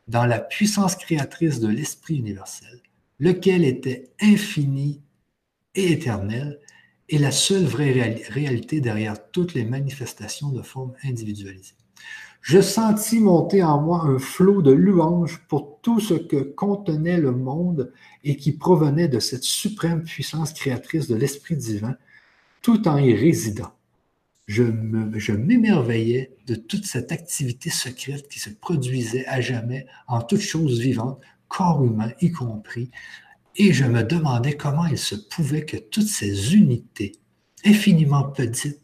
dans 0.09 0.27
la 0.27 0.41
puissance 0.41 0.97
créatrice 0.97 1.61
de 1.61 1.69
l'esprit 1.69 2.17
universel, 2.17 2.81
lequel 3.21 3.65
était 3.65 4.11
infini 4.21 5.03
et 5.75 5.93
éternel, 5.93 6.59
et 7.09 7.19
la 7.19 7.33
seule 7.33 7.65
vraie 7.65 7.93
réalité 8.29 8.81
derrière 8.81 9.31
toutes 9.31 9.55
les 9.55 9.65
manifestations 9.65 10.51
de 10.51 10.63
forme 10.63 10.93
individualisée. 11.05 11.75
Je 12.41 12.61
sentis 12.61 13.21
monter 13.21 13.63
en 13.63 13.81
moi 13.83 14.03
un 14.05 14.19
flot 14.19 14.63
de 14.63 14.71
louanges 14.71 15.43
pour 15.49 15.81
tout 15.83 16.01
ce 16.01 16.15
que 16.15 16.37
contenait 16.37 17.21
le 17.21 17.33
monde 17.33 17.93
et 18.25 18.37
qui 18.37 18.53
provenait 18.53 19.09
de 19.09 19.19
cette 19.19 19.45
suprême 19.45 20.05
puissance 20.05 20.53
créatrice 20.53 21.07
de 21.07 21.17
l'Esprit 21.17 21.57
divin, 21.57 21.97
tout 22.63 22.89
en 22.89 22.97
y 22.97 23.15
résidant. 23.15 23.73
Je 24.47 25.33
m'émerveillais 25.33 26.33
de 26.47 26.55
toute 26.55 26.87
cette 26.87 27.13
activité 27.13 27.71
secrète 27.71 28.29
qui 28.29 28.39
se 28.41 28.51
produisait 28.51 29.27
à 29.27 29.41
jamais 29.41 29.87
en 30.09 30.23
toutes 30.23 30.41
choses 30.41 30.81
vivantes, 30.81 31.21
corps 31.51 31.85
humain 31.85 32.13
y 32.23 32.31
compris, 32.31 32.91
et 33.57 33.75
je 33.75 33.85
me 33.85 34.03
demandais 34.03 34.57
comment 34.57 34.87
il 34.87 34.97
se 34.97 35.17
pouvait 35.17 35.67
que 35.67 35.77
toutes 35.77 36.09
ces 36.09 36.55
unités 36.55 37.13
infiniment 37.67 38.25
petites 38.25 38.81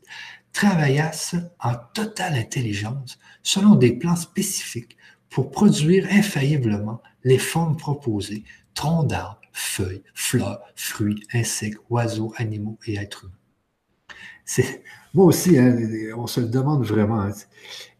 travaillassent 0.52 1.36
en 1.60 1.74
totale 1.94 2.34
intelligence 2.34 3.18
selon 3.42 3.74
des 3.74 3.92
plans 3.92 4.16
spécifiques 4.16 4.96
pour 5.30 5.50
produire 5.50 6.06
infailliblement 6.10 7.02
les 7.24 7.38
formes 7.38 7.76
proposées, 7.76 8.44
troncs 8.74 9.06
d'arbres, 9.08 9.40
feuilles, 9.52 10.02
fleurs, 10.14 10.60
fruits, 10.74 11.22
insectes, 11.32 11.80
oiseaux, 11.90 12.32
animaux 12.36 12.78
et 12.86 12.96
êtres 12.96 13.24
humains. 13.24 14.68
moi 15.14 15.26
aussi, 15.26 15.58
hein, 15.58 15.76
on 16.16 16.26
se 16.26 16.40
le 16.40 16.48
demande 16.48 16.84
vraiment, 16.84 17.20
hein, 17.20 17.32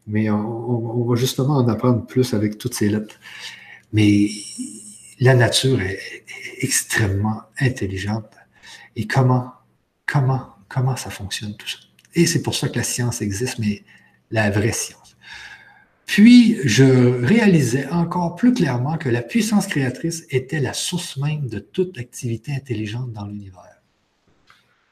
mais 0.06 0.30
on, 0.30 1.04
va 1.04 1.16
justement 1.16 1.56
en 1.56 1.68
apprendre 1.68 2.06
plus 2.06 2.34
avec 2.34 2.58
toutes 2.58 2.74
ces 2.74 2.88
lettres. 2.88 3.18
Mais 3.92 4.28
la 5.20 5.34
nature 5.34 5.80
est, 5.80 6.24
extrêmement 6.58 7.42
intelligente. 7.60 8.32
Et 8.96 9.06
comment, 9.06 9.52
comment, 10.06 10.54
comment 10.68 10.96
ça 10.96 11.10
fonctionne 11.10 11.54
tout 11.56 11.68
ça? 11.68 11.78
Et 12.14 12.26
c'est 12.26 12.42
pour 12.42 12.54
ça 12.54 12.70
que 12.70 12.76
la 12.76 12.82
science 12.82 13.20
existe, 13.20 13.58
mais 13.58 13.82
la 14.30 14.50
vraie 14.50 14.72
science. 14.72 15.18
Puis, 16.06 16.56
je 16.64 16.84
réalisais 16.84 17.88
encore 17.88 18.36
plus 18.36 18.54
clairement 18.54 18.96
que 18.96 19.10
la 19.10 19.20
puissance 19.20 19.66
créatrice 19.66 20.24
était 20.30 20.60
la 20.60 20.72
source 20.72 21.18
même 21.18 21.46
de 21.48 21.58
toute 21.58 21.98
activité 21.98 22.52
intelligente 22.54 23.12
dans 23.12 23.26
l'univers. 23.26 23.82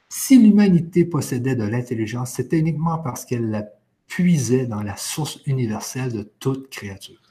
Si 0.07 0.37
l'humanité 0.37 1.03
possédait 1.03 1.55
de 1.55 1.63
l'intelligence, 1.63 2.33
c'était 2.33 2.59
uniquement 2.59 2.99
parce 2.99 3.25
qu'elle 3.25 3.49
la 3.49 3.65
puisait 4.07 4.67
dans 4.67 4.83
la 4.83 4.97
source 4.97 5.39
universelle 5.47 6.13
de 6.13 6.29
toute 6.39 6.69
créature 6.69 7.24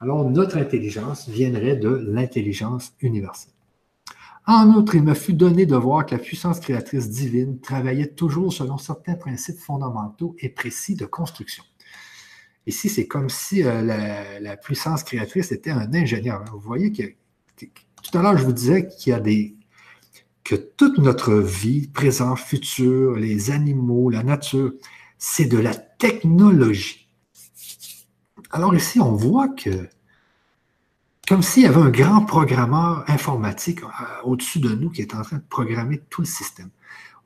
alors 0.00 0.28
notre 0.28 0.56
intelligence 0.56 1.28
viendrait 1.28 1.76
de 1.76 1.88
l'intelligence 1.88 2.92
universelle. 3.00 3.52
En 4.46 4.68
outre, 4.70 4.94
il 4.94 5.02
me 5.02 5.14
fut 5.14 5.34
donné 5.34 5.66
de 5.66 5.76
voir 5.76 6.06
que 6.06 6.14
la 6.14 6.20
puissance 6.20 6.58
créatrice 6.60 7.10
divine 7.10 7.60
travaillait 7.60 8.08
toujours 8.08 8.52
selon 8.52 8.78
certains 8.78 9.14
principes 9.14 9.58
fondamentaux 9.58 10.34
et 10.38 10.48
précis 10.48 10.96
de 10.96 11.04
construction. 11.04 11.62
Ici, 12.66 12.88
c'est 12.88 13.06
comme 13.06 13.28
si 13.28 13.62
euh, 13.62 14.40
la, 14.40 14.56
puissance 14.56 15.04
créatrice 15.04 15.52
était 15.52 15.70
un 15.70 15.92
ingénieur. 15.92 16.44
Vous 16.52 16.60
voyez 16.60 16.90
que, 16.92 17.02
tout 17.58 18.18
à 18.18 18.22
l'heure, 18.22 18.36
je 18.38 18.44
vous 18.44 18.52
disais 18.52 18.88
qu'il 18.88 19.10
y 19.10 19.14
a 19.14 19.20
des 19.20 19.56
que 20.42 20.56
toute 20.56 20.98
notre 20.98 21.34
vie, 21.34 21.86
présent, 21.86 22.34
futur, 22.34 23.14
les 23.14 23.50
animaux, 23.52 24.10
la 24.10 24.22
nature, 24.24 24.72
c'est 25.16 25.44
de 25.44 25.58
la 25.58 25.74
technologie. 25.74 26.99
Alors 28.52 28.74
ici, 28.74 29.00
on 29.00 29.12
voit 29.12 29.48
que, 29.48 29.88
comme 31.28 31.42
s'il 31.42 31.62
y 31.62 31.66
avait 31.66 31.80
un 31.80 31.90
grand 31.90 32.24
programmeur 32.24 33.04
informatique 33.08 33.82
euh, 33.84 33.88
au-dessus 34.24 34.58
de 34.58 34.70
nous 34.70 34.90
qui 34.90 35.02
est 35.02 35.14
en 35.14 35.22
train 35.22 35.36
de 35.36 35.44
programmer 35.48 36.00
tout 36.10 36.22
le 36.22 36.26
système. 36.26 36.70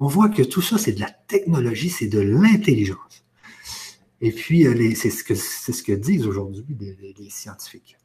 On 0.01 0.07
voit 0.07 0.29
que 0.29 0.43
tout 0.43 0.61
ça, 0.61 0.77
c'est 0.77 0.93
de 0.93 1.01
la 1.01 1.11
technologie, 1.11 1.89
c'est 1.89 2.09
de 2.09 2.21
l'intelligence. 2.21 3.25
Et 4.21 4.33
puis, 4.33 4.67
euh, 4.67 4.95
c'est 4.95 5.11
ce, 5.11 5.25
que, 5.83 5.93
disent 5.93 6.27
aujourd'hui 6.27 6.67
les, 6.79 7.31
scientifiques. 7.31 7.97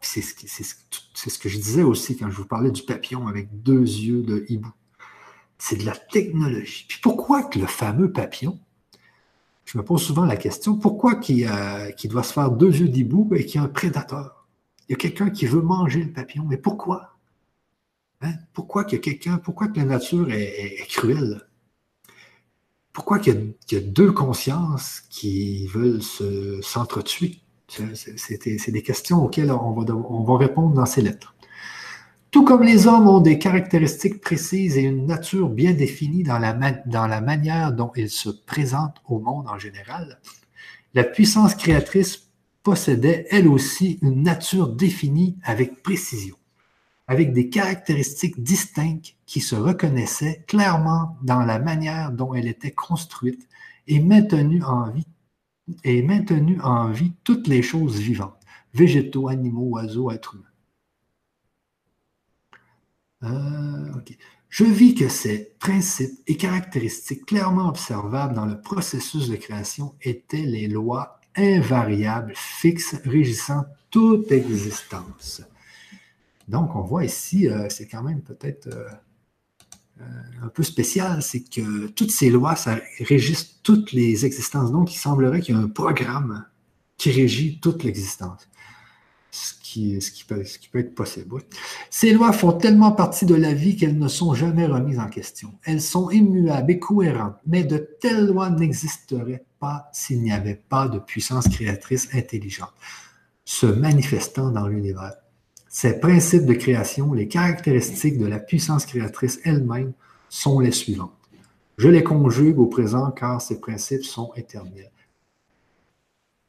C'est 0.00 0.22
ce, 0.22 0.74
ce, 1.14 1.38
que 1.38 1.48
je 1.48 1.58
disais 1.58 1.82
aussi 1.82 2.16
quand 2.16 2.30
je 2.30 2.36
vous 2.36 2.46
parlais 2.46 2.70
du 2.70 2.82
papillon 2.82 3.26
avec 3.26 3.62
deux 3.62 3.82
yeux 3.82 4.22
de 4.22 4.44
hibou. 4.48 4.72
C'est 5.58 5.76
de 5.76 5.84
la 5.84 5.96
technologie. 5.96 6.86
Puis 6.88 7.00
pourquoi 7.02 7.42
que 7.42 7.58
le 7.58 7.66
fameux 7.66 8.10
papillon, 8.10 8.58
je 9.70 9.78
me 9.78 9.84
pose 9.84 10.02
souvent 10.02 10.24
la 10.24 10.36
question, 10.36 10.74
pourquoi 10.74 11.14
qui, 11.14 11.46
euh, 11.46 11.92
doit 12.04 12.24
se 12.24 12.32
faire 12.32 12.50
deux 12.50 12.74
yeux 12.74 12.88
d'hibou 12.88 13.32
et 13.36 13.46
qu'il 13.46 13.60
y 13.60 13.62
a 13.62 13.66
un 13.66 13.68
prédateur? 13.68 14.48
Il 14.88 14.92
y 14.92 14.94
a 14.94 14.96
quelqu'un 14.96 15.30
qui 15.30 15.46
veut 15.46 15.62
manger 15.62 16.02
le 16.02 16.12
papillon, 16.12 16.44
mais 16.48 16.56
pourquoi? 16.56 17.16
Hein? 18.20 18.32
Pourquoi 18.52 18.82
quelqu'un, 18.82 19.38
pourquoi 19.38 19.68
que 19.68 19.78
la 19.78 19.84
nature 19.84 20.28
est, 20.32 20.88
cruelle? 20.88 21.42
Pourquoi 22.92 23.20
qu'il 23.20 23.54
y, 23.70 23.76
a 23.76 23.80
deux 23.80 24.10
consciences 24.10 25.02
qui 25.08 25.68
veulent 25.68 26.02
s'entretuer? 26.62 27.38
C'est 27.68 28.72
des 28.72 28.82
questions 28.82 29.24
auxquelles 29.24 29.52
on 29.52 30.24
va 30.24 30.36
répondre 30.36 30.74
dans 30.74 30.86
ces 30.86 31.02
lettres. 31.02 31.36
Tout 32.30 32.44
comme 32.44 32.62
les 32.62 32.86
hommes 32.86 33.08
ont 33.08 33.20
des 33.20 33.40
caractéristiques 33.40 34.20
précises 34.20 34.78
et 34.78 34.82
une 34.82 35.04
nature 35.04 35.48
bien 35.48 35.72
définie 35.72 36.22
dans 36.22 36.38
la, 36.38 37.20
manière 37.20 37.72
dont 37.72 37.90
ils 37.96 38.10
se 38.10 38.28
présentent 38.28 39.02
au 39.04 39.18
monde 39.18 39.48
en 39.48 39.58
général, 39.58 40.20
la 40.94 41.02
puissance 41.02 41.56
créatrice 41.56 42.30
possédait 42.62 43.26
elle 43.30 43.48
aussi 43.48 43.98
une 44.02 44.22
nature 44.22 44.68
définie 44.68 45.38
avec 45.42 45.82
précision, 45.82 46.36
avec 47.08 47.32
des 47.32 47.48
caractéristiques 47.48 48.40
distinctes 48.40 49.16
qui 49.26 49.40
se 49.40 49.56
reconnaissaient 49.56 50.44
clairement 50.46 51.16
dans 51.22 51.40
la 51.40 51.58
manière 51.58 52.12
dont 52.12 52.32
elle 52.34 52.46
était 52.46 52.70
construite 52.70 53.48
et 53.88 53.98
maintenue 53.98 54.62
en 54.62 54.88
vie, 54.88 55.06
et 55.82 56.02
maintenue 56.02 56.60
en 56.60 56.90
vie 56.90 57.12
toutes 57.24 57.48
les 57.48 57.62
choses 57.62 57.98
vivantes, 57.98 58.38
végétaux, 58.72 59.26
animaux, 59.26 59.70
oiseaux, 59.70 60.12
êtres 60.12 60.36
humains. 60.36 60.49
Euh, 63.22 63.92
Je 64.48 64.64
vis 64.64 64.94
que 64.94 65.08
ces 65.08 65.52
principes 65.60 66.18
et 66.26 66.36
caractéristiques 66.36 67.26
clairement 67.26 67.68
observables 67.68 68.34
dans 68.34 68.46
le 68.46 68.60
processus 68.60 69.28
de 69.28 69.36
création 69.36 69.94
étaient 70.02 70.38
les 70.42 70.66
lois 70.66 71.20
invariables, 71.36 72.32
fixes, 72.34 72.96
régissant 73.04 73.64
toute 73.90 74.32
existence. 74.32 75.42
Donc, 76.48 76.74
on 76.74 76.80
voit 76.82 77.04
ici, 77.04 77.48
euh, 77.48 77.68
c'est 77.68 77.86
quand 77.86 78.02
même 78.02 78.22
peut-être 78.22 78.66
euh, 78.66 78.88
un 80.42 80.48
peu 80.48 80.64
spécial, 80.64 81.22
c'est 81.22 81.44
que 81.44 81.86
toutes 81.88 82.10
ces 82.10 82.30
lois, 82.30 82.56
ça 82.56 82.80
régissent 82.98 83.60
toutes 83.62 83.92
les 83.92 84.26
existences. 84.26 84.72
Donc, 84.72 84.92
il 84.92 84.98
semblerait 84.98 85.40
qu'il 85.40 85.54
y 85.54 85.58
a 85.58 85.60
un 85.60 85.68
programme 85.68 86.44
qui 86.96 87.12
régit 87.12 87.60
toute 87.60 87.84
l'existence 87.84 88.49
ce 88.49 88.49
qui, 89.70 90.00
ce 90.00 90.10
qui, 90.10 90.24
peut, 90.24 90.44
ce 90.44 90.58
qui 90.58 90.68
peut 90.68 90.80
être 90.80 90.96
possible. 90.96 91.42
Ces 91.90 92.12
lois 92.12 92.32
font 92.32 92.52
tellement 92.52 92.90
partie 92.90 93.24
de 93.24 93.36
la 93.36 93.54
vie 93.54 93.76
qu'elles 93.76 93.98
ne 93.98 94.08
sont 94.08 94.34
jamais 94.34 94.66
remises 94.66 94.98
en 94.98 95.06
question. 95.06 95.52
Elles 95.64 95.80
sont 95.80 96.10
immuables 96.10 96.72
et 96.72 96.78
cohérentes, 96.80 97.36
mais 97.46 97.62
de 97.62 97.78
telles 97.78 98.26
lois 98.26 98.50
n'existeraient 98.50 99.44
pas 99.60 99.88
s'il 99.92 100.22
n'y 100.22 100.32
avait 100.32 100.60
pas 100.68 100.88
de 100.88 100.98
puissance 100.98 101.46
créatrice 101.48 102.08
intelligente 102.14 102.72
se 103.44 103.66
manifestant 103.66 104.50
dans 104.50 104.66
l'univers. 104.66 105.14
Ces 105.68 106.00
principes 106.00 106.46
de 106.46 106.54
création, 106.54 107.12
les 107.12 107.28
caractéristiques 107.28 108.18
de 108.18 108.26
la 108.26 108.40
puissance 108.40 108.86
créatrice 108.86 109.38
elle-même 109.44 109.92
sont 110.28 110.58
les 110.58 110.72
suivantes. 110.72 111.12
Je 111.78 111.88
les 111.88 112.02
conjugue 112.02 112.58
au 112.58 112.66
présent 112.66 113.12
car 113.12 113.40
ces 113.40 113.60
principes 113.60 114.04
sont 114.04 114.32
éternels. 114.34 114.90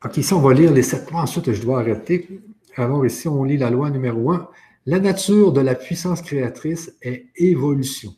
OK, 0.04 0.18
ici, 0.18 0.34
on 0.34 0.42
va 0.42 0.56
lire 0.56 0.74
les 0.74 0.82
sept 0.82 1.12
lois. 1.12 1.22
Ensuite, 1.22 1.54
je 1.54 1.62
dois 1.62 1.82
arrêter 1.82 2.42
alors 2.76 3.06
ici, 3.06 3.28
on 3.28 3.44
lit 3.44 3.58
la 3.58 3.70
loi 3.70 3.90
numéro 3.90 4.32
1. 4.32 4.50
La 4.86 5.00
nature 5.00 5.54
de 5.54 5.62
la 5.62 5.76
puissance 5.76 6.22
créatrice 6.22 6.96
est 7.02 7.28
évolution. 7.36 8.16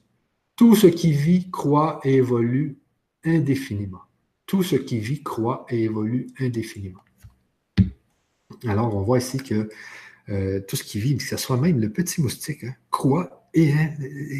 Tout 0.55 0.75
ce 0.75 0.87
qui 0.87 1.11
vit, 1.11 1.49
croit 1.49 1.99
et 2.03 2.15
évolue 2.15 2.77
indéfiniment. 3.25 4.01
Tout 4.45 4.63
ce 4.63 4.75
qui 4.75 4.99
vit, 4.99 5.23
croit 5.23 5.65
et 5.69 5.83
évolue 5.83 6.27
indéfiniment. 6.39 7.01
Alors, 8.65 8.95
on 8.95 9.01
voit 9.01 9.17
ici 9.17 9.37
que 9.37 9.69
euh, 10.29 10.61
tout 10.67 10.75
ce 10.75 10.83
qui 10.83 10.99
vit, 10.99 11.17
que 11.17 11.23
ce 11.23 11.37
soit 11.37 11.57
même 11.57 11.79
le 11.79 11.89
petit 11.89 12.21
moustique, 12.21 12.63
hein, 12.63 12.75
croit, 12.91 13.49
et, 13.53 13.73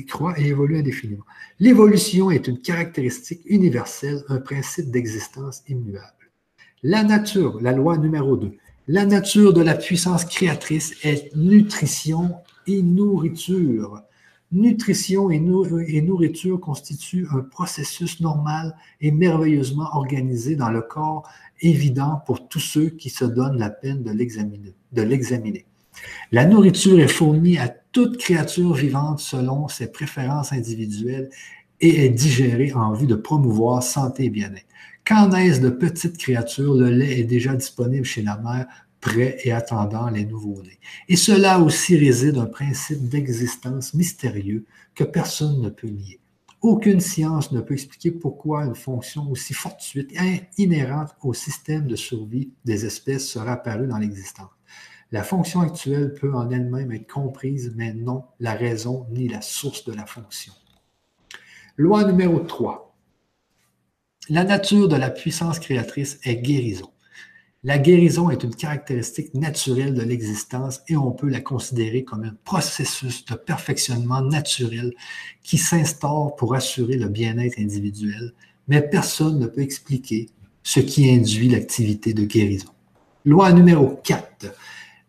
croit 0.07 0.39
et 0.39 0.47
évolue 0.47 0.77
indéfiniment. 0.77 1.25
L'évolution 1.59 2.31
est 2.31 2.47
une 2.47 2.59
caractéristique 2.59 3.41
universelle, 3.45 4.23
un 4.29 4.39
principe 4.39 4.91
d'existence 4.91 5.63
immuable. 5.67 6.31
La 6.83 7.03
nature, 7.03 7.59
la 7.61 7.71
loi 7.71 7.97
numéro 7.97 8.37
2, 8.37 8.55
la 8.87 9.05
nature 9.05 9.53
de 9.53 9.61
la 9.61 9.75
puissance 9.75 10.25
créatrice 10.25 10.93
est 11.03 11.33
nutrition 11.35 12.35
et 12.67 12.81
nourriture. 12.81 14.01
Nutrition 14.51 15.31
et, 15.31 15.39
nourriture 15.39 16.59
constituent 16.59 17.27
un 17.31 17.39
processus 17.39 18.19
normal 18.19 18.75
et 19.01 19.11
merveilleusement 19.11 19.87
organisé 19.93 20.55
dans 20.55 20.69
le 20.69 20.81
corps, 20.81 21.27
évident 21.61 22.21
pour 22.25 22.47
tous 22.47 22.59
ceux 22.59 22.89
qui 22.89 23.09
se 23.09 23.25
donnent 23.25 23.57
la 23.57 23.69
peine 23.69 24.03
de 24.03 24.11
l'examiner. 25.01 25.65
La 26.31 26.45
nourriture 26.45 26.99
est 26.99 27.07
fournie 27.07 27.57
à 27.57 27.69
toute 27.69 28.17
créature 28.17 28.73
vivante 28.73 29.19
selon 29.19 29.67
ses 29.69 29.91
préférences 29.91 30.51
individuelles 30.51 31.29
et 31.79 32.05
est 32.05 32.09
digérée 32.09 32.73
en 32.73 32.93
vue 32.93 33.07
de 33.07 33.15
promouvoir 33.15 33.81
santé 33.81 34.25
et 34.25 34.29
bien-être. 34.29 34.65
Qu'en 35.05 35.31
est-ce 35.31 35.59
de 35.59 35.69
petites 35.69 36.17
créatures, 36.17 36.75
le 36.75 36.89
lait 36.89 37.19
est 37.19 37.25
déjà 37.25 37.55
disponible 37.55 38.05
chez 38.05 38.21
la 38.21 38.37
mère, 38.37 38.67
prêt 39.01 39.37
et 39.43 39.51
attendant 39.51 40.09
les 40.09 40.25
nouveaux-nés. 40.25 40.79
Et 41.09 41.17
cela 41.17 41.59
aussi 41.59 41.97
réside 41.97 42.37
un 42.37 42.45
principe 42.45 43.09
d'existence 43.09 43.93
mystérieux 43.93 44.65
que 44.95 45.03
personne 45.03 45.61
ne 45.61 45.69
peut 45.69 45.89
nier. 45.89 46.21
Aucune 46.61 47.01
science 47.01 47.51
ne 47.51 47.59
peut 47.59 47.73
expliquer 47.73 48.11
pourquoi 48.11 48.63
une 48.63 48.75
fonction 48.75 49.29
aussi 49.29 49.53
fortuite 49.53 50.13
et 50.13 50.43
inhérente 50.57 51.09
au 51.21 51.33
système 51.33 51.87
de 51.87 51.97
survie 51.97 52.53
des 52.63 52.85
espèces 52.85 53.27
sera 53.27 53.53
apparue 53.53 53.87
dans 53.87 53.97
l'existence. 53.97 54.51
La 55.11 55.23
fonction 55.23 55.59
actuelle 55.59 56.13
peut 56.13 56.33
en 56.33 56.49
elle-même 56.49 56.93
être 56.93 57.11
comprise, 57.11 57.73
mais 57.75 57.93
non 57.93 58.23
la 58.39 58.53
raison 58.53 59.05
ni 59.11 59.27
la 59.27 59.41
source 59.41 59.83
de 59.83 59.91
la 59.91 60.05
fonction. 60.05 60.53
Loi 61.75 62.05
numéro 62.05 62.39
3. 62.39 62.92
La 64.29 64.45
nature 64.45 64.87
de 64.87 64.95
la 64.95 65.09
puissance 65.09 65.59
créatrice 65.59 66.17
est 66.23 66.37
guérison. 66.37 66.89
La 67.65 67.77
guérison 67.77 68.29
est 68.29 68.41
une 68.43 68.55
caractéristique 68.55 69.33
naturelle 69.33 69.93
de 69.93 70.01
l'existence 70.01 70.79
et 70.87 70.95
on 70.95 71.11
peut 71.11 71.27
la 71.27 71.41
considérer 71.41 72.05
comme 72.05 72.23
un 72.23 72.33
processus 72.45 73.25
de 73.25 73.35
perfectionnement 73.35 74.21
naturel 74.21 74.93
qui 75.43 75.57
s'instaure 75.57 76.37
pour 76.37 76.55
assurer 76.55 76.95
le 76.95 77.09
bien-être 77.09 77.59
individuel, 77.59 78.33
mais 78.69 78.81
personne 78.81 79.39
ne 79.39 79.45
peut 79.45 79.61
expliquer 79.61 80.29
ce 80.63 80.79
qui 80.79 81.09
induit 81.09 81.49
l'activité 81.49 82.13
de 82.13 82.23
guérison. 82.23 82.69
Loi 83.25 83.51
numéro 83.51 83.99
4. 84.05 84.53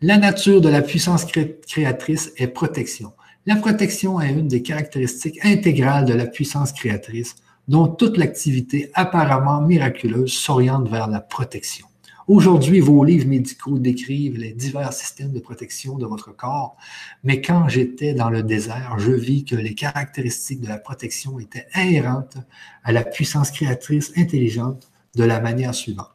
La 0.03 0.19
nature 0.19 0.61
de 0.61 0.69
la 0.69 0.83
puissance 0.83 1.25
créatrice 1.69 2.33
est 2.37 2.49
protection. 2.49 3.13
La 3.47 3.55
protection 3.55 4.21
est 4.21 4.33
une 4.33 4.49
des 4.49 4.63
caractéristiques 4.63 5.39
intégrales 5.45 6.05
de 6.05 6.15
la 6.15 6.27
puissance 6.27 6.73
créatrice 6.73 7.37
dont 7.69 7.89
toute 7.89 8.17
l'activité 8.17 8.91
apparemment 8.95 9.61
miraculeuse 9.61 10.33
s'oriente 10.33 10.89
vers 10.89 11.09
la 11.09 11.21
protection. 11.21 11.87
Aujourd'hui, 12.27 12.81
vos 12.81 13.05
livres 13.05 13.29
médicaux 13.29 13.79
décrivent 13.79 14.39
les 14.39 14.53
divers 14.53 14.95
systèmes 14.95 15.33
de 15.33 15.41
protection 15.41 15.99
de 15.99 16.07
votre 16.07 16.35
corps, 16.35 16.75
mais 17.23 17.43
quand 17.43 17.69
j'étais 17.69 18.15
dans 18.15 18.31
le 18.31 18.43
désert, 18.43 18.95
je 18.99 19.13
vis 19.13 19.45
que 19.45 19.57
les 19.57 19.75
caractéristiques 19.75 20.63
de 20.63 20.69
la 20.69 20.79
protection 20.79 21.39
étaient 21.39 21.67
inhérentes 21.75 22.39
à 22.83 22.93
la 22.93 23.05
puissance 23.05 23.51
créatrice 23.51 24.13
intelligente 24.17 24.91
de 25.17 25.25
la 25.25 25.41
manière 25.41 25.75
suivante. 25.75 26.09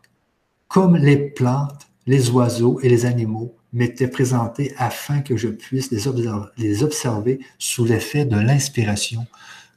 Comme 0.67 0.95
les 0.95 1.17
plantes, 1.17 1.87
les 2.07 2.31
oiseaux 2.31 2.79
et 2.81 2.89
les 2.89 3.05
animaux 3.05 3.55
m'étaient 3.71 4.07
présentés 4.07 4.73
afin 4.77 5.21
que 5.21 5.37
je 5.37 5.47
puisse 5.47 5.91
les 5.91 6.83
observer, 6.83 7.39
sous 7.59 7.85
l'effet 7.85 8.25
de 8.25 8.35
l'inspiration 8.35 9.27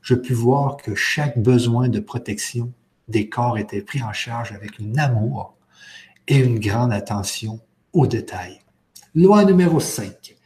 je 0.03 0.15
pus 0.15 0.35
voir 0.35 0.77
que 0.77 0.95
chaque 0.95 1.39
besoin 1.39 1.89
de 1.89 2.01
protection 2.01 2.73
des 3.09 3.29
corps 3.29 3.59
était 3.59 3.83
pris 3.83 4.03
en 4.03 4.13
charge 4.13 4.53
avec 4.53 4.73
un 4.81 4.99
amour 4.99 5.57
et 6.29 6.39
une 6.39 6.59
grande 6.59 6.93
attention 6.93 7.61
aux 7.93 8.07
détails. 8.07 8.59
Loi 9.15 9.45
numéro 9.45 9.81
5. 9.81 10.37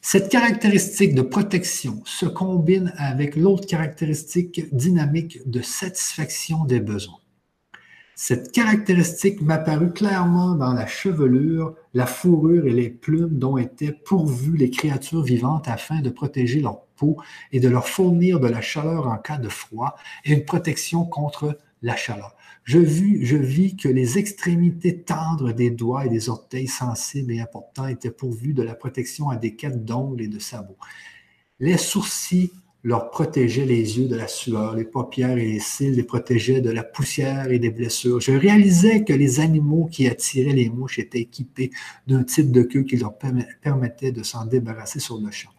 Cette 0.00 0.30
caractéristique 0.30 1.14
de 1.14 1.22
protection 1.22 2.02
se 2.04 2.26
combine 2.26 2.92
avec 2.96 3.36
l'autre 3.36 3.66
caractéristique 3.66 4.74
dynamique 4.74 5.38
de 5.48 5.62
satisfaction 5.62 6.64
des 6.64 6.80
besoins. 6.80 7.18
Cette 8.14 8.52
caractéristique 8.52 9.40
m'apparut 9.40 9.92
clairement 9.92 10.54
dans 10.54 10.72
la 10.74 10.86
chevelure, 10.86 11.74
la 11.94 12.06
fourrure 12.06 12.66
et 12.66 12.72
les 12.72 12.90
plumes 12.90 13.38
dont 13.38 13.56
étaient 13.56 13.92
pourvues 13.92 14.56
les 14.56 14.70
créatures 14.70 15.22
vivantes 15.22 15.66
afin 15.66 16.00
de 16.00 16.10
protéger 16.10 16.60
leur 16.60 16.84
et 17.52 17.60
de 17.60 17.68
leur 17.68 17.88
fournir 17.88 18.40
de 18.40 18.48
la 18.48 18.60
chaleur 18.60 19.06
en 19.08 19.18
cas 19.18 19.38
de 19.38 19.48
froid 19.48 19.96
et 20.24 20.32
une 20.32 20.44
protection 20.44 21.04
contre 21.04 21.58
la 21.82 21.96
chaleur. 21.96 22.36
Je 22.64 22.78
vis, 22.78 23.24
je 23.24 23.36
vis 23.36 23.76
que 23.76 23.88
les 23.88 24.18
extrémités 24.18 25.02
tendres 25.02 25.52
des 25.52 25.70
doigts 25.70 26.06
et 26.06 26.08
des 26.08 26.28
orteils 26.28 26.68
sensibles 26.68 27.32
et 27.32 27.40
importants 27.40 27.88
étaient 27.88 28.10
pourvus 28.10 28.54
de 28.54 28.62
la 28.62 28.74
protection 28.74 29.30
à 29.30 29.36
des 29.36 29.56
quêtes 29.56 29.84
d'ongles 29.84 30.22
et 30.22 30.28
de 30.28 30.38
sabots. 30.38 30.76
Les 31.58 31.76
sourcils 31.76 32.52
leur 32.84 33.10
protégeaient 33.10 33.64
les 33.64 33.98
yeux 33.98 34.08
de 34.08 34.16
la 34.16 34.26
sueur, 34.26 34.74
les 34.74 34.84
paupières 34.84 35.38
et 35.38 35.44
les 35.44 35.60
cils 35.60 35.94
les 35.94 36.02
protégeaient 36.02 36.60
de 36.60 36.70
la 36.70 36.82
poussière 36.82 37.50
et 37.50 37.58
des 37.58 37.70
blessures. 37.70 38.20
Je 38.20 38.32
réalisais 38.32 39.04
que 39.04 39.12
les 39.12 39.40
animaux 39.40 39.86
qui 39.90 40.08
attiraient 40.08 40.52
les 40.52 40.68
mouches 40.68 40.98
étaient 40.98 41.20
équipés 41.20 41.70
d'un 42.06 42.24
type 42.24 42.50
de 42.50 42.62
queue 42.62 42.82
qui 42.82 42.96
leur 42.96 43.14
permettait 43.62 44.12
de 44.12 44.22
s'en 44.22 44.46
débarrasser 44.46 44.98
sur 44.98 45.18
le 45.18 45.30
champ. 45.30 45.50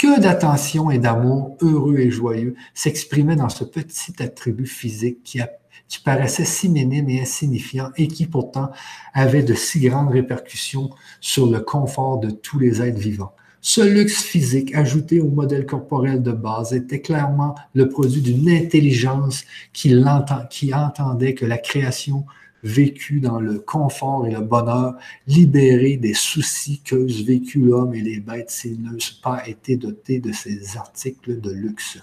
Que 0.00 0.18
d'attention 0.18 0.90
et 0.90 0.98
d'amour 0.98 1.58
heureux 1.60 1.98
et 1.98 2.10
joyeux 2.10 2.54
s'exprimaient 2.72 3.36
dans 3.36 3.50
ce 3.50 3.64
petit 3.64 4.14
attribut 4.22 4.64
physique 4.64 5.22
qui, 5.24 5.42
qui 5.88 6.00
paraissaient 6.00 6.46
si 6.46 6.70
minimes 6.70 7.10
et 7.10 7.20
insignifiants 7.20 7.90
et 7.98 8.08
qui 8.08 8.24
pourtant 8.24 8.70
avaient 9.12 9.42
de 9.42 9.52
si 9.52 9.78
grandes 9.80 10.10
répercussions 10.10 10.88
sur 11.20 11.50
le 11.50 11.60
confort 11.60 12.18
de 12.18 12.30
tous 12.30 12.58
les 12.58 12.80
êtres 12.80 12.98
vivants. 12.98 13.34
Ce 13.60 13.82
luxe 13.82 14.22
physique 14.22 14.74
ajouté 14.74 15.20
au 15.20 15.28
modèle 15.28 15.66
corporel 15.66 16.22
de 16.22 16.32
base 16.32 16.72
était 16.72 17.02
clairement 17.02 17.54
le 17.74 17.90
produit 17.90 18.22
d'une 18.22 18.48
intelligence 18.48 19.44
qui 19.74 19.94
entendait 19.94 21.34
que 21.34 21.44
la 21.44 21.58
création 21.58 22.24
vécue 22.62 23.20
dans 23.20 23.40
le 23.40 23.58
confort 23.58 24.26
et 24.26 24.30
le 24.30 24.40
bonheur, 24.40 24.96
libérée 25.26 25.96
des 25.96 26.14
soucis 26.14 26.80
qu'eussent 26.80 27.22
vécu 27.22 27.60
l'homme 27.60 27.94
et 27.94 28.02
les 28.02 28.20
bêtes 28.20 28.50
s'ils 28.50 28.80
n'eussent 28.82 29.20
pas 29.22 29.46
été 29.48 29.76
dotés 29.76 30.20
de 30.20 30.32
ces 30.32 30.76
articles 30.76 31.40
de 31.40 31.50
luxe. 31.50 31.98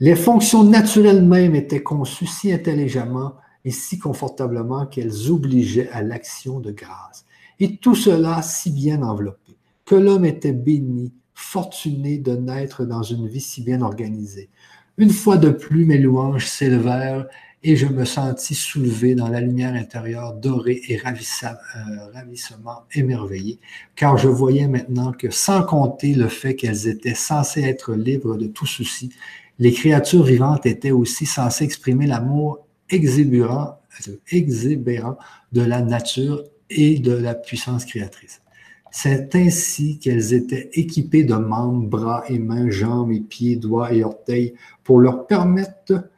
Les 0.00 0.16
fonctions 0.16 0.64
naturelles 0.64 1.24
mêmes 1.24 1.54
étaient 1.54 1.82
conçues 1.82 2.26
si 2.26 2.52
intelligemment 2.52 3.34
et 3.64 3.70
si 3.70 3.98
confortablement 3.98 4.86
qu'elles 4.86 5.30
obligeaient 5.30 5.88
à 5.90 6.02
l'action 6.02 6.58
de 6.58 6.72
grâce. 6.72 7.24
Et 7.60 7.76
tout 7.76 7.94
cela 7.94 8.42
si 8.42 8.72
bien 8.72 9.02
enveloppé, 9.02 9.56
que 9.84 9.94
l'homme 9.94 10.24
était 10.24 10.52
béni, 10.52 11.12
fortuné 11.34 12.18
de 12.18 12.34
naître 12.34 12.84
dans 12.84 13.02
une 13.02 13.28
vie 13.28 13.40
si 13.40 13.62
bien 13.62 13.82
organisée. 13.82 14.48
Une 14.98 15.10
fois 15.10 15.36
de 15.36 15.50
plus, 15.50 15.84
mes 15.84 15.98
louanges 15.98 16.46
s'élevèrent 16.46 17.26
et 17.64 17.76
je 17.76 17.86
me 17.86 18.04
sentis 18.04 18.54
soulevé 18.54 19.14
dans 19.14 19.28
la 19.28 19.40
lumière 19.40 19.74
intérieure 19.74 20.34
dorée 20.34 20.82
et 20.88 20.96
ravissement, 20.96 21.50
euh, 21.76 22.12
ravissement 22.12 22.82
émerveillé, 22.94 23.60
car 23.94 24.18
je 24.18 24.28
voyais 24.28 24.66
maintenant 24.66 25.12
que 25.12 25.30
sans 25.30 25.62
compter 25.62 26.14
le 26.14 26.28
fait 26.28 26.56
qu'elles 26.56 26.88
étaient 26.88 27.14
censées 27.14 27.62
être 27.62 27.94
libres 27.94 28.36
de 28.36 28.46
tout 28.46 28.66
souci, 28.66 29.10
les 29.58 29.72
créatures 29.72 30.24
vivantes 30.24 30.66
étaient 30.66 30.90
aussi 30.90 31.24
censées 31.24 31.64
exprimer 31.64 32.06
l'amour 32.06 32.66
exubérant, 32.90 33.80
exubérant 34.28 35.16
de 35.52 35.62
la 35.62 35.82
nature 35.82 36.42
et 36.68 36.98
de 36.98 37.12
la 37.12 37.34
puissance 37.34 37.84
créatrice. 37.84 38.40
C'est 38.90 39.34
ainsi 39.36 39.98
qu'elles 39.98 40.34
étaient 40.34 40.68
équipées 40.74 41.24
de 41.24 41.34
membres, 41.34 41.88
bras 41.88 42.24
et 42.28 42.38
mains, 42.38 42.70
jambes 42.70 43.12
et 43.12 43.20
pieds, 43.20 43.56
doigts 43.56 43.92
et 43.92 44.04
orteils 44.04 44.54
pour 44.84 45.00
leur 45.00 45.26
permettre 45.26 46.10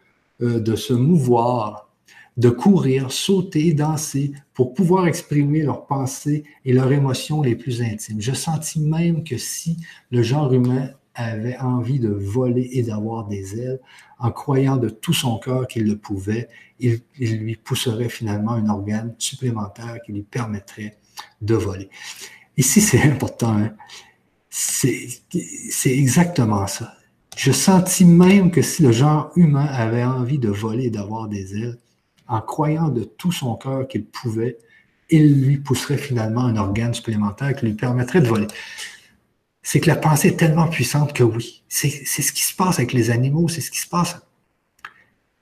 euh, 0.42 0.60
de 0.60 0.76
se 0.76 0.92
mouvoir, 0.92 1.90
de 2.36 2.50
courir, 2.50 3.12
sauter, 3.12 3.72
danser 3.72 4.32
pour 4.52 4.74
pouvoir 4.74 5.06
exprimer 5.06 5.62
leurs 5.62 5.86
pensées 5.86 6.44
et 6.64 6.72
leurs 6.72 6.92
émotions 6.92 7.42
les 7.42 7.54
plus 7.54 7.82
intimes. 7.82 8.20
Je 8.20 8.32
sentis 8.32 8.80
même 8.80 9.22
que 9.24 9.38
si 9.38 9.78
le 10.10 10.22
genre 10.22 10.52
humain 10.52 10.90
avait 11.14 11.56
envie 11.58 12.00
de 12.00 12.08
voler 12.08 12.68
et 12.72 12.82
d'avoir 12.82 13.26
des 13.26 13.60
ailes, 13.60 13.80
en 14.18 14.32
croyant 14.32 14.76
de 14.76 14.88
tout 14.88 15.12
son 15.12 15.38
cœur 15.38 15.68
qu'il 15.68 15.84
le 15.84 15.96
pouvait, 15.96 16.48
il, 16.80 17.00
lui 17.18 17.56
pousserait 17.56 18.08
finalement 18.08 18.52
un 18.52 18.68
organe 18.68 19.14
supplémentaire 19.18 19.98
qui 20.04 20.12
lui 20.12 20.22
permettrait 20.22 20.98
de 21.40 21.54
voler. 21.54 21.88
Ici, 22.56 22.80
c'est 22.80 23.02
important. 23.10 23.56
Hein. 23.56 23.74
C'est 24.50 25.22
exactement 25.86 26.66
ça. 26.66 26.94
Je 27.36 27.52
sentis 27.52 28.04
même 28.04 28.50
que 28.50 28.62
si 28.62 28.82
le 28.82 28.92
genre 28.92 29.30
humain 29.36 29.66
avait 29.66 30.04
envie 30.04 30.38
de 30.38 30.48
voler 30.48 30.84
et 30.84 30.90
d'avoir 30.90 31.28
des 31.28 31.56
ailes, 31.56 31.78
en 32.28 32.40
croyant 32.40 32.88
de 32.88 33.04
tout 33.04 33.32
son 33.32 33.54
cœur 33.56 33.86
qu'il 33.88 34.04
pouvait, 34.04 34.58
il 35.10 35.44
lui 35.44 35.58
pousserait 35.58 35.98
finalement 35.98 36.42
un 36.42 36.56
organe 36.56 36.94
supplémentaire 36.94 37.54
qui 37.54 37.66
lui 37.66 37.74
permettrait 37.74 38.20
de 38.20 38.28
voler. 38.28 38.46
C'est 39.62 39.80
que 39.80 39.88
la 39.88 39.96
pensée 39.96 40.28
est 40.28 40.36
tellement 40.38 40.68
puissante 40.68 41.12
que 41.12 41.22
oui, 41.22 41.62
c'est 41.68 41.88
ce 41.88 42.32
qui 42.32 42.42
se 42.42 42.54
passe 42.54 42.78
avec 42.78 42.92
les 42.92 43.10
animaux, 43.10 43.48
c'est 43.48 43.60
ce 43.60 43.70
qui 43.70 43.80
se 43.80 43.88
passe. 43.88 44.16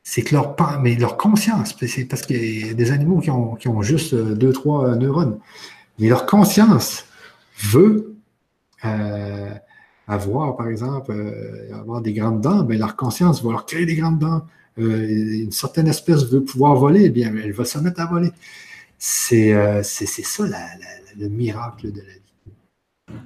C'est 0.05 0.23
que 0.23 0.35
leur, 0.35 0.57
mais 0.81 0.97
leur 0.97 1.17
conscience, 1.17 1.77
c'est 1.87 2.05
parce 2.07 2.23
qu'il 2.23 2.67
y 2.67 2.71
a 2.71 2.75
des 2.75 2.91
animaux 2.91 3.21
qui 3.21 3.31
ont, 3.31 3.55
qui 3.55 3.69
ont 3.69 3.83
juste 3.83 4.15
deux, 4.15 4.53
trois 4.53 4.97
neurones, 4.97 5.39
mais 5.99 6.09
leur 6.09 6.27
conscience 6.27 7.05
veut 7.63 8.17
euh, 8.85 9.55
avoir, 10.13 10.57
par 10.57 10.69
exemple, 10.69 11.13
euh, 11.13 11.75
avoir 11.75 12.01
des 12.01 12.13
grandes 12.13 12.41
dents, 12.41 12.63
bien, 12.63 12.79
leur 12.79 12.97
conscience 12.97 13.43
va 13.43 13.51
leur 13.51 13.67
créer 13.67 13.87
des 13.87 13.97
grandes 13.97 14.19
dents. 14.19 14.43
Euh, 14.79 15.43
une 15.45 15.53
certaine 15.53 15.89
espèce 15.89 16.25
veut 16.25 16.45
pouvoir 16.45 16.75
voler, 16.77 17.05
eh 17.05 17.11
bien, 17.11 17.33
elle 17.43 17.53
va 17.53 17.65
se 17.65 17.79
mettre 17.79 18.01
à 18.01 18.07
voler. 18.07 18.31
C'est 18.99 19.53
euh, 19.55 19.83
ça 19.83 20.45
le 21.19 21.29
miracle 21.29 21.93
de 21.93 22.01
la 22.01 22.13
vie. 22.13 23.19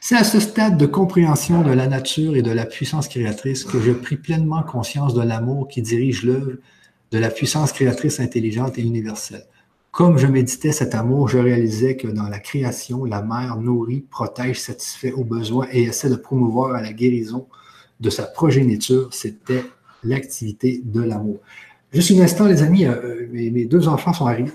C'est 0.00 0.16
à 0.16 0.24
ce 0.24 0.40
stade 0.40 0.78
de 0.78 0.86
compréhension 0.86 1.62
de 1.62 1.70
la 1.70 1.86
nature 1.86 2.34
et 2.34 2.42
de 2.42 2.50
la 2.50 2.66
puissance 2.66 3.06
créatrice 3.06 3.62
que 3.62 3.80
je 3.80 3.92
pris 3.92 4.16
pleinement 4.16 4.64
conscience 4.64 5.14
de 5.14 5.22
l'amour 5.22 5.68
qui 5.68 5.80
dirige 5.80 6.24
l'œuvre 6.24 6.54
de 7.12 7.18
la 7.18 7.30
puissance 7.30 7.72
créatrice 7.72 8.18
intelligente 8.18 8.78
et 8.78 8.82
universelle. 8.82 9.44
Comme 9.92 10.16
je 10.16 10.26
méditais 10.26 10.72
cet 10.72 10.94
amour, 10.94 11.28
je 11.28 11.36
réalisais 11.36 11.98
que 11.98 12.08
dans 12.08 12.26
la 12.26 12.38
création, 12.38 13.04
la 13.04 13.20
mère 13.20 13.58
nourrit, 13.58 14.00
protège, 14.00 14.58
satisfait 14.58 15.12
aux 15.12 15.22
besoins 15.22 15.68
et 15.70 15.82
essaie 15.82 16.08
de 16.08 16.16
promouvoir 16.16 16.74
à 16.74 16.80
la 16.80 16.94
guérison 16.94 17.46
de 18.00 18.08
sa 18.08 18.22
progéniture. 18.22 19.12
C'était 19.12 19.64
l'activité 20.02 20.80
de 20.82 21.02
l'amour. 21.02 21.40
Juste 21.92 22.10
un 22.12 22.22
instant, 22.22 22.46
les 22.46 22.62
amis, 22.62 22.86
euh, 22.86 23.28
mes, 23.30 23.66
deux 23.66 23.86
enfants 23.86 24.14
sont 24.14 24.24
arrivés. 24.24 24.52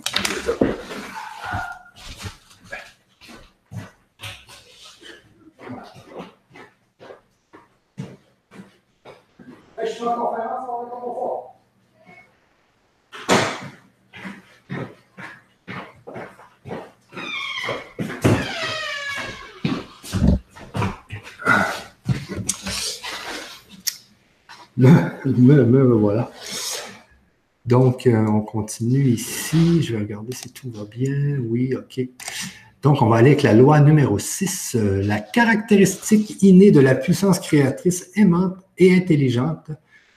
je 9.80 9.85
suis 9.85 10.03
en 10.03 10.15
conférence, 10.15 10.68
on 10.68 10.84
va 10.84 11.57
me, 25.26 25.82
voilà. 25.94 26.32
Donc, 27.66 28.06
euh, 28.06 28.26
on 28.28 28.41
continue 28.41 29.04
ici. 29.06 29.82
Je 29.82 29.94
vais 29.94 29.99
regarder 29.99 30.36
si 30.36 30.52
tout 30.52 30.70
va 30.70 30.86
bien. 30.86 31.38
Oui, 31.49 31.74
OK. 31.76 31.99
Donc, 32.84 33.02
on 33.02 33.08
va 33.08 33.18
aller 33.18 33.32
avec 33.32 33.41
la 33.41 33.54
loi 33.54 33.80
numéro 33.82 34.20
6. 34.20 34.76
Euh, 34.76 35.02
la 35.02 35.20
caractéristique 35.20 36.44
innée 36.44 36.72
de 36.72 36.80
la 36.80 36.94
puissance 36.94 37.40
créatrice 37.40 38.12
aimante 38.16 38.58
et 38.78 38.95
intelligente 38.95 39.72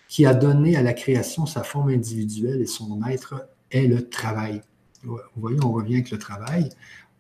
qui 0.09 0.27
a 0.27 0.35
donné 0.35 0.77
à 0.77 0.83
la 0.83 0.93
création 0.93 1.47
sa 1.47 1.63
forme 1.63 1.89
individuelle 1.89 2.61
et 2.61 2.67
son 2.67 3.01
être 3.09 3.49
est 3.71 3.87
le 3.87 4.09
travail. 4.09 4.61
Vous 5.03 5.19
voyez, 5.37 5.59
on 5.65 5.73
revient 5.73 5.95
avec 5.95 6.11
le 6.11 6.19
travail. 6.19 6.69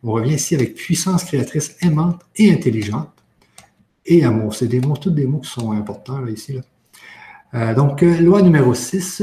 On 0.02 0.12
revient 0.12 0.34
ici 0.34 0.54
avec 0.54 0.74
puissance 0.74 1.24
créatrice 1.24 1.76
aimante 1.80 2.20
et 2.36 2.52
intelligente 2.52 3.10
et 4.04 4.24
amour. 4.24 4.54
C'est 4.54 4.68
des 4.68 4.80
mots, 4.80 4.96
tous 4.96 5.10
des 5.10 5.26
mots 5.26 5.40
qui 5.40 5.50
sont 5.50 5.72
importants 5.72 6.26
ici. 6.26 6.52
Là. 6.52 6.62
Euh, 7.54 7.74
donc, 7.74 8.02
euh, 8.02 8.20
loi 8.20 8.42
numéro 8.42 8.74
6. 8.74 9.22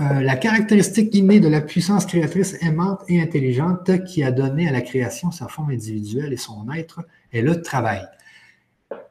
Euh, 0.00 0.20
la 0.20 0.36
caractéristique 0.36 1.14
innée 1.14 1.40
de 1.40 1.48
la 1.48 1.60
puissance 1.60 2.06
créatrice 2.06 2.56
aimante 2.62 3.00
et 3.08 3.20
intelligente 3.20 4.04
qui 4.04 4.22
a 4.22 4.30
donné 4.30 4.68
à 4.68 4.72
la 4.72 4.80
création 4.80 5.30
sa 5.30 5.48
forme 5.48 5.70
individuelle 5.70 6.32
et 6.32 6.36
son 6.36 6.70
être 6.72 7.00
est 7.32 7.42
le 7.42 7.60
travail. 7.60 8.06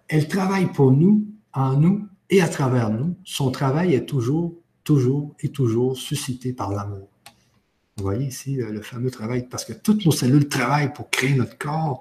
Elle 0.07 0.27
travaille 0.27 0.67
pour 0.67 0.91
nous, 0.91 1.25
en 1.53 1.73
nous 1.73 2.07
et 2.29 2.41
à 2.41 2.47
travers 2.47 2.89
nous. 2.89 3.15
Son 3.25 3.51
travail 3.51 3.93
est 3.93 4.05
toujours, 4.05 4.55
toujours 4.83 5.35
et 5.41 5.49
toujours 5.49 5.97
suscité 5.97 6.53
par 6.53 6.71
l'amour. 6.71 7.09
Vous 7.97 8.03
voyez 8.03 8.27
ici 8.27 8.55
le 8.55 8.81
fameux 8.81 9.09
travail, 9.09 9.47
parce 9.49 9.65
que 9.65 9.73
toutes 9.73 10.05
nos 10.05 10.11
cellules 10.11 10.47
travaillent 10.47 10.93
pour 10.93 11.09
créer 11.09 11.33
notre 11.33 11.57
corps, 11.57 11.99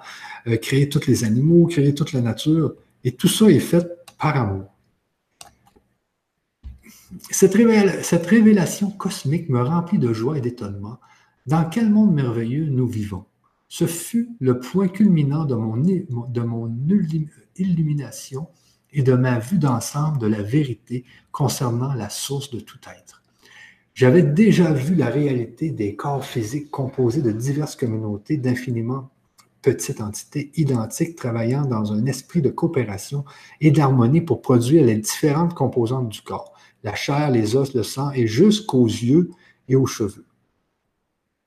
créer 0.60 0.90
tous 0.90 1.06
les 1.06 1.24
animaux, 1.24 1.66
créer 1.66 1.94
toute 1.94 2.12
la 2.12 2.20
nature, 2.20 2.74
et 3.02 3.12
tout 3.12 3.28
ça 3.28 3.46
est 3.46 3.58
fait 3.58 3.88
par 4.18 4.36
amour. 4.36 4.75
Cette, 7.30 7.54
révélation 7.54 8.90
cosmique 8.90 9.48
me 9.48 9.62
remplit 9.62 9.98
de 9.98 10.12
joie 10.12 10.38
et 10.38 10.40
d'étonnement. 10.40 10.98
Dans 11.46 11.64
quel 11.68 11.90
monde 11.90 12.12
merveilleux 12.12 12.66
nous 12.66 12.86
vivons? 12.86 13.24
Ce 13.68 13.86
fut 13.86 14.30
le 14.40 14.58
point 14.58 14.88
culminant 14.88 15.44
de 15.44 15.54
mon, 15.54 16.70
illumination 17.56 18.48
et 18.92 19.02
de 19.02 19.14
ma 19.14 19.38
vue 19.38 19.58
d'ensemble 19.58 20.18
de 20.18 20.26
la 20.26 20.42
vérité 20.42 21.04
concernant 21.32 21.94
la 21.94 22.08
source 22.08 22.50
de 22.50 22.60
tout 22.60 22.78
être. 22.86 23.22
J'avais 23.94 24.22
déjà 24.22 24.72
vu 24.72 24.94
la 24.94 25.08
réalité 25.08 25.70
des 25.70 25.96
corps 25.96 26.24
physiques 26.24 26.70
composés 26.70 27.22
de 27.22 27.32
diverses 27.32 27.76
communautés 27.76 28.36
d'infiniment 28.36 29.10
petites 29.62 30.00
entités 30.00 30.52
identiques 30.54 31.16
travaillant 31.16 31.64
dans 31.64 31.92
un 31.92 32.06
esprit 32.06 32.40
de 32.40 32.50
coopération 32.50 33.24
et 33.60 33.72
d'harmonie 33.72 34.20
pour 34.20 34.40
produire 34.40 34.84
les 34.84 34.94
différentes 34.96 35.54
composantes 35.54 36.08
du 36.08 36.20
corps 36.20 36.55
la 36.86 36.94
chair, 36.94 37.32
les 37.32 37.56
os, 37.56 37.74
le 37.74 37.82
sang, 37.82 38.12
et 38.12 38.28
jusqu'aux 38.28 38.86
yeux 38.86 39.30
et 39.68 39.74
aux 39.74 39.86
cheveux. 39.86 40.24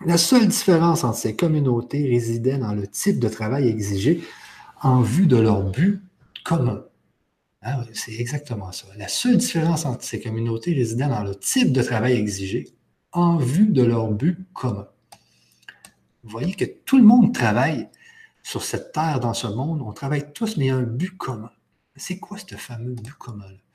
La 0.05 0.17
seule 0.17 0.47
différence 0.47 1.05
entre 1.05 1.17
ces 1.17 1.35
communautés 1.35 2.05
résidait 2.09 2.57
dans 2.57 2.73
le 2.73 2.85
type 2.85 3.19
de 3.19 3.29
travail 3.29 3.69
exigé 3.69 4.21
en 4.81 4.99
vue 5.01 5.27
de 5.27 5.37
leur 5.37 5.63
but 5.63 6.01
commun. 6.43 6.83
Ah 7.61 7.83
c'est 7.93 8.15
exactement 8.19 8.73
ça. 8.73 8.87
La 8.97 9.07
seule 9.07 9.37
différence 9.37 9.85
entre 9.85 10.03
ces 10.03 10.19
communautés 10.19 10.73
résidait 10.73 11.07
dans 11.07 11.23
le 11.23 11.35
type 11.35 11.71
de 11.71 11.81
travail 11.81 12.13
exigé 12.13 12.73
en 13.13 13.37
vue 13.37 13.67
de 13.67 13.83
leur 13.83 14.11
but 14.11 14.37
commun. 14.53 14.87
Vous 16.23 16.29
voyez 16.31 16.53
que 16.53 16.65
tout 16.65 16.97
le 16.97 17.05
monde 17.05 17.33
travaille 17.33 17.87
sur 18.43 18.63
cette 18.63 18.91
terre, 18.91 19.21
dans 19.21 19.33
ce 19.33 19.47
monde. 19.47 19.81
On 19.81 19.93
travaille 19.93 20.33
tous, 20.33 20.57
mais 20.57 20.65
il 20.65 20.67
y 20.67 20.71
a 20.71 20.75
un 20.75 20.83
but 20.83 21.15
commun. 21.17 21.51
C'est 21.95 22.19
quoi 22.19 22.37
ce 22.37 22.55
fameux 22.55 22.93
but 22.93 23.13
commun-là? 23.13 23.68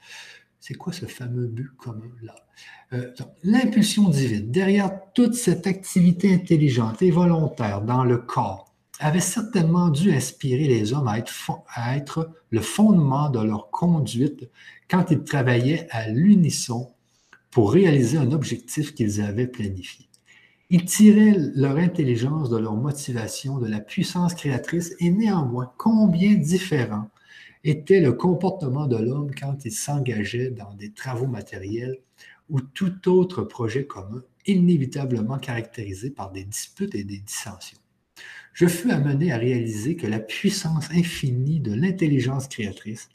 C'est 0.67 0.73
quoi 0.73 0.95
ce 0.95 1.05
fameux 1.05 1.47
but 1.47 1.69
commun-là? 1.77 2.35
Euh, 2.95 3.13
l'impulsion 3.43 4.09
divine, 4.09 4.51
derrière 4.51 4.91
toute 5.13 5.35
cette 5.35 5.67
activité 5.67 6.33
intelligente 6.33 7.03
et 7.03 7.11
volontaire 7.11 7.83
dans 7.83 8.03
le 8.03 8.17
corps, 8.17 8.73
avait 8.99 9.21
certainement 9.21 9.91
dû 9.91 10.11
inspirer 10.11 10.67
les 10.67 10.95
hommes 10.95 11.07
à 11.07 11.97
être, 11.99 12.31
le 12.49 12.63
fondement 12.63 13.29
de 13.29 13.41
leur 13.41 13.71
conduite 13.71 14.49
quand 14.89 15.11
ils 15.11 15.23
travaillaient 15.23 15.87
à 15.91 16.09
l'unisson 16.09 16.95
pour 17.51 17.71
réaliser 17.71 18.17
un 18.17 18.33
objectif 18.33 18.95
qu'ils 18.95 19.21
avaient 19.21 19.47
planifié. 19.47 20.09
Ils 20.71 20.87
tiraient 20.87 21.37
leur 21.55 21.77
intelligence 21.77 22.49
de 22.49 22.57
leur 22.57 22.77
motivation, 22.77 23.59
de 23.59 23.67
la 23.67 23.81
puissance 23.81 24.33
créatrice, 24.33 24.95
et 24.99 25.11
néanmoins, 25.11 25.71
combien 25.77 26.33
différent 26.33 27.11
était 27.65 28.01
le 28.01 28.13
comportement 28.13 28.87
de 28.87 28.97
l'homme 28.97 29.31
quand 29.35 29.65
il 29.65 29.73
s'engageait 29.73 30.51
dans 30.51 30.75
des 30.75 30.93
travaux 30.93 31.27
matériels 31.27 31.99
ou 32.51 32.61
tout 32.61 33.09
autre 33.09 33.43
projet 33.43 33.87
commun, 33.87 34.23
inévitablement 34.47 35.39
caractérisé 35.39 36.11
par 36.11 36.31
des 36.31 36.45
disputes 36.45 36.95
et 36.95 37.05
des 37.05 37.19
dissensions 37.19 37.79
je 38.55 38.67
fus 38.67 38.91
amené 38.91 39.33
à 39.33 39.37
réaliser 39.37 39.97
que 39.97 40.07
la 40.07 40.21
puissance 40.21 40.89
infinie 40.93 41.61
de 41.61 41.75
l'intelligence 41.75 42.49
créatrice, 42.49 43.11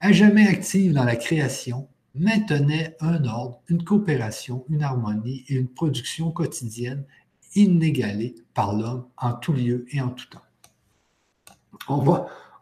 à 0.00 0.12
jamais 0.12 0.46
active 0.46 0.92
dans 0.92 1.04
la 1.04 1.16
création, 1.16 1.88
maintenait 2.14 2.96
un 3.00 3.24
ordre, 3.24 3.60
une 3.68 3.82
coopération, 3.84 4.64
une 4.70 4.82
harmonie 4.82 5.44
et 5.48 5.54
une 5.54 5.68
production 5.68 6.30
quotidienne 6.30 7.04
inégalée 7.54 8.36
par 8.54 8.74
l'homme 8.74 9.06
en 9.16 9.32
tout 9.32 9.52
lieu 9.52 9.84
et 9.90 10.00
en 10.00 10.10
tout 10.10 10.26
temps. 10.28 10.42
On 11.88 11.98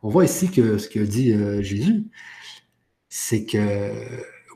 on 0.07 0.11
voit 0.11 0.25
ici 0.25 0.51
que 0.51 0.79
ce 0.79 0.89
que 0.89 1.01
dit 1.01 1.33
euh, 1.33 1.63
Jésus, 1.63 2.05
c'est 3.09 3.45
que 3.45 3.93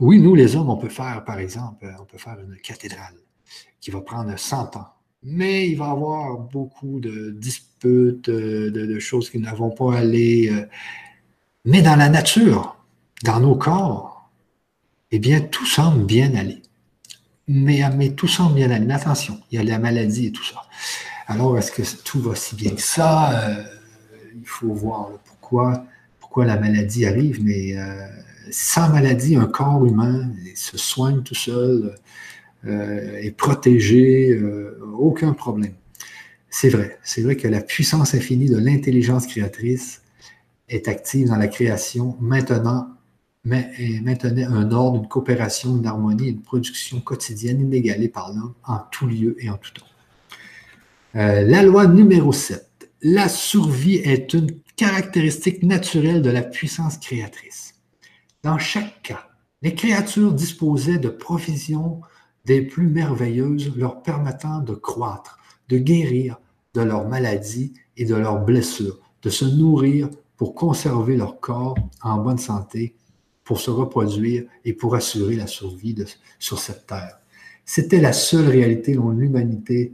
oui, 0.01 0.21
nous 0.21 0.35
les 0.35 0.57
hommes, 0.57 0.71
on 0.71 0.77
peut 0.77 0.89
faire, 0.89 1.25
par 1.25 1.39
exemple, 1.39 1.87
on 2.01 2.05
peut 2.05 2.19
faire 2.19 2.39
une 2.41 2.57
cathédrale 2.57 3.15
qui 3.81 3.91
va 3.91 4.01
prendre 4.01 4.39
100 4.39 4.77
ans 4.77 4.89
mais 5.23 5.69
il 5.69 5.77
va 5.77 5.89
y 5.89 5.91
avoir 5.91 6.39
beaucoup 6.39 7.01
de 7.01 7.31
disputes, 7.31 8.29
euh, 8.29 8.71
de, 8.71 8.99
choses 8.99 9.31
qui 9.31 9.39
ne 9.39 9.51
vont 9.51 9.71
pas 9.71 9.99
aller. 9.99 10.51
Euh. 10.51 10.67
Mais 11.65 11.83
dans 11.83 11.97
la 11.97 12.09
nature, 12.09 12.77
dans 13.25 13.41
nos 13.41 13.55
corps, 13.55 14.31
eh 15.11 15.19
bien, 15.19 15.41
tout 15.41 15.67
semble 15.67 16.05
bien 16.07 16.35
aller. 16.35 16.63
Mais, 17.49 18.11
tout 18.15 18.29
semble 18.29 18.55
bien 18.55 18.71
aller. 18.71 18.87
Mais 18.87 18.95
attention, 18.95 19.41
il 19.51 19.57
y 19.57 19.59
a 19.59 19.65
la 19.65 19.79
maladie 19.79 20.27
et 20.27 20.33
tout 20.33 20.45
ça. 20.45 20.63
Alors, 21.27 21.59
est-ce 21.59 21.73
que 21.73 21.83
tout 22.03 22.21
va 22.21 22.35
si 22.35 22.55
bien 22.55 22.75
que 22.75 22.81
ça? 22.81 23.33
Euh, 23.33 23.65
il 24.35 24.47
faut 24.47 24.73
voir 24.73 25.11
pourquoi, 25.25 25.40
pourquoi 26.19 26.45
la 26.45 26.59
maladie 26.59 27.07
arrive, 27.07 27.43
mais 27.43 27.77
sans 28.51 28.89
maladie, 28.91 29.37
un 29.37 29.47
corps 29.47 29.85
humain 29.85 30.31
se 30.55 30.77
soigne 30.77 31.23
tout 31.23 31.35
seul 31.35 31.95
euh, 32.67 33.17
est 33.17 33.31
protégé, 33.31 34.33
euh, 34.33 34.79
aucun 34.99 35.33
problème. 35.33 35.73
C'est 36.51 36.69
vrai, 36.69 36.99
c'est 37.03 37.23
vrai 37.23 37.37
que 37.37 37.49
la 37.49 37.63
puissance 37.63 38.15
infinie 38.15 38.51
de 38.51 38.59
l'intelligence 38.59 39.27
créatrice 39.27 40.03
est 40.69 40.87
active 40.87 41.29
dans 41.29 41.37
la 41.37 41.49
création 41.49 42.19
maintenant, 42.21 42.89
mais 43.45 43.71
maintenait 44.03 44.45
un 44.45 44.73
ordre, 44.73 44.99
une 44.99 45.09
coopération, 45.09 45.79
une 45.79 45.87
harmonie, 45.87 46.29
une 46.29 46.43
production 46.43 47.01
quotidienne 47.01 47.63
inégalée 47.63 48.09
par 48.09 48.31
l'homme 48.31 48.53
en 48.65 48.81
tout 48.91 49.07
lieu 49.07 49.37
et 49.39 49.49
en 49.49 49.57
tout 49.57 49.73
temps. 49.73 49.87
Euh, 51.17 51.43
la 51.43 51.63
loi 51.63 51.87
numéro 51.87 52.31
7. 52.31 52.91
La 53.01 53.31
survie 53.31 53.97
est 53.97 54.35
une 54.35 54.51
caractéristique 54.81 55.63
naturelle 55.63 56.23
de 56.23 56.31
la 56.31 56.41
puissance 56.41 56.97
créatrice. 56.97 57.75
Dans 58.43 58.57
chaque 58.57 59.03
cas, 59.03 59.29
les 59.61 59.75
créatures 59.75 60.33
disposaient 60.33 60.97
de 60.97 61.11
provisions 61.11 62.01
des 62.47 62.63
plus 62.63 62.89
merveilleuses 62.89 63.77
leur 63.77 64.03
permettant 64.03 64.61
de 64.61 64.73
croître, 64.73 65.39
de 65.69 65.77
guérir 65.77 66.41
de 66.73 66.81
leurs 66.81 67.07
maladies 67.07 67.75
et 67.99 68.07
de 68.07 68.15
leurs 68.15 68.43
blessures, 68.43 68.99
de 69.21 69.29
se 69.29 69.45
nourrir 69.45 70.09
pour 70.39 70.55
conserver 70.55 71.15
leur 71.15 71.41
corps 71.41 71.77
en 72.01 72.17
bonne 72.17 72.39
santé, 72.39 72.97
pour 73.45 73.61
se 73.61 73.71
reproduire 73.71 74.45
et 74.65 74.73
pour 74.73 74.95
assurer 74.95 75.37
la 75.37 75.47
survie 75.47 75.95
sur 76.39 76.59
cette 76.59 76.87
terre. 76.87 77.19
C'était 77.67 78.01
la 78.01 78.15
seule 78.15 78.49
réalité 78.49 78.95
dont 78.95 79.11
l'humanité 79.11 79.93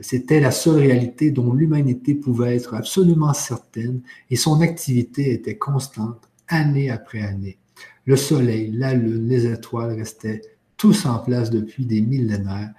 c'était 0.00 0.40
la 0.40 0.50
seule 0.50 0.80
réalité 0.80 1.30
dont 1.30 1.52
l'humanité 1.52 2.14
pouvait 2.14 2.56
être 2.56 2.74
absolument 2.74 3.32
certaine 3.32 4.00
et 4.30 4.36
son 4.36 4.60
activité 4.60 5.32
était 5.32 5.56
constante 5.56 6.28
année 6.48 6.90
après 6.90 7.22
année. 7.22 7.58
Le 8.04 8.16
soleil, 8.16 8.70
la 8.72 8.94
lune, 8.94 9.28
les 9.28 9.46
étoiles 9.46 9.96
restaient 9.96 10.42
tous 10.76 11.06
en 11.06 11.18
place 11.18 11.50
depuis 11.50 11.86
des 11.86 12.00
millénaires, 12.00 12.74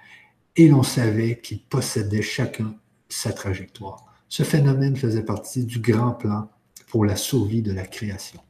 et 0.54 0.68
l'on 0.68 0.82
savait 0.82 1.40
qu'ils 1.40 1.62
possédaient 1.62 2.22
chacun 2.22 2.74
sa 3.08 3.32
trajectoire. 3.32 4.04
Ce 4.28 4.42
phénomène 4.42 4.96
faisait 4.96 5.24
partie 5.24 5.64
du 5.64 5.80
grand 5.80 6.12
plan 6.12 6.48
pour 6.88 7.04
la 7.04 7.16
survie 7.16 7.62
de 7.62 7.72
la 7.72 7.86
création. 7.86 8.40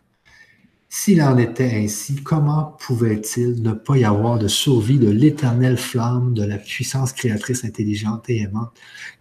S'il 0.89 1.21
en 1.21 1.37
était 1.37 1.73
ainsi, 1.75 2.23
comment 2.23 2.77
pouvait-il 2.79 3.63
ne 3.63 3.73
pas 3.73 3.97
y 3.97 4.05
avoir 4.05 4.39
de 4.39 4.49
survie 4.49 4.99
de 4.99 5.11
l'éternelle 5.11 5.77
flamme 5.77 6.33
de 6.33 6.45
la 6.45 6.59
puissance 6.59 7.13
créatrice 7.13 7.65
intelligente 7.65 8.31
et 8.31 8.43
aimante 8.43 8.73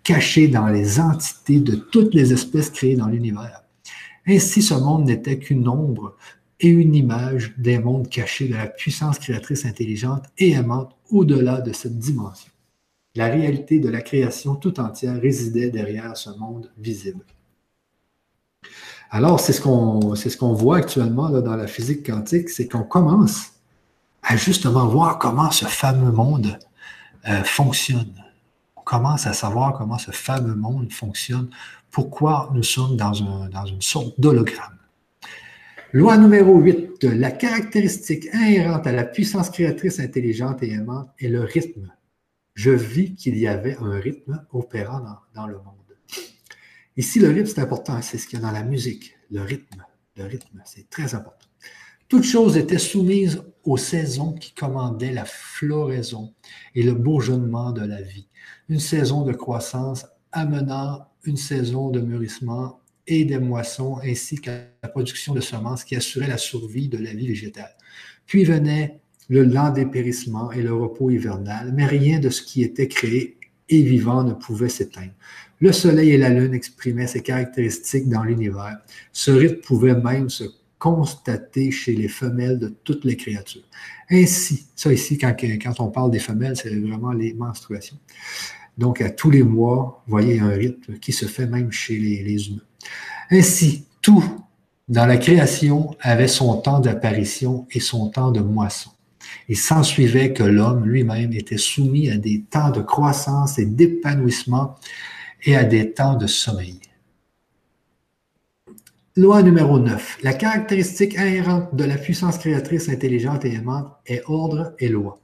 cachée 0.04 0.48
dans 0.48 0.68
les 0.68 1.00
entités 1.00 1.60
de 1.60 1.76
toutes 1.76 2.14
les 2.14 2.34
espèces 2.34 2.70
créées 2.70 2.96
dans 2.96 3.08
l'univers? 3.08 3.64
Ainsi, 4.28 4.62
ce 4.62 4.76
monde 4.76 5.06
n'était 5.06 5.40
qu'une 5.40 5.68
ombre 5.68 6.16
et 6.60 6.70
une 6.70 6.96
image 6.96 7.54
des 7.58 7.80
mondes 7.80 8.10
cachés 8.10 8.48
de 8.48 8.56
la 8.56 8.68
puissance 8.68 9.20
créatrice 9.20 9.66
intelligente 9.66 10.26
et 10.38 10.52
aimante 10.52 10.96
au-delà 11.10 11.62
de 11.62 11.74
cette 11.74 11.98
dimension. 11.98 12.52
La 13.16 13.28
réalité 13.28 13.80
de 13.80 13.90
la 13.90 14.02
création 14.02 14.56
tout 14.56 14.80
entière 14.80 15.20
résidait 15.20 15.70
derrière 15.70 16.16
ce 16.16 16.30
monde 16.38 16.72
visible. 16.78 17.26
Alors, 19.16 19.40
c'est 19.40 19.54
ce 19.54 19.62
qu'on 19.62 20.54
voit 20.54 20.76
actuellement 20.76 21.30
dans 21.30 21.56
la 21.56 21.68
physique 21.68 22.06
quantique, 22.06 22.50
c'est 22.50 22.68
qu'on 22.68 22.84
commence 22.84 23.54
à 24.22 24.36
justement 24.36 24.88
voir 24.88 25.20
comment 25.20 25.52
ce 25.52 25.64
fameux 25.64 26.12
monde 26.12 26.60
euh, 27.30 27.42
fonctionne. 27.46 28.14
On 28.76 28.82
commence 28.82 29.26
à 29.26 29.32
savoir 29.32 29.72
comment 29.72 29.98
ce 29.98 30.12
fameux 30.12 30.56
monde 30.56 30.92
fonctionne, 30.92 31.50
pourquoi 31.92 32.52
nous 32.54 32.64
sommes 32.64 32.98
dans 32.98 33.14
une 33.14 33.82
sorte 33.82 34.20
d'hologramme. 34.20 34.78
Loi 35.94 36.18
numéro 36.18 36.60
8. 36.60 37.06
La 37.06 37.32
caractéristique 37.32 38.26
inhérente 38.34 38.86
à 38.86 38.92
la 38.92 39.06
puissance 39.06 39.50
créatrice 39.50 40.02
intelligente 40.02 40.62
et 40.62 40.72
aimante 40.72 41.08
est 41.20 41.30
le 41.30 41.40
rythme. 41.40 41.90
Je 42.54 42.72
vis 42.72 43.16
qu'il 43.16 43.38
y 43.38 43.48
avait 43.48 43.78
un 43.78 43.98
rythme 43.98 44.46
opérant 44.52 45.02
dans, 45.34 45.48
le 45.48 45.56
monde. 45.56 45.85
Ici, 46.98 47.20
le 47.20 47.30
rythme, 47.30 47.48
c'est 47.48 47.62
important. 47.62 48.02
C'est 48.02 48.18
ce 48.18 48.28
qu'il 48.28 48.40
y 48.40 48.42
a 48.42 48.46
dans 48.46 48.52
la 48.52 48.64
musique. 48.64 49.16
Le 49.32 49.42
rythme. 49.42 49.86
Le 50.16 50.26
rythme, 50.26 50.62
c'est 50.66 50.90
très 50.90 51.14
important. 51.14 51.48
Toutes 52.08 52.24
choses 52.24 52.56
étaient 52.56 52.78
soumises 52.78 53.42
aux 53.64 53.78
saisons 53.78 54.34
qui 54.34 54.54
commandaient 54.54 55.12
la 55.12 55.26
floraison 55.26 56.34
et 56.76 56.84
le 56.84 56.94
bourgeonnement 56.94 57.72
de 57.72 57.84
la 57.84 58.02
vie. 58.02 58.28
Une 58.70 58.80
saison 58.80 59.24
de 59.24 59.34
croissance 59.34 60.06
amenant 60.32 61.08
une 61.24 61.38
saison 61.38 61.90
de 61.90 62.00
mûrissement 62.00 62.80
et 63.08 63.26
des 63.26 63.40
moissons, 63.40 64.00
ainsi 64.04 64.40
qu'à 64.40 64.68
la 64.84 64.90
production 64.90 65.34
de 65.34 65.42
semences 65.42 65.84
qui 65.84 65.96
assuraient 65.96 66.28
la 66.28 66.38
survie 66.38 66.88
de 66.90 66.98
la 66.98 67.14
vie 67.14 67.28
végétale. 67.28 67.76
Puis 68.26 68.44
venait 68.44 69.00
le 69.28 69.44
lent 69.44 69.72
dépérissement 69.72 70.52
et 70.52 70.62
le 70.62 70.74
repos 70.74 71.10
hivernal, 71.10 71.74
mais 71.74 71.86
rien 71.86 72.20
de 72.20 72.30
ce 72.30 72.42
qui 72.42 72.62
était 72.62 72.88
créé 72.88 73.38
et 73.70 73.82
vivant 73.82 74.24
ne 74.24 74.34
pouvait 74.34 74.70
s'éteindre. 74.70 75.14
Le 75.60 75.72
soleil 75.72 76.12
et 76.12 76.18
la 76.18 76.30
lune 76.30 76.54
exprimaient 76.54 77.08
ces 77.08 77.22
caractéristiques 77.22 78.10
dans 78.10 78.24
l'univers. 78.24 78.78
Ce 79.14 79.32
rythme 79.32 79.62
pouvait 79.62 79.96
même 79.96 80.30
se 80.30 80.44
constater 80.78 81.72
chez 81.72 81.96
les 81.96 82.08
femelles 82.08 82.60
de 82.60 82.68
toutes 82.84 83.06
les 83.06 83.16
créatures. 83.16 83.64
Ainsi, 84.12 84.68
ça 84.76 84.92
ici, 84.92 85.18
quand, 85.18 85.80
on 85.80 85.88
parle 85.88 86.12
des 86.12 86.20
femelles, 86.20 86.58
c'est 86.58 86.76
vraiment 86.76 87.12
les 87.12 87.34
menstruations. 87.34 87.98
Donc, 88.78 89.02
à 89.02 89.10
tous 89.10 89.32
les 89.32 89.44
mois, 89.44 90.04
vous 90.06 90.12
voyez, 90.12 90.40
un 90.40 90.50
rythme 90.50 91.00
qui 91.00 91.14
se 91.14 91.26
fait 91.26 91.48
même 91.48 91.72
chez 91.72 91.98
les, 91.98 92.24
les 92.24 92.50
humains. 92.50 92.62
Ainsi, 93.32 93.86
tout 94.02 94.24
dans 94.88 95.06
la 95.06 95.18
création 95.18 95.96
avait 96.02 96.28
son 96.28 96.58
temps 96.58 96.80
d'apparition 96.80 97.66
et 97.72 97.80
son 97.80 98.10
temps 98.10 98.32
de 98.32 98.42
moisson. 98.42 98.92
Il 99.48 99.58
s'ensuivait 99.58 100.34
que 100.34 100.44
l'homme 100.44 100.86
lui-même 100.86 101.34
était 101.34 101.58
soumis 101.58 102.12
à 102.12 102.18
des 102.18 102.42
temps 102.42 102.70
de 102.70 102.82
croissance 102.82 103.58
et 103.58 103.66
d'épanouissement 103.66 104.76
et 105.46 105.56
à 105.56 105.64
des 105.64 105.94
temps 105.94 106.16
de 106.16 106.28
sommeil. 106.28 106.80
Loi 109.16 109.44
numéro 109.44 109.80
9. 109.80 110.18
La 110.24 110.34
caractéristique 110.34 111.14
inhérente 111.14 111.74
de 111.76 111.86
la 111.86 111.98
puissance 111.98 112.38
créatrice 112.38 112.90
intelligente 112.90 113.46
et 113.46 113.54
aimante 113.54 113.94
est 114.08 114.24
ordre 114.26 114.74
et 114.80 114.90
loi. 114.90 115.22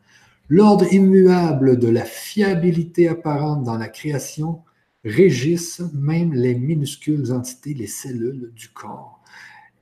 L'ordre 0.47 0.91
immuable 0.93 1.77
de 1.77 1.89
la 1.89 2.05
fiabilité 2.05 3.09
apparente 3.09 3.63
dans 3.63 3.77
la 3.77 3.89
création 3.89 4.61
régisse 5.03 5.81
même 5.93 6.33
les 6.33 6.55
minuscules 6.55 7.31
entités, 7.31 7.73
les 7.73 7.87
cellules 7.87 8.51
du 8.55 8.69
corps, 8.69 9.19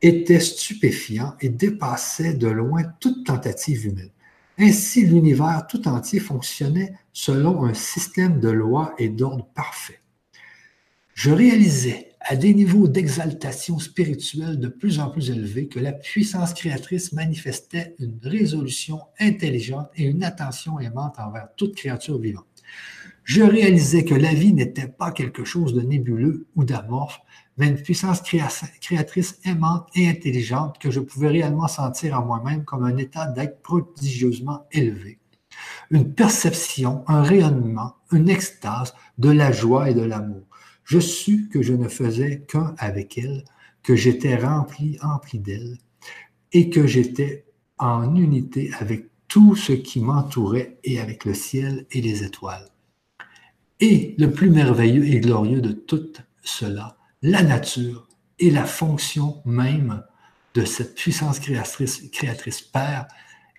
était 0.02 0.40
stupéfiant 0.40 1.36
et 1.42 1.50
dépassait 1.50 2.34
de 2.34 2.48
loin 2.48 2.84
toute 3.00 3.26
tentative 3.26 3.88
humaine. 3.88 4.12
Ainsi, 4.58 5.06
l'univers 5.06 5.68
tout 5.70 5.88
entier 5.88 6.20
fonctionnait 6.20 6.94
selon 7.14 7.64
un 7.66 7.74
système 7.74 8.40
de 8.40 8.50
lois 8.50 8.94
et 8.98 9.10
d'ordre 9.10 9.46
parfait. 9.54 10.00
Je 11.22 11.32
réalisais 11.32 12.14
à 12.22 12.38
des 12.38 12.54
niveaux 12.54 12.88
d'exaltation 12.88 13.78
spirituelle 13.78 14.58
de 14.58 14.70
plus 14.70 15.02
en 15.02 15.10
plus 15.10 15.32
élevés 15.32 15.68
que 15.68 15.78
la 15.78 15.92
puissance 15.92 16.54
créatrice 16.54 17.12
manifestait 17.12 17.94
une 18.00 18.18
résolution 18.24 19.02
intelligente 19.20 19.90
et 19.98 20.06
une 20.06 20.24
attention 20.24 20.80
aimante 20.80 21.20
envers 21.20 21.50
toute 21.58 21.76
créature 21.76 22.20
vivante. 22.20 22.64
Je 23.26 23.44
réalisais 23.44 24.06
que 24.06 24.16
la 24.16 24.34
vie 24.34 24.54
n'était 24.54 24.88
pas 24.88 25.12
quelque 25.12 25.44
chose 25.44 25.74
de 25.74 25.82
nébuleux 25.82 26.48
ou 26.56 26.64
d'amorphe, 26.64 27.20
mais 27.58 27.68
une 27.68 27.84
puissance 27.84 28.22
créatrice 28.80 29.42
aimante 29.44 29.90
et 29.96 30.08
intelligente 30.08 30.78
que 30.80 30.90
je 30.90 31.02
pouvais 31.02 31.28
réellement 31.28 31.68
sentir 31.68 32.18
en 32.18 32.26
moi-même 32.26 32.64
comme 32.64 32.86
un 32.86 32.96
état 32.96 33.26
d'être 33.26 33.62
prodigieusement 33.62 34.68
élevé. 34.72 35.20
Une 35.92 36.14
perception, 36.14 37.04
un 37.08 37.24
rayonnement, 37.24 37.96
une 38.14 38.30
extase 38.30 38.94
de 39.18 39.32
la 39.32 39.52
joie 39.52 39.90
et 39.90 39.94
de 39.94 40.04
l'amour 40.04 40.49
je 40.90 41.00
sus 41.00 41.48
que 41.50 41.62
je 41.62 41.74
ne 41.74 41.88
faisais 41.88 42.42
qu'un 42.48 42.74
avec 42.80 43.20
elle, 43.20 43.44
que 43.84 43.96
j'étais 43.96 44.36
rempli, 44.36 44.98
empli 45.04 45.38
d'elle, 45.38 45.78
et 46.52 46.72
que 46.72 46.88
j'étais 46.88 47.46
en 47.78 48.16
unité 48.16 48.72
avec 48.80 49.06
tout 49.28 49.56
ce 49.56 49.72
qui 49.72 50.00
m'entourait 50.00 50.80
et 50.84 51.00
avec 51.00 51.26
le 51.26 51.36
ciel 51.36 51.86
et 51.92 52.02
les 52.02 52.24
étoiles. 52.24 52.68
Et 53.80 54.16
le 54.18 54.32
plus 54.32 54.50
merveilleux 54.50 55.06
et 55.06 55.20
glorieux 55.20 55.62
de 55.62 55.74
tout 55.74 56.12
cela, 56.42 56.98
la 57.22 57.44
nature 57.44 58.08
et 58.40 58.50
la 58.50 58.66
fonction 58.66 59.44
même 59.46 60.04
de 60.56 60.66
cette 60.66 60.96
puissance 60.96 61.40
créatrice, 61.40 62.10
créatrice 62.12 62.62
Père 62.62 63.06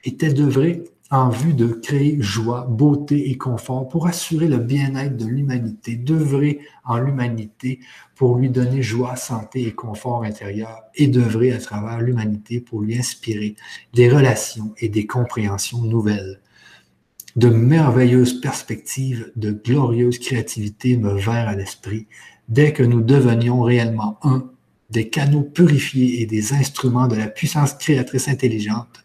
était 0.03 0.33
d'œuvrer 0.33 0.83
en 1.11 1.29
vue 1.29 1.55
de 1.55 1.67
créer 1.67 2.19
joie, 2.21 2.67
beauté 2.71 3.31
et 3.31 3.37
confort 3.37 3.89
pour 3.89 4.07
assurer 4.07 4.47
le 4.47 4.59
bien-être 4.59 5.17
de 5.17 5.27
l'humanité, 5.27 5.97
d'œuvrer 5.97 6.61
en 6.85 6.99
l'humanité 6.99 7.81
pour 8.15 8.39
lui 8.39 8.49
donner 8.49 8.81
joie, 8.83 9.17
santé 9.17 9.67
et 9.67 9.73
confort 9.73 10.23
intérieur 10.23 10.83
et 10.95 11.09
d'œuvrer 11.09 11.51
à 11.53 11.59
travers 11.59 12.01
l'humanité 12.01 12.61
pour 12.61 12.83
lui 12.83 12.97
inspirer 12.97 13.57
des 13.93 14.09
relations 14.09 14.73
et 14.79 14.89
des 14.89 15.07
compréhensions 15.07 15.83
nouvelles. 15.83 16.41
De 17.35 17.49
merveilleuses 17.49 18.41
perspectives, 18.41 19.33
de 19.35 19.51
glorieuses 19.51 20.19
créativités 20.19 20.97
me 20.97 21.15
vinrent 21.15 21.49
à 21.49 21.57
l'esprit 21.57 22.07
dès 22.49 22.73
que 22.73 22.83
nous 22.83 23.01
devenions 23.01 23.63
réellement 23.63 24.19
un 24.23 24.51
des 24.91 25.09
canaux 25.09 25.43
purifiés 25.43 26.21
et 26.21 26.27
des 26.27 26.53
instruments 26.53 27.07
de 27.07 27.15
la 27.15 27.29
puissance 27.29 27.75
créatrice 27.75 28.29
intelligente 28.29 29.05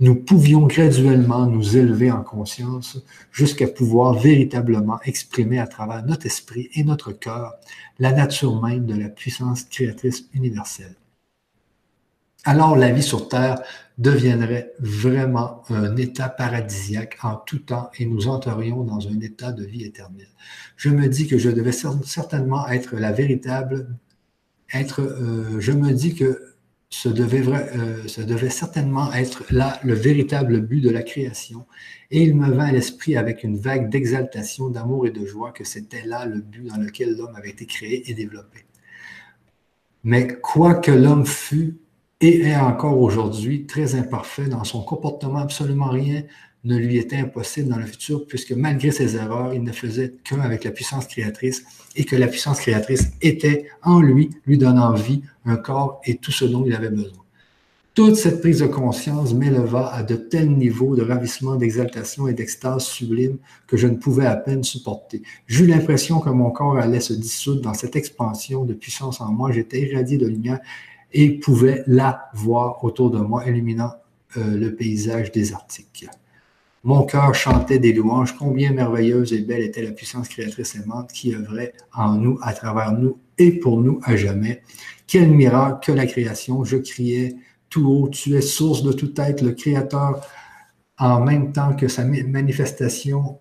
nous 0.00 0.16
pouvions 0.16 0.66
graduellement 0.66 1.46
nous 1.46 1.76
élever 1.76 2.10
en 2.10 2.22
conscience 2.22 2.98
jusqu'à 3.30 3.68
pouvoir 3.68 4.14
véritablement 4.14 5.00
exprimer 5.04 5.58
à 5.58 5.66
travers 5.66 6.04
notre 6.04 6.26
esprit 6.26 6.68
et 6.74 6.84
notre 6.84 7.12
cœur 7.12 7.54
la 7.98 8.12
nature 8.12 8.60
même 8.60 8.86
de 8.86 8.96
la 8.96 9.08
puissance 9.08 9.64
créatrice 9.64 10.24
universelle. 10.34 10.96
Alors 12.44 12.76
la 12.76 12.90
vie 12.90 13.02
sur 13.02 13.28
Terre 13.28 13.62
deviendrait 13.96 14.72
vraiment 14.80 15.62
un 15.70 15.96
état 15.96 16.28
paradisiaque 16.28 17.16
en 17.22 17.36
tout 17.36 17.60
temps 17.60 17.90
et 17.98 18.04
nous 18.04 18.28
entrerions 18.28 18.82
dans 18.82 19.06
un 19.08 19.20
état 19.20 19.52
de 19.52 19.64
vie 19.64 19.84
éternelle. 19.84 20.28
Je 20.76 20.90
me 20.90 21.08
dis 21.08 21.26
que 21.28 21.38
je 21.38 21.48
devais 21.48 21.72
certainement 21.72 22.68
être 22.68 22.96
la 22.96 23.12
véritable, 23.12 23.96
être, 24.72 25.00
euh, 25.00 25.60
je 25.60 25.72
me 25.72 25.92
dis 25.92 26.14
que 26.14 26.53
ce 26.90 27.08
devait, 27.08 27.42
euh, 27.48 28.24
devait, 28.24 28.50
certainement 28.50 29.12
être 29.12 29.44
là 29.50 29.80
le 29.82 29.94
véritable 29.94 30.60
but 30.60 30.80
de 30.80 30.90
la 30.90 31.02
création. 31.02 31.66
Et 32.10 32.22
il 32.22 32.36
me 32.36 32.50
vint 32.50 32.66
à 32.66 32.72
l'esprit 32.72 33.16
avec 33.16 33.42
une 33.42 33.56
vague 33.56 33.90
d'exaltation, 33.90 34.68
d'amour 34.68 35.06
et 35.06 35.10
de 35.10 35.26
joie 35.26 35.52
que 35.52 35.64
c'était 35.64 36.04
là 36.04 36.24
le 36.26 36.40
but 36.40 36.68
dans 36.68 36.76
lequel 36.76 37.16
l'homme 37.16 37.34
avait 37.34 37.50
été 37.50 37.66
créé 37.66 38.08
et 38.10 38.14
développé. 38.14 38.64
Mais 40.04 40.28
quoi 40.40 40.74
que 40.74 40.92
l'homme 40.92 41.26
fût 41.26 41.78
et 42.20 42.42
est 42.42 42.56
encore 42.56 43.00
aujourd'hui 43.00 43.66
très 43.66 43.96
imparfait 43.96 44.46
dans 44.46 44.64
son 44.64 44.82
comportement, 44.82 45.38
absolument 45.38 45.88
rien 45.88 46.22
ne 46.64 46.76
lui 46.76 46.96
était 46.96 47.16
impossible 47.16 47.68
dans 47.68 47.78
le 47.78 47.86
futur, 47.86 48.26
puisque 48.26 48.52
malgré 48.52 48.90
ses 48.90 49.16
erreurs, 49.16 49.52
il 49.54 49.62
ne 49.62 49.72
faisait 49.72 50.14
qu'un 50.24 50.40
avec 50.40 50.64
la 50.64 50.70
puissance 50.70 51.06
créatrice 51.06 51.64
et 51.96 52.04
que 52.04 52.16
la 52.16 52.26
puissance 52.26 52.60
créatrice 52.60 53.10
était 53.20 53.66
en 53.82 54.00
lui, 54.00 54.30
lui 54.46 54.58
donnant 54.58 54.94
vie, 54.94 55.22
un 55.44 55.56
corps 55.56 56.00
et 56.04 56.16
tout 56.16 56.32
ce 56.32 56.44
dont 56.44 56.64
il 56.64 56.74
avait 56.74 56.90
besoin. 56.90 57.24
Toute 57.94 58.16
cette 58.16 58.40
prise 58.40 58.58
de 58.58 58.66
conscience 58.66 59.34
m'éleva 59.34 59.94
à 59.94 60.02
de 60.02 60.16
tels 60.16 60.50
niveaux 60.50 60.96
de 60.96 61.02
ravissement, 61.02 61.54
d'exaltation 61.54 62.26
et 62.26 62.32
d'extase 62.32 62.86
sublime 62.86 63.38
que 63.68 63.76
je 63.76 63.86
ne 63.86 63.94
pouvais 63.94 64.26
à 64.26 64.34
peine 64.34 64.64
supporter. 64.64 65.22
J'eus 65.46 65.66
l'impression 65.66 66.18
que 66.18 66.30
mon 66.30 66.50
corps 66.50 66.76
allait 66.76 66.98
se 66.98 67.12
dissoudre 67.12 67.60
dans 67.60 67.74
cette 67.74 67.94
expansion 67.94 68.64
de 68.64 68.74
puissance 68.74 69.20
en 69.20 69.30
moi. 69.30 69.52
J'étais 69.52 69.80
irradié 69.80 70.18
de 70.18 70.26
lumière 70.26 70.58
et 71.12 71.38
pouvais 71.38 71.84
la 71.86 72.30
voir 72.34 72.82
autour 72.82 73.12
de 73.12 73.20
moi, 73.20 73.46
illuminant 73.46 73.92
euh, 74.36 74.56
le 74.56 74.74
paysage 74.74 75.30
désertique. 75.30 76.08
Mon 76.84 77.04
cœur 77.04 77.34
chantait 77.34 77.78
des 77.78 77.94
louanges, 77.94 78.36
combien 78.36 78.70
merveilleuse 78.72 79.32
et 79.32 79.40
belle 79.40 79.62
était 79.62 79.82
la 79.82 79.92
puissance 79.92 80.28
créatrice 80.28 80.74
aimante 80.74 81.10
qui 81.12 81.34
œuvrait 81.34 81.72
en 81.94 82.12
nous, 82.12 82.38
à 82.42 82.52
travers 82.52 82.92
nous 82.92 83.18
et 83.38 83.52
pour 83.52 83.80
nous 83.80 84.00
à 84.04 84.16
jamais. 84.16 84.60
Quel 85.06 85.30
miracle 85.30 85.86
que 85.86 85.92
la 85.92 86.06
création! 86.06 86.62
Je 86.62 86.76
criais 86.76 87.36
tout 87.70 87.88
haut, 87.88 88.08
tu 88.10 88.36
es 88.36 88.42
source 88.42 88.82
de 88.82 88.92
tout 88.92 89.18
être, 89.18 89.40
le 89.40 89.52
Créateur, 89.52 90.20
en 90.98 91.20
même 91.20 91.52
temps 91.52 91.74
que 91.74 91.88
sa 91.88 92.04
manifestation 92.04 93.38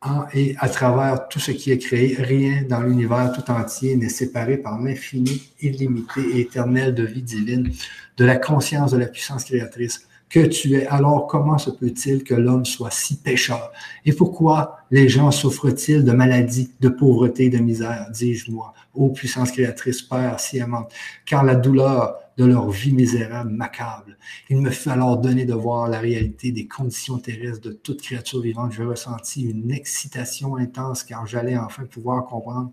en 0.00 0.24
et 0.32 0.56
à 0.58 0.70
travers 0.70 1.28
tout 1.28 1.40
ce 1.40 1.50
qui 1.50 1.70
est 1.70 1.78
créé. 1.78 2.16
Rien 2.18 2.62
dans 2.62 2.80
l'univers 2.80 3.30
tout 3.32 3.50
entier 3.50 3.94
n'est 3.96 4.08
séparé 4.08 4.56
par 4.56 4.80
l'infini, 4.80 5.50
illimité 5.60 6.22
et 6.32 6.40
éternel 6.40 6.94
de 6.94 7.04
vie 7.04 7.22
divine, 7.22 7.70
de 8.16 8.24
la 8.24 8.36
conscience 8.36 8.92
de 8.92 8.98
la 8.98 9.06
puissance 9.06 9.44
créatrice 9.44 10.08
que 10.28 10.40
tu 10.40 10.74
es. 10.74 10.86
Alors 10.86 11.26
comment 11.26 11.58
se 11.58 11.70
peut-il 11.70 12.24
que 12.24 12.34
l'homme 12.34 12.64
soit 12.64 12.90
si 12.90 13.16
pécheur? 13.16 13.72
Et 14.04 14.12
pourquoi 14.12 14.78
les 14.90 15.08
gens 15.08 15.30
souffrent-ils 15.30 16.04
de 16.04 16.12
maladies, 16.12 16.72
de 16.80 16.88
pauvreté, 16.88 17.48
de 17.48 17.58
misère, 17.58 18.08
dis-je 18.12 18.50
moi, 18.50 18.72
ô 18.94 19.10
puissance 19.10 19.52
créatrice, 19.52 20.02
Père 20.02 20.40
si 20.40 20.58
aimante? 20.58 20.92
Car 21.24 21.44
la 21.44 21.54
douleur 21.54 22.16
de 22.36 22.44
leur 22.44 22.70
vie 22.70 22.92
misérable 22.92 23.50
m'accable. 23.50 24.18
Il 24.50 24.60
me 24.60 24.70
fut 24.70 24.88
alors 24.88 25.18
donné 25.18 25.44
de 25.44 25.54
voir 25.54 25.88
la 25.88 26.00
réalité 26.00 26.50
des 26.50 26.66
conditions 26.66 27.18
terrestres 27.18 27.60
de 27.60 27.72
toute 27.72 28.02
créature 28.02 28.40
vivante. 28.40 28.72
Je 28.72 28.82
ressentis 28.82 29.42
une 29.42 29.70
excitation 29.70 30.56
intense 30.56 31.04
car 31.04 31.26
j'allais 31.26 31.56
enfin 31.56 31.84
pouvoir 31.84 32.24
comprendre 32.24 32.72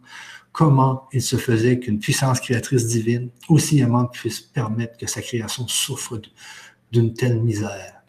comment 0.51 1.07
il 1.13 1.21
se 1.21 1.35
faisait 1.35 1.79
qu'une 1.79 1.99
puissance 1.99 2.39
créatrice 2.39 2.87
divine, 2.87 3.29
aussi 3.49 3.79
aimante, 3.79 4.13
puisse 4.13 4.41
permettre 4.41 4.97
que 4.97 5.07
sa 5.07 5.21
création 5.21 5.67
souffre 5.67 6.17
de, 6.17 6.29
d'une 6.91 7.13
telle 7.13 7.41
misère. 7.41 8.01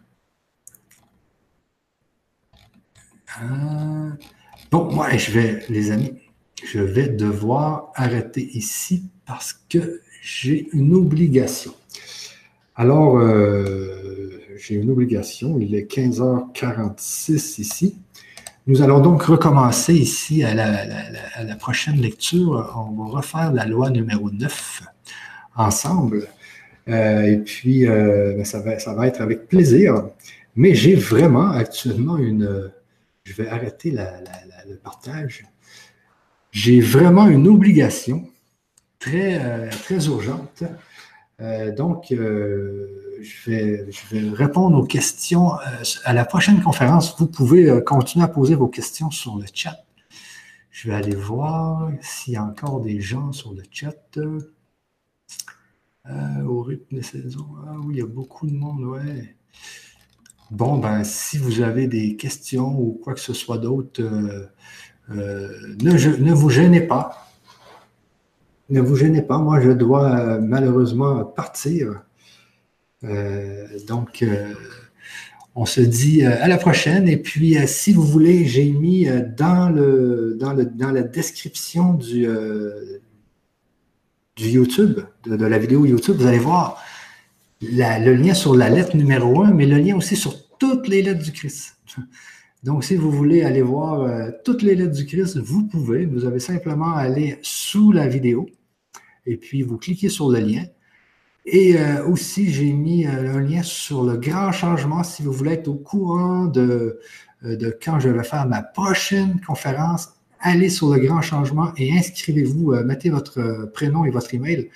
Bon, 4.71 4.91
moi, 4.93 5.17
je 5.17 5.31
vais, 5.31 5.65
les 5.69 5.91
amis, 5.91 6.13
je 6.65 6.81
vais 6.81 7.09
devoir 7.09 7.93
arrêter 7.95 8.51
ici 8.57 9.05
parce 9.27 9.55
que 9.69 10.01
j'ai 10.23 10.69
une 10.73 10.95
obligation. 10.95 11.75
Alors, 12.75 13.19
euh, 13.19 14.41
j'ai 14.57 14.77
une 14.77 14.91
obligation. 14.91 15.59
Il 15.59 15.75
est 15.75 15.91
15h46 15.91 17.61
ici. 17.61 17.99
Nous 18.67 18.81
allons 18.81 19.01
donc 19.01 19.23
recommencer 19.25 19.95
ici 19.95 20.45
à 20.45 20.55
la, 20.55 20.87
à 21.35 21.45
la, 21.45 21.57
prochaine 21.57 21.97
lecture. 21.97 22.73
On 22.77 23.03
va 23.03 23.17
refaire 23.17 23.53
la 23.53 23.67
loi 23.67 23.91
numéro 23.91 24.31
9 24.31 24.83
ensemble. 25.57 26.29
Euh, 26.89 27.23
et 27.23 27.39
puis, 27.39 27.87
euh, 27.87 28.35
ben, 28.37 28.45
ça, 28.45 28.61
va, 28.61 29.07
être 29.07 29.21
avec 29.21 29.49
plaisir. 29.49 30.09
Mais 30.57 30.75
j'ai 30.75 30.95
vraiment 30.95 31.51
actuellement 31.51 32.19
une... 32.19 32.71
Je 33.25 33.35
vais 33.35 33.49
arrêter 33.49 33.93
le 33.93 34.77
partage. 34.77 35.45
J'ai 36.51 36.81
vraiment 36.81 37.29
une 37.29 37.47
obligation 37.49 38.29
très, 38.99 39.41
euh, 39.41 39.71
très 39.71 40.07
urgente. 40.07 40.65
donc, 41.77 42.07
je 42.11 43.47
vais 43.47 43.85
répondre 44.35 44.77
aux 44.77 44.85
questions. 44.85 45.53
à 46.05 46.13
la 46.13 46.25
prochaine 46.25 46.61
conférence, 46.61 47.17
vous 47.19 47.27
pouvez 47.27 47.81
continuer 47.87 48.25
à 48.25 48.29
poser 48.29 48.55
vos 48.55 48.69
questions 48.69 49.11
sur 49.11 49.37
le 49.37 49.47
chat. 49.53 49.85
Je 50.71 50.89
vais 50.89 50.95
aller 50.95 51.15
voir 51.15 51.91
s'il 52.01 52.35
y 52.35 52.37
a 52.37 52.45
encore 52.45 52.81
des 52.81 53.01
gens 53.01 53.33
sur 53.33 53.55
le 53.55 53.63
chat. 53.71 54.19
Au 56.47 56.63
rythme 56.63 56.97
des 56.97 57.03
saisons. 57.03 57.47
Ah 57.67 57.77
oui, 57.85 57.95
il 57.95 57.99
y 57.99 58.03
a 58.03 58.07
beaucoup 58.07 58.47
de 58.47 58.53
monde, 58.53 58.85
ouais. 58.85 59.37
Bon, 60.51 60.79
ben, 60.79 61.05
si 61.05 61.39
vous 61.39 61.61
avez 61.61 61.87
des 61.87 62.17
questions 62.17 62.79
ou 62.79 63.01
quoi 63.03 63.15
que 63.15 63.21
ce 63.21 63.33
soit 63.33 63.59
d'autre, 63.59 64.03
ne, 65.09 65.79
ne 65.79 66.33
vous 66.33 66.51
gênez 66.51 66.83
pas. 66.83 67.29
Ne 68.69 68.81
vous 68.81 68.97
gênez 68.97 69.23
pas. 69.23 69.39
Moi, 69.39 69.61
je 69.61 69.71
dois 69.71 70.39
malheureusement 70.39 71.25
partir. 71.25 72.03
donc, 73.03 74.25
on 75.55 75.67
se 75.67 75.81
dit 75.81 76.25
euh, 76.25 76.43
à 76.43 76.49
la 76.49 76.59
prochaine. 76.59 77.09
Et 77.09 77.17
puis, 77.17 77.59
euh, 77.59 77.67
si 77.67 77.93
vous 77.93 78.03
voulez, 78.03 78.47
j'ai 78.47 78.71
mis 78.71 79.09
euh, 79.09 79.23
dans, 79.37 79.69
le, 79.69 80.37
dans, 80.39 80.53
le, 80.53 80.65
dans 80.65 80.91
la 80.91 81.03
description 81.03 81.95
du, 81.95 82.27
du 84.37 84.49
YouTube, 84.49 85.01
de, 85.25 85.35
la 85.35 85.59
vidéo 85.59 85.85
YouTube, 85.85 86.17
vous 86.17 86.27
allez 86.27 86.39
voir 86.39 86.83
le 87.61 88.13
lien 88.15 88.35
sur 88.35 88.57
la 88.57 88.69
lettre 88.69 88.97
numéro 88.97 89.43
1, 89.43 89.53
mais 89.53 89.67
le 89.67 89.79
lien 89.79 89.97
aussi 89.97 90.17
sur 90.17 90.49
toutes 90.59 90.89
les 90.89 91.03
lettres 91.03 91.23
du 91.23 91.33
Christ. 91.33 91.77
Donc, 92.65 92.85
si 92.85 92.95
vous 92.95 93.11
voulez 93.11 93.43
aller 93.43 93.63
voir 93.63 94.09
toutes 94.45 94.63
les 94.63 94.77
lettres 94.77 94.95
du 94.95 95.05
Christ, 95.05 95.37
vous 95.39 95.65
pouvez. 95.65 96.07
Vous 96.07 96.25
avez 96.25 96.39
simplement 96.39 96.95
à 96.95 97.01
aller 97.01 97.39
sous 97.43 97.91
la 97.91 98.07
vidéo 98.07 98.49
et 99.27 99.37
puis 99.37 99.63
vous 99.63 99.79
cliquez 99.79 100.09
sur 100.09 100.31
le 100.31 100.41
lien. 100.41 100.65
Et 101.45 101.77
euh, 101.77 102.07
aussi, 102.07 102.51
j'ai 102.53 102.73
mis 102.73 103.07
euh, 103.07 103.35
un 103.35 103.41
lien 103.41 103.63
sur 103.63 104.05
le 104.05 104.17
grand 104.17 104.53
changement 104.53 105.03
si 105.03 105.23
vous 105.23 105.33
voulez 105.33 105.53
être 105.53 105.69
au 105.69 105.75
courant 105.75 106.53
euh, 106.57 106.99
de 107.43 107.79
quand 107.83 107.99
je 107.99 108.09
vais 108.09 108.23
faire 108.23 108.47
ma 108.47 108.63
prochaine 108.63 109.41
conférence. 109.41 110.11
Allez 110.43 110.69
sur 110.69 110.93
le 110.93 111.01
grand 111.01 111.23
changement 111.23 111.73
et 111.77 111.97
inscrivez-vous, 111.97 112.75
mettez 112.85 113.11
votre 113.11 113.71
prénom 113.73 114.05
et 114.05 114.11
votre 114.11 114.35
email. 114.35 114.71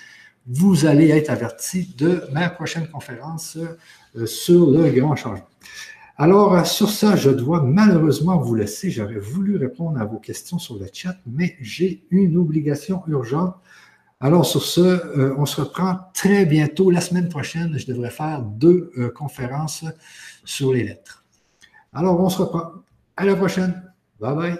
Vous 0.46 0.86
allez 0.86 1.08
être 1.08 1.28
averti 1.28 1.92
de 1.98 2.22
ma 2.32 2.48
prochaine 2.48 2.86
conférence 2.88 3.58
sur 4.26 4.70
le 4.70 4.90
grand 4.90 5.16
changement. 5.16 5.48
Alors, 6.18 6.66
sur 6.66 6.88
ça, 6.88 7.16
je 7.16 7.30
dois 7.30 7.62
malheureusement 7.62 8.38
vous 8.38 8.54
laisser. 8.54 8.90
J'aurais 8.90 9.18
voulu 9.18 9.56
répondre 9.56 10.00
à 10.00 10.04
vos 10.04 10.18
questions 10.18 10.58
sur 10.58 10.78
le 10.78 10.86
chat, 10.92 11.16
mais 11.26 11.56
j'ai 11.60 12.06
une 12.10 12.36
obligation 12.38 13.02
urgente 13.08 13.56
alors, 14.20 14.46
sur 14.46 14.62
ce, 14.62 14.80
euh, 14.80 15.34
on 15.36 15.44
se 15.44 15.60
reprend 15.60 15.98
très 16.14 16.46
bientôt. 16.46 16.90
La 16.90 17.02
semaine 17.02 17.28
prochaine, 17.28 17.78
je 17.78 17.86
devrais 17.86 18.10
faire 18.10 18.40
deux 18.42 18.90
euh, 18.96 19.10
conférences 19.10 19.84
sur 20.44 20.72
les 20.72 20.84
lettres. 20.84 21.24
Alors, 21.92 22.18
on 22.18 22.30
se 22.30 22.38
reprend. 22.38 22.72
À 23.16 23.24
la 23.24 23.36
prochaine. 23.36 23.82
Bye 24.20 24.34
bye. 24.34 24.58